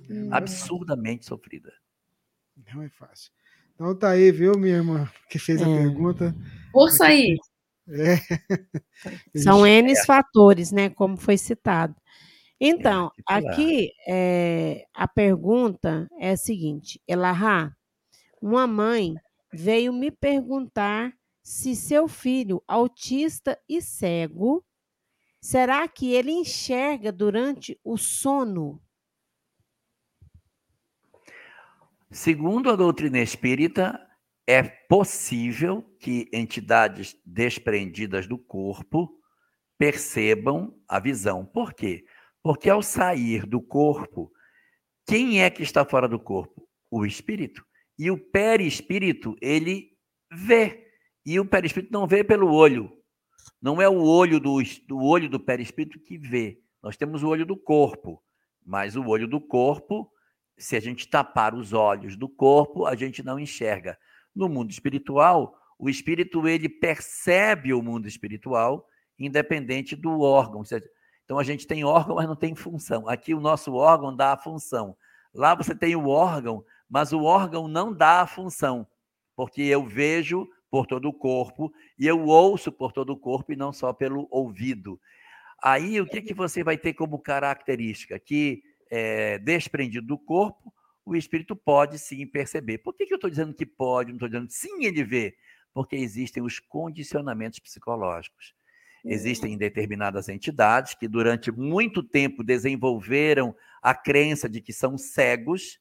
Hum. 0.09 0.29
Absurdamente 0.33 1.27
sofrida. 1.27 1.73
Não 2.73 2.83
é 2.83 2.89
fácil. 2.89 3.33
Então 3.75 3.95
tá 3.99 4.11
aí, 4.11 4.31
viu, 4.31 4.57
minha 4.57 4.77
irmã, 4.77 5.11
que 5.29 5.39
fez 5.39 5.61
a 5.61 5.69
É. 5.69 5.79
pergunta. 5.79 6.35
Força 6.73 7.07
aí. 7.07 7.37
É. 7.89 8.15
São 9.35 9.67
É. 9.67 9.79
N 9.79 9.97
fatores, 10.07 10.71
né? 10.71 10.89
Como 10.91 11.17
foi 11.17 11.37
citado. 11.37 11.97
Então, 12.61 13.11
articular. 13.27 13.53
aqui 13.55 13.91
é, 14.07 14.85
a 14.95 15.09
pergunta 15.09 16.07
é 16.21 16.31
a 16.33 16.37
seguinte: 16.37 17.01
Elahá, 17.09 17.75
uma 18.41 18.67
mãe 18.67 19.15
veio 19.53 19.93
me 19.93 20.11
perguntar 20.11 21.13
se 21.51 21.75
seu 21.75 22.07
filho, 22.07 22.63
autista 22.65 23.61
e 23.69 23.83
cego, 23.83 24.65
será 25.41 25.89
que 25.89 26.13
ele 26.13 26.31
enxerga 26.31 27.11
durante 27.11 27.77
o 27.83 27.97
sono? 27.99 28.81
Segundo 32.09 32.71
a 32.71 32.77
doutrina 32.77 33.19
espírita, 33.19 33.99
é 34.47 34.63
possível 34.63 35.83
que 35.99 36.31
entidades 36.33 37.21
desprendidas 37.27 38.29
do 38.29 38.39
corpo 38.39 39.21
percebam 39.77 40.81
a 40.87 41.01
visão. 41.01 41.45
Por 41.45 41.75
quê? 41.75 42.05
Porque 42.45 42.71
ao 42.71 42.81
sair 42.81 43.45
do 43.45 43.61
corpo, 43.61 44.31
quem 45.05 45.43
é 45.43 45.51
que 45.51 45.65
está 45.65 45.85
fora 45.85 46.09
do 46.09 46.21
corpo? 46.21 46.69
O 46.89 47.05
espírito. 47.05 47.67
E 47.99 48.09
o 48.09 48.17
perispírito, 48.17 49.35
ele 49.41 49.99
vê. 50.33 50.90
E 51.31 51.39
o 51.39 51.45
perispírito 51.45 51.93
não 51.93 52.09
vê 52.09 52.25
pelo 52.25 52.53
olho. 52.53 52.91
Não 53.63 53.81
é 53.81 53.89
o 53.89 54.03
olho 54.03 54.41
do, 54.41 54.61
do 54.89 54.99
olho 54.99 55.29
do 55.29 55.39
perispírito 55.39 56.01
que 56.01 56.19
vê. 56.19 56.61
Nós 56.83 56.97
temos 56.97 57.23
o 57.23 57.29
olho 57.29 57.47
do 57.47 57.57
corpo, 57.57 58.21
mas 58.67 58.97
o 58.97 59.07
olho 59.07 59.29
do 59.29 59.41
corpo, 59.41 60.11
se 60.59 60.75
a 60.75 60.81
gente 60.81 61.09
tapar 61.09 61.55
os 61.55 61.73
olhos 61.73 62.17
do 62.17 62.29
corpo, 62.29 62.85
a 62.85 62.97
gente 62.97 63.23
não 63.23 63.39
enxerga. 63.39 63.97
No 64.35 64.49
mundo 64.49 64.73
espiritual, 64.73 65.57
o 65.79 65.89
espírito 65.89 66.49
ele 66.49 66.69
percebe 66.69 67.73
o 67.73 67.81
mundo 67.81 68.09
espiritual 68.09 68.85
independente 69.17 69.95
do 69.95 70.23
órgão. 70.23 70.65
Então 71.25 71.39
a 71.39 71.45
gente 71.45 71.65
tem 71.65 71.85
órgão, 71.85 72.17
mas 72.17 72.27
não 72.27 72.35
tem 72.35 72.57
função. 72.57 73.09
Aqui 73.09 73.35
o 73.35 73.41
nosso 73.41 73.73
órgão 73.75 74.17
dá 74.17 74.33
a 74.33 74.37
função. 74.37 74.97
Lá 75.33 75.55
você 75.55 75.77
tem 75.77 75.95
o 75.95 76.09
órgão, 76.09 76.65
mas 76.89 77.13
o 77.13 77.23
órgão 77.23 77.69
não 77.69 77.93
dá 77.93 78.23
a 78.23 78.27
função, 78.27 78.85
porque 79.37 79.63
eu 79.63 79.87
vejo 79.87 80.51
por 80.71 80.87
todo 80.87 81.09
o 81.09 81.13
corpo 81.13 81.73
e 81.99 82.07
eu 82.07 82.27
ouço 82.27 82.71
por 82.71 82.93
todo 82.93 83.11
o 83.11 83.17
corpo 83.17 83.53
e 83.53 83.57
não 83.57 83.73
só 83.73 83.93
pelo 83.93 84.29
ouvido. 84.31 85.01
Aí 85.63 86.01
o 86.01 86.07
que, 86.07 86.23
que 86.23 86.33
você 86.33 86.63
vai 86.63 86.79
ter 86.79 86.95
como 86.95 87.19
característica? 87.19 88.19
Que 88.19 88.63
é, 88.91 89.39
desprendido 89.39 90.07
do 90.07 90.19
corpo, 90.19 90.73
o 91.05 91.17
espírito 91.17 91.57
pode 91.57 91.99
sim 91.99 92.27
perceber. 92.27 92.79
Por 92.79 92.95
que, 92.95 93.07
que 93.07 93.13
eu 93.13 93.17
estou 93.17 93.29
dizendo 93.29 93.53
que 93.53 93.67
pode, 93.67 94.11
não 94.11 94.17
estou 94.17 94.29
dizendo 94.29 94.51
sim 94.51 94.85
ele 94.85 95.03
vê? 95.03 95.37
Porque 95.75 95.97
existem 95.97 96.43
os 96.43 96.59
condicionamentos 96.59 97.59
psicológicos. 97.59 98.55
Existem 99.05 99.57
determinadas 99.57 100.29
entidades 100.29 100.95
que 100.95 101.09
durante 101.09 101.51
muito 101.51 102.03
tempo 102.03 102.45
desenvolveram 102.45 103.55
a 103.83 103.95
crença 103.95 104.49
de 104.49 104.61
que 104.61 104.73
são 104.73 104.99
cegos 104.99 105.81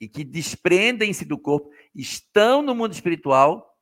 e 0.00 0.08
que 0.08 0.22
desprendem-se 0.22 1.24
do 1.24 1.38
corpo, 1.38 1.70
estão 1.94 2.62
no 2.62 2.74
mundo 2.74 2.92
espiritual, 2.92 3.73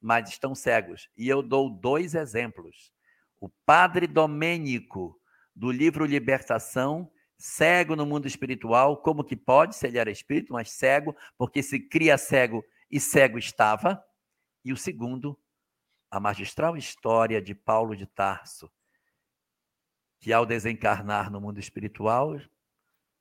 mas 0.00 0.28
estão 0.28 0.54
cegos. 0.54 1.08
E 1.16 1.28
eu 1.28 1.42
dou 1.42 1.70
dois 1.70 2.14
exemplos. 2.14 2.92
O 3.40 3.48
padre 3.64 4.06
Domênico, 4.06 5.20
do 5.54 5.70
livro 5.70 6.04
Libertação, 6.04 7.10
cego 7.38 7.94
no 7.94 8.06
mundo 8.06 8.26
espiritual, 8.26 8.96
como 8.98 9.24
que 9.24 9.36
pode, 9.36 9.76
se 9.76 9.86
ele 9.86 9.98
era 9.98 10.10
espírito, 10.10 10.52
mas 10.52 10.70
cego, 10.70 11.14
porque 11.36 11.62
se 11.62 11.80
cria 11.80 12.16
cego 12.16 12.64
e 12.90 12.98
cego 12.98 13.38
estava. 13.38 14.02
E 14.64 14.72
o 14.72 14.76
segundo, 14.76 15.38
a 16.10 16.18
magistral 16.18 16.76
história 16.76 17.40
de 17.40 17.54
Paulo 17.54 17.96
de 17.96 18.06
Tarso, 18.06 18.70
que 20.20 20.32
ao 20.32 20.46
desencarnar 20.46 21.30
no 21.30 21.40
mundo 21.40 21.60
espiritual, 21.60 22.36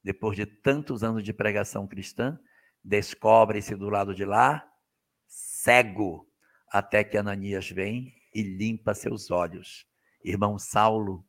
depois 0.03 0.35
de 0.35 0.45
tantos 0.45 1.03
anos 1.03 1.23
de 1.23 1.33
pregação 1.33 1.87
cristã, 1.87 2.39
descobre-se 2.83 3.75
do 3.75 3.89
lado 3.89 4.13
de 4.13 4.23
lá 4.23 4.65
cego, 5.27 6.29
até 6.77 7.03
que 7.03 7.17
Ananias 7.17 7.69
vem 7.69 8.13
e 8.33 8.41
limpa 8.41 8.93
seus 8.93 9.31
olhos. 9.31 9.85
Irmão 10.23 10.57
Saulo, 10.57 11.25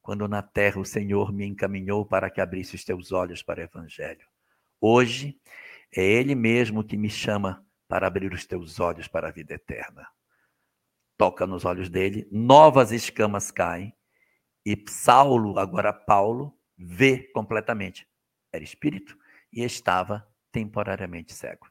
quando 0.00 0.28
na 0.28 0.42
terra 0.42 0.80
o 0.80 0.84
Senhor 0.84 1.32
me 1.32 1.46
encaminhou 1.46 2.04
para 2.04 2.30
que 2.30 2.40
abrisse 2.40 2.76
os 2.76 2.84
teus 2.84 3.12
olhos 3.12 3.42
para 3.42 3.60
o 3.60 3.64
Evangelho. 3.64 4.26
Hoje 4.80 5.40
é 5.94 6.04
Ele 6.04 6.34
mesmo 6.34 6.84
que 6.84 6.96
me 6.96 7.10
chama 7.10 7.66
para 7.88 8.06
abrir 8.06 8.32
os 8.32 8.46
teus 8.46 8.78
olhos 8.78 9.08
para 9.08 9.28
a 9.28 9.32
vida 9.32 9.54
eterna 9.54 10.06
toca 11.16 11.46
nos 11.46 11.64
olhos 11.64 11.88
dele, 11.88 12.28
novas 12.30 12.92
escamas 12.92 13.50
caem, 13.50 13.94
e 14.64 14.84
Saulo, 14.88 15.58
agora 15.58 15.92
Paulo, 15.92 16.58
vê 16.76 17.18
completamente. 17.32 18.06
Era 18.52 18.64
espírito 18.64 19.16
e 19.52 19.62
estava 19.62 20.26
temporariamente 20.50 21.32
cego. 21.32 21.68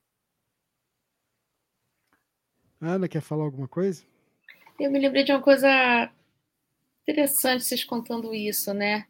Ana, 2.88 3.07
quer 3.07 3.22
falar 3.22 3.44
alguma 3.44 3.68
coisa? 3.68 4.03
Eu 4.80 4.91
me 4.91 4.99
lembrei 4.99 5.24
de 5.24 5.32
uma 5.32 5.41
coisa 5.41 6.12
interessante 7.07 7.64
vocês 7.64 7.84
contando 7.84 8.34
isso, 8.34 8.74
né? 8.74 9.07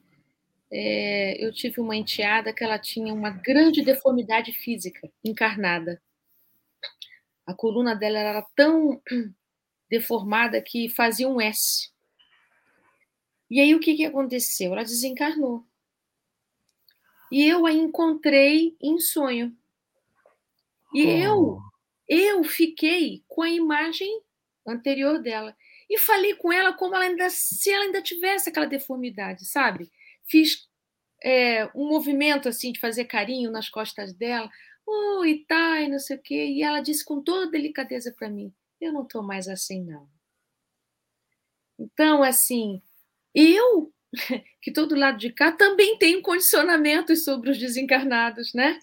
É, 0.71 1.43
eu 1.43 1.53
tive 1.53 1.79
uma 1.79 1.95
enteada 1.95 2.53
que 2.53 2.63
ela 2.63 2.79
tinha 2.79 3.13
uma 3.13 3.29
grande 3.29 3.83
deformidade 3.83 4.51
física 4.51 5.09
encarnada. 5.23 6.01
A 7.45 7.53
coluna 7.53 7.95
dela 7.95 8.17
era 8.17 8.41
tão 8.55 9.01
deformada 9.89 10.61
que 10.61 10.89
fazia 10.89 11.27
um 11.27 11.39
S. 11.39 11.91
E 13.49 13.59
aí 13.59 13.75
o 13.75 13.79
que, 13.79 13.95
que 13.95 14.05
aconteceu? 14.05 14.73
Ela 14.73 14.83
desencarnou. 14.83 15.65
E 17.31 17.43
eu 17.45 17.65
a 17.65 17.71
encontrei 17.71 18.75
em 18.81 18.99
sonho. 18.99 19.55
E 20.93 21.05
oh. 21.05 21.09
eu, 21.09 21.59
eu 22.07 22.43
fiquei 22.43 23.23
com 23.27 23.41
a 23.41 23.49
imagem 23.49 24.21
anterior 24.67 25.21
dela. 25.21 25.55
E 25.89 25.97
falei 25.99 26.35
com 26.35 26.51
ela 26.51 26.73
como 26.73 26.95
ela 26.95 27.05
ainda, 27.05 27.29
se 27.29 27.69
ela 27.69 27.85
ainda 27.85 28.01
tivesse 28.01 28.49
aquela 28.49 28.65
deformidade, 28.65 29.45
sabe? 29.45 29.91
Fiz 30.25 30.67
é, 31.23 31.65
um 31.75 31.87
movimento 31.87 32.49
assim 32.49 32.71
de 32.71 32.79
fazer 32.79 33.05
carinho 33.05 33.51
nas 33.51 33.69
costas 33.69 34.13
dela. 34.13 34.49
Oi, 34.85 35.45
tá, 35.47 35.81
e 35.81 35.87
não 35.87 35.99
sei 35.99 36.17
o 36.17 36.21
quê. 36.21 36.45
E 36.47 36.63
ela 36.63 36.81
disse 36.81 37.03
com 37.03 37.21
toda 37.21 37.51
delicadeza 37.51 38.13
para 38.17 38.29
mim: 38.29 38.53
eu 38.79 38.91
não 38.91 39.03
estou 39.03 39.23
mais 39.23 39.47
assim, 39.47 39.83
não. 39.83 40.07
Então, 41.77 42.23
assim, 42.23 42.81
eu, 43.33 43.91
que 44.61 44.69
estou 44.69 44.87
do 44.87 44.95
lado 44.95 45.17
de 45.17 45.31
cá, 45.31 45.51
também 45.51 45.97
tenho 45.97 46.21
condicionamentos 46.21 47.23
sobre 47.23 47.51
os 47.51 47.57
desencarnados, 47.57 48.53
né? 48.53 48.79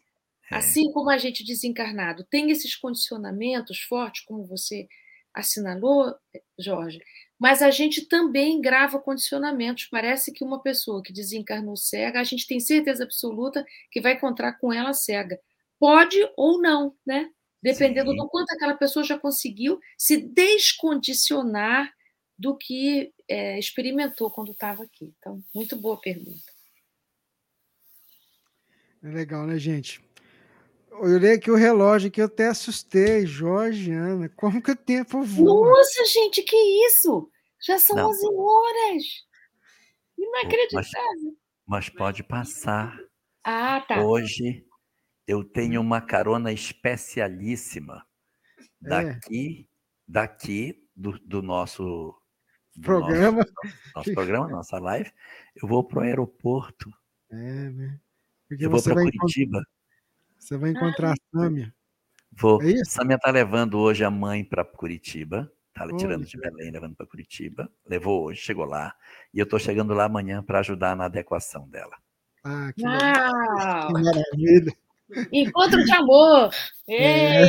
É. 0.53 0.57
Assim 0.57 0.93
como 0.93 1.11
a 1.11 1.19
gente 1.19 1.45
desencarnado 1.45 2.25
tem 2.25 2.51
esses 2.51 2.77
condicionamentos 2.77 3.81
fortes, 3.81 4.25
como 4.25 4.45
você 4.45 4.87
assinalou, 5.35 6.15
Jorge, 6.59 7.01
mas 7.39 7.63
a 7.63 7.71
gente 7.71 8.07
também 8.07 8.61
grava 8.61 9.01
condicionamentos. 9.01 9.87
Parece 9.87 10.31
que 10.31 10.45
uma 10.45 10.63
pessoa 10.63 11.03
que 11.03 11.13
desencarnou 11.13 11.77
cega, 11.77 12.21
a 12.21 12.25
gente 12.25 12.47
tem 12.47 12.61
certeza 12.61 13.05
absoluta 13.05 13.65
que 13.91 14.01
vai 14.01 14.13
encontrar 14.13 14.53
com 14.59 14.73
ela 14.73 14.93
cega. 14.93 15.41
Pode 15.79 16.19
ou 16.37 16.61
não, 16.61 16.95
né? 17.05 17.31
dependendo 17.63 18.11
Sim. 18.11 18.17
do 18.17 18.29
quanto 18.29 18.51
aquela 18.53 18.75
pessoa 18.75 19.05
já 19.05 19.17
conseguiu 19.17 19.79
se 19.97 20.17
descondicionar 20.17 21.93
do 22.37 22.57
que 22.57 23.15
é, 23.29 23.59
experimentou 23.59 24.31
quando 24.31 24.51
estava 24.51 24.83
aqui. 24.83 25.15
Então, 25.19 25.43
muito 25.55 25.77
boa 25.77 26.01
pergunta. 26.01 26.53
É 29.03 29.09
legal, 29.09 29.47
né, 29.47 29.59
gente? 29.59 30.03
Eu 30.93 31.15
olhei 31.17 31.33
aqui 31.35 31.51
o 31.51 31.57
relógio 31.57 32.11
que 32.11 32.21
eu 32.21 32.27
até 32.27 32.49
assustei, 32.49 33.27
Jorge, 33.27 33.91
Ana. 33.93 34.29
Como 34.29 34.63
que 34.63 34.71
o 34.71 34.77
tempo 34.77 35.23
voa? 35.23 35.71
Nossa, 35.71 36.05
gente, 36.07 36.43
que 36.43 36.57
isso? 36.87 37.31
Já 37.67 37.79
são 37.79 37.97
Não. 37.97 38.11
11 38.11 38.27
horas. 38.35 39.03
Inacreditável. 40.19 40.91
Mas, 41.67 41.87
mas 41.89 41.89
pode 41.89 42.23
passar. 42.23 42.97
Ah, 43.45 43.81
tá. 43.87 44.05
Hoje 44.05 44.65
eu 45.27 45.43
tenho 45.43 45.81
uma 45.81 46.01
carona 46.01 46.53
especialíssima 46.53 48.05
É. 48.85 48.89
daqui, 48.89 49.69
daqui 50.07 50.85
do, 50.95 51.19
do 51.21 51.43
nosso 51.43 52.15
do 52.75 52.83
Programa. 52.83 53.39
nosso, 53.39 53.53
nosso 53.95 54.15
programa, 54.15 54.49
nossa 54.49 54.79
live. 54.79 55.11
Eu 55.57 55.69
vou 55.69 55.85
para 55.85 55.99
o 56.01 56.03
aeroporto. 56.03 56.91
É, 57.31 57.37
né? 57.37 58.01
Porque 58.49 58.65
Eu 58.67 58.71
vou 58.71 58.83
para 58.83 58.95
Curitiba. 58.95 59.63
Você 60.43 60.57
vai 60.59 60.71
encontrar 60.71 61.13
a 61.13 61.15
Sâmia. 61.31 61.73
Vou. 62.33 62.61
É 62.63 62.71
isso? 62.71 62.91
Samia 62.91 63.19
tá 63.19 63.31
levando 63.31 63.79
hoje 63.79 64.05
a 64.05 64.11
mãe 64.11 64.45
para 64.45 64.65
Curitiba. 64.65 65.51
Tá 65.73 65.85
Olha 65.85 65.97
tirando 65.97 66.25
de 66.27 66.37
Belém, 66.37 66.71
levando 66.71 66.97
para 66.97 67.07
Curitiba. 67.07 67.71
Levou 67.87 68.25
hoje, 68.25 68.41
chegou 68.41 68.65
lá. 68.65 68.95
E 69.33 69.39
eu 69.39 69.45
estou 69.45 69.59
chegando 69.59 69.95
lá 69.95 70.05
amanhã 70.05 70.43
para 70.43 70.59
ajudar 70.59 70.97
na 70.97 71.05
adequação 71.05 71.69
dela. 71.69 71.97
Ah, 72.45 72.73
que, 72.75 72.83
Uau! 72.83 73.87
que 73.87 73.93
maravilha. 73.93 74.77
Encontro 75.31 75.85
de 75.85 75.93
amor! 75.93 76.51
É. 76.89 77.47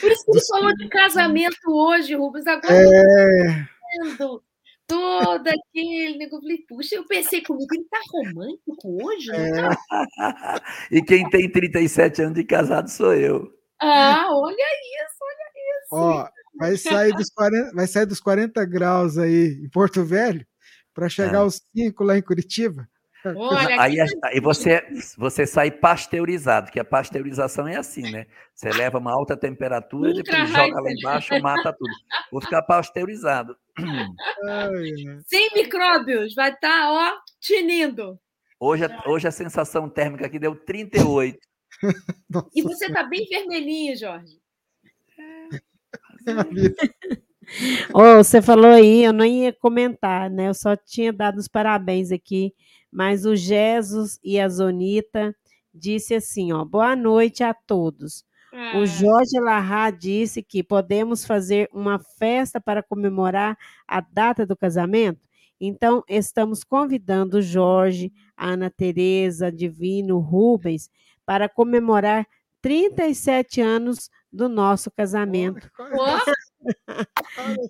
Por 0.00 0.10
isso 0.10 0.24
que 0.24 0.30
ele 0.32 0.40
falou 0.50 0.74
de 0.74 0.88
casamento 0.88 1.56
hoje, 1.68 2.14
Rubens. 2.14 2.46
Agora 2.46 2.74
É, 2.74 3.60
eu 4.00 4.16
tô 4.16 4.42
vendo 4.42 4.42
todo 4.86 5.48
aquele 5.48 6.18
negócio. 6.18 6.38
Eu 6.38 6.42
falei, 6.42 6.58
puxa, 6.68 6.94
eu 6.96 7.06
pensei 7.06 7.42
comigo, 7.42 7.74
ele 7.74 7.84
tá 7.90 7.98
romântico 8.12 9.04
hoje? 9.04 9.30
É. 9.32 9.50
Tá? 9.52 9.70
E 10.90 11.02
quem 11.02 11.28
tem 11.30 11.50
37 11.50 12.22
anos 12.22 12.34
de 12.34 12.44
casado 12.44 12.88
sou 12.90 13.14
eu. 13.14 13.50
Ah, 13.80 14.26
olha 14.30 14.54
isso, 14.54 15.16
olha 15.22 15.50
isso. 15.82 15.88
ó, 15.92 16.28
vai 16.58 16.76
sair, 16.76 17.12
dos 17.14 17.30
40, 17.30 17.72
vai 17.74 17.86
sair 17.86 18.06
dos 18.06 18.20
40 18.20 18.64
graus 18.66 19.18
aí 19.18 19.60
em 19.64 19.68
Porto 19.70 20.04
Velho 20.04 20.46
para 20.94 21.08
chegar 21.08 21.38
Ah. 21.38 21.42
aos 21.42 21.60
5 21.76 22.04
lá 22.04 22.16
em 22.18 22.22
Curitiba. 22.22 22.88
Olha, 23.36 23.80
Aí, 23.80 23.96
aí 24.24 24.40
você, 24.40 24.82
você 25.16 25.46
sai 25.46 25.70
pasteurizado, 25.70 26.70
que 26.70 26.78
a 26.80 26.84
pasteurização 26.84 27.66
é 27.66 27.76
assim, 27.76 28.02
né? 28.10 28.26
Você 28.54 28.68
leva 28.70 28.98
uma 28.98 29.12
alta 29.12 29.36
temperatura, 29.36 30.08
Ultra 30.10 30.22
depois 30.22 30.50
joga 30.50 30.80
lá 30.80 30.90
embaixo, 30.92 31.40
mata 31.40 31.72
tudo. 31.72 31.90
Vou 32.30 32.40
ficar 32.40 32.62
pasteurizado. 32.62 33.56
Ai, 33.78 33.88
ai. 35.08 35.20
sem 35.26 35.50
micróbios, 35.54 36.34
vai 36.34 36.50
estar, 36.52 36.90
ó, 36.92 37.12
tinindo. 37.40 38.18
Hoje, 38.60 38.84
a- 38.84 39.02
hoje 39.06 39.26
a 39.28 39.30
sensação 39.30 39.88
térmica 39.88 40.26
aqui 40.26 40.38
deu 40.38 40.54
38. 40.54 41.38
Nossa 42.30 42.48
E 42.54 42.62
você 42.62 42.92
tá 42.92 43.02
bem 43.02 43.26
vermelhinho, 43.28 43.96
Jorge. 43.96 44.38
Ô, 47.92 48.16
você 48.22 48.40
falou 48.40 48.70
aí, 48.70 49.04
eu 49.04 49.12
não 49.12 49.24
ia 49.24 49.52
comentar, 49.52 50.30
né? 50.30 50.48
Eu 50.48 50.54
só 50.54 50.74
tinha 50.76 51.12
dado 51.12 51.38
os 51.38 51.48
parabéns 51.48 52.10
aqui, 52.10 52.54
mas 52.94 53.26
o 53.26 53.34
Jesus 53.34 54.20
e 54.22 54.38
a 54.38 54.48
Zonita 54.48 55.34
disse 55.74 56.14
assim, 56.14 56.52
ó, 56.52 56.64
boa 56.64 56.94
noite 56.94 57.42
a 57.42 57.52
todos. 57.52 58.24
Ah, 58.52 58.78
O 58.78 58.86
Jorge 58.86 59.40
Larra 59.40 59.90
disse 59.90 60.40
que 60.40 60.62
podemos 60.62 61.24
fazer 61.24 61.68
uma 61.72 61.98
festa 61.98 62.60
para 62.60 62.84
comemorar 62.84 63.58
a 63.88 64.00
data 64.00 64.46
do 64.46 64.56
casamento. 64.56 65.20
Então, 65.60 66.04
estamos 66.08 66.62
convidando 66.62 67.38
o 67.38 67.42
Jorge, 67.42 68.12
a 68.36 68.50
Ana 68.50 68.70
Tereza, 68.70 69.50
Divino, 69.50 70.20
Rubens, 70.20 70.88
para 71.26 71.48
comemorar 71.48 72.24
37 72.62 73.60
anos 73.60 74.08
do 74.32 74.48
nosso 74.48 74.88
casamento. 74.90 75.68
ó, 75.78 76.18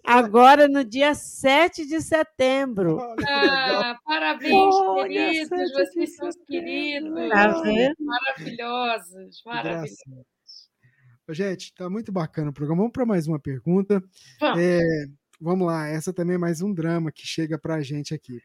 Agora, 0.04 0.68
no 0.68 0.84
dia 0.84 1.14
7 1.14 1.86
de 1.86 2.00
setembro. 2.00 2.98
ah, 3.26 3.98
parabéns, 4.04 4.74
Olha, 4.74 5.08
queridos. 5.08 5.72
Vocês 5.72 6.16
são 6.16 6.30
queridos. 6.46 7.28
Tá? 7.28 7.62
Maravilhosos, 7.98 9.42
maravilhosos. 9.44 9.98
Gente, 11.30 11.74
tá 11.74 11.88
muito 11.88 12.12
bacana 12.12 12.50
o 12.50 12.52
programa. 12.52 12.82
Vamos 12.82 12.92
para 12.92 13.06
mais 13.06 13.26
uma 13.26 13.40
pergunta. 13.40 14.02
Vamos. 14.40 14.60
É, 14.60 14.80
vamos 15.40 15.66
lá, 15.66 15.88
essa 15.88 16.12
também 16.12 16.34
é 16.34 16.38
mais 16.38 16.60
um 16.60 16.72
drama 16.72 17.10
que 17.10 17.26
chega 17.26 17.58
para 17.58 17.76
a 17.76 17.80
gente 17.80 18.14
aqui. 18.14 18.40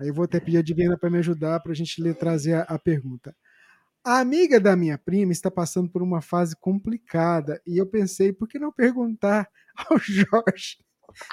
Aí 0.00 0.08
eu 0.08 0.14
vou 0.14 0.24
até 0.24 0.40
pedir 0.40 0.58
a 0.58 0.62
Divina 0.62 0.98
para 0.98 1.08
me 1.08 1.18
ajudar 1.18 1.60
para 1.60 1.72
a 1.72 1.74
gente 1.74 2.02
ler, 2.02 2.14
trazer 2.14 2.54
a, 2.54 2.62
a 2.62 2.78
pergunta. 2.78 3.34
A 4.04 4.20
amiga 4.20 4.60
da 4.60 4.76
minha 4.76 4.96
prima 4.96 5.32
está 5.32 5.50
passando 5.50 5.90
por 5.90 6.02
uma 6.02 6.20
fase 6.20 6.54
complicada 6.60 7.60
e 7.66 7.76
eu 7.76 7.86
pensei, 7.86 8.32
por 8.32 8.46
que 8.46 8.58
não 8.58 8.70
perguntar 8.70 9.48
ao 9.90 9.98
Jorge? 9.98 10.76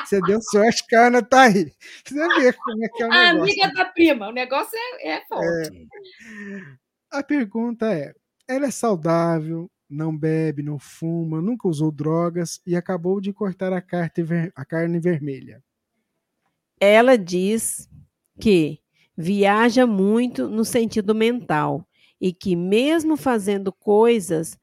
Você 0.06 0.22
deu 0.22 0.40
sorte 0.42 0.86
que 0.88 0.96
a 0.96 1.08
Ana 1.08 1.22
tá 1.22 1.44
aí. 1.44 1.72
Você 2.06 2.14
vê 2.16 2.54
como 2.54 2.86
é 2.86 2.90
que 2.90 3.04
é 3.04 3.08
o 3.08 3.12
A 3.12 3.34
negócio. 3.34 3.42
amiga 3.42 3.74
da 3.74 3.86
prima, 3.86 4.30
o 4.30 4.32
negócio 4.32 4.78
é, 5.02 5.16
é 5.18 5.26
forte. 5.26 5.88
A 7.12 7.22
pergunta 7.24 7.92
é: 7.94 8.14
ela 8.48 8.66
é 8.68 8.72
saudável, 8.72 9.70
não 9.90 10.16
bebe, 10.18 10.64
não 10.64 10.80
fuma, 10.80 11.42
nunca 11.42 11.68
usou 11.68 11.92
drogas 11.92 12.62
e 12.66 12.76
acabou 12.76 13.20
de 13.20 13.34
cortar 13.34 13.74
a 13.74 13.82
carne, 13.82 14.12
ver- 14.24 14.52
a 14.56 14.64
carne 14.64 15.00
vermelha. 15.00 15.62
Ela 16.80 17.18
diz 17.18 17.90
que 18.40 18.80
viaja 19.18 19.86
muito 19.86 20.48
no 20.48 20.66
sentido 20.66 21.14
mental 21.14 21.88
e 22.20 22.34
que, 22.34 22.56
mesmo 22.56 23.16
fazendo 23.18 23.72
coisas 23.72 24.58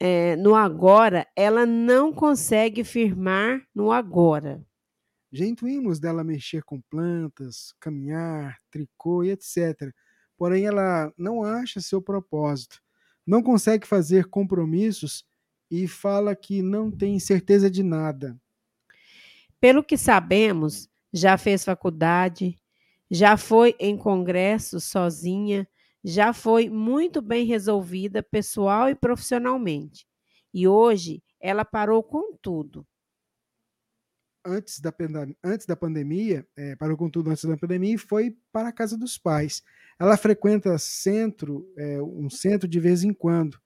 eh, 0.00 0.36
no 0.36 0.54
agora, 0.54 1.26
ela 1.36 1.64
não 1.64 2.12
consegue 2.12 2.84
firmar 2.84 3.62
no 3.74 3.92
agora. 3.92 4.64
Já 5.32 5.44
intuímos 5.44 5.98
dela 5.98 6.22
mexer 6.22 6.62
com 6.62 6.80
plantas, 6.80 7.74
caminhar, 7.80 8.56
tricô 8.70 9.24
e 9.24 9.30
etc. 9.30 9.92
Porém, 10.36 10.66
ela 10.66 11.12
não 11.16 11.42
acha 11.42 11.80
seu 11.80 12.00
propósito, 12.00 12.80
não 13.26 13.42
consegue 13.42 13.86
fazer 13.86 14.26
compromissos 14.26 15.24
e 15.70 15.88
fala 15.88 16.36
que 16.36 16.62
não 16.62 16.90
tem 16.90 17.18
certeza 17.18 17.70
de 17.70 17.82
nada. 17.82 18.38
Pelo 19.60 19.82
que 19.82 19.96
sabemos, 19.96 20.88
já 21.12 21.38
fez 21.38 21.64
faculdade, 21.64 22.56
já 23.10 23.36
foi 23.36 23.74
em 23.78 23.96
congressos 23.96 24.84
sozinha, 24.84 25.66
já 26.04 26.32
foi 26.34 26.68
muito 26.68 27.22
bem 27.22 27.46
resolvida 27.46 28.22
pessoal 28.22 28.90
e 28.90 28.94
profissionalmente. 28.94 30.06
E 30.52 30.68
hoje 30.68 31.22
ela 31.40 31.64
parou 31.64 32.02
com 32.02 32.36
tudo. 32.36 32.86
antes 34.46 34.78
da, 34.80 34.92
antes 35.42 35.66
da 35.66 35.74
pandemia, 35.74 36.46
eh, 36.56 36.76
parou 36.76 36.96
com 36.96 37.08
tudo 37.08 37.30
antes 37.30 37.44
da 37.44 37.56
pandemia 37.56 37.94
e 37.94 37.98
foi 37.98 38.36
para 38.52 38.68
a 38.68 38.72
casa 38.72 38.96
dos 38.98 39.16
pais. 39.16 39.62
Ela 39.98 40.16
frequenta 40.18 40.76
centro, 40.78 41.66
eh, 41.78 42.02
um 42.02 42.28
centro 42.28 42.68
de 42.68 42.78
vez 42.78 43.02
em 43.02 43.12
quando. 43.14 43.58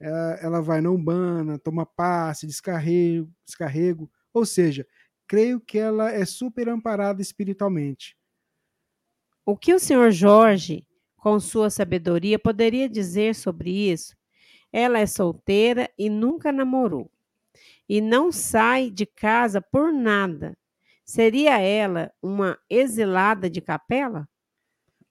Eh, 0.00 0.38
ela 0.42 0.62
vai 0.62 0.80
na 0.80 0.90
Umbanda, 0.90 1.58
toma 1.58 1.84
passe, 1.84 2.46
descarrego, 2.46 3.30
descarrego. 3.44 4.10
Ou 4.32 4.46
seja, 4.46 4.86
creio 5.26 5.60
que 5.60 5.78
ela 5.78 6.10
é 6.10 6.24
super 6.24 6.68
amparada 6.68 7.20
espiritualmente. 7.20 8.16
O 9.44 9.56
que 9.56 9.74
o 9.74 9.78
senhor 9.78 10.10
Jorge, 10.10 10.86
com 11.26 11.40
sua 11.40 11.68
sabedoria, 11.70 12.38
poderia 12.38 12.88
dizer 12.88 13.34
sobre 13.34 13.90
isso? 13.90 14.16
Ela 14.72 15.00
é 15.00 15.06
solteira 15.06 15.90
e 15.98 16.08
nunca 16.08 16.52
namorou. 16.52 17.10
E 17.88 18.00
não 18.00 18.30
sai 18.30 18.92
de 18.92 19.04
casa 19.04 19.60
por 19.60 19.92
nada. 19.92 20.56
Seria 21.04 21.58
ela 21.58 22.12
uma 22.22 22.56
exilada 22.70 23.50
de 23.50 23.60
capela? 23.60 24.28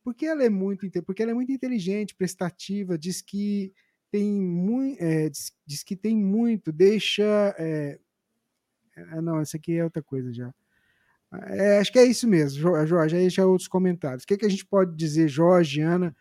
Porque 0.05 0.25
ela 0.25 0.41
é 0.41 0.47
muito, 0.47 0.89
porque 1.03 1.21
ela 1.21 1.31
é 1.31 1.35
muito 1.35 1.51
inteligente, 1.51 2.15
prestativa, 2.15 2.97
diz 2.97 3.21
que 3.21 3.73
tem 4.09 4.41
muito, 4.41 4.97
diz, 5.29 5.51
diz 5.65 5.83
que 5.83 5.97
tem 5.97 6.15
muito, 6.15 6.71
deixa, 6.71 7.53
é, 7.59 7.99
é, 8.95 9.21
não, 9.21 9.41
essa 9.41 9.57
aqui 9.57 9.73
é 9.73 9.83
outra 9.83 10.01
coisa 10.01 10.31
já. 10.31 10.49
É, 11.33 11.79
acho 11.79 11.91
que 11.91 11.99
é 11.99 12.05
isso 12.05 12.27
mesmo, 12.27 12.59
Jo- 12.61 12.85
Jorge. 12.85 13.15
Aí 13.15 13.29
já 13.29 13.45
outros 13.45 13.67
comentários. 13.67 14.23
O 14.23 14.27
que, 14.27 14.37
que 14.37 14.45
a 14.45 14.49
gente 14.49 14.65
pode 14.65 14.95
dizer, 14.95 15.27
Jorge, 15.27 15.81
Ana, 15.81 16.15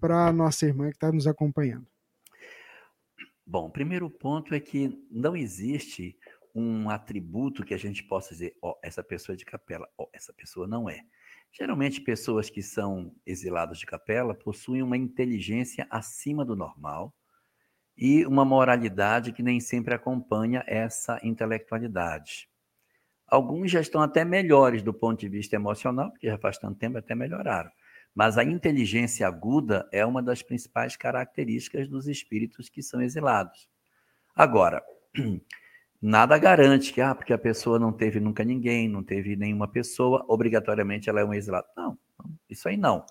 para 0.00 0.32
nossa 0.32 0.66
irmã 0.66 0.90
que 0.90 0.96
está 0.96 1.10
nos 1.10 1.26
acompanhando? 1.26 1.86
Bom, 3.44 3.66
o 3.66 3.70
primeiro 3.70 4.10
ponto 4.10 4.54
é 4.54 4.60
que 4.60 5.06
não 5.10 5.36
existe 5.36 6.16
um 6.54 6.88
atributo 6.90 7.64
que 7.64 7.74
a 7.74 7.78
gente 7.78 8.02
possa 8.02 8.30
dizer, 8.34 8.56
ó, 8.62 8.74
essa 8.82 9.04
pessoa 9.04 9.34
é 9.34 9.36
de 9.36 9.44
capela, 9.44 9.88
ó, 9.96 10.06
essa 10.12 10.32
pessoa 10.32 10.66
não 10.66 10.88
é. 10.88 11.00
Geralmente, 11.52 12.00
pessoas 12.00 12.50
que 12.50 12.62
são 12.62 13.14
exiladas 13.24 13.78
de 13.78 13.86
capela 13.86 14.34
possuem 14.34 14.82
uma 14.82 14.96
inteligência 14.96 15.86
acima 15.90 16.44
do 16.44 16.56
normal 16.56 17.14
e 17.96 18.26
uma 18.26 18.44
moralidade 18.44 19.32
que 19.32 19.42
nem 19.42 19.60
sempre 19.60 19.94
acompanha 19.94 20.62
essa 20.66 21.18
intelectualidade. 21.22 22.48
Alguns 23.26 23.70
já 23.70 23.80
estão 23.80 24.00
até 24.00 24.24
melhores 24.24 24.82
do 24.82 24.94
ponto 24.94 25.20
de 25.20 25.28
vista 25.28 25.56
emocional, 25.56 26.10
porque 26.10 26.28
já 26.28 26.38
faz 26.38 26.58
tanto 26.58 26.78
tempo 26.78 26.98
até 26.98 27.14
melhoraram. 27.14 27.70
Mas 28.14 28.38
a 28.38 28.44
inteligência 28.44 29.26
aguda 29.26 29.86
é 29.92 30.06
uma 30.06 30.22
das 30.22 30.42
principais 30.42 30.96
características 30.96 31.88
dos 31.88 32.06
espíritos 32.06 32.68
que 32.68 32.82
são 32.82 33.02
exilados. 33.02 33.68
Agora, 34.34 34.82
nada 36.00 36.38
garante 36.38 36.92
que, 36.92 37.00
ah, 37.00 37.14
porque 37.14 37.32
a 37.32 37.38
pessoa 37.38 37.78
não 37.78 37.92
teve 37.92 38.20
nunca 38.20 38.44
ninguém, 38.44 38.88
não 38.88 39.02
teve 39.02 39.36
nenhuma 39.36 39.68
pessoa, 39.68 40.24
obrigatoriamente 40.28 41.10
ela 41.10 41.20
é 41.20 41.24
um 41.24 41.34
exilado. 41.34 41.66
Não, 41.76 41.98
isso 42.48 42.68
aí 42.68 42.76
não. 42.76 43.04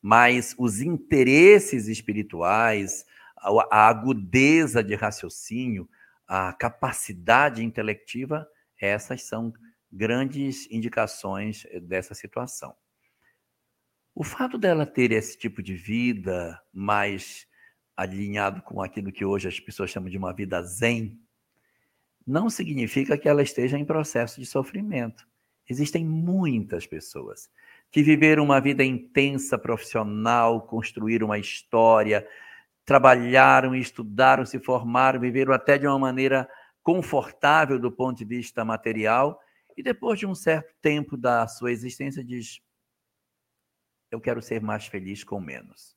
Mas 0.00 0.54
os 0.58 0.80
interesses 0.80 1.88
espirituais, 1.88 3.06
a 3.70 3.88
agudeza 3.88 4.82
de 4.82 4.94
raciocínio, 4.94 5.88
a 6.26 6.52
capacidade 6.52 7.64
intelectiva, 7.64 8.46
essas 8.82 9.22
são 9.22 9.52
grandes 9.90 10.68
indicações 10.70 11.64
dessa 11.82 12.14
situação. 12.14 12.74
O 14.14 14.24
fato 14.24 14.58
dela 14.58 14.84
ter 14.84 15.12
esse 15.12 15.38
tipo 15.38 15.62
de 15.62 15.74
vida 15.74 16.60
mais 16.72 17.46
alinhado 17.96 18.60
com 18.62 18.82
aquilo 18.82 19.12
que 19.12 19.24
hoje 19.24 19.48
as 19.48 19.60
pessoas 19.60 19.90
chamam 19.90 20.10
de 20.10 20.18
uma 20.18 20.34
vida 20.34 20.62
zen, 20.62 21.18
não 22.26 22.50
significa 22.50 23.16
que 23.16 23.28
ela 23.28 23.42
esteja 23.42 23.78
em 23.78 23.84
processo 23.84 24.40
de 24.40 24.46
sofrimento. 24.46 25.26
Existem 25.68 26.04
muitas 26.04 26.86
pessoas 26.86 27.48
que 27.90 28.02
viveram 28.02 28.44
uma 28.44 28.60
vida 28.60 28.82
intensa, 28.82 29.58
profissional, 29.58 30.62
construíram 30.62 31.26
uma 31.26 31.38
história, 31.38 32.26
trabalharam, 32.84 33.74
estudaram, 33.74 34.44
se 34.44 34.58
formaram, 34.58 35.20
viveram 35.20 35.52
até 35.52 35.78
de 35.78 35.86
uma 35.86 35.98
maneira 35.98 36.48
confortável 36.82 37.78
do 37.78 37.90
ponto 37.90 38.18
de 38.18 38.24
vista 38.24 38.64
material, 38.64 39.40
e 39.76 39.82
depois 39.82 40.18
de 40.18 40.26
um 40.26 40.34
certo 40.34 40.74
tempo 40.82 41.16
da 41.16 41.46
sua 41.46 41.72
existência 41.72 42.22
diz: 42.22 42.60
eu 44.10 44.20
quero 44.20 44.42
ser 44.42 44.60
mais 44.60 44.86
feliz 44.86 45.24
com 45.24 45.40
menos. 45.40 45.96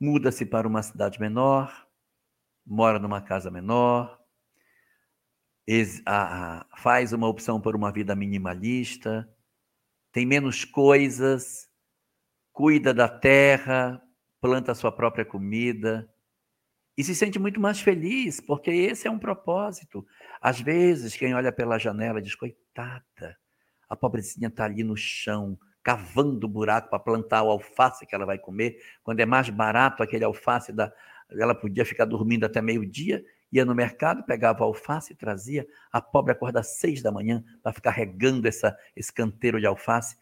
Muda-se 0.00 0.46
para 0.46 0.68
uma 0.68 0.82
cidade 0.82 1.20
menor, 1.20 1.86
mora 2.64 2.98
numa 2.98 3.20
casa 3.20 3.50
menor, 3.50 4.18
faz 6.78 7.12
uma 7.12 7.28
opção 7.28 7.60
por 7.60 7.74
uma 7.74 7.90
vida 7.90 8.14
minimalista, 8.14 9.28
tem 10.12 10.24
menos 10.24 10.64
coisas, 10.64 11.70
cuida 12.52 12.94
da 12.94 13.08
terra, 13.08 14.02
planta 14.40 14.74
sua 14.74 14.92
própria 14.92 15.24
comida 15.24 16.10
e 16.96 17.04
se 17.04 17.14
sente 17.14 17.38
muito 17.38 17.60
mais 17.60 17.80
feliz, 17.80 18.40
porque 18.40 18.70
esse 18.70 19.06
é 19.06 19.10
um 19.10 19.18
propósito. 19.18 20.06
Às 20.40 20.60
vezes, 20.60 21.14
quem 21.14 21.34
olha 21.34 21.52
pela 21.52 21.78
janela 21.78 22.22
diz: 22.22 22.34
coitada, 22.34 23.36
a 23.88 23.94
pobrecinha 23.94 24.48
está 24.48 24.64
ali 24.64 24.82
no 24.82 24.96
chão, 24.96 25.58
cavando 25.82 26.48
buraco 26.48 26.88
para 26.88 26.98
plantar 26.98 27.42
o 27.42 27.50
alface 27.50 28.06
que 28.06 28.14
ela 28.14 28.24
vai 28.24 28.38
comer, 28.38 28.78
quando 29.02 29.20
é 29.20 29.26
mais 29.26 29.50
barato 29.50 30.02
aquele 30.02 30.24
alface 30.24 30.72
da. 30.72 30.92
Ela 31.30 31.54
podia 31.54 31.84
ficar 31.84 32.04
dormindo 32.04 32.46
até 32.46 32.62
meio-dia, 32.62 33.24
ia 33.52 33.64
no 33.64 33.74
mercado, 33.74 34.22
pegava 34.24 34.64
alface 34.64 35.12
e 35.12 35.16
trazia. 35.16 35.66
A 35.92 36.00
pobre 36.00 36.32
acorda 36.32 36.60
às 36.60 36.78
seis 36.78 37.02
da 37.02 37.12
manhã 37.12 37.44
para 37.62 37.72
ficar 37.72 37.90
regando 37.90 38.46
essa, 38.46 38.76
esse 38.94 39.12
canteiro 39.12 39.60
de 39.60 39.66
alface. 39.66 40.16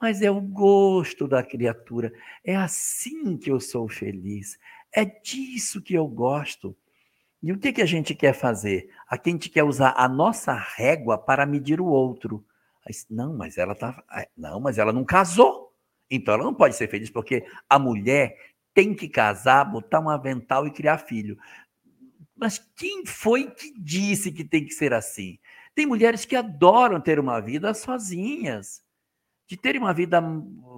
Mas 0.00 0.22
é 0.22 0.30
o 0.30 0.40
gosto 0.40 1.28
da 1.28 1.42
criatura. 1.42 2.12
É 2.42 2.56
assim 2.56 3.36
que 3.36 3.50
eu 3.50 3.60
sou 3.60 3.88
feliz. 3.88 4.58
É 4.94 5.04
disso 5.04 5.82
que 5.82 5.94
eu 5.94 6.06
gosto. 6.06 6.76
E 7.42 7.52
o 7.52 7.58
que, 7.58 7.72
que 7.72 7.82
a 7.82 7.86
gente 7.86 8.14
quer 8.14 8.32
fazer? 8.32 8.88
A 9.10 9.20
gente 9.22 9.50
quer 9.50 9.64
usar 9.64 9.92
a 9.96 10.08
nossa 10.08 10.54
régua 10.54 11.18
para 11.18 11.44
medir 11.44 11.80
o 11.80 11.86
outro. 11.86 12.44
Não, 13.10 13.34
mas 13.36 13.58
ela 13.58 13.74
tá, 13.74 14.02
não, 14.36 14.60
mas 14.60 14.78
ela 14.78 14.92
não 14.92 15.04
casou. 15.04 15.72
Então 16.10 16.34
ela 16.34 16.44
não 16.44 16.54
pode 16.54 16.76
ser 16.76 16.88
feliz 16.88 17.10
porque 17.10 17.44
a 17.68 17.78
mulher 17.78 18.38
tem 18.72 18.94
que 18.94 19.08
casar, 19.08 19.64
botar 19.64 20.00
um 20.00 20.08
avental 20.08 20.66
e 20.66 20.70
criar 20.70 20.98
filho. 20.98 21.36
Mas 22.36 22.58
quem 22.76 23.06
foi 23.06 23.50
que 23.50 23.72
disse 23.78 24.30
que 24.30 24.44
tem 24.44 24.64
que 24.64 24.72
ser 24.72 24.92
assim? 24.92 25.38
Tem 25.74 25.86
mulheres 25.86 26.24
que 26.24 26.36
adoram 26.36 27.00
ter 27.00 27.18
uma 27.18 27.40
vida 27.40 27.72
sozinhas, 27.74 28.83
de 29.46 29.56
terem 29.56 29.80
uma 29.80 29.92
vida 29.92 30.22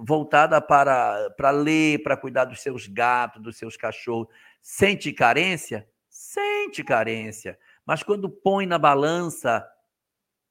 voltada 0.05 0.61
para, 0.61 1.29
para 1.31 1.51
ler, 1.51 2.03
para 2.03 2.17
cuidar 2.17 2.45
dos 2.45 2.61
seus 2.61 2.87
gatos, 2.87 3.41
dos 3.41 3.57
seus 3.57 3.77
cachorros. 3.77 4.27
Sente 4.61 5.13
carência? 5.13 5.87
Sente 6.09 6.83
carência. 6.83 7.57
Mas 7.85 8.03
quando 8.03 8.29
põe 8.29 8.65
na 8.65 8.77
balança 8.77 9.65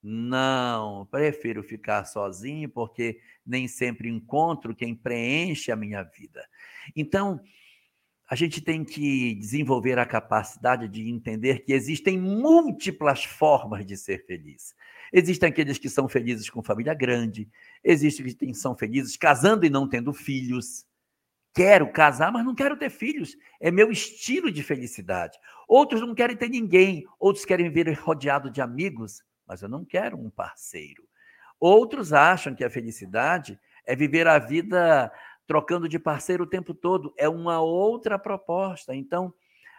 não, 0.03 1.05
prefiro 1.07 1.63
ficar 1.63 2.05
sozinho 2.05 2.69
porque 2.69 3.21
nem 3.45 3.67
sempre 3.67 4.09
encontro 4.09 4.75
quem 4.75 4.95
preenche 4.95 5.73
a 5.73 5.77
minha 5.77 6.03
vida. 6.03 6.47
Então, 6.95 7.41
a 8.29 8.35
gente 8.35 8.61
tem 8.61 8.85
que 8.85 9.35
desenvolver 9.35 9.99
a 9.99 10.07
capacidade 10.07 10.89
de 10.89 11.09
entender 11.09 11.65
que 11.65 11.73
existem 11.73 12.19
múltiplas 12.19 13.25
formas 13.25 13.85
de 13.85 13.97
ser 13.97 14.25
feliz. 14.27 14.75
Existem 15.13 15.49
aqueles 15.49 15.79
que 15.79 15.89
são 15.89 16.09
felizes 16.09 16.51
com 16.51 16.63
família 16.63 16.95
grande, 16.95 17.49
existem 17.83 18.53
que 18.53 18.55
são 18.55 18.77
felizes 18.77 19.17
casando 19.17 19.65
e 19.65 19.71
não 19.71 19.89
tendo 19.89 20.13
filhos. 20.13 20.87
Quero 21.55 21.91
casar, 21.91 22.31
mas 22.31 22.45
não 22.45 22.55
quero 22.55 22.77
ter 22.77 22.91
filhos. 22.91 23.37
É 23.61 23.71
meu 23.71 23.91
estilo 23.91 24.53
de 24.53 24.63
felicidade. 24.63 25.39
Outros 25.67 26.01
não 26.03 26.15
querem 26.15 26.37
ter 26.37 26.51
ninguém, 26.51 27.05
outros 27.19 27.45
querem 27.45 27.71
viver 27.71 27.91
rodeado 27.95 28.51
de 28.51 28.61
amigos 28.61 29.23
mas 29.47 29.63
eu 29.63 29.69
não 29.69 29.85
quero 29.85 30.19
um 30.19 30.29
parceiro. 30.29 31.09
Outros 31.61 32.13
acham 32.13 32.55
que 32.55 32.65
a 32.65 32.71
felicidade 32.71 33.59
é 33.87 33.95
viver 33.95 34.27
a 34.27 34.39
vida 34.39 35.11
trocando 35.47 35.89
de 35.89 35.99
parceiro 35.99 36.45
o 36.45 36.49
tempo 36.49 36.75
todo. 36.75 37.15
É 37.17 37.29
uma 37.29 37.61
outra 37.61 38.19
proposta. 38.19 38.95
Então, 38.95 39.33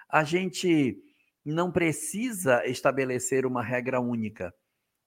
a 0.10 0.24
gente 0.24 0.98
não 1.46 1.72
precisa 1.72 2.66
estabelecer 2.66 3.46
uma 3.46 3.62
regra 3.62 4.00
única. 4.00 4.54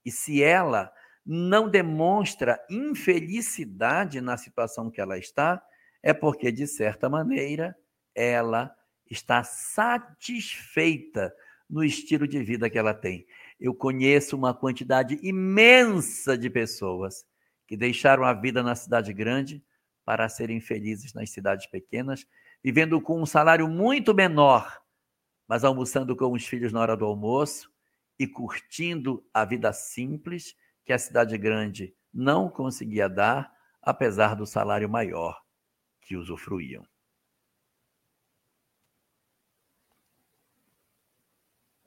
E 0.05 0.11
se 0.11 0.43
ela 0.43 0.93
não 1.25 1.69
demonstra 1.69 2.59
infelicidade 2.71 4.21
na 4.21 4.37
situação 4.37 4.91
que 4.91 5.01
ela 5.01 5.19
está, 5.19 5.63
é 6.03 6.13
porque, 6.13 6.51
de 6.51 6.67
certa 6.67 7.09
maneira, 7.09 7.77
ela 8.15 8.75
está 9.09 9.45
satisfeita 9.45 11.33
no 11.69 11.85
estilo 11.85 12.27
de 12.27 12.43
vida 12.43 12.71
que 12.71 12.79
ela 12.79 12.95
tem. 12.95 13.27
Eu 13.61 13.75
conheço 13.75 14.37
uma 14.37 14.55
quantidade 14.55 15.19
imensa 15.23 16.37
de 16.37 16.49
pessoas 16.49 17.25
que 17.67 17.77
deixaram 17.77 18.25
a 18.25 18.33
vida 18.33 18.63
na 18.63 18.75
cidade 18.75 19.13
grande 19.13 19.63
para 20.05 20.29
serem 20.29 20.61
felizes 20.61 21.13
nas 21.13 21.31
cidades 21.31 21.67
pequenas, 21.67 22.27
vivendo 22.65 23.01
com 23.01 23.23
um 23.23 23.27
salário 23.27 23.69
muito 23.69 24.15
menor, 24.15 24.81
mas 25.47 25.63
almoçando 25.63 26.17
com 26.17 26.33
os 26.33 26.45
filhos 26.47 26.73
na 26.73 26.81
hora 26.81 26.97
do 26.97 27.05
almoço 27.05 27.71
e 28.21 28.27
curtindo 28.27 29.27
a 29.33 29.47
vida 29.47 29.73
simples 29.73 30.55
que 30.85 30.93
a 30.93 30.99
cidade 30.99 31.39
grande 31.39 31.97
não 32.13 32.51
conseguia 32.51 33.09
dar, 33.09 33.51
apesar 33.81 34.37
do 34.37 34.45
salário 34.45 34.91
maior 34.91 35.41
que 36.03 36.19
usufruíam. 36.19 36.87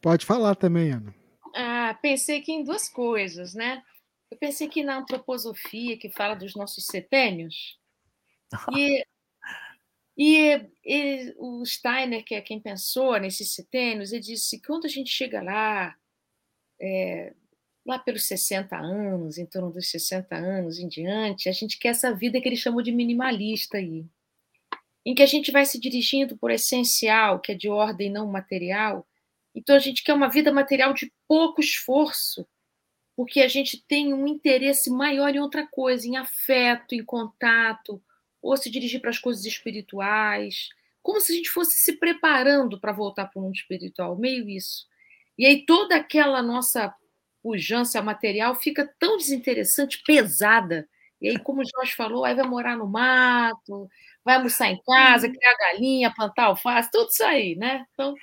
Pode 0.01 0.25
falar 0.25 0.55
também, 0.55 0.93
Ana. 0.93 1.13
Ah, 1.55 1.93
pensei 2.01 2.39
aqui 2.39 2.51
em 2.51 2.63
duas 2.63 2.89
coisas, 2.89 3.53
né? 3.53 3.83
Eu 4.31 4.37
pensei 4.39 4.67
que 4.67 4.83
na 4.83 4.97
antroposofia, 4.97 5.99
que 5.99 6.09
fala 6.09 6.33
dos 6.33 6.55
nossos 6.55 6.87
setênios, 6.87 7.79
e, 8.75 9.05
e, 10.17 10.67
e, 10.83 11.35
o 11.37 11.63
Steiner, 11.63 12.25
que 12.25 12.33
é 12.33 12.41
quem 12.41 12.59
pensou 12.59 13.19
nesses 13.19 13.53
setênios, 13.53 14.11
ele 14.11 14.21
disse 14.21 14.59
que 14.59 14.65
quando 14.65 14.85
a 14.85 14.89
gente 14.89 15.11
chega 15.11 15.39
lá, 15.39 15.95
é, 16.83 17.33
lá 17.85 17.97
pelos 17.97 18.27
60 18.27 18.75
anos, 18.75 19.37
em 19.37 19.45
torno 19.45 19.71
dos 19.71 19.89
60 19.89 20.35
anos 20.35 20.79
em 20.79 20.87
diante, 20.87 21.47
a 21.47 21.53
gente 21.53 21.79
quer 21.79 21.89
essa 21.89 22.13
vida 22.13 22.41
que 22.41 22.47
ele 22.47 22.57
chamou 22.57 22.81
de 22.81 22.91
minimalista 22.91 23.77
aí, 23.77 24.05
em 25.05 25.15
que 25.15 25.23
a 25.23 25.25
gente 25.25 25.49
vai 25.49 25.65
se 25.65 25.79
dirigindo 25.79 26.37
por 26.37 26.51
essencial, 26.51 27.39
que 27.39 27.53
é 27.53 27.55
de 27.55 27.69
ordem 27.69 28.11
não 28.11 28.27
material, 28.27 29.07
então 29.55 29.75
a 29.75 29.79
gente 29.79 30.03
quer 30.03 30.13
uma 30.13 30.29
vida 30.29 30.51
material 30.51 30.93
de 30.93 31.11
pouco 31.25 31.61
esforço, 31.61 32.45
porque 33.15 33.39
a 33.41 33.47
gente 33.47 33.81
tem 33.87 34.13
um 34.13 34.27
interesse 34.27 34.89
maior 34.89 35.33
em 35.33 35.39
outra 35.39 35.65
coisa, 35.65 36.05
em 36.05 36.17
afeto, 36.17 36.95
em 36.95 37.03
contato, 37.03 38.03
ou 38.41 38.57
se 38.57 38.69
dirigir 38.69 38.99
para 38.99 39.11
as 39.11 39.19
coisas 39.19 39.45
espirituais, 39.45 40.67
como 41.01 41.21
se 41.21 41.31
a 41.31 41.35
gente 41.35 41.49
fosse 41.49 41.77
se 41.79 41.93
preparando 41.93 42.79
para 42.79 42.91
voltar 42.91 43.27
para 43.27 43.39
o 43.39 43.43
mundo 43.43 43.55
espiritual, 43.55 44.17
meio 44.17 44.49
isso. 44.49 44.85
E 45.37 45.45
aí 45.45 45.65
toda 45.65 45.95
aquela 45.95 46.41
nossa 46.41 46.93
pujança 47.43 48.01
material 48.01 48.55
fica 48.55 48.89
tão 48.99 49.17
desinteressante, 49.17 50.01
pesada. 50.05 50.87
E 51.21 51.29
aí, 51.29 51.39
como 51.39 51.61
o 51.61 51.65
Jorge 51.65 51.93
falou, 51.95 52.25
aí 52.25 52.35
vai 52.35 52.45
morar 52.47 52.75
no 52.77 52.87
mato, 52.87 53.89
vai 54.25 54.35
almoçar 54.35 54.67
em 54.69 54.81
casa, 54.85 55.29
criar 55.29 55.55
galinha, 55.57 56.13
plantar 56.13 56.45
alface, 56.45 56.91
tudo 56.91 57.09
isso 57.09 57.23
aí, 57.23 57.55
né? 57.55 57.85
Então, 57.93 58.13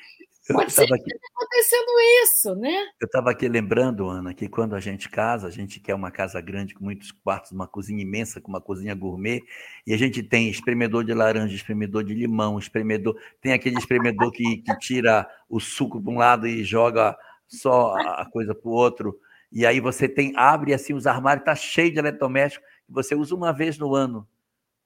Pode 0.53 0.73
ser 0.73 0.87
que 0.87 0.95
aqui, 0.95 1.11
acontecendo 1.35 1.91
isso, 2.23 2.55
né? 2.55 2.87
Eu 3.01 3.07
estava 3.07 3.31
aqui 3.31 3.49
lembrando, 3.49 4.09
Ana, 4.09 4.33
que 4.35 4.49
quando 4.49 4.75
a 4.75 4.81
gente 4.81 5.09
casa, 5.09 5.47
a 5.47 5.51
gente 5.51 5.81
quer 5.81 5.95
uma 5.95 6.11
casa 6.11 6.41
grande 6.41 6.75
com 6.75 6.85
muitos 6.85 7.13
quartos, 7.13 7.53
uma 7.53 7.67
cozinha 7.67 8.03
imensa, 8.03 8.41
com 8.41 8.49
uma 8.49 8.61
cozinha 8.61 8.95
gourmet, 8.95 9.43
e 9.87 9.93
a 9.93 9.97
gente 9.97 10.23
tem 10.23 10.49
espremedor 10.49 11.05
de 11.05 11.15
laranja, 11.15 11.55
espremedor 11.55 12.05
de 12.05 12.15
limão, 12.15 12.59
espremedor. 12.59 13.17
Tem 13.41 13.53
aquele 13.53 13.79
espremedor 13.79 14.31
que, 14.33 14.59
que 14.59 14.79
tira 14.79 15.29
o 15.49 15.61
suco 15.61 16.01
para 16.01 16.13
um 16.13 16.19
lado 16.19 16.47
e 16.47 16.65
joga 16.65 17.17
só 17.47 17.95
a 17.97 18.27
coisa 18.31 18.55
para 18.55 18.69
o 18.69 18.73
outro. 18.73 19.19
E 19.53 19.67
aí 19.67 19.81
você 19.81 20.09
tem, 20.09 20.33
abre 20.37 20.73
assim 20.73 20.95
os 20.95 21.07
armários, 21.07 21.43
está 21.43 21.55
cheio 21.55 21.93
de 21.93 21.99
eletrodoméstico, 21.99 22.65
que 22.87 22.93
você 22.93 23.15
usa 23.15 23.35
uma 23.35 23.53
vez 23.53 23.77
no 23.79 23.95
ano. 23.95 24.27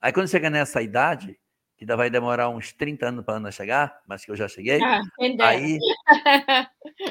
Aí 0.01 0.11
quando 0.11 0.27
chega 0.27 0.49
nessa 0.49 0.81
idade, 0.81 1.37
que 1.77 1.83
ainda 1.83 1.97
vai 1.97 2.09
demorar 2.09 2.49
uns 2.49 2.71
30 2.71 3.07
anos 3.07 3.25
para 3.25 3.35
a 3.35 3.37
Ana 3.37 3.51
chegar, 3.51 4.01
mas 4.07 4.23
que 4.23 4.31
eu 4.31 4.35
já 4.35 4.47
cheguei. 4.47 4.79
Ah, 4.81 5.01
aí, 5.41 5.77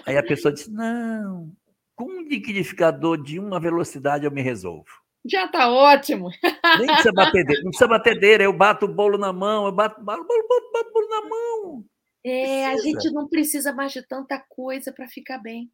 aí 0.06 0.16
a 0.16 0.22
pessoa 0.22 0.52
disse: 0.52 0.70
não, 0.70 1.52
com 1.94 2.04
um 2.04 2.22
liquidificador 2.22 3.22
de 3.22 3.38
uma 3.38 3.60
velocidade 3.60 4.24
eu 4.24 4.30
me 4.30 4.42
resolvo. 4.42 5.04
Já 5.26 5.46
está 5.46 5.70
ótimo. 5.70 6.30
Nem 6.78 6.86
precisa 6.86 7.12
bater 7.12 7.44
não 7.44 7.70
precisa 7.70 7.88
batedeira, 7.88 8.44
eu 8.44 8.52
bato 8.52 8.86
o 8.86 8.92
bolo 8.92 9.16
na 9.16 9.32
mão, 9.32 9.66
eu 9.66 9.72
bato, 9.72 10.02
bato, 10.02 10.22
bato, 10.22 10.48
bato, 10.48 10.72
bato 10.72 10.88
o 10.88 10.92
bolo 10.92 11.08
na 11.08 11.28
mão. 11.28 11.84
É, 12.26 12.66
a 12.66 12.76
gente 12.78 13.10
não 13.10 13.28
precisa 13.28 13.72
mais 13.72 13.92
de 13.92 14.02
tanta 14.02 14.38
coisa 14.48 14.92
para 14.92 15.06
ficar 15.08 15.38
bem. 15.38 15.70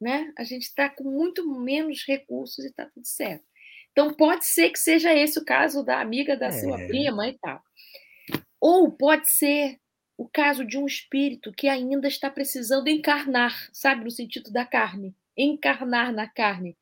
Né? 0.00 0.32
A 0.38 0.44
gente 0.44 0.62
está 0.62 0.88
com 0.88 1.04
muito 1.04 1.48
menos 1.60 2.04
recursos 2.06 2.64
e 2.64 2.68
está 2.68 2.84
tudo 2.86 3.06
certo. 3.06 3.44
Então, 3.90 4.14
pode 4.14 4.44
ser 4.44 4.70
que 4.70 4.78
seja 4.78 5.12
esse 5.12 5.40
o 5.40 5.44
caso 5.44 5.84
da 5.84 6.00
amiga 6.00 6.36
da 6.36 6.46
é. 6.46 6.52
sua 6.52 6.76
prima 6.86 7.28
e 7.28 7.38
tal. 7.38 7.60
Ou 8.60 8.90
pode 8.90 9.30
ser 9.30 9.78
o 10.16 10.28
caso 10.28 10.64
de 10.64 10.76
um 10.76 10.86
espírito 10.86 11.52
que 11.52 11.68
ainda 11.68 12.08
está 12.08 12.28
precisando 12.28 12.88
encarnar, 12.88 13.68
sabe, 13.72 14.04
no 14.04 14.10
sentido 14.10 14.50
da 14.50 14.66
carne, 14.66 15.14
encarnar 15.36 16.12
na 16.12 16.28
carne. 16.28 16.76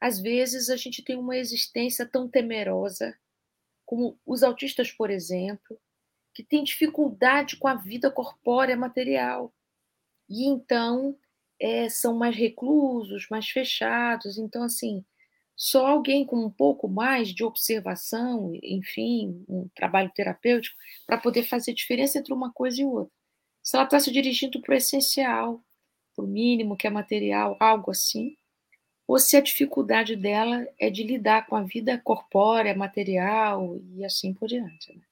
Às 0.00 0.20
vezes 0.20 0.70
a 0.70 0.76
gente 0.76 1.02
tem 1.02 1.16
uma 1.18 1.36
existência 1.36 2.06
tão 2.06 2.28
temerosa, 2.28 3.18
como 3.84 4.16
os 4.24 4.44
autistas, 4.44 4.92
por 4.92 5.10
exemplo, 5.10 5.80
que 6.32 6.44
tem 6.44 6.62
dificuldade 6.62 7.56
com 7.56 7.66
a 7.66 7.74
vida 7.74 8.10
corpórea 8.10 8.76
material. 8.76 9.52
E 10.28 10.46
então 10.46 11.18
é, 11.60 11.88
são 11.88 12.14
mais 12.16 12.36
reclusos, 12.36 13.26
mais 13.28 13.48
fechados. 13.48 14.38
Então, 14.38 14.62
assim, 14.62 15.04
Só 15.58 15.88
alguém 15.88 16.24
com 16.24 16.36
um 16.36 16.50
pouco 16.50 16.88
mais 16.88 17.34
de 17.34 17.42
observação, 17.42 18.52
enfim, 18.62 19.44
um 19.48 19.68
trabalho 19.74 20.08
terapêutico, 20.14 20.76
para 21.04 21.18
poder 21.18 21.42
fazer 21.42 21.74
diferença 21.74 22.20
entre 22.20 22.32
uma 22.32 22.52
coisa 22.52 22.80
e 22.80 22.84
outra. 22.84 23.12
Se 23.60 23.76
ela 23.76 23.84
está 23.84 23.98
se 23.98 24.12
dirigindo 24.12 24.60
para 24.62 24.74
o 24.74 24.76
essencial, 24.76 25.60
para 26.14 26.24
o 26.24 26.28
mínimo, 26.28 26.76
que 26.76 26.86
é 26.86 26.90
material, 26.90 27.56
algo 27.58 27.90
assim, 27.90 28.36
ou 29.04 29.18
se 29.18 29.36
a 29.36 29.40
dificuldade 29.40 30.14
dela 30.14 30.64
é 30.78 30.90
de 30.90 31.02
lidar 31.02 31.46
com 31.46 31.56
a 31.56 31.62
vida 31.62 31.98
corpórea, 31.98 32.76
material 32.76 33.80
e 33.96 34.04
assim 34.04 34.32
por 34.32 34.46
diante. 34.46 34.94
Né? 34.94 35.02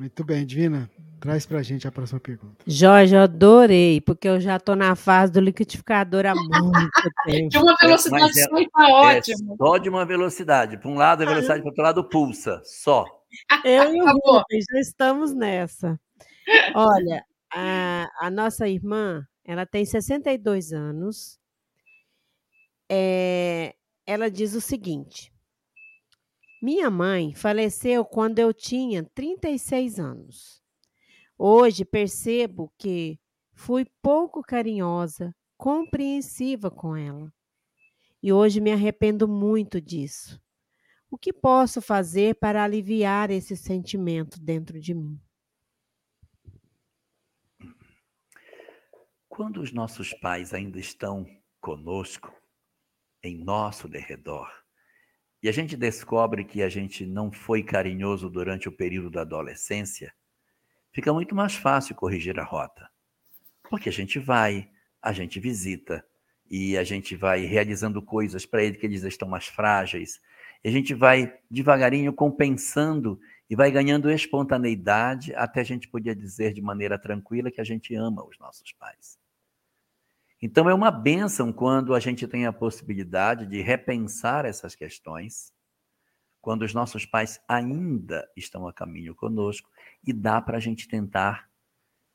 Muito 0.00 0.24
bem, 0.24 0.46
Divina. 0.46 0.90
Traz 1.20 1.44
para 1.44 1.58
a 1.58 1.62
gente 1.62 1.86
a 1.86 1.92
próxima 1.92 2.18
pergunta. 2.18 2.64
Jorge, 2.66 3.14
eu 3.14 3.20
adorei, 3.20 4.00
porque 4.00 4.26
eu 4.26 4.40
já 4.40 4.56
estou 4.56 4.74
na 4.74 4.96
fase 4.96 5.30
do 5.30 5.40
liquidificador 5.40 6.24
há 6.24 6.34
muito 6.34 6.50
tempo. 7.26 7.50
De 7.50 7.58
uma 7.58 7.76
velocidade 7.78 8.40
é, 8.40 8.44
só 8.44 8.58
e 8.58 8.70
tá 8.70 8.88
ótimo. 8.88 9.52
É 9.52 9.56
só 9.58 9.76
de 9.76 9.90
uma 9.90 10.06
velocidade. 10.06 10.78
Para 10.78 10.90
um 10.90 10.94
lado 10.94 11.22
a 11.22 11.26
velocidade, 11.26 11.60
para 11.60 11.66
o 11.66 11.68
outro 11.68 11.82
lado 11.82 12.08
pulsa. 12.08 12.62
Só. 12.64 13.04
Eu 13.62 13.94
e 13.94 14.00
o. 14.00 14.06
Rubens 14.06 14.64
já 14.72 14.80
estamos 14.80 15.34
nessa. 15.34 16.00
Olha, 16.74 17.22
a, 17.52 18.08
a 18.22 18.30
nossa 18.30 18.66
irmã, 18.66 19.22
ela 19.44 19.66
tem 19.66 19.84
62 19.84 20.72
anos. 20.72 21.38
É, 22.90 23.74
ela 24.06 24.30
diz 24.30 24.54
o 24.54 24.62
seguinte: 24.62 25.30
Minha 26.62 26.90
mãe 26.90 27.34
faleceu 27.34 28.04
quando 28.04 28.38
eu 28.38 28.52
tinha 28.52 29.02
36 29.14 29.98
anos. 29.98 30.62
Hoje 31.38 31.86
percebo 31.86 32.70
que 32.76 33.18
fui 33.54 33.86
pouco 34.02 34.42
carinhosa, 34.42 35.34
compreensiva 35.56 36.70
com 36.70 36.94
ela. 36.94 37.32
E 38.22 38.30
hoje 38.30 38.60
me 38.60 38.70
arrependo 38.70 39.26
muito 39.26 39.80
disso. 39.80 40.38
O 41.10 41.16
que 41.16 41.32
posso 41.32 41.80
fazer 41.80 42.34
para 42.34 42.62
aliviar 42.62 43.30
esse 43.30 43.56
sentimento 43.56 44.38
dentro 44.38 44.78
de 44.78 44.92
mim? 44.92 45.18
Quando 49.30 49.62
os 49.62 49.72
nossos 49.72 50.12
pais 50.12 50.52
ainda 50.52 50.78
estão 50.78 51.26
conosco, 51.58 52.30
em 53.22 53.42
nosso 53.42 53.88
derredor, 53.88 54.59
e 55.42 55.48
a 55.48 55.52
gente 55.52 55.76
descobre 55.76 56.44
que 56.44 56.62
a 56.62 56.68
gente 56.68 57.06
não 57.06 57.32
foi 57.32 57.62
carinhoso 57.62 58.28
durante 58.28 58.68
o 58.68 58.72
período 58.72 59.10
da 59.10 59.22
adolescência, 59.22 60.12
fica 60.92 61.12
muito 61.12 61.34
mais 61.34 61.54
fácil 61.54 61.94
corrigir 61.94 62.38
a 62.38 62.44
rota. 62.44 62.90
Porque 63.68 63.88
a 63.88 63.92
gente 63.92 64.18
vai, 64.18 64.68
a 65.00 65.12
gente 65.12 65.40
visita, 65.40 66.04
e 66.50 66.76
a 66.76 66.82
gente 66.82 67.14
vai 67.14 67.44
realizando 67.46 68.02
coisas 68.02 68.44
para 68.44 68.62
eles 68.64 68.78
que 68.78 68.84
eles 68.84 69.04
estão 69.04 69.28
mais 69.28 69.46
frágeis, 69.46 70.20
e 70.64 70.68
a 70.68 70.72
gente 70.72 70.92
vai 70.92 71.38
devagarinho 71.48 72.12
compensando 72.12 73.20
e 73.48 73.54
vai 73.54 73.70
ganhando 73.70 74.10
espontaneidade 74.10 75.34
até 75.34 75.60
a 75.60 75.64
gente 75.64 75.88
poder 75.88 76.14
dizer 76.14 76.52
de 76.52 76.60
maneira 76.60 76.98
tranquila 76.98 77.50
que 77.50 77.60
a 77.60 77.64
gente 77.64 77.94
ama 77.94 78.24
os 78.24 78.38
nossos 78.38 78.72
pais. 78.72 79.19
Então 80.42 80.70
é 80.70 80.74
uma 80.74 80.90
bênção 80.90 81.52
quando 81.52 81.94
a 81.94 82.00
gente 82.00 82.26
tem 82.26 82.46
a 82.46 82.52
possibilidade 82.52 83.46
de 83.46 83.60
repensar 83.60 84.46
essas 84.46 84.74
questões, 84.74 85.52
quando 86.40 86.62
os 86.62 86.72
nossos 86.72 87.04
pais 87.04 87.38
ainda 87.46 88.26
estão 88.34 88.66
a 88.66 88.72
caminho 88.72 89.14
conosco 89.14 89.68
e 90.06 90.12
dá 90.12 90.40
para 90.40 90.56
a 90.56 90.60
gente 90.60 90.88
tentar 90.88 91.50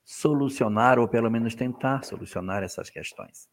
solucionar, 0.04 0.98
ou 0.98 1.08
pelo 1.08 1.30
menos 1.30 1.54
tentar 1.54 2.04
solucionar 2.04 2.64
essas 2.64 2.90
questões. 2.90 3.48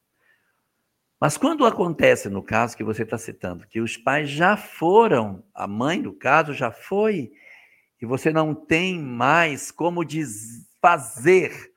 Mas 1.20 1.36
quando 1.36 1.64
acontece, 1.64 2.28
no 2.28 2.42
caso 2.42 2.76
que 2.76 2.82
você 2.82 3.04
está 3.04 3.16
citando, 3.16 3.66
que 3.68 3.80
os 3.80 3.96
pais 3.96 4.28
já 4.28 4.56
foram, 4.56 5.44
a 5.54 5.66
mãe, 5.66 6.02
no 6.02 6.12
caso, 6.12 6.52
já 6.52 6.70
foi, 6.70 7.30
e 8.00 8.06
você 8.06 8.32
não 8.32 8.54
tem 8.54 8.98
mais 8.98 9.70
como 9.70 10.02
fazer 10.80 11.71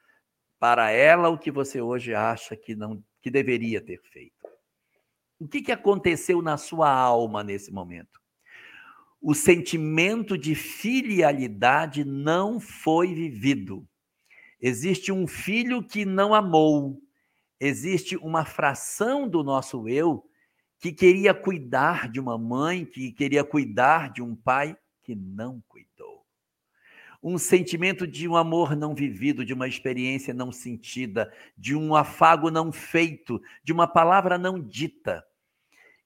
para 0.66 0.90
ela 0.90 1.30
o 1.30 1.38
que 1.38 1.52
você 1.52 1.80
hoje 1.80 2.16
acha 2.16 2.58
que 2.58 2.76
não 2.76 3.04
que 3.22 3.30
deveria 3.30 3.80
ter 3.80 4.02
feito. 4.02 4.34
O 5.40 5.48
que, 5.48 5.62
que 5.62 5.72
aconteceu 5.72 6.42
na 6.42 6.58
sua 6.58 6.90
alma 6.90 7.44
nesse 7.44 7.72
momento? 7.72 8.20
O 9.22 9.36
sentimento 9.36 10.36
de 10.36 10.56
filialidade 10.56 12.04
não 12.04 12.60
foi 12.60 13.14
vivido. 13.14 13.88
Existe 14.60 15.12
um 15.12 15.28
filho 15.28 15.84
que 15.84 16.04
não 16.04 16.34
amou. 16.34 17.00
Existe 17.60 18.18
uma 18.18 18.44
fração 18.44 19.30
do 19.30 19.44
nosso 19.44 19.88
eu 19.88 20.28
que 20.80 20.92
queria 20.92 21.36
cuidar 21.36 22.10
de 22.10 22.20
uma 22.20 22.40
mãe, 22.40 22.86
que 22.86 23.12
queria 23.12 23.44
cuidar 23.44 24.12
de 24.12 24.24
um 24.24 24.36
pai 24.36 24.76
que 25.04 25.14
não 25.14 25.62
cuidou 25.68 25.94
um 27.27 27.39
sentimento 27.39 28.06
de 28.06 28.27
um 28.27 28.35
amor 28.35 28.76
não 28.76 28.93
vivido, 28.93 29.43
de 29.43 29.52
uma 29.52 29.68
experiência 29.68 30.31
não 30.31 30.52
sentida, 30.52 31.34
de 31.57 31.76
um 31.76 31.95
afago 31.95 32.52
não 32.52 32.72
feito, 32.72 33.41
de 33.64 33.73
uma 33.73 33.88
palavra 33.88 34.38
não 34.38 34.60
dita. 34.60 35.26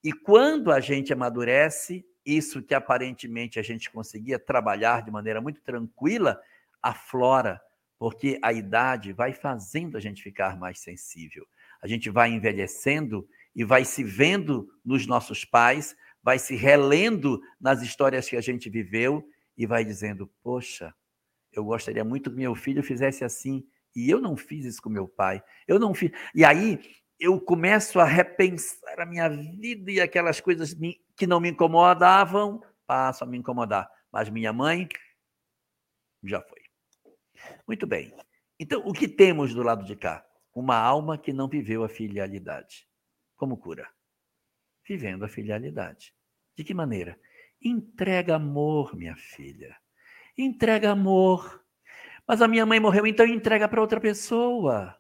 E 0.01 0.13
quando 0.13 0.71
a 0.71 0.79
gente 0.79 1.11
amadurece, 1.11 2.05
isso 2.25 2.63
que 2.63 2.73
aparentemente 2.73 3.59
a 3.59 3.61
gente 3.61 3.91
conseguia 3.91 4.39
trabalhar 4.39 5.03
de 5.03 5.11
maneira 5.11 5.41
muito 5.41 5.61
tranquila, 5.61 6.39
aflora, 6.81 7.59
porque 7.97 8.39
a 8.41 8.53
idade 8.53 9.11
vai 9.11 9.33
fazendo 9.33 9.97
a 9.97 9.99
gente 9.99 10.23
ficar 10.23 10.57
mais 10.57 10.79
sensível. 10.79 11.45
A 11.81 11.87
gente 11.87 12.09
vai 12.09 12.31
envelhecendo 12.31 13.27
e 13.53 13.65
vai 13.65 13.83
se 13.83 14.05
vendo 14.05 14.69
nos 14.85 15.05
nossos 15.05 15.43
pais, 15.43 15.97
vai 16.23 16.39
se 16.39 16.55
relendo 16.55 17.41
nas 17.59 17.81
histórias 17.81 18.29
que 18.29 18.37
a 18.37 18.41
gente 18.41 18.69
viveu 18.69 19.27
e 19.57 19.65
vai 19.65 19.83
dizendo: 19.83 20.31
Poxa, 20.41 20.95
eu 21.51 21.63
gostaria 21.63 22.03
muito 22.03 22.29
que 22.29 22.35
meu 22.35 22.55
filho 22.55 22.83
fizesse 22.83 23.23
assim. 23.23 23.67
E 23.95 24.09
eu 24.09 24.21
não 24.21 24.37
fiz 24.37 24.65
isso 24.65 24.81
com 24.81 24.89
meu 24.89 25.07
pai. 25.07 25.43
Eu 25.67 25.79
não 25.79 25.93
fiz. 25.93 26.11
E 26.33 26.45
aí 26.45 26.79
eu 27.19 27.39
começo 27.41 27.99
a 27.99 28.05
repensar 28.05 28.99
a 28.99 29.05
minha 29.05 29.27
vida 29.27 29.91
e 29.91 29.99
aquelas 29.99 30.39
coisas 30.39 30.75
que 31.17 31.27
não 31.27 31.39
me 31.39 31.49
incomodavam 31.49 32.61
passam 32.85 33.27
a 33.27 33.31
me 33.31 33.37
incomodar. 33.37 33.89
Mas 34.11 34.29
minha 34.29 34.53
mãe 34.53 34.87
já 36.23 36.41
foi. 36.41 36.61
Muito 37.67 37.87
bem. 37.87 38.13
Então, 38.59 38.81
o 38.85 38.93
que 38.93 39.07
temos 39.07 39.53
do 39.53 39.63
lado 39.63 39.85
de 39.85 39.95
cá? 39.95 40.25
Uma 40.53 40.77
alma 40.77 41.17
que 41.17 41.31
não 41.31 41.47
viveu 41.47 41.83
a 41.83 41.89
filialidade. 41.89 42.87
Como 43.35 43.57
cura? 43.57 43.89
Vivendo 44.87 45.23
a 45.23 45.29
filialidade. 45.29 46.13
De 46.55 46.63
que 46.63 46.73
maneira? 46.73 47.19
Entrega 47.61 48.35
amor, 48.35 48.95
minha 48.95 49.15
filha 49.15 49.75
entrega 50.43 50.91
amor. 50.91 51.63
Mas 52.27 52.41
a 52.41 52.47
minha 52.47 52.65
mãe 52.65 52.79
morreu, 52.79 53.07
então 53.07 53.25
entrega 53.25 53.67
para 53.67 53.81
outra 53.81 53.99
pessoa. 53.99 54.95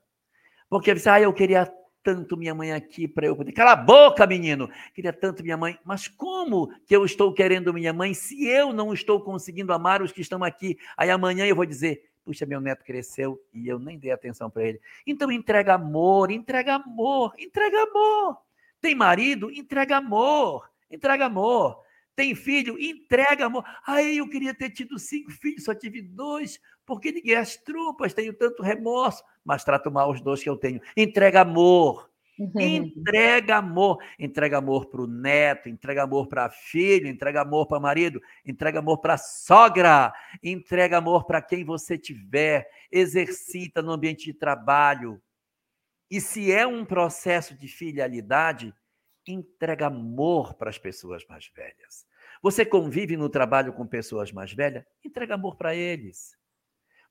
Porque 0.69 0.93
você, 0.93 1.09
ah, 1.09 1.21
eu 1.21 1.33
queria 1.33 1.71
tanto 2.03 2.37
minha 2.37 2.55
mãe 2.55 2.71
aqui 2.71 3.07
para 3.07 3.27
eu 3.27 3.35
poder. 3.35 3.51
Cala 3.51 3.73
a 3.73 3.75
boca, 3.75 4.25
menino! 4.25 4.69
Queria 4.93 5.13
tanto 5.13 5.43
minha 5.43 5.57
mãe. 5.57 5.77
Mas 5.83 6.07
como 6.07 6.69
que 6.85 6.95
eu 6.95 7.05
estou 7.05 7.33
querendo 7.33 7.73
minha 7.73 7.93
mãe 7.93 8.13
se 8.13 8.47
eu 8.47 8.73
não 8.73 8.93
estou 8.93 9.21
conseguindo 9.21 9.73
amar 9.73 10.01
os 10.01 10.11
que 10.11 10.21
estão 10.21 10.43
aqui? 10.43 10.77
Aí 10.97 11.09
amanhã 11.09 11.45
eu 11.45 11.55
vou 11.55 11.65
dizer: 11.65 12.09
puxa, 12.23 12.45
meu 12.45 12.61
neto 12.61 12.83
cresceu 12.83 13.39
e 13.53 13.67
eu 13.67 13.79
nem 13.79 13.97
dei 13.97 14.11
atenção 14.11 14.49
para 14.49 14.63
ele. 14.63 14.79
Então 15.05 15.31
entrega 15.31 15.73
amor, 15.73 16.31
entrega 16.31 16.75
amor, 16.75 17.33
entrega 17.37 17.83
amor. 17.83 18.37
Tem 18.79 18.95
marido? 18.95 19.51
Entrega 19.51 19.97
amor, 19.97 20.69
entrega 20.89 21.25
amor. 21.25 21.81
Tem 22.19 22.35
filho? 22.35 22.77
Entrega 22.77 23.45
amor. 23.45 23.63
Aí 23.87 24.17
eu 24.17 24.27
queria 24.27 24.53
ter 24.53 24.71
tido 24.71 24.99
cinco 24.99 25.31
filhos, 25.31 25.63
só 25.63 25.73
tive 25.73 26.01
dois, 26.01 26.59
porque 26.85 27.13
ninguém 27.13 27.35
as 27.35 27.55
tropas, 27.55 28.13
tenho 28.13 28.33
tanto 28.33 28.61
remorso, 28.61 29.23
mas 29.41 29.63
trato 29.63 29.89
mal 29.89 30.11
os 30.11 30.19
dois 30.19 30.43
que 30.43 30.49
eu 30.49 30.57
tenho. 30.57 30.81
Entrega 30.97 31.39
amor. 31.39 32.11
Entrega 32.59 33.55
amor, 33.55 34.03
entrega 34.19 34.57
amor 34.57 34.87
para 34.87 35.01
o 35.01 35.07
neto, 35.07 35.69
entrega 35.69 36.03
amor 36.03 36.27
para 36.27 36.49
filho, 36.49 37.07
entrega 37.07 37.39
amor 37.39 37.67
para 37.67 37.79
marido, 37.79 38.21
entrega 38.45 38.79
amor 38.79 38.97
para 38.97 39.17
sogra, 39.17 40.13
entrega 40.43 40.97
amor 40.97 41.25
para 41.25 41.41
quem 41.41 41.63
você 41.63 41.97
tiver, 41.97 42.69
exercita 42.91 43.81
no 43.81 43.93
ambiente 43.93 44.25
de 44.25 44.33
trabalho. 44.33 45.21
E 46.11 46.19
se 46.19 46.51
é 46.51 46.67
um 46.67 46.83
processo 46.83 47.57
de 47.57 47.69
filialidade, 47.69 48.73
entrega 49.25 49.87
amor 49.87 50.53
para 50.55 50.69
as 50.69 50.77
pessoas 50.77 51.25
mais 51.27 51.49
velhas. 51.55 52.08
Você 52.41 52.65
convive 52.65 53.17
no 53.17 53.29
trabalho 53.29 53.73
com 53.73 53.85
pessoas 53.85 54.31
mais 54.31 54.53
velhas? 54.53 54.85
Entrega 55.03 55.35
amor 55.35 55.55
para 55.55 55.75
eles. 55.75 56.37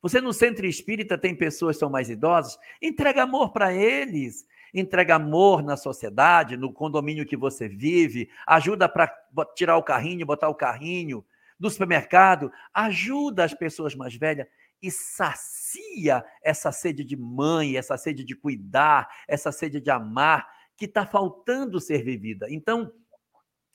Você 0.00 0.20
no 0.20 0.32
centro 0.32 0.64
espírita 0.66 1.18
tem 1.18 1.34
pessoas 1.34 1.76
que 1.76 1.80
são 1.80 1.90
mais 1.90 2.08
idosas? 2.08 2.58
Entrega 2.80 3.24
amor 3.24 3.52
para 3.52 3.72
eles. 3.74 4.46
Entrega 4.72 5.16
amor 5.16 5.62
na 5.62 5.76
sociedade, 5.76 6.56
no 6.56 6.72
condomínio 6.72 7.26
que 7.26 7.36
você 7.36 7.68
vive. 7.68 8.30
Ajuda 8.46 8.88
para 8.88 9.12
tirar 9.54 9.76
o 9.76 9.82
carrinho, 9.82 10.26
botar 10.26 10.48
o 10.48 10.54
carrinho. 10.54 11.24
No 11.58 11.68
supermercado, 11.68 12.52
ajuda 12.72 13.44
as 13.44 13.52
pessoas 13.52 13.94
mais 13.94 14.14
velhas 14.14 14.46
e 14.80 14.90
sacia 14.90 16.24
essa 16.42 16.70
sede 16.70 17.02
de 17.02 17.16
mãe, 17.16 17.76
essa 17.76 17.96
sede 17.96 18.22
de 18.22 18.36
cuidar, 18.36 19.08
essa 19.26 19.50
sede 19.50 19.80
de 19.80 19.90
amar 19.90 20.48
que 20.76 20.84
está 20.84 21.04
faltando 21.04 21.80
ser 21.80 22.04
vivida. 22.04 22.46
Então, 22.48 22.92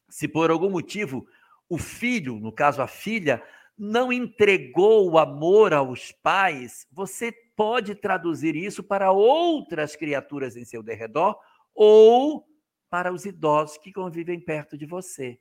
se 0.09 0.27
por 0.27 0.49
algum 0.49 0.69
motivo 0.69 1.27
o 1.73 1.77
filho, 1.77 2.39
no 2.39 2.51
caso 2.51 2.81
a 2.81 2.87
filha, 2.87 3.43
não 3.75 4.13
entregou 4.13 5.09
o 5.09 5.17
amor 5.17 5.73
aos 5.73 6.11
pais, 6.11 6.87
você 6.91 7.31
pode 7.55 7.95
traduzir 7.95 8.55
isso 8.55 8.83
para 8.83 9.11
outras 9.11 9.95
criaturas 9.95 10.55
em 10.55 10.63
seu 10.63 10.83
derredor 10.83 11.35
ou 11.73 12.47
para 12.89 13.11
os 13.11 13.25
idosos 13.25 13.79
que 13.79 13.91
convivem 13.91 14.39
perto 14.39 14.77
de 14.77 14.85
você. 14.85 15.39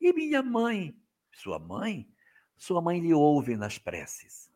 E 0.00 0.12
minha 0.12 0.42
mãe, 0.42 0.92
sua 1.32 1.58
mãe, 1.60 2.08
sua 2.56 2.82
mãe 2.82 2.98
lhe 2.98 3.14
ouve 3.14 3.56
nas 3.56 3.78
preces. 3.78 4.50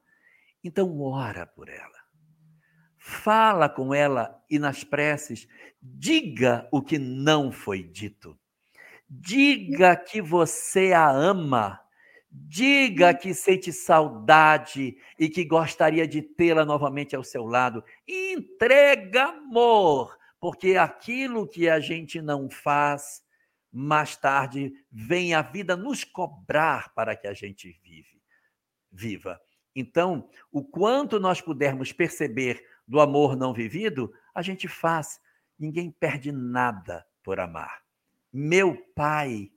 Então 0.64 1.00
ora 1.00 1.46
por 1.46 1.68
ela. 1.68 2.04
Fala 2.98 3.68
com 3.68 3.94
ela 3.94 4.42
e 4.50 4.58
nas 4.58 4.82
preces 4.82 5.46
diga 5.80 6.68
o 6.72 6.82
que 6.82 6.98
não 6.98 7.52
foi 7.52 7.84
dito. 7.84 8.36
Diga 9.20 9.96
que 9.96 10.20
você 10.20 10.92
a 10.92 11.08
ama. 11.08 11.80
Diga 12.28 13.14
que 13.14 13.32
sente 13.32 13.72
saudade 13.72 14.96
e 15.16 15.28
que 15.28 15.44
gostaria 15.44 16.06
de 16.06 16.20
tê-la 16.20 16.64
novamente 16.64 17.14
ao 17.14 17.22
seu 17.22 17.44
lado. 17.44 17.84
Entrega 18.08 19.26
amor, 19.26 20.18
porque 20.40 20.76
aquilo 20.76 21.46
que 21.46 21.68
a 21.68 21.78
gente 21.78 22.20
não 22.20 22.50
faz, 22.50 23.22
mais 23.70 24.16
tarde 24.16 24.72
vem 24.90 25.32
a 25.32 25.42
vida 25.42 25.76
nos 25.76 26.02
cobrar 26.02 26.92
para 26.92 27.14
que 27.14 27.28
a 27.28 27.34
gente 27.34 27.70
vive, 27.84 28.20
viva. 28.90 29.40
Então, 29.76 30.28
o 30.50 30.64
quanto 30.64 31.20
nós 31.20 31.40
pudermos 31.40 31.92
perceber 31.92 32.64
do 32.86 33.00
amor 33.00 33.36
não 33.36 33.54
vivido, 33.54 34.12
a 34.34 34.42
gente 34.42 34.66
faz. 34.66 35.20
Ninguém 35.56 35.88
perde 35.88 36.32
nada 36.32 37.06
por 37.22 37.38
amar. 37.38 37.83
Meu 38.36 38.76
pai 38.96 39.52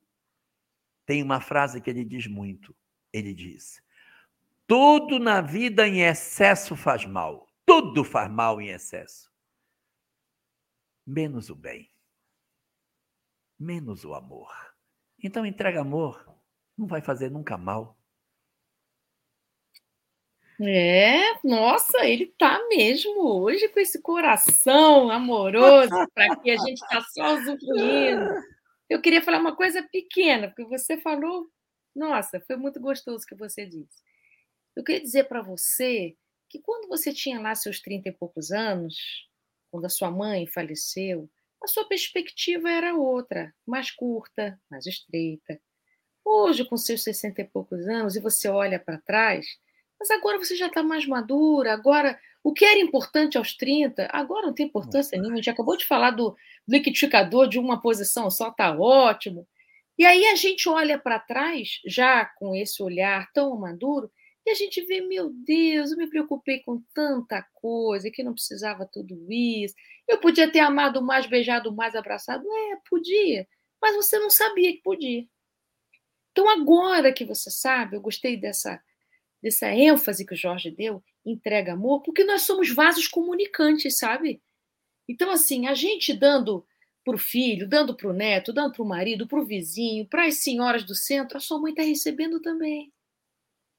tem 1.04 1.24
uma 1.24 1.42
frase 1.42 1.82
que 1.82 1.90
ele 1.90 2.06
diz 2.06 2.28
muito. 2.28 2.76
Ele 3.12 3.34
diz: 3.34 3.82
Tudo 4.68 5.18
na 5.18 5.42
vida 5.42 5.88
em 5.88 6.02
excesso 6.04 6.76
faz 6.76 7.04
mal. 7.04 7.48
Tudo 7.66 8.04
faz 8.04 8.30
mal 8.30 8.62
em 8.62 8.68
excesso. 8.68 9.32
Menos 11.04 11.50
o 11.50 11.56
bem. 11.56 11.92
Menos 13.58 14.06
o 14.06 14.14
amor. 14.14 14.54
Então 15.24 15.44
entrega 15.44 15.82
amor. 15.82 16.24
Não 16.78 16.86
vai 16.86 17.02
fazer 17.02 17.32
nunca 17.32 17.58
mal. 17.58 17.98
É, 20.62 21.40
nossa, 21.44 22.06
ele 22.06 22.28
tá 22.38 22.60
mesmo 22.70 23.42
hoje 23.42 23.70
com 23.70 23.80
esse 23.80 24.00
coração 24.04 25.10
amoroso 25.10 25.90
para 26.14 26.36
que 26.36 26.52
a 26.52 26.58
gente 26.58 26.80
está 26.80 27.02
só 27.02 27.38
usufruindo. 27.38 28.57
Eu 28.90 29.02
queria 29.02 29.22
falar 29.22 29.40
uma 29.40 29.56
coisa 29.56 29.84
pequena, 29.84 30.48
porque 30.48 30.66
você 30.66 30.98
falou, 30.98 31.50
nossa, 31.96 32.40
foi 32.42 32.56
muito 32.56 32.80
gostoso 32.80 33.24
o 33.24 33.28
que 33.28 33.36
você 33.36 33.66
disse. 33.66 34.02
Eu 34.76 34.84
queria 34.84 35.02
dizer 35.02 35.28
para 35.28 35.42
você 35.42 36.16
que 36.50 36.60
quando 36.62 36.88
você 36.88 37.14
tinha 37.14 37.40
lá 37.40 37.54
seus 37.56 37.82
30 37.82 38.10
e 38.10 38.12
poucos 38.12 38.52
anos, 38.52 38.96
quando 39.70 39.86
a 39.86 39.90
sua 39.90 40.10
mãe 40.10 40.48
faleceu, 40.48 41.30
a 41.62 41.68
sua 41.68 41.86
perspectiva 41.88 42.70
era 42.70 42.96
outra, 42.96 43.54
mais 43.66 43.92
curta, 43.92 44.60
mais 44.70 44.86
estreita. 44.86 45.60
Hoje, 46.24 46.64
com 46.64 46.78
seus 46.78 47.04
60 47.04 47.42
e 47.42 47.46
poucos 47.46 47.88
anos, 47.88 48.16
e 48.16 48.22
você 48.22 48.48
olha 48.48 48.80
para 48.80 49.00
trás, 49.00 49.46
mas 50.00 50.12
agora 50.12 50.38
você 50.38 50.56
já 50.56 50.68
está 50.68 50.84
mais 50.84 51.06
madura, 51.06 51.74
agora 51.74 52.20
o 52.48 52.54
que 52.54 52.64
era 52.64 52.80
importante 52.80 53.38
aos 53.38 53.54
30, 53.58 54.08
agora 54.10 54.48
não 54.48 54.54
tem 54.54 54.68
importância 54.68 55.18
nenhuma. 55.18 55.34
A 55.34 55.36
gente 55.36 55.50
acabou 55.50 55.76
de 55.76 55.86
falar 55.86 56.12
do 56.12 56.34
liquidificador 56.66 57.46
de 57.50 57.60
uma 57.60 57.82
posição 57.82 58.32
só, 58.32 58.48
está 58.48 58.74
ótimo. 58.74 59.46
E 59.98 60.06
aí 60.06 60.26
a 60.28 60.36
gente 60.36 60.70
olha 60.70 60.98
para 60.98 61.20
trás, 61.20 61.82
já 61.86 62.24
com 62.26 62.56
esse 62.56 62.82
olhar 62.82 63.30
tão 63.34 63.54
maduro, 63.60 64.10
e 64.46 64.50
a 64.50 64.54
gente 64.54 64.82
vê, 64.86 65.02
meu 65.02 65.30
Deus, 65.30 65.92
eu 65.92 65.98
me 65.98 66.10
preocupei 66.10 66.60
com 66.60 66.82
tanta 66.94 67.46
coisa, 67.54 68.10
que 68.10 68.24
não 68.24 68.34
precisava 68.34 68.86
tudo 68.90 69.30
isso. 69.30 69.76
Eu 70.08 70.18
podia 70.18 70.50
ter 70.50 70.60
amado 70.60 71.02
mais, 71.02 71.26
beijado 71.26 71.76
mais, 71.76 71.98
abraçado. 71.98 72.46
É, 72.50 72.78
podia, 72.90 73.46
mas 73.82 73.94
você 73.94 74.18
não 74.20 74.30
sabia 74.30 74.72
que 74.72 74.82
podia. 74.82 75.28
Então, 76.32 76.48
agora 76.48 77.12
que 77.12 77.26
você 77.26 77.52
sabe, 77.52 77.98
eu 77.98 78.02
gostei 78.02 78.38
dessa, 78.38 78.82
dessa 79.44 79.70
ênfase 79.70 80.26
que 80.26 80.34
o 80.34 80.38
Jorge 80.38 80.72
deu, 80.72 81.04
entrega 81.28 81.74
amor, 81.74 82.02
porque 82.02 82.24
nós 82.24 82.44
somos 82.44 82.74
vasos 82.74 83.08
comunicantes, 83.08 83.98
sabe? 83.98 84.42
Então, 85.08 85.30
assim, 85.30 85.68
a 85.68 85.74
gente 85.74 86.14
dando 86.14 86.66
para 87.04 87.16
o 87.16 87.20
filho, 87.20 87.68
dando 87.68 87.96
para 87.96 88.10
o 88.10 88.14
neto, 88.14 88.52
dando 88.52 88.74
para 88.74 88.84
o 88.84 88.88
marido, 88.88 89.28
para 89.28 89.40
o 89.40 89.46
vizinho, 89.46 90.06
para 90.08 90.26
as 90.26 90.44
senhoras 90.44 90.84
do 90.84 90.94
centro, 90.94 91.38
a 91.38 91.40
sua 91.40 91.60
mãe 91.60 91.72
está 91.72 91.82
recebendo 91.82 92.42
também. 92.42 92.92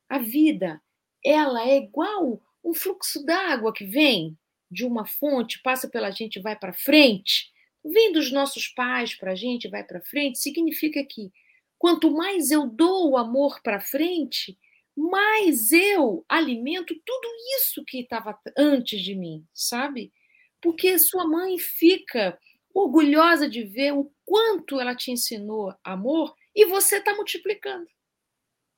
A 0.09 0.19
vida, 0.19 0.81
ela 1.25 1.69
é 1.69 1.77
igual 1.77 2.41
um 2.65 2.73
fluxo 2.73 3.25
d'água 3.25 3.73
que 3.73 3.85
vem 3.85 4.37
de 4.71 4.85
uma 4.85 5.07
fonte, 5.07 5.61
passa 5.63 5.89
pela 5.89 6.11
gente 6.11 6.37
e 6.37 6.43
vai 6.43 6.57
para 6.57 6.73
frente. 6.73 7.51
Vem 7.85 8.13
dos 8.13 8.33
nossos 8.33 8.69
pais 8.69 9.15
para 9.15 9.33
a 9.33 9.35
gente 9.35 9.69
vai 9.69 9.85
para 9.85 10.01
frente, 10.01 10.39
significa 10.39 11.05
que 11.05 11.31
quanto 11.79 12.11
mais 12.11 12.51
eu 12.51 12.67
dou 12.67 13.11
o 13.11 13.17
amor 13.17 13.61
para 13.63 13.81
frente, 13.81 14.59
mais 14.99 15.71
eu 15.71 16.25
alimento 16.29 16.93
tudo 17.07 17.29
isso 17.57 17.85
que 17.87 18.01
estava 18.01 18.37
antes 18.57 19.01
de 19.01 19.15
mim, 19.15 19.47
sabe? 19.55 20.13
Porque 20.61 20.99
sua 20.99 21.25
mãe 21.25 21.57
fica 21.57 22.37
orgulhosa 22.75 23.49
de 23.49 23.63
ver 23.63 23.93
o 23.93 24.11
quanto 24.25 24.81
ela 24.81 24.97
te 24.97 25.13
ensinou 25.13 25.73
amor 25.85 26.35
e 26.55 26.67
você 26.67 26.97
está 26.97 27.15
multiplicando. 27.15 27.87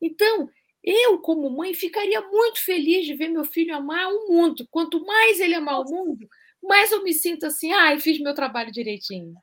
Então, 0.01 0.51
eu, 0.85 1.19
como 1.21 1.49
mãe, 1.49 1.73
ficaria 1.73 2.21
muito 2.21 2.63
feliz 2.63 3.07
de 3.07 3.15
ver 3.15 3.29
meu 3.29 3.45
filho 3.45 3.75
amar 3.75 4.07
o 4.13 4.29
mundo. 4.29 4.69
Quanto 4.71 5.03
mais 5.05 5.41
ele 5.41 5.55
amar 5.55 5.81
o 5.81 5.91
mundo, 5.91 6.29
mais 6.63 6.93
eu 6.93 7.03
me 7.03 7.15
sinto 7.15 7.47
assim, 7.47 7.73
ai, 7.73 7.95
ah, 7.95 8.01
fiz 8.01 8.21
meu 8.21 8.35
trabalho 8.35 8.71
direitinho. 8.71 9.35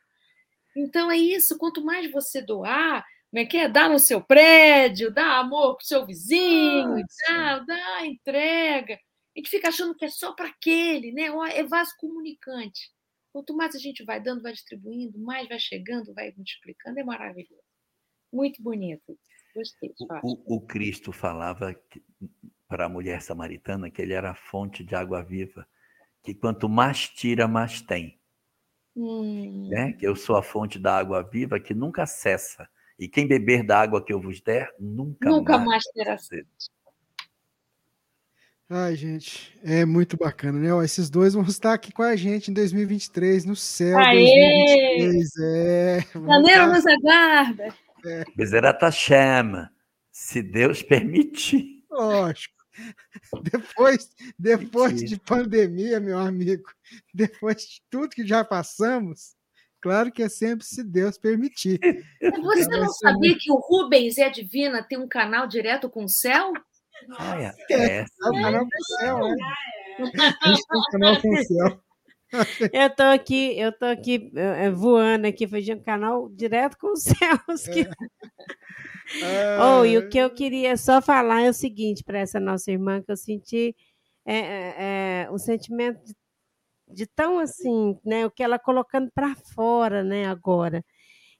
Então 0.76 1.10
é 1.10 1.18
isso, 1.18 1.58
quanto 1.58 1.84
mais 1.84 2.12
você 2.12 2.40
doar, 2.40 3.04
como 3.30 3.44
é 3.44 3.46
que 3.46 3.58
é? 3.58 3.68
Dá 3.68 3.90
no 3.90 4.00
seu 4.00 4.22
prédio, 4.22 5.12
dá 5.12 5.40
amor 5.40 5.76
pro 5.76 5.86
seu 5.86 6.06
vizinho, 6.06 7.04
dá, 7.28 7.60
dá 7.60 8.06
entrega. 8.06 8.96
A 8.96 9.40
gente 9.40 9.50
fica 9.50 9.68
achando 9.68 9.96
que 9.96 10.06
é 10.06 10.10
só 10.10 10.34
para 10.34 10.48
aquele, 10.48 11.12
né? 11.12 11.26
É 11.54 11.64
vaso 11.64 11.92
comunicante. 12.00 12.92
Quanto 13.32 13.56
mais 13.56 13.76
a 13.76 13.80
gente 13.80 14.04
vai 14.04 14.20
dando, 14.20 14.42
vai 14.42 14.54
distribuindo, 14.54 15.20
mais 15.20 15.48
vai 15.48 15.60
chegando, 15.60 16.14
vai 16.14 16.34
multiplicando, 16.36 17.00
é 17.00 17.04
maravilhoso. 17.04 17.62
Muito 18.34 18.64
bonito. 18.64 19.18
Gostei. 19.54 19.94
O, 20.24 20.56
o, 20.56 20.62
Cristo 20.62 21.12
falava 21.12 21.76
para 22.68 22.86
a 22.86 22.90
mulher 22.90 23.22
samaritana 23.22 23.92
que 23.92 24.02
ele 24.02 24.14
era 24.14 24.32
a 24.32 24.36
fonte 24.36 24.84
de 24.84 24.96
água 24.96 25.24
viva, 25.24 25.68
que 26.24 26.34
quanto 26.34 26.68
mais 26.68 27.08
tira, 27.10 27.48
mais 27.48 27.82
tem. 27.82 28.20
Hum. 28.96 29.68
Né? 29.70 29.94
Que 29.94 30.08
eu 30.08 30.16
sou 30.16 30.36
a 30.36 30.42
fonte 30.42 30.80
da 30.80 30.98
água 30.98 31.22
viva 31.22 31.60
que 31.60 31.74
nunca 31.74 32.06
cessa. 32.06 32.68
E 33.00 33.08
quem 33.08 33.28
beber 33.28 33.64
da 33.64 33.80
água 33.80 34.04
que 34.04 34.12
eu 34.12 34.20
vos 34.20 34.42
der, 34.42 34.74
nunca, 34.80 35.30
nunca 35.30 35.58
mais, 35.58 35.68
mais 35.68 35.84
terá 35.94 36.18
sede. 36.18 36.48
Ai, 38.70 38.96
gente, 38.96 39.58
é 39.64 39.86
muito 39.86 40.18
bacana, 40.18 40.60
né? 40.60 40.74
Ó, 40.74 40.84
esses 40.84 41.10
dois 41.10 41.34
vão 41.34 41.44
estar 41.44 41.74
aqui 41.74 41.94
com 41.94 42.04
a 42.04 42.18
gente 42.18 42.52
em 42.52 42.54
2023, 42.54 43.46
no 43.46 43.56
céu. 43.56 43.98
Aê! 43.98 44.98
2023, 44.98 45.38
é. 45.40 46.06
Janeiro 46.14 46.68
nos 46.74 46.86
aguarda. 46.86 47.74
É. 48.06 48.26
Bezerra 48.36 48.92
chama, 48.92 49.72
se 50.12 50.42
Deus 50.42 50.84
permitir. 50.84 51.86
Lógico. 51.90 52.58
Depois, 53.42 54.10
depois 54.38 55.02
de 55.02 55.18
pandemia, 55.18 56.00
meu 56.00 56.20
amigo, 56.20 56.70
depois 57.14 57.62
de 57.62 57.82
tudo 57.90 58.10
que 58.10 58.28
já 58.28 58.44
passamos, 58.44 59.37
Claro 59.88 60.12
que 60.12 60.22
é 60.22 60.28
sempre 60.28 60.66
se 60.66 60.84
Deus 60.84 61.18
permitir. 61.18 61.80
Você 62.44 62.68
não 62.68 62.90
sabia 62.90 63.30
muito... 63.30 63.40
que 63.40 63.50
o 63.50 63.56
Rubens 63.56 64.18
e 64.18 64.22
a 64.22 64.28
Divina 64.28 64.84
tem 64.84 64.98
um 64.98 65.08
canal 65.08 65.48
direto 65.48 65.90
com 65.90 66.04
o 66.04 66.10
céu? 66.10 66.52
Ah, 67.18 67.42
é. 67.42 67.54
é. 67.72 68.00
é 68.00 68.06
o 68.26 68.32
canal 68.34 68.66
com 68.66 68.68
o 68.68 69.00
céu, 69.00 69.20
né? 69.20 69.36
A 70.44 70.50
gente 70.50 70.68
tem 70.68 70.82
canal 70.92 71.22
com 71.22 71.30
o 71.30 71.38
céu. 71.38 71.82
Eu 72.74 72.90
tô 72.90 73.04
aqui, 73.04 73.58
eu 73.58 73.72
tô 73.72 73.86
aqui 73.86 74.30
uh, 74.34 74.76
voando 74.76 75.26
aqui, 75.26 75.48
fazendo 75.48 75.80
um 75.80 75.84
canal 75.84 76.28
direto 76.36 76.78
com 76.78 76.92
os 76.92 77.04
céus. 77.04 77.68
Que... 77.72 77.88
É. 79.24 79.58
oh, 79.62 79.86
e 79.86 79.98
o 79.98 80.10
que 80.10 80.18
eu 80.18 80.30
queria 80.30 80.76
só 80.76 81.02
falar 81.02 81.44
é 81.44 81.50
o 81.50 81.54
seguinte 81.54 82.04
para 82.04 82.20
essa 82.20 82.42
nossa 82.42 82.70
irmã 82.70 83.02
que 83.02 83.10
eu 83.10 83.16
senti 83.16 83.74
é, 84.26 84.38
é, 84.38 84.76
é 85.24 85.32
um 85.32 85.38
sentimento 85.38 86.04
de 86.04 86.14
de 86.88 87.06
tão 87.08 87.40
assim, 87.40 87.98
né, 88.06 88.26
o 88.26 88.32
que 88.32 88.44
ela 88.44 88.60
colocando 88.60 89.10
para 89.14 89.36
fora, 89.54 90.04
né, 90.04 90.26
agora. 90.26 90.84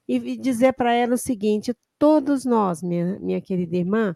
E, 0.06 0.36
dizer 0.38 0.74
para 0.74 0.92
ela 0.94 1.14
o 1.14 1.18
seguinte: 1.18 1.74
todos 1.98 2.44
nós, 2.44 2.82
minha, 2.82 3.18
minha 3.20 3.40
querida 3.40 3.76
irmã, 3.76 4.14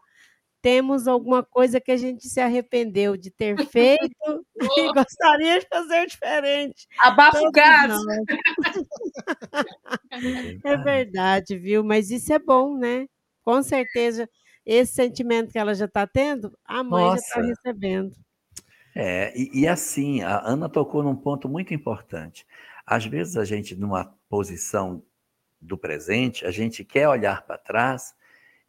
temos 0.63 1.09
alguma 1.09 1.43
coisa 1.43 1.81
que 1.81 1.91
a 1.91 1.97
gente 1.97 2.29
se 2.29 2.41
arrependeu 2.41 3.17
de 3.17 3.31
ter 3.31 3.57
feito 3.71 4.47
e 4.77 4.93
gostaria 4.95 5.61
de 5.61 5.67
fazer 5.69 6.07
diferente. 6.07 6.87
Abafa 6.99 7.41
o. 7.41 7.51
É 10.65 10.77
verdade, 10.77 11.59
viu? 11.59 11.83
Mas 11.83 12.11
isso 12.11 12.33
é 12.33 12.39
bom, 12.39 12.79
né? 12.79 13.07
Com 13.43 13.61
certeza, 13.63 14.29
esse 14.65 14.93
sentimento 14.93 15.51
que 15.51 15.59
ela 15.59 15.75
já 15.75 15.87
está 15.87 16.07
tendo, 16.07 16.57
a 16.65 16.85
mãe 16.85 17.09
já 17.09 17.15
está 17.17 17.41
Nossa. 17.41 17.49
recebendo. 17.49 18.13
É, 18.95 19.33
e, 19.39 19.63
e 19.63 19.69
assim, 19.69 20.23
a 20.23 20.41
Ana 20.45 20.69
tocou 20.69 21.03
num 21.03 21.17
ponto 21.17 21.49
muito 21.49 21.73
importante. 21.73 22.47
Às 22.87 23.07
vezes 23.07 23.37
a 23.37 23.45
gente, 23.45 23.75
numa 23.75 24.15
posição 24.29 25.03
do 25.61 25.79
presente, 25.79 26.45
a 26.45 26.51
gente 26.51 26.85
quer 26.85 27.09
olhar 27.09 27.47
para 27.47 27.57
trás 27.57 28.15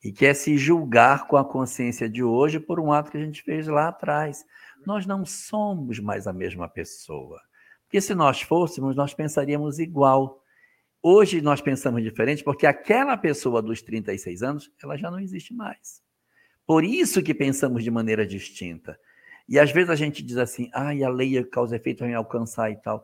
e 0.04 0.12
quer 0.12 0.34
se 0.34 0.58
julgar 0.58 1.28
com 1.28 1.38
a 1.38 1.46
consciência 1.46 2.10
de 2.10 2.24
hoje 2.24 2.60
por 2.60 2.80
um 2.80 2.92
ato 2.92 3.12
que 3.12 3.18
a 3.18 3.26
gente 3.26 3.42
fez 3.42 3.68
lá 3.68 3.88
atrás. 3.88 4.46
Nós 4.86 5.06
não 5.06 5.26
somos 5.26 6.00
mais 6.00 6.28
a 6.28 6.34
mesma 6.34 6.68
pessoa. 6.68 7.42
Porque 7.84 8.02
se 8.02 8.14
nós 8.14 8.42
fôssemos, 8.42 8.96
nós 8.96 9.14
pensaríamos 9.14 9.80
igual. 9.80 10.44
Hoje 11.02 11.42
nós 11.42 11.62
pensamos 11.62 12.04
diferente 12.04 12.44
porque 12.44 12.66
aquela 12.66 13.16
pessoa 13.18 13.62
dos 13.62 13.82
36 13.82 14.44
anos, 14.44 14.72
ela 14.82 14.98
já 14.98 15.10
não 15.10 15.20
existe 15.20 15.54
mais. 15.54 16.02
Por 16.66 16.84
isso 16.84 17.22
que 17.22 17.34
pensamos 17.34 17.84
de 17.84 17.92
maneira 17.92 18.26
distinta. 18.26 18.98
E 19.48 19.60
às 19.60 19.72
vezes 19.72 19.90
a 19.90 19.96
gente 19.96 20.24
diz 20.24 20.38
assim, 20.38 20.70
ah, 20.74 20.90
a 20.90 21.10
lei 21.10 21.32
de 21.32 21.44
causa 21.44 21.76
e 21.76 21.80
efeito 21.80 22.00
vai 22.00 22.10
me 22.10 22.16
alcançar 22.16 22.72
e 22.72 22.78
tal. 22.78 23.04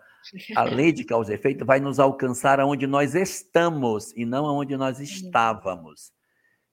A 0.55 0.63
lei 0.63 0.91
de 0.91 1.03
causa 1.03 1.31
e 1.31 1.35
efeito 1.35 1.65
vai 1.65 1.79
nos 1.79 1.99
alcançar 1.99 2.59
aonde 2.59 2.87
nós 2.87 3.13
estamos 3.13 4.13
e 4.15 4.25
não 4.25 4.45
aonde 4.45 4.77
nós 4.77 4.99
estávamos. 4.99 6.11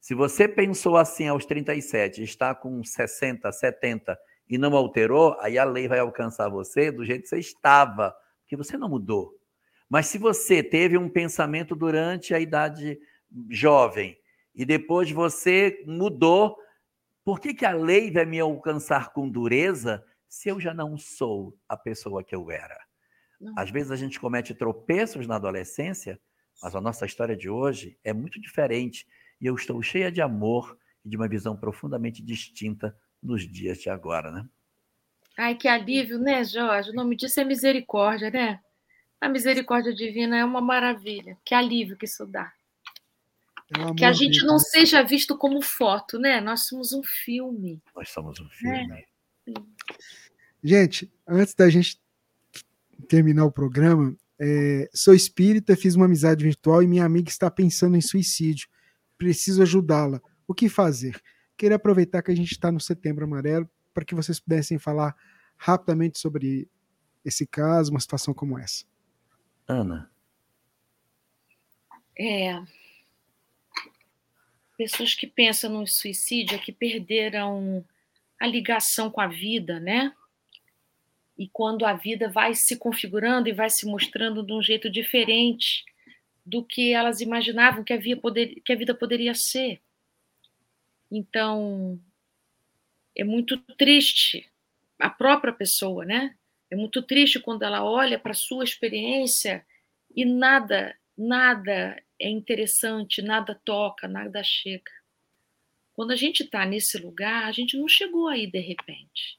Se 0.01 0.14
você 0.14 0.47
pensou 0.47 0.97
assim 0.97 1.26
aos 1.26 1.44
37, 1.44 2.22
está 2.22 2.55
com 2.55 2.82
60, 2.84 3.51
70 3.51 4.16
e 4.48 4.56
não 4.56 4.76
alterou, 4.76 5.36
aí 5.40 5.59
a 5.59 5.64
lei 5.64 5.88
vai 5.88 5.98
alcançar 5.98 6.48
você 6.48 6.93
do 6.93 7.05
jeito 7.05 7.22
que 7.22 7.28
você 7.28 7.38
estava, 7.38 8.14
porque 8.43 8.56
você 8.56 8.78
não 8.78 8.88
mudou. 8.88 9.34
Mas 9.88 10.06
se 10.06 10.18
você 10.18 10.62
teve 10.62 10.97
um 10.97 11.09
pensamento 11.09 11.74
durante 11.74 12.32
a 12.32 12.38
idade 12.38 12.98
jovem 13.51 14.16
e 14.55 14.64
depois 14.64 15.10
você 15.10 15.82
mudou, 15.86 16.56
por 17.27 17.40
que, 17.40 17.53
que 17.53 17.66
a 17.66 17.73
lei 17.73 18.09
vai 18.12 18.24
me 18.24 18.39
alcançar 18.39 19.12
com 19.12 19.28
dureza 19.28 20.07
se 20.28 20.48
eu 20.48 20.61
já 20.61 20.73
não 20.73 20.97
sou 20.97 21.59
a 21.69 21.77
pessoa 21.77 22.23
que 22.23 22.32
eu 22.32 22.53
era? 22.53 22.78
Às 23.57 23.69
vezes 23.69 23.90
a 23.90 23.97
gente 23.97 24.20
comete 24.20 24.55
tropeços 24.55 25.27
na 25.27 25.35
adolescência, 25.35 26.20
mas 26.62 26.77
a 26.77 26.81
nossa 26.81 27.05
história 27.05 27.36
de 27.36 27.51
hoje 27.51 27.98
é 28.05 28.12
muito 28.12 28.40
diferente 28.40 29.09
e 29.40 29.47
eu 29.47 29.57
estou 29.57 29.82
cheia 29.82 30.11
de 30.11 30.23
amor 30.23 30.78
e 31.05 31.09
de 31.09 31.16
uma 31.16 31.27
visão 31.27 31.57
profundamente 31.57 32.23
distinta 32.23 32.97
nos 33.20 33.43
dias 33.43 33.78
de 33.78 33.90
agora, 33.90 34.31
né? 34.31 34.48
Ai, 35.36 35.57
que 35.57 35.66
alívio, 35.66 36.20
né, 36.20 36.44
Jorge? 36.44 36.90
O 36.90 36.94
nome 36.94 37.16
disso 37.16 37.40
é 37.40 37.44
misericórdia, 37.44 38.31
né? 38.31 38.61
A 39.20 39.28
misericórdia 39.28 39.93
divina 39.93 40.39
é 40.39 40.44
uma 40.44 40.61
maravilha. 40.61 41.36
Que 41.44 41.57
alívio 41.57 41.97
que 41.97 42.05
isso 42.05 42.24
dá. 42.24 42.53
Que 43.97 44.05
a 44.05 44.12
gente 44.12 44.44
não 44.44 44.55
né? 44.55 44.60
seja 44.60 45.02
visto 45.02 45.36
como 45.36 45.60
foto, 45.60 46.18
né? 46.18 46.40
Nós 46.40 46.66
somos 46.68 46.93
um 46.93 47.02
filme. 47.02 47.82
Nós 47.94 48.09
somos 48.10 48.38
um 48.38 48.48
filme. 48.48 49.05
Gente, 50.62 51.12
antes 51.26 51.55
da 51.55 51.68
gente 51.68 52.01
terminar 53.09 53.44
o 53.44 53.52
programa, 53.52 54.16
é, 54.38 54.88
sou 54.94 55.14
espírita, 55.14 55.76
fiz 55.76 55.94
uma 55.94 56.06
amizade 56.06 56.44
virtual 56.44 56.82
e 56.82 56.86
minha 56.86 57.05
amiga 57.05 57.28
está 57.28 57.51
pensando 57.51 57.97
em 57.97 58.01
suicídio. 58.01 58.68
Preciso 59.18 59.62
ajudá-la. 59.62 60.20
O 60.47 60.55
que 60.55 60.68
fazer? 60.68 61.20
Queria 61.56 61.76
aproveitar 61.76 62.22
que 62.22 62.30
a 62.30 62.36
gente 62.36 62.52
está 62.52 62.70
no 62.70 62.80
Setembro 62.80 63.24
Amarelo 63.24 63.68
para 63.93 64.05
que 64.05 64.14
vocês 64.14 64.38
pudessem 64.38 64.78
falar 64.78 65.16
rapidamente 65.56 66.18
sobre 66.18 66.68
esse 67.24 67.47
caso, 67.47 67.90
uma 67.90 68.01
situação 68.01 68.32
como 68.32 68.59
essa. 68.59 68.84
Ana, 69.66 70.09
É. 72.18 72.62
Pessoas 74.77 75.15
que 75.15 75.27
pensam 75.27 75.70
no 75.70 75.86
suicídio 75.86 76.57
é 76.57 76.59
que 76.59 76.73
perderam 76.73 77.85
a 78.39 78.47
ligação 78.47 79.11
com 79.11 79.20
a 79.20 79.27
vida, 79.27 79.81
né? 79.81 80.15
E 81.39 81.48
quando 81.48 81.85
a 81.85 81.94
vida 81.94 82.28
vai 82.28 82.55
se 82.55 82.77
configurando 82.77 83.48
e 83.48 83.53
vai 83.53 83.70
se 83.70 83.86
mostrando 83.86 84.43
de 84.43 84.53
um 84.53 84.62
jeito 84.62 84.90
diferente 84.90 85.85
do 86.44 86.62
que 86.62 86.93
elas 86.93 87.20
imaginavam 87.20 87.82
que 87.82 87.93
a, 87.93 88.16
poder, 88.16 88.61
que 88.65 88.73
a 88.73 88.77
vida 88.77 88.94
poderia 88.94 89.35
ser. 89.35 89.81
Então, 91.11 92.01
é 93.15 93.24
muito 93.24 93.59
triste 93.59 94.48
a 94.98 95.11
própria 95.11 95.53
pessoa, 95.53 96.05
né? 96.05 96.36
É 96.70 96.77
muito 96.77 97.03
triste 97.03 97.40
quando 97.40 97.62
ela 97.62 97.85
olha 97.85 98.19
para 98.19 98.32
a 98.32 98.35
sua 98.35 98.65
experiência 98.65 99.65
e 100.15 100.24
nada, 100.24 100.97
nada 101.16 102.02
é 102.18 102.28
interessante, 102.28 103.22
nada 103.22 103.60
toca, 103.64 104.06
nada 104.09 104.43
chega. 104.43 104.90
Quando 105.93 106.10
a 106.10 106.16
gente 106.16 106.43
está 106.43 106.66
nesse 106.66 106.98
lugar, 106.98 107.44
a 107.44 107.52
gente 107.52 107.76
não 107.76 107.88
chegou 107.88 108.28
aí 108.28 108.47
de 108.47 108.60
repente. 108.60 109.38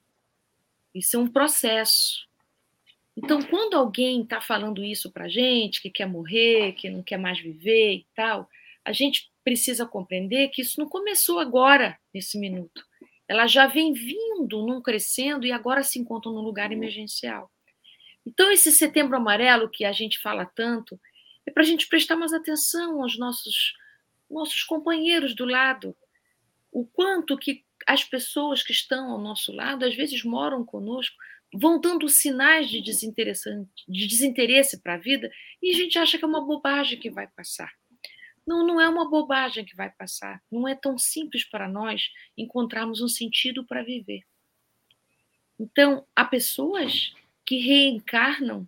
Isso 0.94 1.16
é 1.16 1.20
um 1.20 1.28
processo. 1.28 2.28
Então, 3.16 3.42
quando 3.42 3.76
alguém 3.76 4.22
está 4.22 4.42
falando 4.42 4.84
isso 4.84 5.12
para 5.12 5.28
gente, 5.28 5.82
que 5.82 5.90
quer 5.90 6.08
morrer, 6.08 6.74
que 6.74 6.90
não 6.90 7.04
quer 7.04 7.18
mais 7.18 7.40
viver 7.40 7.96
e 7.96 8.08
tal, 8.16 8.50
a 8.84 8.92
gente 8.92 9.32
precisa 9.44 9.86
compreender 9.86 10.50
que 10.50 10.62
isso 10.62 10.80
não 10.80 10.88
começou 10.88 11.40
agora, 11.40 11.98
nesse 12.14 12.40
minuto. 12.40 12.84
Ela 13.28 13.48
já 13.48 13.68
vem 13.68 13.94
vindo, 13.94 14.66
num 14.66 14.82
crescendo 14.82 15.46
e 15.46 15.52
agora 15.52 15.84
se 15.84 16.00
encontra 16.00 16.32
num 16.32 16.42
lugar 16.42 16.72
emergencial. 16.72 17.52
Então, 18.26 18.52
esse 18.52 18.72
setembro 18.72 19.18
amarelo 19.18 19.70
que 19.70 19.86
a 19.86 19.92
gente 19.92 20.20
fala 20.20 20.46
tanto, 20.46 21.00
é 21.48 21.52
para 21.52 21.64
a 21.64 21.66
gente 21.66 21.88
prestar 21.88 22.18
mais 22.18 22.34
atenção 22.34 23.02
aos 23.02 23.18
nossos, 23.18 23.74
nossos 24.30 24.64
companheiros 24.64 25.34
do 25.34 25.46
lado. 25.46 25.96
O 26.70 26.86
quanto 26.86 27.38
que 27.38 27.64
as 27.88 28.04
pessoas 28.04 28.62
que 28.62 28.74
estão 28.74 29.12
ao 29.12 29.18
nosso 29.18 29.54
lado, 29.54 29.86
às 29.86 29.96
vezes 29.96 30.26
moram 30.26 30.66
conosco, 30.66 31.16
vão 31.54 31.80
dando 31.80 32.10
sinais 32.10 32.70
de, 32.70 32.82
de 32.82 34.08
desinteresse 34.08 34.82
para 34.82 34.96
a 34.96 34.98
vida 34.98 35.32
e 35.62 35.72
a 35.72 35.74
gente 35.74 35.98
acha 35.98 36.18
que 36.18 36.26
é 36.26 36.28
uma 36.28 36.46
bobagem 36.46 37.00
que 37.00 37.10
vai 37.10 37.28
passar. 37.28 37.72
Não, 38.46 38.68
não 38.68 38.82
é 38.82 38.90
uma 38.90 39.10
bobagem 39.10 39.64
que 39.64 39.76
vai 39.76 39.90
passar. 39.90 40.44
Não 40.52 40.68
é 40.68 40.76
tão 40.76 40.98
simples 40.98 41.46
para 41.46 41.68
nós 41.68 42.10
encontrarmos 42.38 43.02
um 43.02 43.08
sentido 43.08 43.66
para 43.66 43.84
viver. 43.84 44.22
Então, 45.58 46.06
há 46.14 46.26
pessoas 46.26 47.14
que 47.46 47.58
reencarnam 47.58 48.68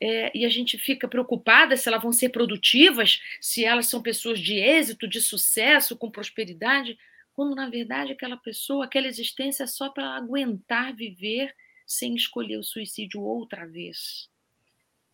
é, 0.00 0.36
e 0.36 0.44
a 0.44 0.48
gente 0.48 0.76
fica 0.76 1.08
preocupada 1.08 1.76
se 1.76 1.88
elas 1.88 2.02
vão 2.02 2.12
ser 2.12 2.30
produtivas, 2.30 3.20
se 3.40 3.64
elas 3.64 3.86
são 3.86 4.02
pessoas 4.02 4.40
de 4.40 4.54
êxito, 4.54 5.08
de 5.08 5.20
sucesso, 5.20 5.96
com 5.96 6.10
prosperidade, 6.10 6.98
quando 7.32 7.54
na 7.54 7.68
verdade 7.68 8.12
aquela 8.12 8.36
pessoa, 8.36 8.84
aquela 8.84 9.06
existência 9.06 9.64
é 9.64 9.66
só 9.66 9.88
para 9.88 10.16
aguentar 10.16 10.94
viver 10.94 11.54
sem 11.86 12.14
escolher 12.14 12.56
o 12.56 12.64
suicídio 12.64 13.20
outra 13.20 13.66
vez. 13.66 14.28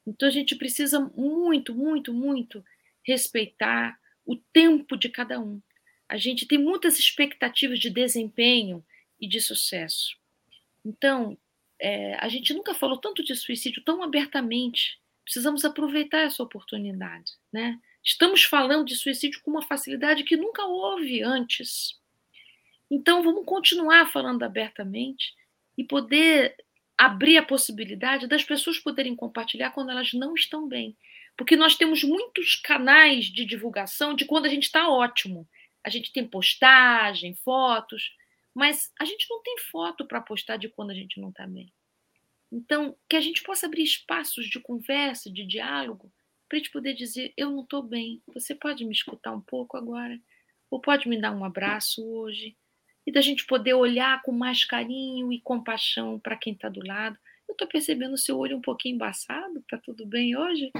Então 0.06 0.28
a 0.28 0.32
gente 0.32 0.56
precisa 0.56 1.00
muito, 1.16 1.74
muito, 1.74 2.12
muito 2.12 2.64
respeitar 3.02 3.98
o 4.24 4.36
tempo 4.36 4.96
de 4.96 5.08
cada 5.08 5.40
um. 5.40 5.60
A 6.08 6.16
gente 6.16 6.46
tem 6.46 6.58
muitas 6.58 6.98
expectativas 6.98 7.78
de 7.78 7.90
desempenho 7.90 8.84
e 9.20 9.28
de 9.28 9.40
sucesso. 9.40 10.16
Então, 10.84 11.38
é, 11.80 12.14
a 12.20 12.28
gente 12.28 12.52
nunca 12.52 12.74
falou 12.74 12.98
tanto 12.98 13.24
de 13.24 13.34
suicídio 13.34 13.82
tão 13.82 14.02
abertamente. 14.02 14.98
Precisamos 15.24 15.64
aproveitar 15.64 16.20
essa 16.20 16.42
oportunidade. 16.42 17.32
Né? 17.52 17.78
Estamos 18.04 18.44
falando 18.44 18.84
de 18.84 18.96
suicídio 18.96 19.40
com 19.42 19.50
uma 19.50 19.62
facilidade 19.62 20.24
que 20.24 20.36
nunca 20.36 20.64
houve 20.64 21.22
antes. 21.22 21.98
Então, 22.90 23.22
vamos 23.22 23.44
continuar 23.46 24.10
falando 24.10 24.42
abertamente 24.42 25.34
e 25.78 25.84
poder 25.84 26.56
abrir 26.98 27.38
a 27.38 27.42
possibilidade 27.42 28.26
das 28.26 28.44
pessoas 28.44 28.78
poderem 28.78 29.16
compartilhar 29.16 29.70
quando 29.70 29.90
elas 29.90 30.12
não 30.12 30.34
estão 30.34 30.68
bem. 30.68 30.96
Porque 31.36 31.56
nós 31.56 31.76
temos 31.76 32.04
muitos 32.04 32.56
canais 32.56 33.26
de 33.26 33.46
divulgação 33.46 34.14
de 34.14 34.26
quando 34.26 34.44
a 34.44 34.48
gente 34.48 34.64
está 34.64 34.88
ótimo. 34.90 35.48
A 35.82 35.88
gente 35.88 36.12
tem 36.12 36.26
postagem, 36.26 37.34
fotos, 37.34 38.12
mas 38.54 38.92
a 38.98 39.04
gente 39.04 39.26
não 39.28 39.42
tem 39.42 39.56
foto 39.70 40.06
para 40.06 40.20
postar 40.20 40.56
de 40.56 40.68
quando 40.68 40.90
a 40.90 40.94
gente 40.94 41.20
não 41.20 41.30
está 41.30 41.46
bem. 41.46 41.72
Então, 42.52 42.96
que 43.08 43.16
a 43.16 43.20
gente 43.20 43.42
possa 43.42 43.66
abrir 43.66 43.84
espaços 43.84 44.46
de 44.46 44.58
conversa, 44.58 45.30
de 45.30 45.46
diálogo, 45.46 46.12
para 46.48 46.56
a 46.56 46.58
gente 46.58 46.72
poder 46.72 46.94
dizer: 46.94 47.32
eu 47.36 47.50
não 47.50 47.62
estou 47.62 47.82
bem, 47.82 48.20
você 48.34 48.54
pode 48.54 48.84
me 48.84 48.92
escutar 48.92 49.32
um 49.32 49.40
pouco 49.40 49.76
agora? 49.76 50.18
Ou 50.70 50.80
pode 50.80 51.08
me 51.08 51.20
dar 51.20 51.32
um 51.32 51.44
abraço 51.44 52.04
hoje? 52.04 52.56
E 53.06 53.12
da 53.12 53.20
gente 53.20 53.46
poder 53.46 53.74
olhar 53.74 54.22
com 54.22 54.32
mais 54.32 54.64
carinho 54.64 55.32
e 55.32 55.40
compaixão 55.40 56.18
para 56.18 56.36
quem 56.36 56.52
está 56.52 56.68
do 56.68 56.84
lado. 56.84 57.18
Eu 57.48 57.52
estou 57.52 57.66
percebendo 57.66 58.14
o 58.14 58.18
seu 58.18 58.38
olho 58.38 58.56
um 58.56 58.60
pouquinho 58.60 58.94
embaçado, 58.94 59.58
está 59.58 59.78
tudo 59.78 60.06
bem 60.06 60.36
hoje? 60.36 60.70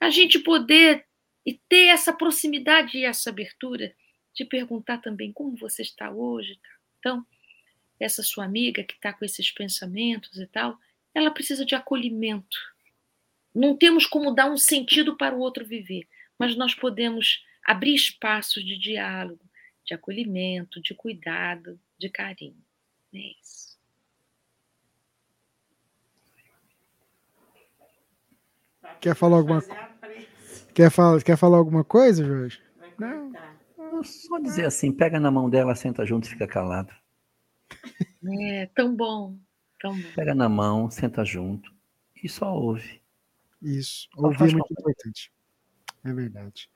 A 0.00 0.10
gente 0.10 0.38
poder 0.38 1.06
e 1.44 1.54
ter 1.68 1.86
essa 1.86 2.12
proximidade 2.12 2.98
e 2.98 3.04
essa 3.04 3.30
abertura 3.30 3.94
de 4.34 4.44
perguntar 4.44 4.98
também 4.98 5.32
como 5.32 5.56
você 5.56 5.82
está 5.82 6.10
hoje. 6.10 6.56
Tá? 6.56 6.70
Então, 7.00 7.26
essa 7.98 8.22
sua 8.22 8.44
amiga 8.44 8.84
que 8.84 8.94
está 8.94 9.12
com 9.12 9.24
esses 9.24 9.50
pensamentos 9.50 10.38
e 10.38 10.46
tal, 10.46 10.78
ela 11.14 11.30
precisa 11.30 11.64
de 11.64 11.74
acolhimento. 11.74 12.56
Não 13.54 13.76
temos 13.76 14.06
como 14.06 14.34
dar 14.34 14.50
um 14.50 14.56
sentido 14.56 15.16
para 15.16 15.34
o 15.34 15.40
outro 15.40 15.66
viver, 15.66 16.06
mas 16.38 16.56
nós 16.56 16.74
podemos 16.74 17.44
abrir 17.64 17.94
espaços 17.94 18.64
de 18.64 18.78
diálogo, 18.78 19.44
de 19.84 19.92
acolhimento, 19.92 20.80
de 20.80 20.94
cuidado, 20.94 21.80
de 21.98 22.08
carinho. 22.08 22.64
É 23.12 23.18
isso. 23.40 23.70
Quer 29.00 29.14
falar 29.16 29.38
alguma 29.38 29.62
quer 30.74 30.90
falar, 30.90 31.22
quer 31.22 31.36
falar 31.36 31.56
alguma 31.56 31.82
coisa, 31.82 32.24
Jorge? 32.24 32.60
Não. 32.98 33.32
Só 34.02 34.38
dizer 34.38 34.66
assim, 34.66 34.92
pega 34.92 35.20
na 35.20 35.30
mão 35.30 35.48
dela, 35.48 35.74
senta 35.74 36.04
junto 36.04 36.26
e 36.26 36.30
fica 36.30 36.46
calado. 36.46 36.92
É, 38.42 38.68
tão 38.74 38.94
bom, 38.94 39.36
tão 39.80 39.94
bom. 39.94 40.08
Pega 40.14 40.34
na 40.34 40.48
mão, 40.48 40.90
senta 40.90 41.24
junto 41.24 41.72
e 42.22 42.28
só 42.28 42.54
ouve. 42.54 43.00
Isso, 43.62 44.08
ouvir 44.16 44.50
é 44.50 44.52
muito 44.52 44.72
importante. 44.72 45.30
É 46.02 46.14
verdade. 46.14 46.66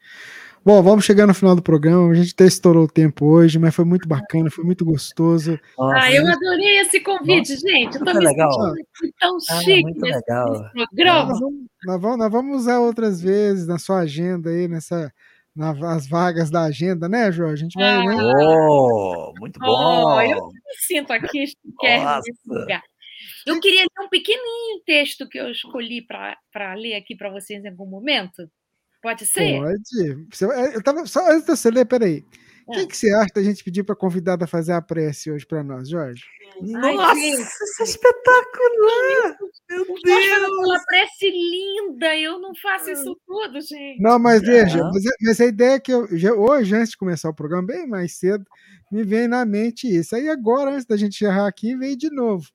Bom, 0.62 0.82
vamos 0.82 1.05
chegar 1.06 1.26
no 1.26 1.32
final 1.32 1.56
do 1.56 1.62
programa. 1.62 2.10
A 2.10 2.14
gente 2.14 2.34
até 2.34 2.44
estourou 2.44 2.84
o 2.84 2.90
tempo 2.90 3.24
hoje, 3.24 3.59
mas 3.59 3.74
foi 3.74 3.84
muito 3.84 4.06
bacana, 4.06 4.51
foi 4.51 4.64
muito 4.64 4.84
gostoso. 4.84 5.59
Nossa, 5.78 5.98
ah, 5.98 6.12
eu 6.12 6.26
adorei 6.26 6.80
esse 6.80 7.01
convite, 7.01 7.52
Nossa, 7.52 7.68
gente. 7.68 7.96
Eu 7.96 8.05
tô 8.05 8.12
me 8.12 8.24
legal. 8.24 8.52
sentindo 8.52 9.14
tão 9.18 9.36
ah, 9.36 9.60
chique 9.62 9.82
muito 9.82 10.01
nesse, 10.01 10.14
legal. 10.14 10.70
nesse 10.74 10.86
programa. 10.88 11.24
Nós 11.24 11.40
vamos, 11.40 11.64
nós, 11.86 12.01
vamos, 12.01 12.18
nós 12.18 12.32
vamos 12.32 12.56
usar 12.59 12.80
outras 12.80 13.20
vezes 13.20 13.66
na 13.66 13.78
sua 13.78 14.01
agenda 14.01 14.51
aí, 14.51 14.68
nessa, 14.68 15.10
nas 15.55 16.09
vagas 16.09 16.51
da 16.51 16.64
agenda, 16.64 17.09
né, 17.09 17.31
Jorge? 17.31 17.62
A 17.62 17.64
gente 17.64 17.74
vai. 17.78 17.94
Ah, 17.94 18.05
né? 18.05 18.16
Oh, 18.40 19.32
muito 19.39 19.59
bom! 19.60 20.16
Oh, 20.16 20.20
eu 20.20 20.47
me 20.48 20.74
sinto 20.78 21.12
aqui 21.12 21.40
nesse 21.40 21.56
lugar. 22.47 22.82
Eu 23.47 23.60
queria 23.60 23.82
ler 23.82 24.05
um 24.06 24.09
pequenininho 24.09 24.82
texto 24.86 25.28
que 25.28 25.39
eu 25.39 25.51
escolhi 25.51 26.02
para 26.02 26.74
ler 26.74 26.94
aqui 26.94 27.14
para 27.14 27.31
vocês 27.31 27.64
em 27.64 27.68
algum 27.68 27.86
momento. 27.86 28.51
Pode 29.02 29.26
ser? 29.26 29.60
Pode. 29.60 30.74
Eu 30.74 30.82
tava, 30.82 31.06
só 31.06 31.31
antes 31.31 31.44
de 31.44 31.56
você 31.56 31.70
ler, 31.70 31.85
peraí. 31.85 32.24
O 32.66 32.72
que, 32.72 32.80
é. 32.80 32.86
que, 32.86 32.96
você 32.96 33.12
acha 33.12 33.30
da 33.34 33.42
gente 33.42 33.62
pedir 33.62 33.84
para 33.84 33.92
a 33.92 33.98
convidada 33.98 34.46
fazer 34.46 34.72
a 34.72 34.80
prece 34.80 35.30
hoje 35.30 35.44
para 35.44 35.62
nós, 35.62 35.88
Jorge? 35.88 36.24
Nossa, 36.62 37.18
isso 37.18 37.82
é 37.82 37.84
espetacular! 37.84 39.36
Meu 39.68 39.86
Deus! 40.02 40.48
Uma 40.66 40.82
prece 40.86 41.30
linda, 41.30 42.16
eu 42.16 42.38
não 42.38 42.54
faço 42.54 42.90
isso 42.90 43.16
tudo, 43.26 43.60
gente. 43.60 44.00
Não, 44.00 44.18
mas 44.18 44.40
veja, 44.40 44.82
mas, 44.84 45.02
mas, 45.20 45.40
a 45.40 45.46
ideia 45.46 45.74
é 45.74 45.80
que 45.80 45.92
eu, 45.92 46.06
já, 46.16 46.32
hoje, 46.32 46.74
antes 46.74 46.90
de 46.90 46.96
começar 46.96 47.28
o 47.28 47.34
programa, 47.34 47.66
bem 47.66 47.86
mais 47.86 48.16
cedo, 48.16 48.44
me 48.90 49.02
vem 49.02 49.28
na 49.28 49.44
mente 49.44 49.86
isso. 49.86 50.16
Aí 50.16 50.28
agora, 50.28 50.70
antes 50.70 50.86
da 50.86 50.96
gente 50.96 51.22
errar 51.22 51.46
aqui, 51.46 51.76
veio 51.76 51.96
de 51.96 52.08
novo. 52.10 52.46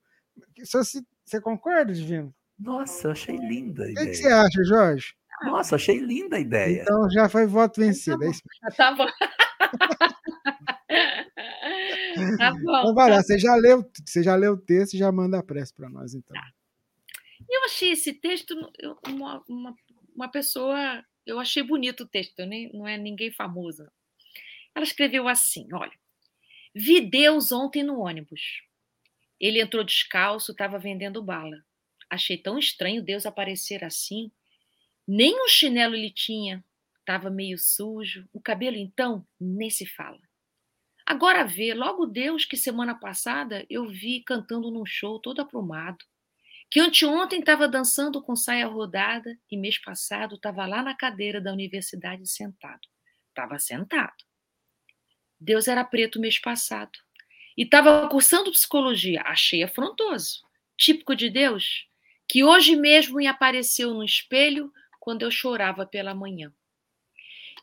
Você, 0.58 1.02
você 1.24 1.40
concorda, 1.40 1.92
Divino? 1.92 2.34
Nossa, 2.58 3.08
eu 3.08 3.12
achei 3.12 3.36
linda. 3.36 3.84
O 3.84 3.94
que, 3.94 4.06
que 4.06 4.14
você 4.14 4.28
acha, 4.28 4.64
Jorge? 4.64 5.14
Nossa, 5.42 5.76
achei 5.76 5.98
linda 5.98 6.36
a 6.36 6.40
ideia. 6.40 6.82
Então 6.82 7.10
já 7.10 7.28
foi 7.28 7.46
voto 7.46 7.80
vencido. 7.80 8.22
É 8.24 8.70
tá 8.76 8.92
bom. 8.92 9.06
tá 12.38 12.52
bom. 12.52 12.80
Então 12.80 12.94
vai 12.94 13.10
lá, 13.10 13.16
tá 13.16 13.22
você 13.22 13.38
já 13.38 13.54
leu, 13.54 13.90
você 14.04 14.22
já 14.22 14.36
leu 14.36 14.52
o 14.52 14.56
texto 14.56 14.94
e 14.94 14.98
já 14.98 15.10
manda 15.10 15.38
a 15.38 15.42
prece 15.42 15.74
para 15.74 15.88
nós, 15.88 16.14
então. 16.14 16.34
Tá. 16.34 16.52
Eu 17.48 17.64
achei 17.64 17.92
esse 17.92 18.12
texto 18.12 18.54
uma, 19.06 19.42
uma, 19.48 19.74
uma, 20.14 20.28
pessoa, 20.28 21.04
eu 21.26 21.40
achei 21.40 21.62
bonito 21.62 22.04
o 22.04 22.08
texto, 22.08 22.44
nem, 22.46 22.72
não 22.72 22.86
é 22.86 22.96
ninguém 22.96 23.32
famoso. 23.32 23.90
Ela 24.74 24.84
escreveu 24.84 25.26
assim, 25.26 25.66
olha, 25.72 25.92
vi 26.74 27.00
Deus 27.00 27.50
ontem 27.50 27.82
no 27.82 28.00
ônibus. 28.00 28.62
Ele 29.40 29.60
entrou 29.60 29.82
descalço, 29.82 30.52
estava 30.52 30.78
vendendo 30.78 31.22
bala. 31.22 31.64
Achei 32.08 32.36
tão 32.36 32.58
estranho 32.58 33.02
Deus 33.02 33.24
aparecer 33.24 33.82
assim 33.84 34.30
nem 35.12 35.44
um 35.44 35.48
chinelo 35.48 35.96
ele 35.96 36.08
tinha, 36.08 36.64
estava 37.00 37.28
meio 37.30 37.58
sujo. 37.58 38.28
O 38.32 38.40
cabelo, 38.40 38.76
então, 38.76 39.26
nem 39.40 39.68
se 39.68 39.86
fala. 39.86 40.20
Agora 41.04 41.44
vê, 41.44 41.74
logo 41.74 42.06
Deus 42.06 42.44
que 42.44 42.56
semana 42.56 42.94
passada 42.94 43.66
eu 43.68 43.88
vi 43.88 44.22
cantando 44.22 44.70
num 44.70 44.86
show 44.86 45.18
todo 45.18 45.42
aprumado. 45.42 46.04
Que 46.70 46.78
anteontem 46.78 47.40
estava 47.40 47.66
dançando 47.66 48.22
com 48.22 48.36
saia 48.36 48.68
rodada 48.68 49.36
e 49.50 49.56
mês 49.56 49.76
passado 49.76 50.36
estava 50.36 50.64
lá 50.66 50.84
na 50.84 50.94
cadeira 50.94 51.40
da 51.40 51.52
universidade 51.52 52.30
sentado. 52.30 52.86
Estava 53.28 53.58
sentado. 53.58 54.14
Deus 55.40 55.66
era 55.66 55.82
preto 55.82 56.20
mês 56.20 56.38
passado. 56.38 56.96
E 57.56 57.64
estava 57.64 58.08
cursando 58.08 58.52
psicologia. 58.52 59.22
Achei 59.22 59.64
afrontoso. 59.64 60.42
Típico 60.76 61.16
de 61.16 61.28
Deus, 61.28 61.88
que 62.28 62.44
hoje 62.44 62.76
mesmo 62.76 63.16
me 63.16 63.26
apareceu 63.26 63.92
no 63.92 64.04
espelho 64.04 64.72
quando 65.00 65.22
eu 65.22 65.30
chorava 65.30 65.84
pela 65.84 66.14
manhã. 66.14 66.54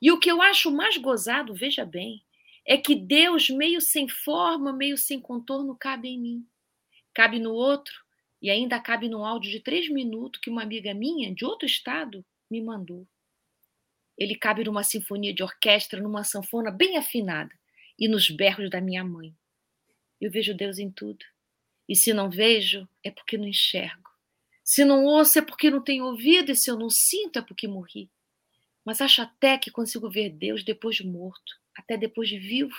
E 0.02 0.12
o 0.12 0.20
que 0.20 0.30
eu 0.30 0.42
acho 0.42 0.72
mais 0.72 0.98
gozado, 0.98 1.54
veja 1.54 1.86
bem, 1.86 2.24
é 2.66 2.78
que 2.78 2.96
Deus, 2.96 3.50
meio 3.50 3.80
sem 3.80 4.08
forma, 4.08 4.74
meio 4.74 4.98
sem 4.98 5.20
contorno, 5.20 5.76
cabe 5.76 6.10
em 6.10 6.20
mim. 6.20 6.48
Cabe 7.14 7.40
no 7.40 7.54
outro, 7.54 7.96
e 8.42 8.50
ainda 8.50 8.80
cabe 8.80 9.10
no 9.10 9.26
áudio 9.26 9.50
de 9.50 9.60
três 9.60 9.90
minutos 9.90 10.40
que 10.42 10.50
uma 10.50 10.62
amiga 10.62 10.94
minha, 10.94 11.34
de 11.34 11.46
outro 11.46 11.66
estado, 11.66 12.26
me 12.50 12.62
mandou. 12.62 13.08
Ele 14.18 14.36
cabe 14.36 14.64
numa 14.64 14.84
sinfonia 14.84 15.34
de 15.34 15.44
orquestra, 15.44 16.02
numa 16.02 16.24
sanfona 16.24 16.72
bem 16.72 16.98
afinada, 16.98 17.54
e 17.98 18.08
nos 18.08 18.30
berros 18.30 18.70
da 18.70 18.82
minha 18.82 19.04
mãe. 19.04 19.34
Eu 20.20 20.32
vejo 20.32 20.54
Deus 20.54 20.78
em 20.78 20.92
tudo. 20.92 21.24
E 21.88 21.96
se 21.96 22.14
não 22.14 22.30
vejo, 22.30 22.88
é 23.04 23.10
porque 23.10 23.38
não 23.38 23.48
enxergo. 23.48 24.10
Se 24.64 24.84
não 24.84 25.06
ouço 25.06 25.40
é 25.40 25.42
porque 25.42 25.70
não 25.72 25.82
tenho 25.82 26.06
ouvido, 26.06 26.52
e 26.52 26.56
se 26.56 26.70
eu 26.70 26.78
não 26.78 26.90
sinto 26.90 27.40
é 27.40 27.42
porque 27.42 27.68
morri. 27.68 28.10
Mas 28.88 29.02
acho 29.02 29.22
até 29.22 29.58
que 29.58 29.70
consigo 29.70 30.10
ver 30.10 30.30
Deus 30.30 30.64
depois 30.64 30.96
de 30.96 31.06
morto, 31.06 31.60
até 31.76 31.98
depois 31.98 32.30
de 32.30 32.40
vivo, 32.40 32.74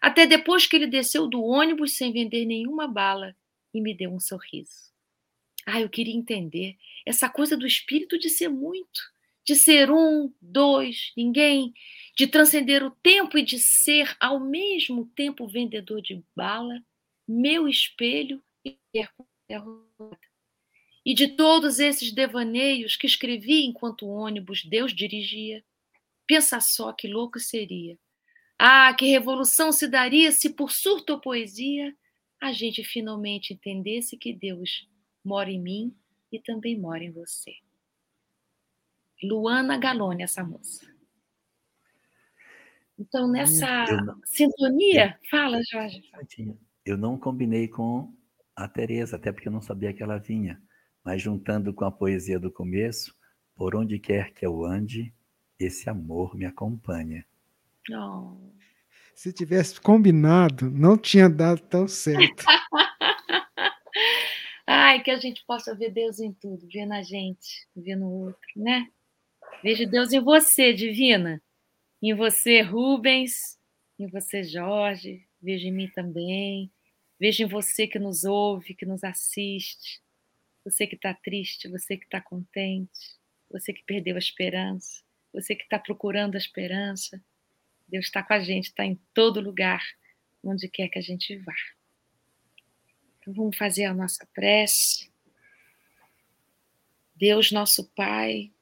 até 0.00 0.26
depois 0.26 0.66
que 0.66 0.74
ele 0.74 0.88
desceu 0.88 1.28
do 1.28 1.40
ônibus 1.40 1.96
sem 1.96 2.12
vender 2.12 2.44
nenhuma 2.44 2.88
bala 2.88 3.36
e 3.72 3.80
me 3.80 3.94
deu 3.94 4.10
um 4.12 4.18
sorriso. 4.18 4.90
Ah, 5.64 5.80
eu 5.80 5.88
queria 5.88 6.16
entender 6.16 6.76
essa 7.06 7.28
coisa 7.28 7.56
do 7.56 7.64
espírito 7.64 8.18
de 8.18 8.28
ser 8.28 8.48
muito, 8.48 9.00
de 9.46 9.54
ser 9.54 9.88
um, 9.88 10.34
dois, 10.40 11.12
ninguém, 11.16 11.72
de 12.16 12.26
transcender 12.26 12.84
o 12.84 12.90
tempo 12.90 13.38
e 13.38 13.44
de 13.44 13.60
ser 13.60 14.16
ao 14.18 14.40
mesmo 14.40 15.06
tempo 15.14 15.46
vendedor 15.46 16.02
de 16.02 16.24
bala, 16.34 16.82
meu 17.28 17.68
espelho 17.68 18.42
e 18.64 18.76
roda 19.54 20.31
e 21.04 21.14
de 21.14 21.28
todos 21.28 21.80
esses 21.80 22.12
devaneios 22.12 22.96
que 22.96 23.06
escrevi 23.06 23.64
enquanto 23.64 24.06
o 24.06 24.10
ônibus 24.10 24.64
Deus 24.64 24.94
dirigia. 24.94 25.64
Pensa 26.26 26.60
só 26.60 26.92
que 26.92 27.08
louco 27.08 27.40
seria. 27.40 27.98
Ah, 28.58 28.94
que 28.94 29.06
revolução 29.06 29.72
se 29.72 29.88
daria 29.88 30.30
se, 30.30 30.50
por 30.50 30.70
surto 30.70 31.14
ou 31.14 31.20
poesia, 31.20 31.94
a 32.40 32.52
gente 32.52 32.84
finalmente 32.84 33.52
entendesse 33.52 34.16
que 34.16 34.32
Deus 34.32 34.88
mora 35.24 35.50
em 35.50 35.60
mim 35.60 35.96
e 36.30 36.38
também 36.38 36.78
mora 36.78 37.02
em 37.02 37.10
você. 37.10 37.52
Luana 39.22 39.76
Galone, 39.78 40.22
essa 40.22 40.44
moça. 40.44 40.86
Então, 42.98 43.28
nessa 43.28 43.84
não, 43.86 44.20
sintonia, 44.24 45.18
eu, 45.20 45.28
fala, 45.28 45.60
Jorge. 45.68 46.02
Eu 46.84 46.96
não 46.96 47.18
combinei 47.18 47.66
com 47.66 48.14
a 48.54 48.68
Tereza, 48.68 49.16
até 49.16 49.32
porque 49.32 49.48
eu 49.48 49.52
não 49.52 49.62
sabia 49.62 49.92
que 49.92 50.02
ela 50.02 50.18
vinha 50.18 50.62
mas 51.04 51.20
juntando 51.20 51.72
com 51.74 51.84
a 51.84 51.90
poesia 51.90 52.38
do 52.38 52.50
começo, 52.50 53.14
por 53.54 53.74
onde 53.74 53.98
quer 53.98 54.32
que 54.32 54.46
eu 54.46 54.64
ande, 54.64 55.12
esse 55.58 55.90
amor 55.90 56.36
me 56.36 56.44
acompanha. 56.44 57.24
Oh. 57.90 58.36
Se 59.14 59.32
tivesse 59.32 59.80
combinado, 59.80 60.70
não 60.70 60.96
tinha 60.96 61.28
dado 61.28 61.60
tão 61.62 61.86
certo. 61.88 62.44
Ai, 64.66 65.02
que 65.02 65.10
a 65.10 65.18
gente 65.18 65.44
possa 65.44 65.74
ver 65.74 65.90
Deus 65.90 66.20
em 66.20 66.32
tudo, 66.32 66.66
ver 66.68 66.86
na 66.86 67.02
gente, 67.02 67.66
ver 67.76 67.96
no 67.96 68.10
outro, 68.10 68.48
né? 68.56 68.88
Vejo 69.62 69.88
Deus 69.88 70.12
em 70.12 70.20
você, 70.20 70.72
Divina. 70.72 71.42
Em 72.00 72.14
você, 72.14 72.62
Rubens. 72.62 73.58
Em 73.98 74.06
você, 74.08 74.42
Jorge. 74.42 75.26
Vejo 75.40 75.66
em 75.66 75.72
mim 75.72 75.88
também. 75.88 76.70
Vejo 77.18 77.44
em 77.44 77.46
você 77.46 77.86
que 77.86 77.98
nos 77.98 78.24
ouve, 78.24 78.74
que 78.74 78.86
nos 78.86 79.04
assiste 79.04 80.01
você 80.64 80.86
que 80.86 80.94
está 80.94 81.12
triste, 81.14 81.68
você 81.68 81.96
que 81.96 82.04
está 82.04 82.20
contente, 82.20 83.18
você 83.50 83.72
que 83.72 83.82
perdeu 83.84 84.16
a 84.16 84.18
esperança, 84.18 85.02
você 85.32 85.54
que 85.54 85.64
está 85.64 85.78
procurando 85.78 86.34
a 86.34 86.38
esperança. 86.38 87.22
Deus 87.88 88.06
está 88.06 88.22
com 88.22 88.32
a 88.32 88.40
gente, 88.40 88.66
está 88.66 88.84
em 88.84 88.98
todo 89.12 89.40
lugar, 89.40 89.82
onde 90.42 90.68
quer 90.68 90.88
que 90.88 90.98
a 90.98 91.02
gente 91.02 91.36
vá. 91.38 91.54
Então 93.18 93.34
vamos 93.34 93.56
fazer 93.56 93.84
a 93.84 93.94
nossa 93.94 94.26
prece. 94.32 95.10
Deus, 97.14 97.52
nosso 97.52 97.88
Pai, 97.90 98.52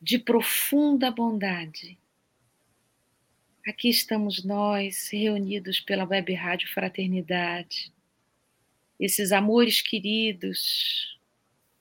de 0.00 0.18
profunda 0.18 1.10
bondade, 1.10 1.98
Aqui 3.64 3.88
estamos 3.88 4.42
nós, 4.42 5.08
reunidos 5.12 5.78
pela 5.78 6.04
Web 6.04 6.34
Rádio 6.34 6.68
Fraternidade. 6.74 7.92
Esses 8.98 9.32
amores 9.32 9.80
queridos, 9.80 11.18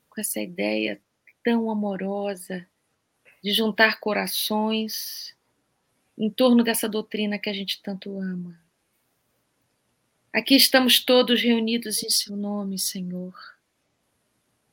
com 0.09 0.19
essa 0.19 0.39
ideia 0.39 0.99
tão 1.43 1.69
amorosa 1.69 2.67
de 3.43 3.51
juntar 3.51 3.99
corações 3.99 5.35
em 6.17 6.29
torno 6.29 6.63
dessa 6.63 6.87
doutrina 6.87 7.39
que 7.39 7.49
a 7.49 7.53
gente 7.53 7.81
tanto 7.81 8.19
ama. 8.19 8.59
Aqui 10.33 10.55
estamos 10.55 11.03
todos 11.03 11.41
reunidos 11.41 12.03
em 12.03 12.09
Seu 12.09 12.35
nome, 12.35 12.77
Senhor, 12.77 13.33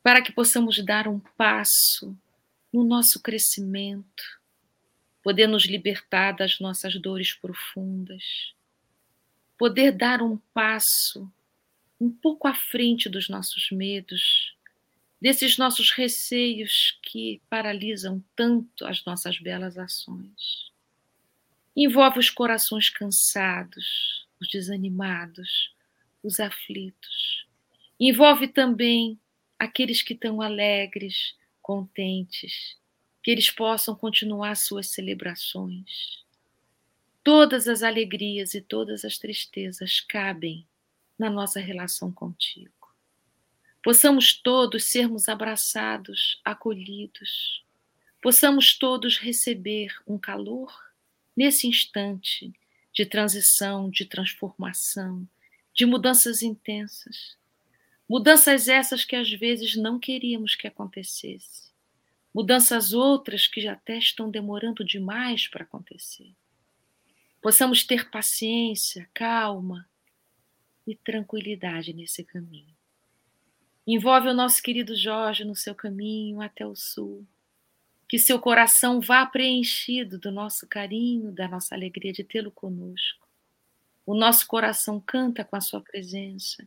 para 0.02 0.23
que 0.23 0.31
possamos 0.31 0.85
dar 0.85 1.09
um 1.09 1.19
passo 1.19 2.16
no 2.73 2.85
nosso 2.85 3.20
crescimento, 3.20 4.40
poder 5.23 5.47
nos 5.47 5.65
libertar 5.65 6.32
das 6.32 6.60
nossas 6.60 7.01
dores 7.01 7.32
profundas, 7.32 8.55
poder 9.56 9.93
dar 9.93 10.23
um 10.23 10.36
passo 10.52 11.31
um 12.01 12.11
pouco 12.11 12.47
à 12.47 12.55
frente 12.55 13.09
dos 13.09 13.29
nossos 13.29 13.70
medos, 13.70 14.55
desses 15.20 15.59
nossos 15.59 15.91
receios 15.91 16.99
que 17.03 17.43
paralisam 17.51 18.23
tanto 18.37 18.87
as 18.87 19.05
nossas 19.05 19.39
belas 19.39 19.77
ações. 19.77 20.70
Envolve 21.75 22.19
os 22.19 22.31
corações 22.31 22.89
cansados, 22.89 24.27
os 24.41 24.49
desanimados, 24.49 25.73
os 26.23 26.41
aflitos. 26.41 27.47
Envolve 27.99 28.49
também 28.49 29.19
aqueles 29.59 30.03
que 30.03 30.15
estão 30.15 30.41
alegres, 30.41 31.35
contentes, 31.61 32.77
que 33.23 33.31
eles 33.31 33.51
possam 33.51 33.95
continuar 33.95 34.55
suas 34.55 34.89
celebrações. 34.89 36.25
Todas 37.25 37.66
as 37.66 37.83
alegrias 37.83 38.55
e 38.55 38.61
todas 38.61 39.05
as 39.05 39.19
tristezas 39.19 40.01
cabem 40.01 40.66
na 41.19 41.28
nossa 41.28 41.61
relação 41.61 42.12
contigo 42.12 42.78
possamos 43.82 44.35
todos 44.35 44.85
sermos 44.85 45.28
abraçados, 45.28 46.40
acolhidos, 46.45 47.65
possamos 48.23 48.77
todos 48.77 49.16
receber 49.16 49.95
um 50.07 50.19
calor 50.19 50.70
nesse 51.36 51.66
instante 51.66 52.53
de 52.93 53.07
transição, 53.07 53.89
de 53.89 54.05
transformação, 54.05 55.27
de 55.73 55.86
mudanças 55.86 56.43
intensas. 56.43 57.36
Mudanças 58.09 58.69
essas 58.69 59.05
que 59.05 59.15
às 59.15 59.31
vezes 59.31 59.74
não 59.77 59.99
queríamos 59.99 60.55
que 60.55 60.66
acontecesse. 60.66 61.70
Mudanças 62.35 62.93
outras 62.93 63.47
que 63.47 63.61
já 63.61 63.73
até 63.73 63.97
estão 63.97 64.31
demorando 64.31 64.85
demais 64.85 65.47
para 65.47 65.65
acontecer. 65.65 66.31
Possamos 67.40 67.85
ter 67.85 68.11
paciência, 68.11 69.09
calma 69.15 69.89
e 70.89 70.97
tranquilidade 70.97 71.93
nesse 71.93 72.24
caminho. 72.24 72.74
Envolve 73.86 74.28
o 74.28 74.35
nosso 74.35 74.62
querido 74.62 74.97
Jorge 74.97 75.44
no 75.44 75.55
seu 75.55 75.74
caminho 75.74 76.40
até 76.40 76.66
o 76.66 76.74
sul. 76.74 77.27
Que 78.09 78.19
seu 78.19 78.39
coração 78.39 79.01
vá 79.01 79.27
preenchido 79.27 80.19
do 80.19 80.32
nosso 80.32 80.66
carinho, 80.66 81.31
da 81.31 81.47
nossa 81.47 81.74
alegria 81.74 82.12
de 82.12 82.24
tê-lo 82.24 82.51
conosco. 82.51 83.28
O 84.06 84.15
nosso 84.15 84.47
coração 84.47 84.98
canta 84.98 85.44
com 85.44 85.56
a 85.56 85.60
sua 85.60 85.82
presença, 85.82 86.66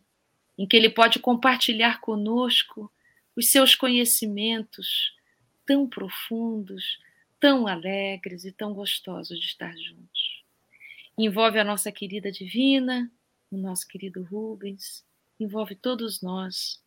em 0.56 0.68
que 0.68 0.78
ele 0.78 0.90
pode 0.92 1.18
compartilhar 1.18 2.00
conosco 2.00 2.92
os 3.36 3.50
seus 3.50 3.74
conhecimentos 3.74 5.16
tão 5.66 5.90
profundos, 5.90 7.00
tão 7.40 7.66
alegres 7.66 8.46
e 8.46 8.52
tão 8.52 8.72
gostosos 8.72 9.40
de 9.40 9.48
estar 9.48 9.76
juntos. 9.76 10.44
Envolve 11.18 11.58
a 11.58 11.64
nossa 11.64 11.92
querida 11.92 12.32
Divina, 12.32 13.12
o 13.52 13.58
nosso 13.58 13.88
querido 13.88 14.24
Rubens, 14.24 15.06
envolve 15.40 15.76
todos 15.76 16.22
nós 16.22 16.82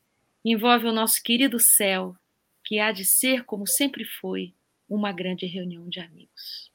envolve 0.44 0.86
o 0.86 0.92
nosso 0.92 1.22
querido 1.22 1.58
céu, 1.58 2.14
que 2.62 2.78
há 2.78 2.92
de 2.92 3.04
ser, 3.04 3.44
como 3.44 3.66
sempre 3.66 4.04
foi, 4.04 4.52
uma 4.88 5.10
grande 5.10 5.46
reunião 5.46 5.88
de 5.88 6.00
amigos. 6.00 6.70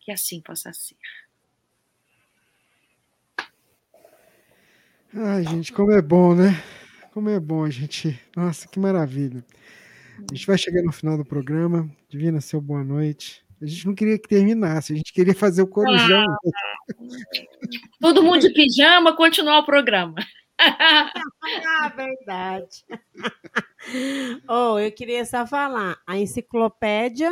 Que 0.00 0.12
assim 0.12 0.40
possa 0.40 0.72
ser. 0.72 0.96
Ai, 5.14 5.42
gente, 5.44 5.72
como 5.72 5.92
é 5.92 6.02
bom, 6.02 6.34
né? 6.34 6.62
Como 7.12 7.30
é 7.30 7.40
bom, 7.40 7.68
gente. 7.70 8.20
Nossa, 8.36 8.68
que 8.68 8.78
maravilha. 8.78 9.44
A 10.18 10.34
gente 10.34 10.46
vai 10.46 10.58
chegar 10.58 10.82
no 10.82 10.92
final 10.92 11.16
do 11.16 11.24
programa. 11.24 11.90
Divina, 12.08 12.40
seu 12.40 12.60
boa 12.60 12.84
noite. 12.84 13.42
A 13.60 13.66
gente 13.66 13.86
não 13.86 13.94
queria 13.94 14.18
que 14.18 14.28
terminasse, 14.28 14.92
a 14.92 14.96
gente 14.96 15.12
queria 15.12 15.34
fazer 15.34 15.62
o 15.62 15.66
corujão. 15.66 16.24
Ah, 16.24 16.38
todo 18.00 18.22
mundo 18.22 18.40
de 18.40 18.52
pijama, 18.52 19.16
continuar 19.16 19.58
o 19.58 19.66
programa 19.66 20.14
ah, 20.58 21.92
verdade. 21.94 22.84
oh, 24.48 24.78
eu 24.78 24.90
queria 24.92 25.24
só 25.24 25.46
falar, 25.46 25.98
a 26.06 26.18
enciclopédia 26.18 27.30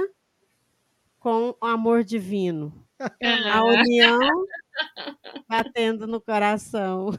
com 1.19 1.55
o 1.61 1.67
amor 1.67 2.05
divino. 2.05 2.73
A 3.53 3.65
união 3.65 4.47
batendo 5.49 6.07
no 6.07 6.21
coração. 6.21 7.11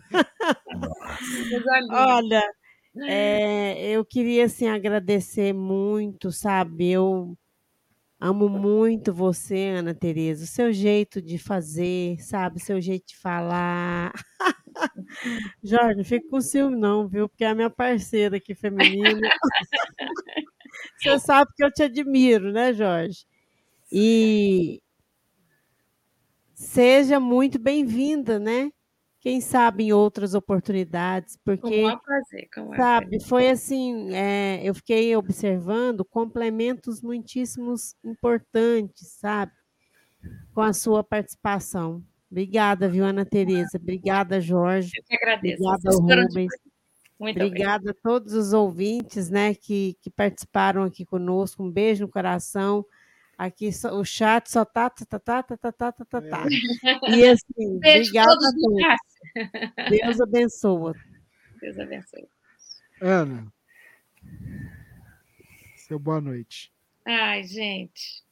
Olha, 1.91 2.43
é, 3.03 3.89
eu 3.89 4.05
queria 4.05 4.45
assim 4.45 4.67
agradecer 4.67 5.53
muito, 5.53 6.31
sabe? 6.31 6.89
Eu 6.89 7.37
amo 8.19 8.49
muito 8.49 9.13
você, 9.13 9.73
Ana 9.77 9.93
Tereza, 9.93 10.43
o 10.43 10.47
seu 10.47 10.71
jeito 10.73 11.21
de 11.21 11.37
fazer, 11.37 12.19
sabe? 12.21 12.57
O 12.57 12.63
seu 12.63 12.81
jeito 12.81 13.07
de 13.07 13.17
falar. 13.17 14.13
Jorge, 15.63 15.97
não 15.97 16.03
fica 16.05 16.27
com 16.29 16.41
ciúme, 16.41 16.77
não, 16.77 17.07
viu? 17.07 17.29
Porque 17.29 17.43
é 17.43 17.47
a 17.49 17.55
minha 17.55 17.69
parceira 17.69 18.37
aqui 18.37 18.55
feminina. 18.55 19.19
Você 20.99 21.19
sabe 21.19 21.51
que 21.55 21.63
eu 21.63 21.71
te 21.71 21.83
admiro, 21.83 22.51
né, 22.51 22.73
Jorge? 22.73 23.25
E 23.91 24.81
seja 26.55 27.19
muito 27.19 27.59
bem-vinda, 27.59 28.39
né? 28.39 28.71
Quem 29.27 29.41
sabe 29.41 29.83
em 29.83 29.91
outras 29.91 30.33
oportunidades, 30.33 31.37
porque 31.43 31.81
com 31.81 31.97
prazer, 31.99 32.47
com 32.55 32.73
sabe, 32.73 33.21
foi 33.25 33.49
assim, 33.49 34.15
é, 34.15 34.61
eu 34.63 34.73
fiquei 34.73 35.13
observando 35.17 36.05
complementos 36.05 37.01
muitíssimos 37.01 37.93
importantes, 38.05 39.17
sabe, 39.19 39.51
com 40.53 40.61
a 40.61 40.71
sua 40.71 41.03
participação. 41.03 42.01
Obrigada, 42.31 42.87
viu, 42.87 43.03
Ana 43.03 43.25
Tereza? 43.25 43.77
Obrigada, 43.77 44.39
Jorge. 44.39 44.91
Eu 44.95 45.03
que 45.03 45.15
agradeço. 45.17 45.61
Obrigada, 45.61 46.23
Rubens. 46.23 46.53
Muito 47.19 47.35
Obrigada 47.35 47.91
a 47.91 47.95
todos 48.01 48.31
os 48.31 48.53
ouvintes 48.53 49.29
né, 49.29 49.53
que, 49.53 49.97
que 50.01 50.09
participaram 50.09 50.83
aqui 50.83 51.03
conosco. 51.03 51.61
Um 51.61 51.69
beijo 51.69 52.05
no 52.05 52.09
coração. 52.09 52.85
Aqui 53.37 53.69
o 53.91 54.03
chat 54.03 54.49
só 54.49 54.65
tá, 54.65 54.89
tá, 54.89 55.05
tá, 55.05 55.19
tá, 55.19 55.43
tá, 55.43 55.71
tá, 55.71 55.91
tá, 55.91 56.05
tá, 56.05 56.21
tá. 56.21 56.45
E 57.15 57.27
assim, 57.27 57.79
beijo 57.79 58.09
obrigada 58.09 58.31
a 58.31 58.51
todos. 58.51 59.89
Deus 59.89 60.21
abençoa. 60.21 60.95
Deus 61.61 61.77
abençoe. 61.77 62.27
Ana, 62.99 63.53
seu 65.75 65.99
boa 65.99 66.19
noite. 66.19 66.73
Ai, 67.05 67.43
gente. 67.43 68.25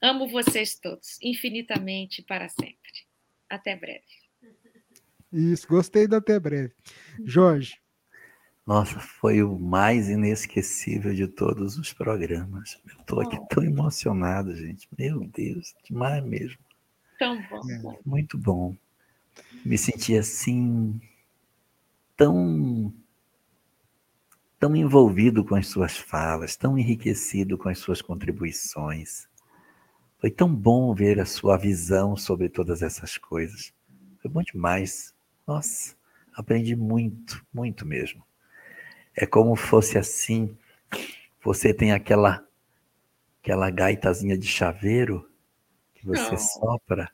Amo 0.00 0.28
vocês 0.28 0.78
todos, 0.78 1.18
infinitamente 1.20 2.22
para 2.22 2.48
sempre. 2.48 3.06
Até 3.50 3.74
breve. 3.74 4.04
Isso, 5.32 5.66
gostei 5.66 6.06
do 6.06 6.14
até 6.14 6.38
breve. 6.38 6.72
Jorge. 7.24 7.80
Nossa, 8.66 8.98
foi 8.98 9.44
o 9.44 9.56
mais 9.56 10.08
inesquecível 10.08 11.14
de 11.14 11.28
todos 11.28 11.78
os 11.78 11.92
programas. 11.92 12.76
Eu 12.84 13.00
estou 13.00 13.20
aqui 13.20 13.38
tão 13.48 13.62
emocionado, 13.62 14.56
gente. 14.56 14.88
Meu 14.98 15.20
Deus, 15.20 15.72
demais 15.84 16.24
mesmo. 16.24 16.58
Tão 17.16 17.40
bom. 17.48 17.60
É. 17.70 17.98
Muito 18.04 18.36
bom. 18.36 18.74
Me 19.64 19.78
senti 19.78 20.16
assim 20.16 21.00
tão 22.16 22.92
tão 24.58 24.74
envolvido 24.74 25.44
com 25.44 25.54
as 25.54 25.68
suas 25.68 25.96
falas, 25.96 26.56
tão 26.56 26.76
enriquecido 26.76 27.56
com 27.56 27.68
as 27.68 27.78
suas 27.78 28.02
contribuições. 28.02 29.28
Foi 30.18 30.30
tão 30.30 30.52
bom 30.52 30.92
ver 30.92 31.20
a 31.20 31.26
sua 31.26 31.56
visão 31.56 32.16
sobre 32.16 32.48
todas 32.48 32.82
essas 32.82 33.16
coisas. 33.16 33.72
Foi 34.20 34.28
bom 34.28 34.42
demais. 34.42 35.14
Nossa, 35.46 35.94
aprendi 36.34 36.74
muito, 36.74 37.46
muito 37.54 37.86
mesmo. 37.86 38.25
É 39.16 39.26
como 39.26 39.56
fosse 39.56 39.96
assim, 39.98 40.56
você 41.42 41.72
tem 41.72 41.92
aquela 41.92 42.44
aquela 43.42 43.70
gaitazinha 43.70 44.36
de 44.36 44.46
chaveiro 44.46 45.30
que 45.94 46.04
você 46.04 46.32
Não. 46.32 46.38
sopra 46.38 47.10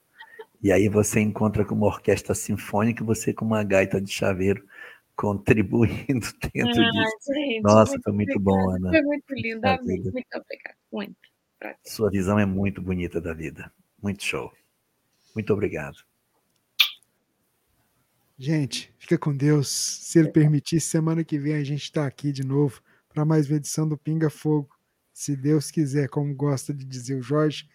e 0.63 0.71
aí 0.71 0.89
você 0.89 1.21
encontra 1.21 1.65
com 1.65 1.75
uma 1.75 1.87
orquestra 1.87 2.35
sinfônica, 2.35 3.05
você 3.05 3.35
com 3.35 3.45
uma 3.45 3.65
gaita 3.65 4.01
de 4.01 4.13
chaveiro 4.13 4.65
contribuindo 5.17 6.27
dentro 6.55 6.83
ah, 6.83 6.91
disso. 6.91 7.35
Gente, 7.35 7.63
Nossa, 7.63 7.99
foi 8.03 8.13
muito 8.13 8.39
bom, 8.39 8.71
Ana. 8.71 8.91
Foi 8.91 9.03
muito 9.03 9.35
lindo, 9.35 9.61
muito 9.61 10.29
obrigada. 10.35 10.77
Muito. 10.93 11.17
Sua 11.85 12.11
visão 12.11 12.39
é 12.39 12.47
muito 12.47 12.81
bonita 12.81 13.21
da 13.21 13.35
vida. 13.35 13.73
Muito 14.01 14.25
show. 14.25 14.53
Muito 15.35 15.53
obrigado. 15.53 15.99
Gente, 18.39 18.93
fica 18.99 19.19
com 19.19 19.37
Deus. 19.37 19.69
Se 19.69 20.19
ele 20.19 20.29
permitir, 20.31 20.81
semana 20.81 21.23
que 21.23 21.39
vem 21.39 21.55
a 21.55 21.65
gente 21.65 21.83
está 21.83 22.07
aqui 22.07 22.33
de 22.33 22.45
novo 22.45 22.83
para 23.09 23.25
mais 23.25 23.49
uma 23.49 23.57
edição 23.57 23.89
do 23.89 23.97
Pinga 23.97 24.31
Fogo. 24.31 24.71
Se 25.13 25.37
Deus 25.37 25.71
quiser, 25.71 26.09
como 26.09 26.35
gosta 26.35 26.73
de 26.73 26.85
dizer 26.85 27.17
o 27.17 27.23
Jorge. 27.23 27.69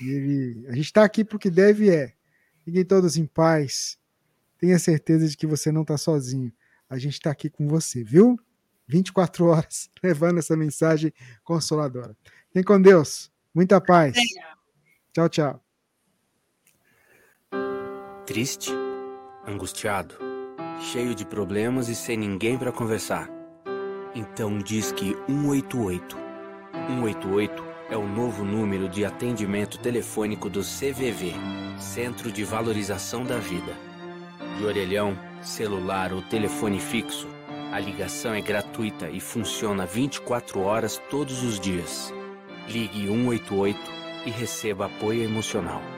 E 0.00 0.08
ele, 0.08 0.66
a 0.68 0.72
gente 0.72 0.86
está 0.86 1.04
aqui 1.04 1.24
porque 1.24 1.50
deve 1.50 1.90
é. 1.90 2.12
Fiquem 2.64 2.84
todos 2.84 3.16
em 3.16 3.26
paz. 3.26 3.98
Tenha 4.58 4.78
certeza 4.78 5.28
de 5.28 5.36
que 5.36 5.46
você 5.46 5.72
não 5.72 5.82
está 5.82 5.96
sozinho. 5.96 6.52
A 6.88 6.98
gente 6.98 7.14
está 7.14 7.30
aqui 7.30 7.48
com 7.48 7.66
você, 7.66 8.04
viu? 8.04 8.38
24 8.86 9.46
horas 9.46 9.90
levando 10.02 10.38
essa 10.38 10.56
mensagem 10.56 11.12
consoladora. 11.42 12.16
Fiquem 12.48 12.62
com 12.62 12.80
Deus. 12.80 13.30
Muita 13.54 13.80
paz. 13.80 14.16
Tchau, 15.12 15.28
tchau. 15.28 15.62
Triste, 18.26 18.72
angustiado, 19.46 20.14
cheio 20.80 21.14
de 21.14 21.24
problemas 21.24 21.88
e 21.88 21.94
sem 21.94 22.16
ninguém 22.16 22.58
para 22.58 22.72
conversar. 22.72 23.30
Então 24.14 24.58
diz 24.58 24.90
que 24.92 25.16
188. 25.26 26.16
188 26.88 27.64
é 27.90 27.96
o 27.96 28.06
novo 28.06 28.44
número 28.44 28.88
de 28.88 29.04
atendimento 29.04 29.78
telefônico 29.78 30.50
do 30.50 30.60
CVV, 30.60 31.34
Centro 31.78 32.32
de 32.32 32.42
Valorização 32.42 33.24
da 33.24 33.38
Vida. 33.38 33.76
De 34.58 34.64
orelhão, 34.64 35.16
celular 35.40 36.12
ou 36.12 36.22
telefone 36.22 36.80
fixo, 36.80 37.28
a 37.72 37.78
ligação 37.78 38.34
é 38.34 38.40
gratuita 38.40 39.08
e 39.08 39.20
funciona 39.20 39.86
24 39.86 40.60
horas 40.60 41.00
todos 41.10 41.44
os 41.44 41.60
dias. 41.60 42.12
Ligue 42.68 43.06
188 43.06 43.78
e 44.24 44.30
receba 44.30 44.86
apoio 44.86 45.22
emocional. 45.22 45.95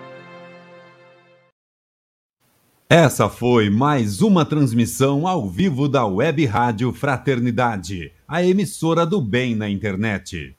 Essa 2.90 3.28
foi 3.28 3.68
mais 3.68 4.22
uma 4.22 4.46
transmissão 4.46 5.28
ao 5.28 5.46
vivo 5.46 5.90
da 5.90 6.06
Web 6.06 6.46
Rádio 6.46 6.90
Fraternidade, 6.90 8.10
a 8.26 8.42
emissora 8.42 9.04
do 9.04 9.20
bem 9.20 9.54
na 9.54 9.68
internet. 9.68 10.56